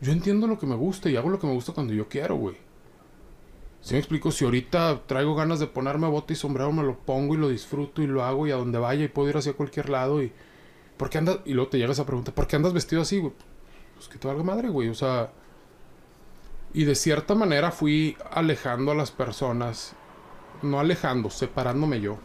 Yo 0.00 0.12
entiendo 0.12 0.46
lo 0.46 0.58
que 0.58 0.66
me 0.66 0.74
gusta 0.74 1.08
y 1.08 1.16
hago 1.16 1.30
lo 1.30 1.38
que 1.38 1.46
me 1.46 1.54
gusta 1.54 1.72
cuando 1.72 1.92
yo 1.92 2.08
quiero, 2.08 2.36
güey. 2.36 2.56
Si 3.80 3.94
me 3.94 4.00
explico, 4.00 4.30
si 4.32 4.44
ahorita 4.44 5.02
traigo 5.06 5.34
ganas 5.34 5.60
de 5.60 5.68
ponerme 5.68 6.08
bote 6.08 6.32
y 6.32 6.36
sombrero, 6.36 6.72
me 6.72 6.82
lo 6.82 6.98
pongo 6.98 7.34
y 7.34 7.38
lo 7.38 7.48
disfruto 7.48 8.02
y 8.02 8.06
lo 8.06 8.24
hago 8.24 8.46
y 8.46 8.50
a 8.50 8.56
donde 8.56 8.78
vaya 8.78 9.04
y 9.04 9.08
puedo 9.08 9.28
ir 9.28 9.36
hacia 9.36 9.52
cualquier 9.52 9.88
lado 9.88 10.22
y... 10.22 10.32
¿Por 10.96 11.10
qué 11.10 11.18
andas? 11.18 11.38
Y 11.44 11.52
luego 11.52 11.70
te 11.70 11.78
llega 11.78 11.92
esa 11.92 12.06
pregunta, 12.06 12.34
¿por 12.34 12.46
qué 12.46 12.56
andas 12.56 12.72
vestido 12.72 13.02
así, 13.02 13.18
güey? 13.20 13.32
Pues 13.94 14.08
que 14.08 14.18
te 14.18 14.26
valga 14.26 14.42
madre, 14.42 14.68
güey. 14.68 14.88
O 14.88 14.94
sea... 14.94 15.30
Y 16.74 16.84
de 16.84 16.94
cierta 16.94 17.34
manera 17.34 17.70
fui 17.70 18.16
alejando 18.30 18.92
a 18.92 18.94
las 18.94 19.10
personas, 19.10 19.94
no 20.62 20.80
alejando, 20.80 21.30
separándome 21.30 22.00
yo, 22.00 22.18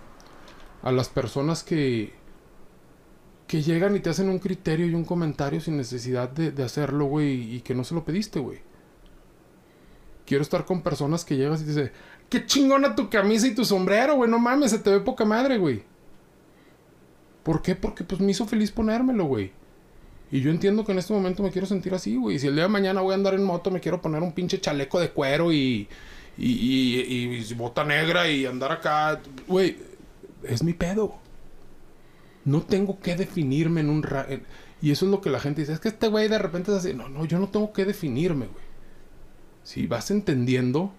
a 0.83 0.91
las 0.91 1.09
personas 1.09 1.63
que, 1.63 2.13
que 3.51 3.61
llegan 3.61 3.93
y 3.97 3.99
te 3.99 4.09
hacen 4.09 4.29
un 4.29 4.39
criterio 4.39 4.87
y 4.87 4.93
un 4.95 5.03
comentario 5.03 5.59
sin 5.59 5.75
necesidad 5.75 6.29
de, 6.29 6.63
hacerlo, 6.63 7.03
güey, 7.07 7.57
y 7.57 7.59
que 7.59 7.75
no 7.75 7.83
se 7.83 7.93
lo 7.93 8.05
pediste, 8.05 8.39
güey. 8.39 8.59
Quiero 10.25 10.41
estar 10.41 10.63
con 10.63 10.81
personas 10.81 11.25
que 11.25 11.35
llegas 11.35 11.59
y 11.59 11.65
te 11.65 11.69
dicen, 11.71 11.91
qué 12.29 12.45
chingona 12.45 12.95
tu 12.95 13.09
camisa 13.09 13.47
y 13.47 13.53
tu 13.53 13.65
sombrero, 13.65 14.15
güey, 14.15 14.31
no 14.31 14.39
mames, 14.39 14.71
se 14.71 14.79
te 14.79 14.89
ve 14.89 15.01
poca 15.01 15.25
madre, 15.25 15.57
güey. 15.57 15.83
¿Por 17.43 17.61
qué? 17.61 17.75
Porque 17.75 18.05
pues 18.05 18.21
me 18.21 18.31
hizo 18.31 18.47
feliz 18.47 18.71
ponérmelo, 18.71 19.25
güey. 19.25 19.51
Y 20.31 20.39
yo 20.39 20.49
entiendo 20.49 20.85
que 20.85 20.93
en 20.93 20.99
este 20.99 21.11
momento 21.11 21.43
me 21.43 21.51
quiero 21.51 21.67
sentir 21.67 21.93
así, 21.93 22.15
güey. 22.15 22.39
Si 22.39 22.47
el 22.47 22.53
día 22.53 22.63
de 22.63 22.69
mañana 22.69 23.01
voy 23.01 23.11
a 23.11 23.15
andar 23.15 23.33
en 23.33 23.43
moto, 23.43 23.69
me 23.69 23.81
quiero 23.81 24.01
poner 24.01 24.21
un 24.21 24.31
pinche 24.31 24.61
chaleco 24.61 24.97
de 24.97 25.09
cuero 25.09 25.51
y, 25.51 25.89
y, 26.37 26.47
y, 26.47 27.43
y 27.49 27.53
bota 27.55 27.83
negra 27.83 28.29
y 28.29 28.45
andar 28.45 28.71
acá, 28.71 29.19
güey, 29.45 29.75
es 30.41 30.63
mi 30.63 30.71
pedo 30.71 31.19
no 32.45 32.61
tengo 32.61 32.99
que 32.99 33.15
definirme 33.15 33.81
en 33.81 33.89
un... 33.89 34.05
y 34.81 34.91
eso 34.91 35.05
es 35.05 35.11
lo 35.11 35.21
que 35.21 35.29
la 35.29 35.39
gente 35.39 35.61
dice. 35.61 35.73
Es 35.73 35.79
que 35.79 35.89
este 35.89 36.07
güey 36.07 36.27
de 36.27 36.39
repente 36.39 36.71
es 36.71 36.77
así. 36.77 36.93
No, 36.93 37.09
no, 37.09 37.25
yo 37.25 37.39
no 37.39 37.49
tengo 37.49 37.71
que 37.73 37.85
definirme, 37.85 38.47
güey. 38.47 38.65
Si 39.63 39.87
vas 39.87 40.11
entendiendo 40.11 40.91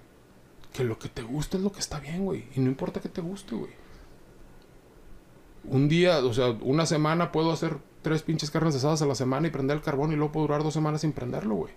que 0.72 0.84
lo 0.84 0.98
que 0.98 1.08
te 1.08 1.22
gusta 1.22 1.56
es 1.56 1.62
lo 1.62 1.72
que 1.72 1.80
está 1.80 2.00
bien, 2.00 2.24
güey. 2.24 2.44
Y 2.54 2.60
no 2.60 2.68
importa 2.68 3.00
que 3.00 3.08
te 3.08 3.20
guste, 3.20 3.54
güey. 3.54 3.72
Un 5.64 5.88
día, 5.88 6.18
o 6.18 6.32
sea, 6.32 6.50
una 6.62 6.86
semana 6.86 7.32
puedo 7.32 7.52
hacer 7.52 7.78
tres 8.02 8.22
pinches 8.22 8.50
carnes 8.50 8.74
asadas 8.74 9.02
a 9.02 9.06
la 9.06 9.14
semana 9.14 9.46
y 9.46 9.50
prender 9.50 9.76
el 9.76 9.82
carbón 9.82 10.12
y 10.12 10.16
luego 10.16 10.32
puedo 10.32 10.46
durar 10.46 10.62
dos 10.62 10.74
semanas 10.74 11.02
sin 11.02 11.12
prenderlo, 11.12 11.54
güey. 11.54 11.72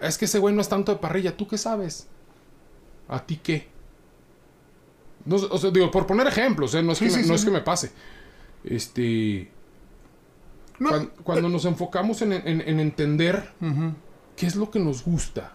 Es 0.00 0.16
que 0.16 0.26
ese 0.26 0.38
güey 0.38 0.54
no 0.54 0.60
es 0.60 0.68
tanto 0.68 0.92
de 0.92 0.98
parrilla. 0.98 1.36
¿Tú 1.36 1.48
qué 1.48 1.58
sabes? 1.58 2.08
¿A 3.08 3.24
ti 3.24 3.36
qué? 3.42 3.68
No, 5.24 5.36
o 5.36 5.58
sea, 5.58 5.70
digo, 5.70 5.90
por 5.90 6.06
poner 6.06 6.26
ejemplos, 6.26 6.74
¿eh? 6.74 6.82
no, 6.82 6.92
es, 6.92 6.98
que, 6.98 7.10
me, 7.10 7.22
no 7.22 7.34
es 7.34 7.44
que 7.44 7.50
me 7.50 7.60
pase. 7.60 7.92
Este. 8.64 9.50
cuando, 11.24 11.48
nos 11.48 11.64
enfocamos 11.64 12.22
en, 12.22 12.32
entender 12.32 13.50
qué 14.36 14.46
es 14.46 14.56
lo 14.56 14.70
que 14.70 14.78
nos 14.78 15.04
gusta, 15.04 15.52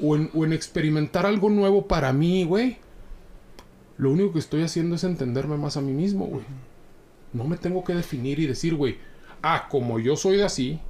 o 0.00 0.16
en, 0.16 0.52
experimentar 0.52 1.26
algo 1.26 1.50
nuevo 1.50 1.86
para 1.86 2.12
mí, 2.12 2.44
güey, 2.44 2.78
lo 3.98 4.10
único 4.10 4.32
que 4.32 4.38
estoy 4.38 4.62
haciendo 4.62 4.96
es 4.96 5.04
entenderme 5.04 5.56
más 5.56 5.76
a 5.76 5.80
mí 5.80 5.92
mismo, 5.92 6.26
güey. 6.26 6.44
No 7.32 7.44
me 7.44 7.56
tengo 7.56 7.82
que 7.84 7.94
definir 7.94 8.38
y 8.38 8.46
decir, 8.46 8.74
güey, 8.74 8.98
ah, 9.42 9.68
como 9.70 9.98
yo 9.98 10.16
soy 10.16 10.36
de 10.36 10.44
así, 10.44 10.80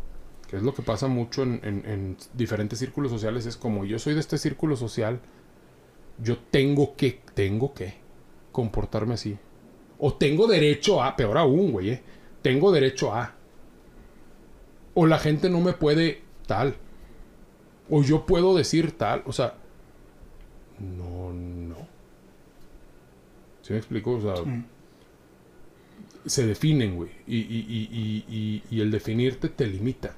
que 0.48 0.56
es 0.56 0.62
lo 0.62 0.74
que 0.74 0.82
pasa 0.82 1.08
mucho 1.08 1.42
en, 1.42 1.60
en 1.62 2.16
diferentes 2.34 2.78
círculos 2.78 3.10
sociales, 3.10 3.46
es 3.46 3.56
como 3.56 3.84
yo 3.84 3.98
soy 3.98 4.14
de 4.14 4.20
este 4.20 4.38
círculo 4.38 4.76
social 4.76 5.20
yo 6.22 6.38
tengo 6.38 6.94
que, 6.94 7.20
tengo 7.34 7.74
que 7.74 7.94
comportarme 8.52 9.14
así. 9.14 9.36
O 9.98 10.14
tengo 10.14 10.46
derecho 10.46 11.02
a, 11.02 11.16
peor 11.16 11.38
aún, 11.38 11.72
güey, 11.72 11.90
eh, 11.90 12.02
tengo 12.42 12.72
derecho 12.72 13.12
a. 13.12 13.34
O 14.94 15.06
la 15.06 15.18
gente 15.18 15.48
no 15.48 15.60
me 15.60 15.72
puede 15.72 16.22
tal. 16.46 16.76
O 17.90 18.02
yo 18.02 18.26
puedo 18.26 18.56
decir 18.56 18.92
tal. 18.92 19.22
O 19.26 19.32
sea, 19.32 19.54
no, 20.78 21.32
no. 21.32 21.76
¿Sí 23.62 23.72
me 23.72 23.78
explico? 23.78 24.12
O 24.12 24.20
sea, 24.20 24.34
se 26.26 26.46
definen, 26.46 26.96
güey. 26.96 27.10
Y, 27.26 27.38
y, 27.38 28.24
y, 28.28 28.62
y, 28.70 28.80
el 28.80 28.90
definirte 28.90 29.48
te 29.48 29.66
limita. 29.66 30.14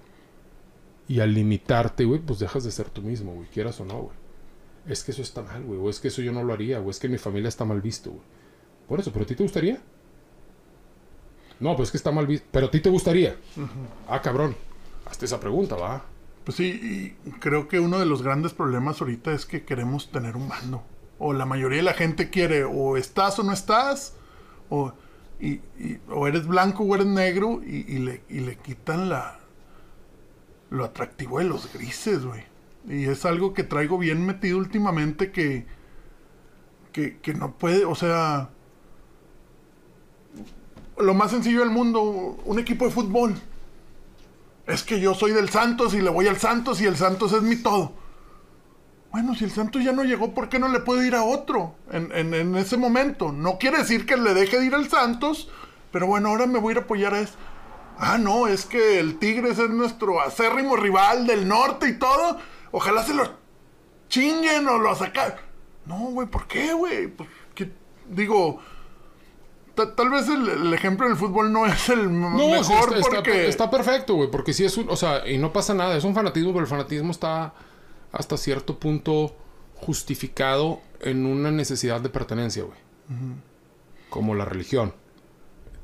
Y 1.08 1.20
al 1.20 1.34
limitarte, 1.34 2.04
güey, 2.04 2.20
pues 2.20 2.38
dejas 2.38 2.64
de 2.64 2.70
ser 2.70 2.88
tú 2.88 3.02
mismo, 3.02 3.34
güey, 3.34 3.48
quieras 3.48 3.78
o 3.80 3.84
no, 3.84 4.02
güey 4.02 4.23
es 4.86 5.02
que 5.04 5.12
eso 5.12 5.22
está 5.22 5.42
mal, 5.42 5.62
güey, 5.62 5.78
o 5.80 5.88
es 5.88 6.00
que 6.00 6.08
eso 6.08 6.22
yo 6.22 6.32
no 6.32 6.42
lo 6.42 6.52
haría, 6.52 6.80
o 6.80 6.90
es 6.90 6.98
que 6.98 7.08
mi 7.08 7.18
familia 7.18 7.48
está 7.48 7.64
mal 7.64 7.80
visto, 7.80 8.10
güey. 8.10 8.22
Por 8.88 9.00
eso, 9.00 9.12
¿pero 9.12 9.24
a 9.24 9.26
ti 9.26 9.34
te 9.34 9.42
gustaría? 9.42 9.80
No, 11.60 11.76
pues 11.76 11.88
es 11.88 11.92
que 11.92 11.96
está 11.96 12.10
mal 12.10 12.26
visto. 12.26 12.46
¿Pero 12.50 12.66
a 12.66 12.70
ti 12.70 12.80
te 12.80 12.90
gustaría? 12.90 13.36
Ah, 14.08 14.20
cabrón. 14.20 14.54
Hasta 15.06 15.24
esa 15.24 15.40
pregunta, 15.40 15.76
va. 15.76 16.04
Pues 16.44 16.56
sí, 16.56 17.16
y 17.24 17.30
creo 17.32 17.68
que 17.68 17.80
uno 17.80 17.98
de 17.98 18.04
los 18.04 18.22
grandes 18.22 18.52
problemas 18.52 19.00
ahorita 19.00 19.32
es 19.32 19.46
que 19.46 19.64
queremos 19.64 20.10
tener 20.10 20.36
un 20.36 20.48
mando. 20.48 20.82
O 21.18 21.32
la 21.32 21.46
mayoría 21.46 21.78
de 21.78 21.84
la 21.84 21.94
gente 21.94 22.28
quiere, 22.28 22.64
o 22.64 22.98
estás 22.98 23.38
o 23.38 23.42
no 23.44 23.52
estás, 23.52 24.14
o, 24.68 24.92
y, 25.40 25.60
o 26.10 26.26
eres 26.26 26.46
blanco 26.46 26.82
o 26.82 26.94
eres 26.94 27.06
negro, 27.06 27.62
y, 27.64 27.98
le, 27.98 28.22
y 28.28 28.40
le 28.40 28.56
quitan 28.56 29.08
la, 29.08 29.38
lo 30.68 30.84
atractivo 30.84 31.38
de 31.38 31.44
los 31.44 31.72
grises, 31.72 32.26
güey. 32.26 32.42
Y 32.88 33.04
es 33.04 33.24
algo 33.24 33.54
que 33.54 33.64
traigo 33.64 33.98
bien 33.98 34.26
metido 34.26 34.58
últimamente 34.58 35.32
que, 35.32 35.66
que, 36.92 37.18
que 37.18 37.34
no 37.34 37.52
puede, 37.52 37.84
o 37.84 37.94
sea, 37.94 38.50
lo 40.98 41.14
más 41.14 41.30
sencillo 41.30 41.60
del 41.60 41.70
mundo, 41.70 42.02
un 42.44 42.58
equipo 42.58 42.84
de 42.84 42.90
fútbol. 42.90 43.34
Es 44.66 44.82
que 44.82 45.00
yo 45.00 45.14
soy 45.14 45.32
del 45.32 45.48
Santos 45.50 45.94
y 45.94 46.00
le 46.00 46.10
voy 46.10 46.26
al 46.26 46.38
Santos 46.38 46.80
y 46.80 46.86
el 46.86 46.96
Santos 46.96 47.32
es 47.32 47.42
mi 47.42 47.56
todo. 47.56 47.92
Bueno, 49.10 49.34
si 49.34 49.44
el 49.44 49.50
Santos 49.50 49.84
ya 49.84 49.92
no 49.92 50.02
llegó, 50.04 50.34
¿por 50.34 50.48
qué 50.48 50.58
no 50.58 50.68
le 50.68 50.80
puedo 50.80 51.02
ir 51.04 51.14
a 51.14 51.22
otro 51.22 51.76
en, 51.92 52.10
en, 52.12 52.34
en 52.34 52.56
ese 52.56 52.76
momento? 52.76 53.30
No 53.30 53.58
quiere 53.58 53.78
decir 53.78 54.06
que 54.06 54.16
le 54.16 54.34
deje 54.34 54.58
de 54.58 54.66
ir 54.66 54.74
al 54.74 54.88
Santos, 54.88 55.50
pero 55.92 56.06
bueno, 56.06 56.30
ahora 56.30 56.46
me 56.46 56.58
voy 56.58 56.70
a 56.70 56.72
ir 56.72 56.78
a 56.78 56.82
apoyar 56.82 57.14
a 57.14 57.20
eso. 57.20 57.34
Ah, 57.96 58.18
no, 58.18 58.48
es 58.48 58.64
que 58.64 58.98
el 58.98 59.18
Tigres 59.18 59.58
es 59.58 59.70
nuestro 59.70 60.20
acérrimo 60.20 60.74
rival 60.76 61.26
del 61.26 61.46
norte 61.46 61.88
y 61.88 61.98
todo. 61.98 62.38
Ojalá 62.76 63.04
se 63.04 63.14
lo 63.14 63.22
chinguen 64.08 64.66
o 64.66 64.78
lo 64.78 64.96
sacan. 64.96 65.34
No, 65.86 65.96
güey, 66.10 66.26
¿por 66.26 66.48
qué, 66.48 66.72
güey? 66.72 67.06
Pues, 67.06 67.28
que, 67.54 67.70
digo, 68.08 68.58
tal 69.76 70.10
vez 70.10 70.28
el, 70.28 70.74
ejemplo 70.74 71.06
del 71.06 71.16
fútbol 71.16 71.52
no 71.52 71.66
es 71.66 71.88
el 71.88 72.10
mejor 72.10 72.96
está, 72.96 73.00
porque... 73.00 73.46
Está, 73.46 73.70
perfecto, 73.70 74.16
güey, 74.16 74.28
porque 74.28 74.52
si 74.52 74.64
es 74.64 74.76
un... 74.76 74.90
O 74.90 74.96
sea, 74.96 75.24
y 75.24 75.38
no 75.38 75.52
pasa 75.52 75.72
nada, 75.72 75.96
es 75.96 76.02
un 76.02 76.16
fanatismo, 76.16 76.50
pero 76.50 76.62
el 76.62 76.66
fanatismo 76.66 77.12
está 77.12 77.54
hasta 78.10 78.36
cierto 78.36 78.80
punto 78.80 79.36
justificado 79.76 80.80
en 81.00 81.26
una 81.26 81.52
necesidad 81.52 82.00
de 82.00 82.08
pertenencia, 82.08 82.64
güey. 82.64 82.78
Como 84.10 84.34
la 84.34 84.46
religión. 84.46 84.94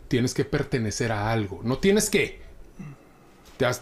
Tienes 0.08 0.34
que 0.34 0.44
pertenecer 0.44 1.12
a 1.12 1.30
algo. 1.30 1.60
No 1.62 1.78
tienes 1.78 2.10
que. 2.10 2.42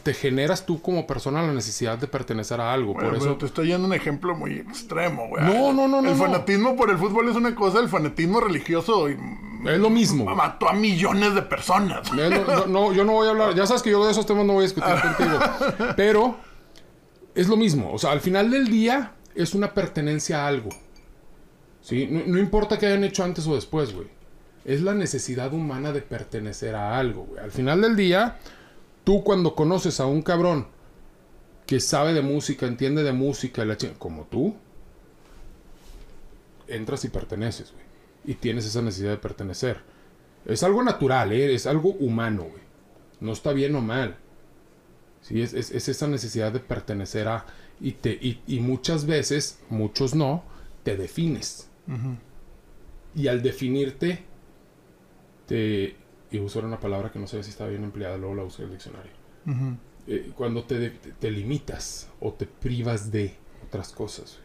Te, 0.03 0.13
generas 0.13 0.67
tú 0.67 0.83
como 0.83 1.07
persona 1.07 1.41
la 1.41 1.53
necesidad 1.53 1.99
de 1.99 2.09
pertenecer 2.09 2.61
a 2.61 2.73
algo. 2.73 2.95
por 2.95 3.15
eso... 3.15 3.37
te 3.37 3.47
estoy 3.47 3.71
dando 3.71 3.87
un 3.87 3.95
ejemplo 3.95 4.35
muy 4.35 4.55
extremo, 4.55 5.29
güey. 5.29 5.45
No, 5.45 5.73
no, 5.73 5.87
no, 5.87 6.09
El 6.09 6.17
fanatismo 6.17 6.75
por 6.75 6.91
el 6.91 6.99
fútbol 6.99 7.29
es 7.29 7.37
una 7.37 7.55
cosa, 7.55 7.79
el 7.79 7.89
fanatismo 7.89 8.41
religioso... 8.41 9.07
Es 9.09 9.79
lo 9.79 9.91
mismo. 9.91 10.25
Mató 10.35 10.69
a 10.69 10.73
millones 10.73 11.35
de 11.35 11.43
personas. 11.43 12.13
No, 12.67 12.93
yo 12.93 13.05
no 13.05 13.13
voy 13.13 13.29
a 13.29 13.31
hablar... 13.31 13.55
Ya 13.55 13.67
sabes 13.67 13.83
que 13.83 13.91
yo 13.91 14.05
de 14.05 14.11
esos 14.11 14.27
temas 14.27 14.45
no 14.45 14.55
voy 14.55 14.65
a 14.65 14.67
discutir 14.67 14.95
contigo. 15.17 15.39
Pero 15.97 16.37
es 17.35 17.47
lo 17.49 17.57
mismo. 17.57 17.93
O 17.93 17.99
sea, 17.99 18.11
al 18.11 18.21
final 18.21 18.51
del 18.51 18.69
día 18.69 19.13
es 19.37 19.55
una 19.55 19.75
pertenencia 19.75 20.45
a 20.45 20.49
algo. 20.49 20.71
¿Sí? 21.83 22.09
No, 22.11 22.23
no 22.27 22.39
importa 22.39 22.79
que 22.79 22.87
hayan 22.87 23.05
hecho 23.05 23.23
antes 23.23 23.47
o 23.47 23.55
después, 23.55 23.95
güey. 23.95 24.09
Es 24.65 24.83
la 24.83 24.95
necesidad 24.95 25.53
humana 25.55 25.93
de 25.93 26.03
pertenecer 26.03 26.75
a 26.75 26.99
algo, 26.99 27.25
güey. 27.25 27.43
Al 27.43 27.53
final 27.53 27.81
del 27.81 27.95
día 27.95 28.39
Tú 29.09 29.25
cuando 29.25 29.55
conoces 29.55 30.01
a 30.01 30.07
un 30.07 30.21
cabrón 30.21 30.67
que 31.65 31.81
sabe 31.81 32.13
de 32.13 32.21
música, 32.21 32.67
entiende 32.67 33.03
de 33.03 33.15
música, 33.15 33.65
como 33.99 34.25
tú, 34.25 34.55
entras 36.67 37.07
y 37.07 37.09
perteneces, 37.09 37.73
güey. 37.73 37.87
Y 38.27 38.35
tienes 38.35 38.67
esa 38.67 38.83
necesidad 38.83 39.13
de 39.13 39.17
pertenecer. 39.17 39.81
Es 40.45 40.63
algo 40.63 40.83
natural, 40.83 41.33
¿eh? 41.33 41.55
es 41.55 41.67
algo 41.67 41.93
humano, 41.93 42.43
güey. 42.43 42.63
No 43.21 43.33
está 43.33 43.55
bien 43.55 43.75
o 43.77 43.81
mal. 43.81 44.19
Sí, 45.23 45.41
es, 45.41 45.55
esa 45.55 46.07
necesidad 46.07 46.53
de 46.53 46.61
pertenecer 46.61 47.29
a... 47.29 47.47
Y, 47.81 47.93
te, 47.93 48.11
y, 48.13 48.61
muchas 48.61 49.07
veces, 49.07 49.59
muchos 49.71 50.15
no, 50.15 50.45
te 50.83 50.99
defines. 50.99 51.71
Y 53.15 53.29
al 53.29 53.41
definirte, 53.41 54.23
te, 55.47 55.97
y 56.31 56.39
usar 56.39 56.65
una 56.65 56.79
palabra 56.79 57.11
que 57.11 57.19
no 57.19 57.27
sé 57.27 57.43
si 57.43 57.51
está 57.51 57.67
bien 57.67 57.85
empleada, 57.85 58.17
luego 58.17 58.35
la 58.35 58.45
usé 58.45 58.63
en 58.63 58.69
el 58.69 58.75
diccionario. 58.75 59.13
Eh, 60.07 60.33
cuando 60.37 60.65
te, 60.65 60.91
te, 60.91 61.31
limitas 61.31 62.09
o 62.21 62.33
te 62.33 62.47
privas 62.47 63.11
de 63.11 63.37
otras 63.67 63.93
cosas. 63.93 64.39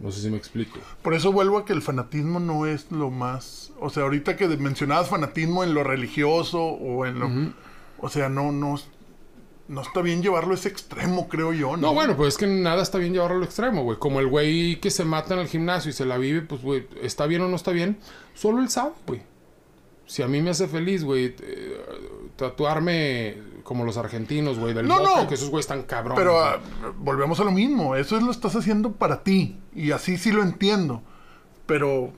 No 0.00 0.10
sé 0.10 0.22
si 0.22 0.30
me 0.30 0.36
explico. 0.36 0.78
Por 1.02 1.14
eso 1.14 1.32
vuelvo 1.32 1.58
a 1.58 1.64
que 1.64 1.72
el 1.72 1.82
fanatismo 1.82 2.40
no 2.40 2.66
es 2.66 2.90
lo 2.90 3.10
más... 3.10 3.72
O 3.80 3.90
sea, 3.90 4.04
ahorita 4.04 4.36
que 4.36 4.48
mencionabas 4.48 5.08
fanatismo 5.08 5.64
en 5.64 5.74
lo 5.74 5.84
religioso 5.84 6.62
o 6.62 7.06
en 7.06 7.18
lo... 7.18 7.30
O 7.98 8.10
sea, 8.10 8.28
no, 8.28 8.52
no, 8.52 8.78
no 9.68 9.80
está 9.80 10.02
bien 10.02 10.22
llevarlo 10.22 10.52
a 10.52 10.54
ese 10.54 10.68
extremo, 10.68 11.28
creo 11.28 11.52
yo, 11.54 11.76
¿no? 11.76 11.88
No, 11.88 11.94
bueno, 11.94 12.16
pues 12.16 12.34
es 12.34 12.38
que 12.38 12.46
nada 12.46 12.82
está 12.82 12.98
bien 12.98 13.14
llevarlo 13.14 13.38
al 13.38 13.44
extremo, 13.44 13.84
güey. 13.84 13.98
Como 13.98 14.20
el 14.20 14.26
güey 14.26 14.80
que 14.80 14.90
se 14.90 15.04
mata 15.04 15.34
en 15.34 15.40
el 15.40 15.48
gimnasio 15.48 15.90
y 15.90 15.94
se 15.94 16.04
la 16.04 16.18
vive, 16.18 16.42
pues, 16.42 16.60
güey, 16.60 16.86
está 17.02 17.26
bien 17.26 17.40
o 17.42 17.48
no 17.48 17.56
está 17.56 17.70
bien. 17.70 17.98
Solo 18.34 18.60
él 18.60 18.68
sabe, 18.68 18.92
güey 19.06 19.22
si 20.06 20.22
a 20.22 20.28
mí 20.28 20.40
me 20.40 20.50
hace 20.50 20.68
feliz, 20.68 21.04
güey, 21.04 21.34
tatuarme 22.36 23.36
como 23.64 23.84
los 23.84 23.96
argentinos, 23.96 24.58
güey, 24.58 24.72
del 24.72 24.86
no, 24.86 25.02
no. 25.02 25.26
que 25.26 25.34
esos 25.34 25.50
güeyes 25.50 25.64
están 25.64 25.82
cabrones. 25.82 26.18
Pero 26.18 26.40
ah, 26.40 26.60
volvemos 26.98 27.40
a 27.40 27.44
lo 27.44 27.50
mismo, 27.50 27.96
eso 27.96 28.16
es 28.16 28.22
lo 28.22 28.30
estás 28.30 28.54
haciendo 28.54 28.92
para 28.92 29.24
ti 29.24 29.58
y 29.74 29.90
así 29.90 30.16
sí 30.16 30.30
lo 30.30 30.42
entiendo. 30.42 31.02
Pero 31.66 32.12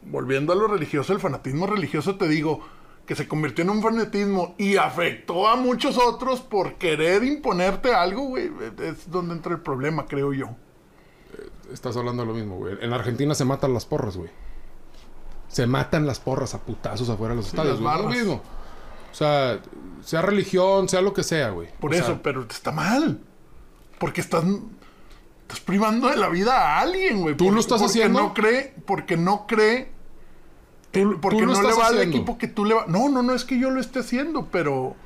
volviendo 0.00 0.54
a 0.54 0.56
lo 0.56 0.66
religioso, 0.66 1.12
el 1.12 1.20
fanatismo 1.20 1.66
religioso 1.66 2.16
te 2.16 2.26
digo 2.26 2.60
que 3.04 3.14
se 3.14 3.28
convirtió 3.28 3.62
en 3.64 3.70
un 3.70 3.82
fanatismo 3.82 4.54
y 4.56 4.76
afectó 4.76 5.48
a 5.48 5.56
muchos 5.56 5.98
otros 5.98 6.40
por 6.40 6.76
querer 6.76 7.22
imponerte 7.24 7.92
algo, 7.92 8.28
güey, 8.28 8.50
es 8.80 9.10
donde 9.10 9.34
entra 9.34 9.52
el 9.52 9.60
problema, 9.60 10.06
creo 10.06 10.32
yo. 10.32 10.46
Eh, 10.46 11.50
estás 11.72 11.94
hablando 11.98 12.22
de 12.22 12.28
lo 12.28 12.34
mismo, 12.34 12.56
güey. 12.56 12.76
En 12.80 12.94
Argentina 12.94 13.34
se 13.34 13.44
matan 13.44 13.74
las 13.74 13.84
porras, 13.84 14.16
güey 14.16 14.30
se 15.52 15.66
matan 15.66 16.06
las 16.06 16.18
porras 16.18 16.54
a 16.54 16.60
putazos 16.60 17.10
afuera 17.10 17.34
de 17.34 17.36
los 17.36 17.48
estadios, 17.48 17.78
güey. 17.78 17.98
Lo 17.98 18.08
mismo. 18.08 18.42
O 19.10 19.14
sea, 19.14 19.60
sea 20.02 20.22
religión, 20.22 20.88
sea 20.88 21.02
lo 21.02 21.12
que 21.12 21.22
sea, 21.22 21.50
güey. 21.50 21.68
Por 21.78 21.94
eso, 21.94 22.20
pero 22.22 22.46
está 22.48 22.72
mal. 22.72 23.20
Porque 23.98 24.22
estás, 24.22 24.44
estás 25.42 25.60
privando 25.60 26.08
de 26.08 26.16
la 26.16 26.30
vida 26.30 26.56
a 26.56 26.80
alguien, 26.80 27.20
güey. 27.20 27.36
Tú 27.36 27.52
lo 27.52 27.60
estás 27.60 27.82
haciendo. 27.82 28.18
No 28.18 28.34
cree, 28.34 28.74
porque 28.86 29.18
no 29.18 29.46
cree. 29.46 29.92
porque 31.20 31.44
no 31.44 31.62
le 31.62 31.74
va 31.74 31.88
al 31.88 32.00
equipo 32.00 32.38
que 32.38 32.48
tú 32.48 32.64
le 32.64 32.72
vas. 32.72 32.88
No, 32.88 33.10
no, 33.10 33.22
no 33.22 33.34
es 33.34 33.44
que 33.44 33.58
yo 33.58 33.70
lo 33.70 33.78
esté 33.78 33.98
haciendo, 33.98 34.48
pero. 34.50 34.96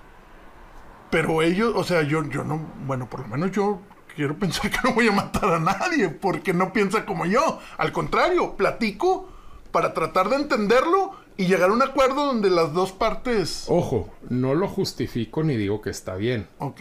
Pero 1.10 1.42
ellos, 1.42 1.72
o 1.74 1.82
sea, 1.82 2.02
yo, 2.02 2.22
yo 2.30 2.44
no. 2.44 2.60
Bueno, 2.86 3.10
por 3.10 3.20
lo 3.20 3.26
menos 3.26 3.50
yo 3.50 3.80
quiero 4.14 4.36
pensar 4.38 4.70
que 4.70 4.78
no 4.84 4.94
voy 4.94 5.08
a 5.08 5.12
matar 5.12 5.54
a 5.54 5.58
nadie 5.58 6.08
porque 6.08 6.54
no 6.54 6.72
piensa 6.72 7.04
como 7.04 7.26
yo. 7.26 7.58
Al 7.78 7.90
contrario, 7.90 8.56
platico 8.56 9.35
para 9.76 9.92
tratar 9.92 10.30
de 10.30 10.36
entenderlo 10.36 11.12
y 11.36 11.48
llegar 11.48 11.68
a 11.68 11.72
un 11.74 11.82
acuerdo 11.82 12.24
donde 12.24 12.48
las 12.48 12.72
dos 12.72 12.92
partes... 12.92 13.66
Ojo, 13.68 14.08
no 14.30 14.54
lo 14.54 14.68
justifico 14.68 15.42
ni 15.42 15.54
digo 15.58 15.82
que 15.82 15.90
está 15.90 16.16
bien. 16.16 16.48
Ok. 16.60 16.80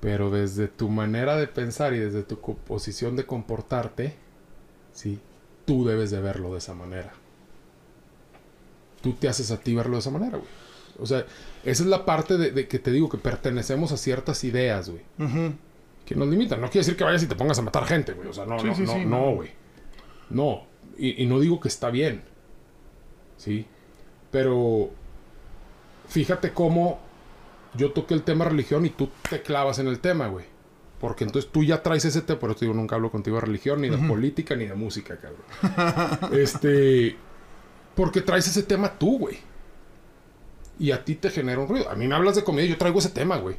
Pero 0.00 0.30
desde 0.30 0.68
tu 0.68 0.90
manera 0.90 1.36
de 1.36 1.46
pensar 1.46 1.94
y 1.94 2.00
desde 2.00 2.22
tu 2.22 2.38
posición 2.38 3.16
de 3.16 3.24
comportarte, 3.24 4.14
sí, 4.92 5.20
tú 5.64 5.86
debes 5.86 6.10
de 6.10 6.20
verlo 6.20 6.52
de 6.52 6.58
esa 6.58 6.74
manera. 6.74 7.14
Tú 9.00 9.14
te 9.14 9.26
haces 9.26 9.50
a 9.52 9.56
ti 9.56 9.74
verlo 9.74 9.94
de 9.94 10.00
esa 10.00 10.10
manera, 10.10 10.36
güey. 10.36 10.50
O 10.98 11.06
sea, 11.06 11.24
esa 11.64 11.82
es 11.82 11.88
la 11.88 12.04
parte 12.04 12.36
de, 12.36 12.68
que 12.68 12.78
te 12.78 12.90
digo 12.90 13.08
que 13.08 13.16
pertenecemos 13.16 13.90
a 13.92 13.96
ciertas 13.96 14.44
ideas, 14.44 14.90
güey. 14.90 15.02
Que 16.04 16.14
nos 16.14 16.28
limitan. 16.28 16.60
No 16.60 16.66
quiere 16.66 16.80
decir 16.80 16.94
que 16.98 17.04
vayas 17.04 17.22
y 17.22 17.26
te 17.26 17.36
pongas 17.36 17.58
a 17.58 17.62
matar 17.62 17.86
gente, 17.86 18.12
güey. 18.12 18.28
O 18.28 18.34
sea, 18.34 18.44
no, 18.44 18.62
no, 18.62 18.76
no, 18.76 19.04
no, 19.06 19.34
güey. 19.36 19.50
No, 20.28 20.71
y, 20.98 21.26
no 21.26 21.40
digo 21.40 21.60
que 21.60 21.68
está 21.68 21.90
bien. 21.90 22.22
¿Sí? 23.36 23.66
Pero 24.30 24.90
fíjate 26.08 26.52
cómo 26.52 27.00
yo 27.74 27.92
toqué 27.92 28.14
el 28.14 28.22
tema 28.22 28.44
religión 28.44 28.86
y 28.86 28.90
tú 28.90 29.10
te 29.28 29.42
clavas 29.42 29.78
en 29.78 29.88
el 29.88 29.98
tema, 29.98 30.28
güey. 30.28 30.46
Porque 31.00 31.24
entonces 31.24 31.50
tú 31.50 31.64
ya 31.64 31.82
traes 31.82 32.04
ese 32.04 32.22
tema, 32.22 32.38
por 32.38 32.50
eso 32.50 32.60
digo, 32.60 32.74
nunca 32.74 32.94
hablo 32.94 33.10
contigo 33.10 33.36
de 33.36 33.42
religión, 33.42 33.80
ni 33.80 33.90
de 33.90 33.98
política, 33.98 34.54
ni 34.54 34.66
de 34.66 34.74
música, 34.74 35.18
cabrón. 35.18 36.32
este. 36.40 37.16
Porque 37.96 38.20
traes 38.20 38.46
ese 38.46 38.62
tema 38.62 38.96
tú, 38.98 39.18
güey. 39.18 39.38
Y 40.78 40.92
a 40.92 41.04
ti 41.04 41.16
te 41.16 41.30
genera 41.30 41.60
un 41.60 41.68
ruido. 41.68 41.90
A 41.90 41.96
mí 41.96 42.06
me 42.06 42.14
hablas 42.14 42.36
de 42.36 42.44
comida 42.44 42.64
y 42.64 42.68
yo 42.68 42.78
traigo 42.78 43.00
ese 43.00 43.10
tema, 43.10 43.36
güey. 43.38 43.56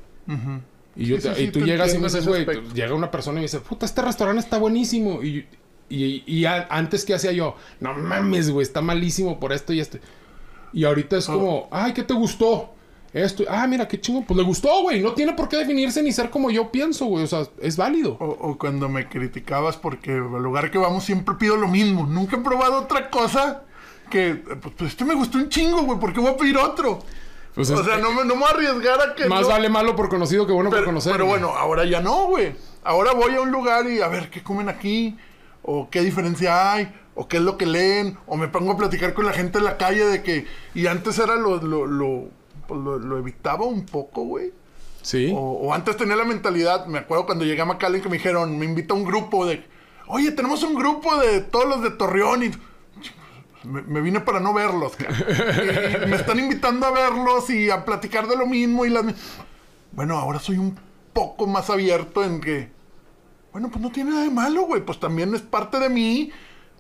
Y, 0.96 1.06
yo 1.06 1.18
y 1.38 1.48
tú 1.50 1.62
llegas 1.62 1.94
y 1.94 1.98
me 1.98 2.06
dices, 2.06 2.26
güey, 2.26 2.46
llega 2.74 2.94
una 2.94 3.12
persona 3.12 3.40
y 3.40 3.42
me 3.42 3.44
dice, 3.44 3.60
puta, 3.60 3.86
este 3.86 4.02
restaurante 4.02 4.42
está 4.42 4.58
buenísimo. 4.58 5.22
Y, 5.22 5.46
y, 5.90 6.46
antes, 6.46 7.06
¿qué 7.06 7.14
hacía 7.14 7.32
yo? 7.32 7.56
No 7.80 7.94
mames, 7.94 8.50
güey, 8.50 8.64
está 8.64 8.82
malísimo 8.82 9.40
por 9.40 9.54
esto 9.54 9.74
y 9.74 9.80
esto. 9.80 10.00
Y 10.74 10.86
ahorita 10.86 11.18
es 11.18 11.28
como, 11.28 11.68
ay, 11.72 11.94
¿qué 11.94 12.04
te 12.04 12.14
gustó? 12.14 12.74
Esto, 13.14 13.44
ah, 13.48 13.68
mira, 13.68 13.88
qué 13.88 14.02
chingo. 14.02 14.24
Pues 14.26 14.36
le 14.36 14.44
gustó, 14.44 14.82
güey. 14.82 15.00
No 15.00 15.14
tiene 15.14 15.34
por 15.34 15.48
qué 15.48 15.58
definirse 15.58 16.02
ni 16.02 16.12
ser 16.12 16.32
como 16.32 16.50
yo 16.50 16.72
pienso, 16.72 17.06
güey. 17.06 17.24
O 17.24 17.28
sea, 17.28 17.44
es 17.62 17.78
válido. 17.78 18.18
O, 18.20 18.58
cuando 18.58 18.90
me 18.90 19.08
criticabas 19.08 19.78
porque 19.78 20.14
al 20.14 20.42
lugar 20.42 20.72
que 20.72 20.80
vamos 20.80 21.04
siempre 21.04 21.36
pido 21.36 21.56
lo 21.56 21.68
mismo. 21.68 22.08
Nunca 22.08 22.38
he 22.38 22.40
probado 22.40 22.80
otra 22.80 23.12
cosa 23.12 23.62
que, 24.10 24.34
pues, 24.34 24.74
pues 24.76 24.92
este 24.92 25.06
me 25.06 25.14
gustó 25.14 25.38
un 25.38 25.48
chingo, 25.48 25.84
güey. 25.84 26.00
¿Por 26.00 26.12
qué 26.12 26.20
voy 26.20 26.32
a 26.32 26.38
pedir 26.38 26.58
otro? 26.58 27.04
Pues 27.54 27.70
o 27.70 27.84
sea, 27.84 27.98
no 27.98 28.12
me, 28.14 28.26
no 28.26 28.34
me 28.34 28.42
voy 28.42 28.50
a 28.50 28.56
arriesgar 28.56 29.00
a 29.00 29.14
que. 29.14 29.28
Más 29.28 29.48
vale 29.48 29.70
malo 29.70 29.96
por 29.96 30.10
conocido 30.10 30.48
que 30.48 30.54
bueno 30.54 30.72
por 30.72 30.84
conocer. 30.84 31.12
Pero 31.12 31.28
bueno, 31.28 31.50
ahora 31.50 31.86
ya 31.86 32.02
no, 32.02 32.26
güey. 32.26 32.56
Ahora 32.84 33.14
voy 33.14 33.36
a 33.36 33.42
un 33.42 33.52
lugar 33.52 33.88
y 33.88 34.02
a 34.02 34.08
ver 34.08 34.32
qué 34.32 34.42
comen 34.42 34.70
aquí 34.70 35.16
o 35.64 35.90
qué 35.90 36.02
diferencia 36.02 36.74
hay, 36.74 36.94
o 37.16 37.28
qué 37.28 37.38
es 37.38 37.44
lo 37.44 37.58
que 37.58 37.66
leen, 37.66 38.18
o 38.28 38.38
me 38.38 38.48
pongo 38.48 38.74
a 38.74 38.78
platicar 38.78 39.14
con 39.14 39.26
la 39.26 39.34
gente 39.34 39.60
en 39.60 39.66
la 39.66 39.78
calle 39.78 40.06
de 40.06 40.24
que, 40.24 40.46
y 40.74 40.88
antes 40.88 41.18
era 41.20 41.36
lo, 41.36 41.58
lo, 41.58 41.86
lo, 41.86 42.28
pues 42.68 42.80
lo, 42.80 43.18
evitaba 43.18 43.66
un 43.66 43.86
poco, 43.86 44.24
güey. 44.24 44.52
Sí. 45.02 45.32
O, 45.36 45.74
antes 45.74 45.98
tenía 45.98 46.16
la 46.16 46.26
mentalidad, 46.26 46.86
me 46.86 47.00
acuerdo 47.00 47.26
cuando 47.26 47.46
llegué 47.46 47.62
a 47.62 47.66
McAllen 47.66 48.02
que 48.02 48.10
me 48.10 48.18
dijeron, 48.18 48.58
me 48.58 48.66
invita 48.66 48.94
a 48.94 48.98
un 48.98 49.04
grupo 49.04 49.46
de, 49.46 49.66
oye, 50.08 50.32
tenemos 50.32 50.64
un 50.64 50.76
grupo 50.76 51.18
de 51.18 51.42
todos 51.42 51.68
los 51.68 51.82
de 51.82 51.92
Torreón 51.92 52.44
y... 52.44 52.52
Me, 53.64 54.02
vine 54.02 54.20
para 54.20 54.42
no 54.42 54.54
verlos, 54.54 54.92
y, 55.00 56.08
me 56.08 56.18
están 56.18 56.38
invitando 56.38 56.86
a 56.86 56.92
verlos 56.92 57.50
y 57.50 57.70
a 57.70 57.86
platicar 57.86 58.28
de 58.28 58.36
lo 58.36 58.46
mismo 58.46 58.86
y 58.86 58.90
las... 58.90 59.06
Bueno, 59.94 60.18
ahora 60.18 60.40
soy 60.40 60.58
un 60.58 60.78
poco 61.14 61.48
más 61.48 61.70
abierto 61.70 62.26
en 62.26 62.42
que 62.42 62.72
bueno, 63.54 63.70
pues 63.70 63.82
no 63.82 63.90
tiene 63.92 64.10
nada 64.12 64.24
de 64.24 64.30
malo, 64.32 64.64
güey. 64.64 64.82
Pues 64.84 65.00
también 65.00 65.34
es 65.34 65.42
parte 65.42 65.80
de 65.80 65.88
mí 65.90 66.32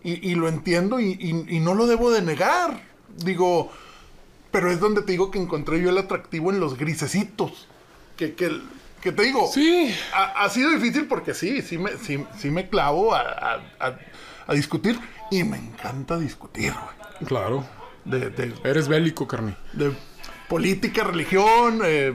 y, 0.04 0.36
lo 0.36 0.50
entiendo 0.50 1.00
y, 1.00 1.16
no 1.62 1.74
lo 1.76 1.88
debo 1.88 2.12
de 2.12 2.22
negar. 2.22 2.82
Digo, 3.24 3.72
Pero 4.52 4.70
es 4.72 4.80
donde 4.82 5.02
te 5.04 5.14
digo 5.14 5.32
que 5.32 5.40
encontré 5.40 5.82
yo 5.82 5.90
el 5.90 5.98
atractivo 5.98 6.52
en 6.52 6.60
los 6.60 6.78
grisecitos. 6.78 7.68
Que, 8.18 8.34
que, 8.36 8.60
que 9.02 9.12
te 9.12 9.24
digo, 9.24 9.50
Sí. 9.54 9.94
ha, 10.14 10.44
ha 10.44 10.50
sido 10.50 10.70
difícil 10.72 11.06
porque 11.08 11.34
sí, 11.34 11.62
sí 11.62 11.78
me, 11.78 11.98
sí, 11.98 12.24
sí 12.38 12.52
me 12.52 12.68
clavo 12.70 13.14
a, 13.16 13.22
a- 13.22 13.62
a- 13.80 14.00
a 14.48 14.54
discutir. 14.54 15.00
Y 15.32 15.44
me 15.44 15.58
encanta 15.58 16.18
discutir, 16.20 16.74
güey. 16.74 17.26
Claro. 17.28 17.66
De, 18.06 18.30
de, 18.30 18.54
Eres 18.66 18.88
bélico, 18.90 19.28
carne. 19.28 19.56
de 19.74 19.94
política, 20.50 21.04
religión, 21.06 21.80
eh, 21.86 22.14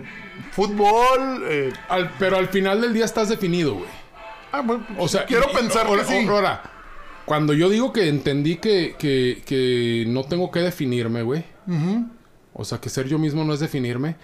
fútbol. 0.52 1.43
eh, 1.48 1.72
Al- 1.89 2.12
pero 2.18 2.36
al 2.36 2.48
final 2.48 2.80
del 2.80 2.93
día 2.93 3.05
estás 3.05 3.28
definido, 3.28 3.74
güey. 3.74 3.98
Ah, 4.53 4.61
bueno, 4.62 4.87
O 4.99 5.09
sea, 5.09 5.25
quiero 5.27 5.47
y- 5.51 5.55
pensar 5.57 5.87
ahora- 5.87 6.03
que 6.05 6.09
sí. 6.20 6.27
Ahora, 6.27 6.62
cuando 7.25 7.53
yo 7.53 7.69
digo 7.69 7.93
que 7.93 8.09
entendí 8.09 8.57
que, 8.57 8.97
que, 8.99 9.43
que 9.45 10.05
no 10.09 10.25
tengo 10.25 10.51
que 10.51 10.61
definirme, 10.61 11.23
güey. 11.23 11.45
O 12.55 12.65
sea, 12.65 12.81
que 12.81 12.89
ser 12.89 13.07
yo 13.07 13.19
mismo 13.19 13.45
no 13.45 13.53
es 13.53 13.61
definirme. 13.61 14.16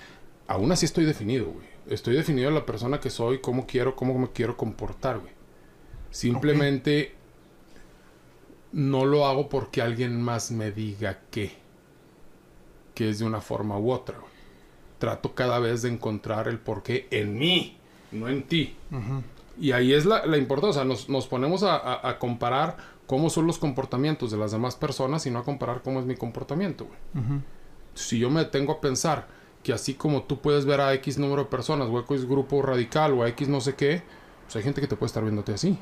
Aún 0.47 0.73
así 0.73 0.87
estoy 0.87 1.05
definido, 1.05 1.47
güey. 1.47 1.67
Estoy 1.89 2.15
definido 2.17 2.49
de 2.49 2.55
la 2.55 2.65
persona 2.67 2.99
que 3.01 3.11
soy, 3.11 3.41
cómo 3.41 3.67
quiero, 3.67 3.95
cómo 3.95 4.19
me 4.19 4.31
quiero 4.33 4.57
comportar, 4.57 5.19
güey. 5.19 5.33
Simplemente 6.11 7.15
no 8.73 9.05
lo 9.05 9.27
hago 9.27 9.49
porque 9.49 9.83
alguien 9.83 10.21
más 10.21 10.51
me 10.51 10.71
diga 10.73 11.21
que. 11.31 11.53
Que 12.95 13.11
es 13.11 13.19
de 13.19 13.25
una 13.25 13.41
forma 13.41 13.79
u 13.79 13.91
otra, 13.91 14.19
güey. 14.19 14.33
Trato 14.99 15.35
cada 15.35 15.59
vez 15.59 15.83
de 15.83 15.91
encontrar 15.91 16.49
el 16.49 16.59
porqué 16.59 17.07
en 17.11 17.37
mí, 17.39 17.77
no 18.13 18.29
en 18.29 18.45
ti. 18.45 18.75
Y 19.59 19.73
ahí 19.73 19.93
es 19.93 20.05
la, 20.05 20.27
la 20.27 20.37
importancia. 20.37 20.71
O 20.71 20.75
sea, 20.75 20.85
nos, 20.85 21.09
nos 21.09 21.27
ponemos 21.29 21.63
a, 21.63 21.77
a- 21.77 22.09
a 22.09 22.19
comparar 22.19 22.77
cómo 23.07 23.31
son 23.31 23.47
los 23.47 23.59
comportamientos 23.59 24.31
de 24.31 24.37
las 24.39 24.53
demás 24.53 24.77
personas 24.77 25.27
y 25.27 25.31
no 25.31 25.39
a 25.39 25.45
comparar 25.45 25.83
cómo 25.83 26.01
es 26.01 26.07
mi 26.07 26.17
comportamiento, 26.17 26.87
güey. 26.87 27.25
Si 27.95 28.19
yo 28.19 28.31
me 28.31 28.41
detengo 28.41 28.73
a 28.73 28.81
pensar 28.81 29.29
que 29.63 29.73
así 29.73 29.95
como 29.95 30.25
tú 30.25 30.41
puedes 30.41 30.65
ver 30.67 30.81
a 30.81 30.93
X 30.95 31.19
número 31.19 31.45
de 31.45 31.49
personas, 31.49 31.89
o 31.89 31.97
a 31.99 32.01
X 32.01 32.27
grupo 32.29 32.61
radical, 32.63 33.13
o 33.13 33.23
a 33.23 33.29
X 33.29 33.49
no 33.49 33.61
sé 33.61 33.75
qué, 33.77 34.03
pues 34.45 34.57
hay 34.57 34.63
gente 34.63 34.81
que 34.81 34.87
te 34.89 34.97
puede 34.97 35.07
estar 35.07 35.23
viéndote 35.23 35.55
así. 35.55 35.79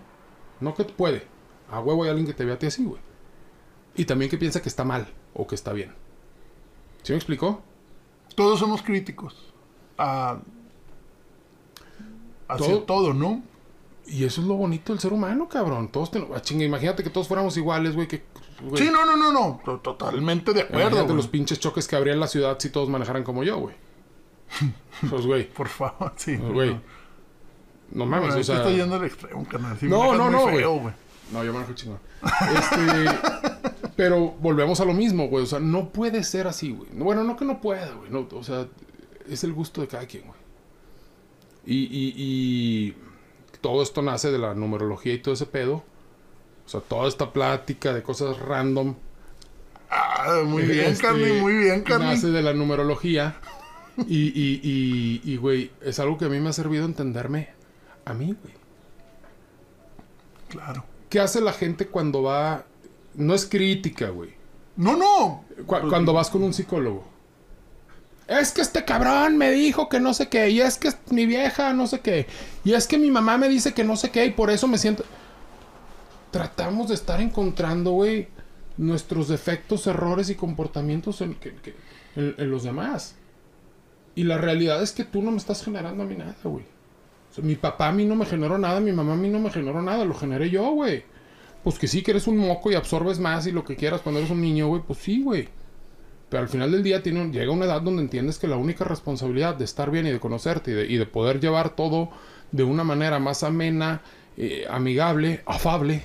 No 0.60 0.74
que 0.74 0.84
puede. 0.84 1.26
A 1.70 1.80
huevo 1.80 2.04
hay 2.04 2.10
alguien 2.10 2.26
que 2.26 2.34
te 2.34 2.44
vea 2.44 2.54
a 2.54 2.58
ti 2.58 2.66
así, 2.66 2.84
güey. 2.84 3.00
Y 3.96 4.04
también 4.04 4.30
que 4.30 4.36
piensa 4.38 4.60
que 4.62 4.68
está 4.68 4.84
mal 4.84 5.08
o 5.34 5.46
que 5.46 5.54
está 5.54 5.72
bien. 5.72 5.94
¿Sí 7.02 7.12
me 7.12 7.16
explicó? 7.16 7.62
Todos 8.36 8.58
somos 8.60 8.82
críticos. 8.82 9.52
A, 9.98 10.38
hacia 12.48 12.66
Todo- 12.66 12.82
todo, 12.82 13.14
¿no? 13.14 13.42
Y 14.06 14.24
eso 14.24 14.40
es 14.40 14.46
lo 14.46 14.54
bonito 14.54 14.92
del 14.92 15.00
ser 15.00 15.12
humano, 15.12 15.48
cabrón. 15.48 15.88
Todos 15.88 16.10
ten- 16.10 16.26
ah, 16.34 16.40
chinga, 16.42 16.64
imagínate 16.64 17.02
que 17.04 17.10
todos 17.10 17.28
fuéramos 17.28 17.56
iguales, 17.56 17.94
güey. 17.94 18.08
Que, 18.08 18.24
Sí, 18.76 18.90
no, 18.92 19.04
no, 19.06 19.16
no, 19.16 19.32
no. 19.32 19.60
to- 19.64 19.78
Totalmente 19.80 20.52
de 20.52 20.62
acuerdo. 20.62 21.04
Güey. 21.04 21.16
los 21.16 21.26
pinches 21.28 21.58
choques 21.60 21.88
que 21.88 21.96
habría 21.96 22.12
en 22.12 22.20
la 22.20 22.28
ciudad 22.28 22.56
si 22.60 22.70
todos 22.70 22.88
manejaran 22.88 23.24
como 23.24 23.42
yo, 23.44 23.58
güey. 23.58 23.74
Pues, 25.10 25.26
güey. 25.26 25.48
Por 25.48 25.68
favor, 25.68 26.12
sí. 26.16 26.36
pues, 26.36 26.52
Güey. 26.52 26.80
No 27.90 28.06
mames, 28.06 28.28
Bueno, 28.34 28.40
o 28.40 28.44
sea. 28.44 28.70
yendo 28.70 28.94
al 28.96 29.04
extremo, 29.04 29.46
No, 29.82 30.14
no, 30.14 30.30
no, 30.30 30.46
feo, 30.48 30.74
güey. 30.78 30.94
No, 31.32 31.44
yo 31.44 31.52
manejo 31.52 31.72
chingón. 31.74 31.98
Este. 32.22 33.88
pero 33.96 34.34
volvemos 34.40 34.80
a 34.80 34.84
lo 34.84 34.94
mismo, 34.94 35.28
güey. 35.28 35.44
O 35.44 35.46
sea, 35.46 35.58
no 35.60 35.88
puede 35.90 36.22
ser 36.24 36.46
así, 36.46 36.70
güey. 36.72 36.88
Bueno, 36.92 37.24
no 37.24 37.36
que 37.36 37.44
no 37.44 37.60
pueda, 37.60 37.90
güey. 37.92 38.10
No, 38.10 38.28
o 38.32 38.42
sea, 38.44 38.66
es 39.28 39.44
el 39.44 39.52
gusto 39.52 39.80
de 39.80 39.88
cada 39.88 40.06
quien, 40.06 40.24
güey. 40.26 40.38
Y, 41.66 41.76
y, 41.84 42.14
y 42.16 42.96
todo 43.62 43.82
esto 43.82 44.02
nace 44.02 44.30
de 44.30 44.38
la 44.38 44.52
numerología 44.54 45.14
y 45.14 45.18
todo 45.18 45.32
ese 45.32 45.46
pedo. 45.46 45.82
O 46.66 46.68
sea, 46.68 46.80
toda 46.80 47.08
esta 47.08 47.32
plática 47.32 47.94
de 47.94 48.02
cosas 48.02 48.38
random. 48.38 48.94
Ah, 49.90 50.42
muy 50.44 50.62
bien, 50.64 50.86
Este, 50.92 51.02
Carly, 51.04 51.32
muy 51.40 51.54
bien, 51.54 51.82
Carly. 51.82 52.04
Nace 52.06 52.28
de 52.28 52.42
la 52.42 52.52
numerología. 52.52 53.36
Y, 54.06 54.28
y, 54.28 54.60
y, 54.62 55.20
y, 55.24 55.36
güey, 55.36 55.70
es 55.82 55.98
algo 55.98 56.16
que 56.18 56.24
a 56.26 56.28
mí 56.28 56.38
me 56.40 56.48
ha 56.48 56.52
servido 56.52 56.84
entenderme 56.84 57.48
a 58.04 58.14
mí, 58.14 58.26
güey. 58.42 58.54
Claro. 60.48 60.84
¿Qué 61.08 61.20
hace 61.20 61.40
la 61.40 61.52
gente 61.52 61.86
cuando 61.88 62.22
va? 62.22 62.64
No 63.14 63.34
es 63.34 63.44
crítica, 63.46 64.08
güey. 64.08 64.30
No, 64.76 64.96
no. 64.96 65.44
Cu- 65.66 65.88
cuando 65.88 66.12
vas 66.12 66.30
con 66.30 66.42
un 66.42 66.54
psicólogo. 66.54 67.04
Es 68.28 68.52
que 68.52 68.60
este 68.60 68.84
cabrón 68.84 69.36
me 69.36 69.50
dijo 69.50 69.88
que 69.88 70.00
no 70.00 70.14
sé 70.14 70.28
qué. 70.28 70.50
Y 70.50 70.60
es 70.60 70.78
que 70.78 70.90
mi 71.10 71.26
vieja 71.26 71.72
no 71.72 71.86
sé 71.86 72.00
qué. 72.00 72.26
Y 72.64 72.72
es 72.72 72.86
que 72.86 72.98
mi 72.98 73.10
mamá 73.10 73.38
me 73.38 73.48
dice 73.48 73.74
que 73.74 73.84
no 73.84 73.96
sé 73.96 74.10
qué. 74.10 74.26
Y 74.26 74.30
por 74.30 74.50
eso 74.50 74.68
me 74.68 74.78
siento... 74.78 75.04
Tratamos 76.30 76.88
de 76.88 76.94
estar 76.94 77.20
encontrando, 77.20 77.90
güey, 77.90 78.28
nuestros 78.78 79.28
defectos, 79.28 79.86
errores 79.86 80.30
y 80.30 80.34
comportamientos 80.34 81.20
en, 81.20 81.36
los 82.16 82.62
demás. 82.62 83.16
Y 84.14 84.24
la 84.24 84.38
realidad 84.38 84.82
es 84.82 84.92
que 84.92 85.04
tú 85.04 85.20
no 85.20 85.30
me 85.30 85.36
estás 85.36 85.62
generando 85.62 86.04
a 86.04 86.06
mí 86.06 86.16
nada, 86.16 86.36
güey. 86.44 86.64
O 87.30 87.34
sea, 87.34 87.44
mi 87.44 87.56
papá 87.56 87.88
a 87.88 87.92
mí 87.92 88.04
no 88.06 88.14
me 88.14 88.24
generó 88.24 88.56
nada, 88.56 88.80
mi 88.80 88.92
mamá 88.92 89.12
a 89.12 89.16
mí 89.16 89.28
no 89.28 89.40
me 89.40 89.50
generó 89.50 89.82
nada, 89.82 90.04
lo 90.04 90.14
generé 90.14 90.48
yo, 90.48 90.70
güey. 90.70 91.04
Pues 91.62 91.78
que 91.78 91.86
sí, 91.86 92.02
que 92.02 92.12
eres 92.12 92.26
un 92.26 92.38
moco 92.38 92.70
y 92.70 92.74
absorbes 92.74 93.18
más 93.18 93.46
y 93.46 93.52
lo 93.52 93.64
que 93.64 93.76
quieras 93.76 94.00
cuando 94.00 94.18
eres 94.18 94.30
un 94.30 94.40
niño, 94.40 94.68
güey, 94.68 94.82
pues 94.82 94.98
sí, 94.98 95.22
güey. 95.22 95.48
Pero 96.32 96.44
al 96.44 96.48
final 96.48 96.72
del 96.72 96.82
día 96.82 97.02
llega 97.02 97.52
una 97.52 97.66
edad 97.66 97.82
donde 97.82 98.00
entiendes 98.00 98.38
que 98.38 98.48
la 98.48 98.56
única 98.56 98.86
responsabilidad 98.86 99.54
de 99.54 99.66
estar 99.66 99.90
bien 99.90 100.06
y 100.06 100.10
de 100.10 100.18
conocerte 100.18 100.86
y 100.88 100.96
de, 100.96 101.04
poder 101.04 101.40
llevar 101.40 101.76
todo 101.76 102.08
de 102.52 102.64
una 102.64 102.84
manera 102.84 103.18
más 103.18 103.42
amena, 103.42 104.00
eh, 104.38 104.64
amigable, 104.70 105.42
afable, 105.44 106.02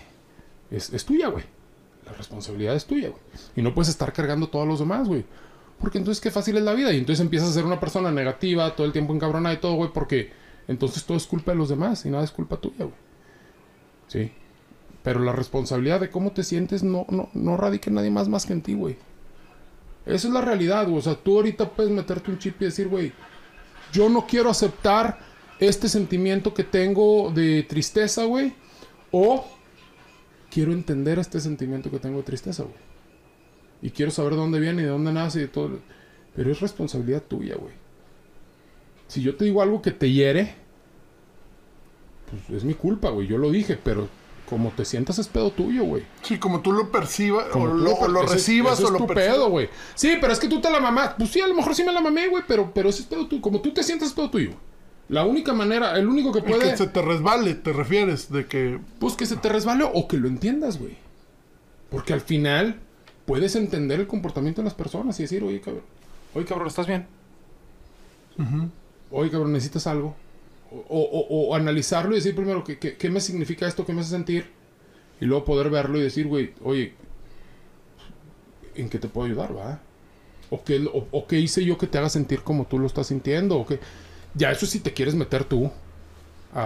es, 0.69 0.91
es 0.91 1.05
tuya, 1.05 1.29
güey. 1.29 1.45
La 2.05 2.11
responsabilidad 2.11 2.75
es 2.75 2.85
tuya, 2.85 3.07
güey. 3.07 3.21
Y 3.55 3.61
no 3.61 3.73
puedes 3.73 3.87
estar 3.87 4.11
cargando 4.11 4.49
todos 4.49 4.67
los 4.67 4.79
demás, 4.79 5.07
güey. 5.07 5.23
Porque 5.79 5.97
entonces 5.97 6.19
qué 6.19 6.29
fácil 6.29 6.57
es 6.57 6.63
la 6.63 6.73
vida. 6.73 6.91
Y 6.91 6.97
entonces 6.97 7.21
empiezas 7.21 7.51
a 7.51 7.53
ser 7.53 7.63
una 7.63 7.79
persona 7.79 8.11
negativa, 8.11 8.75
todo 8.75 8.85
el 8.85 8.91
tiempo 8.91 9.13
encabronada 9.13 9.55
y 9.55 9.59
todo, 9.59 9.75
güey, 9.75 9.91
porque 9.93 10.33
entonces 10.67 11.05
todo 11.05 11.15
es 11.15 11.25
culpa 11.25 11.53
de 11.53 11.57
los 11.57 11.69
demás 11.69 12.05
y 12.05 12.09
nada 12.09 12.25
es 12.25 12.31
culpa 12.31 12.57
tuya, 12.57 12.83
güey. 12.83 12.97
Sí. 14.09 14.33
Pero 15.03 15.21
la 15.21 15.31
responsabilidad 15.31 16.01
de 16.01 16.09
cómo 16.09 16.33
te 16.33 16.43
sientes 16.43 16.83
no, 16.83 17.05
no, 17.07 17.29
no 17.33 17.55
radica 17.55 17.89
en 17.89 17.95
nadie 17.95 18.11
más 18.11 18.27
más 18.27 18.45
que 18.45 18.51
en 18.51 18.61
ti, 18.61 18.73
güey. 18.73 18.97
Esa 20.07 20.27
es 20.27 20.33
la 20.33 20.41
realidad. 20.41 20.89
O 20.89 21.01
sea, 21.01 21.15
tú 21.15 21.37
ahorita 21.37 21.69
puedes 21.69 21.91
meterte 21.91 22.31
un 22.31 22.39
chip 22.39 22.61
y 22.61 22.65
decir, 22.65 22.87
güey, 22.87 23.11
yo 23.91 24.09
no 24.09 24.25
quiero 24.25 24.49
aceptar 24.49 25.19
este 25.59 25.89
sentimiento 25.89 26.53
que 26.53 26.63
tengo 26.63 27.31
de 27.31 27.63
tristeza, 27.63 28.23
güey. 28.23 28.53
O 29.11 29.45
quiero 30.49 30.71
entender 30.71 31.19
este 31.19 31.39
sentimiento 31.39 31.91
que 31.91 31.99
tengo 31.99 32.17
de 32.17 32.23
tristeza, 32.23 32.63
güey. 32.63 32.75
Y 33.81 33.91
quiero 33.91 34.11
saber 34.11 34.31
de 34.31 34.37
dónde 34.37 34.59
viene 34.59 34.81
y 34.81 34.85
de 34.85 34.91
dónde 34.91 35.11
nace 35.11 35.39
y 35.39 35.41
de 35.43 35.47
todo. 35.49 35.79
Pero 36.35 36.51
es 36.51 36.61
responsabilidad 36.61 37.23
tuya, 37.23 37.55
güey. 37.55 37.73
Si 39.07 39.21
yo 39.21 39.35
te 39.35 39.45
digo 39.45 39.61
algo 39.61 39.81
que 39.81 39.91
te 39.91 40.11
hiere, 40.11 40.55
pues 42.29 42.57
es 42.57 42.63
mi 42.63 42.73
culpa, 42.73 43.09
güey. 43.09 43.27
Yo 43.27 43.37
lo 43.37 43.51
dije, 43.51 43.77
pero 43.81 44.07
como 44.49 44.71
te 44.71 44.85
sientas 44.85 45.19
es 45.19 45.27
pedo 45.27 45.51
tuyo, 45.51 45.83
güey. 45.83 46.03
Sí, 46.21 46.37
como 46.39 46.61
tú 46.61 46.71
lo 46.71 46.89
percibas, 46.91 47.47
o 47.53 47.65
lo, 47.67 47.93
o 47.95 48.07
lo 48.07 48.23
ese- 48.23 48.33
recibas 48.33 48.73
ese 48.73 48.83
o 48.83 48.85
es 48.87 48.91
lo 48.93 48.97
tu 48.99 49.07
pedo, 49.07 49.49
güey. 49.49 49.69
Sí, 49.95 50.17
pero 50.21 50.31
es 50.33 50.39
que 50.39 50.47
tú 50.47 50.61
te 50.61 50.69
la 50.69 50.79
mamás. 50.79 51.15
Pues 51.17 51.29
sí, 51.31 51.41
a 51.41 51.47
lo 51.47 51.53
mejor 51.53 51.75
sí 51.75 51.83
me 51.83 51.91
la 51.91 52.01
mamé, 52.01 52.27
güey, 52.27 52.43
pero, 52.47 52.71
pero 52.73 52.89
ese 52.89 53.01
es 53.01 53.07
pedo 53.07 53.27
tuyo. 53.27 53.41
Como 53.41 53.61
tú 53.61 53.73
te 53.73 53.83
sientas 53.83 54.09
es 54.09 54.13
pedo 54.13 54.29
tuyo. 54.29 54.51
La 55.09 55.25
única 55.25 55.53
manera, 55.53 55.97
el 55.97 56.07
único 56.09 56.31
que 56.33 56.41
puede, 56.41 56.71
que 56.71 56.77
se 56.77 56.87
te 56.87 57.01
resbale, 57.01 57.55
te 57.55 57.71
refieres, 57.71 58.29
de 58.31 58.45
que... 58.45 58.79
pues 58.99 59.15
que 59.15 59.25
se 59.25 59.37
te 59.37 59.47
resbale 59.47 59.85
o 59.93 60.07
que 60.07 60.17
lo 60.17 60.27
entiendas, 60.27 60.77
güey. 60.79 60.97
Porque 61.89 62.11
al 62.13 62.19
final 62.21 62.79
puedes 63.25 63.55
entender 63.55 64.01
el 64.01 64.07
comportamiento 64.07 64.61
de 64.61 64.65
las 64.65 64.73
personas 64.73 65.17
y 65.19 65.23
decir, 65.23 65.43
oye, 65.43 65.61
cabrón, 65.61 65.83
oye, 66.35 66.45
cabrón, 66.45 66.67
¿estás 66.67 66.87
bien? 66.87 67.05
Oye, 69.11 69.31
cabrón, 69.31 69.53
¿necesitas 69.53 69.87
algo? 69.87 70.15
O, 70.71 70.99
o- 71.49 71.55
analizarlo 71.55 72.11
y 72.13 72.15
decir 72.17 72.35
primero, 72.35 72.63
¿qué, 72.63 72.77
qué, 72.77 72.97
qué 72.97 73.09
me 73.09 73.21
significa 73.21 73.67
esto? 73.67 73.85
¿Qué 73.85 73.93
me 73.93 74.01
hace 74.01 74.09
sentir? 74.11 74.47
Y 75.21 75.25
luego 75.25 75.45
poder 75.45 75.69
verlo 75.69 75.97
y 75.97 76.01
decir, 76.01 76.27
güey, 76.27 76.53
oye, 76.63 76.93
¿en 78.75 78.89
qué 78.89 78.99
te 78.99 79.07
puedo 79.07 79.27
ayudar, 79.27 79.55
va? 79.55 79.79
¿O 80.49 80.63
qué, 80.63 80.85
o, 80.85 81.07
o 81.11 81.27
qué 81.27 81.39
hice 81.39 81.63
yo 81.65 81.77
que 81.77 81.87
te 81.87 81.97
haga 81.97 82.09
sentir 82.09 82.41
como 82.41 82.65
tú 82.65 82.79
lo 82.79 82.87
estás 82.87 83.07
sintiendo? 83.07 83.57
¿O 83.57 83.65
qué? 83.65 83.79
Ya 84.33 84.51
eso 84.51 84.65
si 84.65 84.79
te 84.79 84.93
quieres 84.93 85.15
meter 85.15 85.43
tú 85.43 85.71
a, 86.53 86.61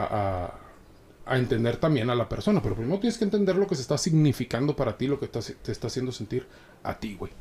a- 1.26 1.34
a 1.34 1.38
entender 1.38 1.78
también 1.78 2.10
a 2.10 2.16
la 2.16 2.28
persona. 2.28 2.62
Pero 2.62 2.76
primero 2.76 3.00
tienes 3.00 3.18
que 3.18 3.24
entender 3.24 3.56
lo 3.56 3.68
que 3.68 3.76
se 3.76 3.82
está 3.82 3.98
significando 3.98 4.76
para 4.76 4.98
ti, 4.98 5.08
lo 5.08 5.20
que 5.20 5.26
está- 5.26 5.40
te 5.42 5.72
está 5.72 5.88
haciendo 5.88 6.12
sentir 6.12 6.46
a 6.84 7.00
ti, 7.00 7.16
güey. 7.16 7.32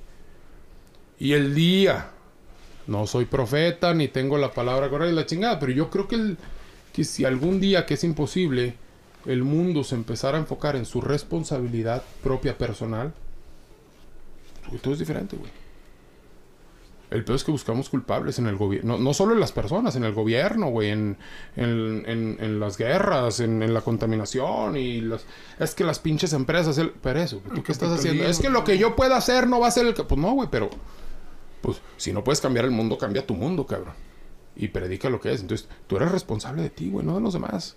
Y 1.18 1.32
el 1.32 1.54
día, 1.54 2.10
no 2.86 3.06
soy 3.06 3.24
profeta 3.26 3.94
ni 3.94 4.08
tengo 4.08 4.38
la 4.38 4.52
palabra 4.52 4.88
correcta 4.88 5.12
y 5.12 5.16
la 5.16 5.26
chingada, 5.26 5.58
pero 5.58 5.72
yo 5.72 5.90
creo 5.90 6.08
que, 6.08 6.16
el- 6.16 6.38
que 6.92 7.04
si 7.04 7.24
algún 7.24 7.60
día, 7.60 7.86
que 7.86 7.94
es 7.94 8.04
imposible, 8.04 8.74
el 9.26 9.42
mundo 9.44 9.84
se 9.84 9.94
empezara 9.94 10.38
a 10.38 10.40
enfocar 10.40 10.76
en 10.76 10.86
su 10.86 11.00
responsabilidad 11.00 12.02
propia 12.22 12.56
personal, 12.58 13.12
güey, 14.68 14.80
todo 14.80 14.92
es 14.94 14.98
diferente, 15.00 15.36
güey. 15.36 15.50
El 17.10 17.24
peor 17.24 17.34
es 17.36 17.42
que 17.42 17.50
buscamos 17.50 17.88
culpables 17.88 18.38
en 18.38 18.46
el 18.46 18.54
gobierno. 18.56 18.96
No, 18.96 19.02
no 19.02 19.12
solo 19.14 19.34
en 19.34 19.40
las 19.40 19.50
personas, 19.50 19.96
en 19.96 20.04
el 20.04 20.12
gobierno, 20.12 20.68
güey. 20.68 20.90
En, 20.90 21.16
en, 21.56 22.04
en- 22.06 22.36
en 22.40 22.60
las 22.60 22.78
guerras, 22.78 23.40
en, 23.40 23.74
la 23.74 23.80
contaminación 23.80 24.76
y 24.76 25.00
las... 25.00 25.24
Es 25.58 25.74
que 25.74 25.82
las 25.82 25.98
pinches 25.98 26.32
empresas... 26.34 26.78
El, 26.78 26.90
pero 27.02 27.18
eso, 27.20 27.42
¿tú 27.52 27.64
qué 27.64 27.72
estás 27.72 27.90
haciendo? 27.90 28.22
Es 28.24 28.38
que 28.38 28.48
lo 28.48 28.62
que 28.62 28.78
yo 28.78 28.94
pueda 28.94 29.16
hacer 29.16 29.48
no 29.48 29.58
va 29.58 29.66
a 29.66 29.70
ser 29.72 29.86
el... 29.86 29.94
que- 29.94 30.04
Pues 30.04 30.20
no, 30.20 30.32
güey, 30.34 30.48
pero... 30.52 30.70
Pues 31.60 31.80
si 31.96 32.12
no 32.12 32.24
puedes 32.24 32.40
cambiar 32.40 32.64
el 32.64 32.70
mundo, 32.70 32.96
cambia 32.98 33.26
tu 33.26 33.34
mundo, 33.34 33.66
cabrón. 33.66 33.94
Y 34.56 34.68
predica 34.68 35.08
lo 35.10 35.20
que 35.20 35.32
es. 35.32 35.40
Entonces, 35.40 35.68
tú 35.86 35.96
eres 35.96 36.10
responsable 36.10 36.62
de 36.62 36.70
ti, 36.70 36.90
güey, 36.90 37.04
no 37.06 37.14
de 37.14 37.20
los 37.20 37.32
demás. 37.32 37.76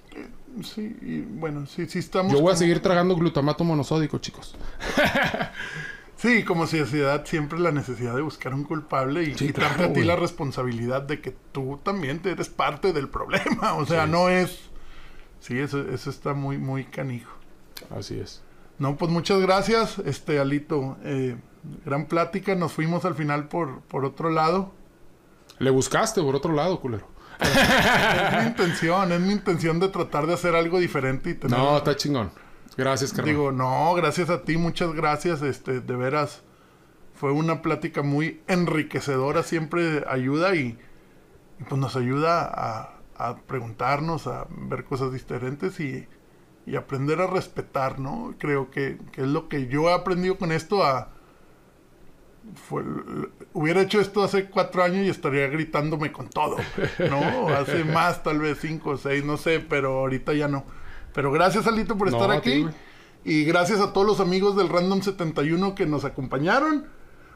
Sí, 0.64 0.95
y 1.01 1.22
bueno, 1.22 1.65
sí, 1.65 1.85
sí 1.88 1.99
estamos... 1.99 2.31
Yo 2.34 2.41
voy 2.41 2.53
a 2.53 2.55
seguir 2.55 2.80
tragando 2.81 3.15
glutamato 3.15 3.64
monosódico, 3.64 4.18
chicos. 4.19 4.55
Sí, 6.15 6.43
como 6.43 6.68
sociedad 6.68 7.26
siempre 7.26 7.60
la 7.60 7.72
necesidad 7.72 8.15
de 8.15 8.22
buscar 8.22 8.53
un 8.53 8.64
culpable 8.64 9.23
y 9.23 9.34
Sí, 9.35 9.47
quitarte 9.47 9.76
claro, 9.76 9.84
a 9.84 9.88
ti 9.88 9.93
güey. 9.95 10.05
la 10.05 10.15
responsabilidad 10.15 11.01
de 11.01 11.19
que 11.19 11.35
tú 11.51 11.81
también 11.84 12.19
te 12.19 12.31
eres 12.31 12.47
parte 12.47 12.93
del 12.93 13.10
problema. 13.10 13.73
O 13.77 13.85
sea, 13.85 14.05
Sí. 14.05 14.11
no 14.11 14.30
es... 14.30 14.60
Sí, 15.41 15.60
eso, 15.60 15.81
eso 15.89 16.10
está 16.10 16.34
muy, 16.34 16.57
muy 16.57 16.85
canijo. 16.85 17.34
Así 17.89 18.18
es. 18.18 18.41
No, 18.80 18.98
pues 18.98 19.12
muchas 19.12 19.40
gracias, 19.40 20.00
este 20.00 20.40
Alito. 20.40 20.98
Eh, 21.04 21.38
gran 21.86 22.06
plática, 22.06 22.56
nos 22.56 22.74
fuimos 22.74 23.06
al 23.06 23.16
final 23.16 23.48
por, 23.48 23.82
por 23.82 24.06
otro 24.06 24.30
lado. 24.30 24.74
Le 25.60 25.70
buscaste 25.70 26.22
por 26.22 26.36
otro 26.36 26.54
lado, 26.54 26.80
culero. 26.80 27.08
Es 27.40 28.41
mi 28.41 28.48
intención, 28.48 29.12
es 29.12 29.20
mi 29.20 29.34
intención 29.34 29.80
de 29.80 29.90
tratar 29.90 30.28
de 30.28 30.34
hacer 30.34 30.56
algo 30.56 30.80
diferente 30.80 31.32
y 31.32 31.34
tener... 31.36 31.58
No, 31.58 31.78
está 31.78 31.95
chingón. 31.95 32.32
Gracias, 32.78 33.12
carnal. 33.12 33.34
Digo, 33.34 33.52
no, 33.52 33.94
gracias 33.94 34.30
a 34.30 34.44
ti, 34.44 34.58
muchas 34.58 34.94
gracias, 34.94 35.41
este, 35.41 35.80
de 35.80 35.95
veras. 35.95 36.41
Fue 37.14 37.32
una 37.32 37.62
plática 37.62 38.02
muy 38.02 38.41
enriquecedora, 38.48 39.44
siempre 39.44 40.04
ayuda 40.08 40.56
y, 40.56 40.78
y, 41.60 41.64
pues 41.70 41.80
nos 41.80 41.95
ayuda 41.95 42.44
a, 42.44 43.00
a 43.16 43.38
preguntarnos, 43.38 44.28
a 44.28 44.48
ver 44.50 44.84
cosas 44.86 45.14
diferentes 45.14 45.80
y, 45.80 46.08
y 46.65 46.76
aprender 46.76 47.19
a 47.22 47.27
respetar, 47.27 47.99
¿no? 47.99 48.35
Creo 48.38 48.72
que, 48.72 48.98
que 49.11 49.22
es 49.22 49.27
lo 49.27 49.49
que 49.49 49.68
yo 49.68 49.90
he 49.90 49.94
aprendido 49.94 50.38
con 50.38 50.52
esto 50.52 50.84
a... 50.84 51.10
Fue, 52.68 52.84
hubiera 53.53 53.81
hecho 53.81 54.02
esto 54.02 54.22
hace 54.22 54.49
cuatro 54.49 54.84
años 54.84 55.06
y 55.06 55.10
estaría 55.10 55.48
gritándome 55.48 56.11
con 56.11 56.30
todo, 56.30 56.57
¿no? 57.10 57.48
Hace 57.56 57.85
más, 57.85 58.22
tal 58.22 58.40
vez 58.40 58.57
cinco 58.60 58.91
o 58.91 58.98
seis, 58.98 59.23
no 59.23 59.38
sé, 59.38 59.61
pero 59.61 59.99
ahorita 59.99 60.34
ya 60.34 60.49
no. 60.49 60.65
Pero 61.14 61.31
gracias, 61.31 61.68
Alito, 61.68 61.98
por 61.98 62.11
No, 62.11 62.18
estar 62.18 62.35
aquí. 62.35 62.65
y 63.23 63.45
gracias 63.45 63.80
a 63.80 63.94
todos 63.94 64.06
los 64.06 64.19
amigos 64.19 64.57
del 64.57 64.68
Random 64.68 65.02
71 65.02 65.73
que 65.73 65.85
nos 65.85 66.03
acompañaron. 66.03 66.85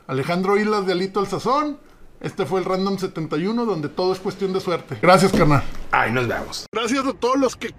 Alejandro 0.07 0.57
Islas 0.57 0.85
de 0.85 0.91
Alito 0.93 1.21
al 1.21 1.27
Sazón. 1.27 1.79
Este 2.19 2.45
fue 2.45 2.59
el 2.59 2.65
Random 2.65 2.97
71, 2.97 3.63
donde 3.65 3.87
todo 3.87 4.11
es 4.11 4.19
cuestión 4.19 4.51
de 4.51 4.59
suerte. 4.59 4.97
Gracias, 5.01 5.31
carnal. 5.31 5.63
Ay, 5.91 6.11
nos 6.11 6.27
vemos. 6.27 6.65
Gracias 6.73 7.05
a 7.05 7.13
todos 7.13 7.37
los 7.37 7.55
que 7.55 7.73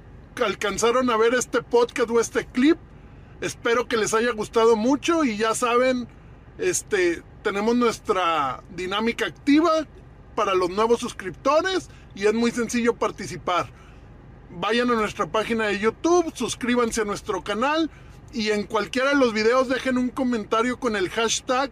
alcanzaron 0.45 1.11
a 1.11 1.17
ver 1.17 1.35
este 1.35 1.63
podcast 1.63 2.11
o 2.11 2.21
este 2.21 2.47
clip. 2.47 2.79
Espero 3.41 3.87
que 3.87 3.97
les 3.97 4.15
haya 4.15 4.33
gustado 4.33 4.77
mucho 4.77 5.25
y 5.25 5.37
ya 5.37 5.55
saben, 5.55 6.09
este, 6.59 7.23
tenemos 7.43 7.77
nuestra 7.77 8.63
dinámica 8.75 9.27
activa 9.27 9.87
para 10.35 10.55
los 10.55 10.71
nuevos 10.71 11.01
suscriptores 11.01 11.89
y 12.15 12.27
es 12.27 12.35
muy 12.35 12.51
sencillo 12.51 12.97
participar. 12.97 13.71
Vayan 14.51 14.91
a 14.91 14.95
nuestra 14.95 15.27
página 15.27 15.67
de 15.67 15.79
YouTube, 15.79 16.33
suscríbanse 16.35 17.03
a 17.03 17.05
nuestro 17.05 17.45
canal 17.45 17.91
y 18.33 18.51
en 18.51 18.65
cualquiera 18.65 19.11
de 19.11 19.17
los 19.17 19.33
videos 19.33 19.69
dejen 19.69 19.99
un 19.99 20.09
comentario 20.09 20.79
con 20.81 20.97
el 20.97 21.11
hashtag 21.11 21.71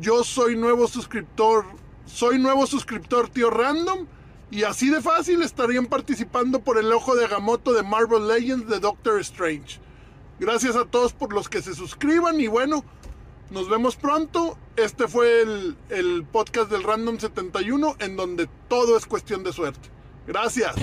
yo 0.00 0.24
soy 0.24 0.56
nuevo 0.56 0.88
suscriptor, 0.88 1.64
soy 2.04 2.38
nuevo 2.38 2.66
suscriptor 2.66 3.30
tío 3.30 3.48
random 3.48 4.06
y 4.50 4.62
así 4.62 4.90
de 4.90 5.02
fácil 5.02 5.42
estarían 5.42 5.86
participando 5.86 6.60
por 6.60 6.78
el 6.78 6.92
ojo 6.92 7.16
de 7.16 7.24
Agamotto 7.24 7.72
de 7.72 7.82
Marvel 7.82 8.28
Legends 8.28 8.68
de 8.68 8.78
Doctor 8.78 9.20
Strange. 9.20 9.80
Gracias 10.38 10.76
a 10.76 10.84
todos 10.84 11.12
por 11.12 11.32
los 11.32 11.48
que 11.48 11.62
se 11.62 11.74
suscriban 11.74 12.40
y 12.40 12.46
bueno, 12.46 12.84
nos 13.50 13.68
vemos 13.68 13.96
pronto. 13.96 14.56
Este 14.76 15.08
fue 15.08 15.42
el, 15.42 15.76
el 15.88 16.24
podcast 16.24 16.70
del 16.70 16.82
Random 16.82 17.18
71 17.18 17.96
en 17.98 18.16
donde 18.16 18.48
todo 18.68 18.96
es 18.96 19.06
cuestión 19.06 19.42
de 19.42 19.52
suerte. 19.52 19.90
Gracias. 20.26 20.74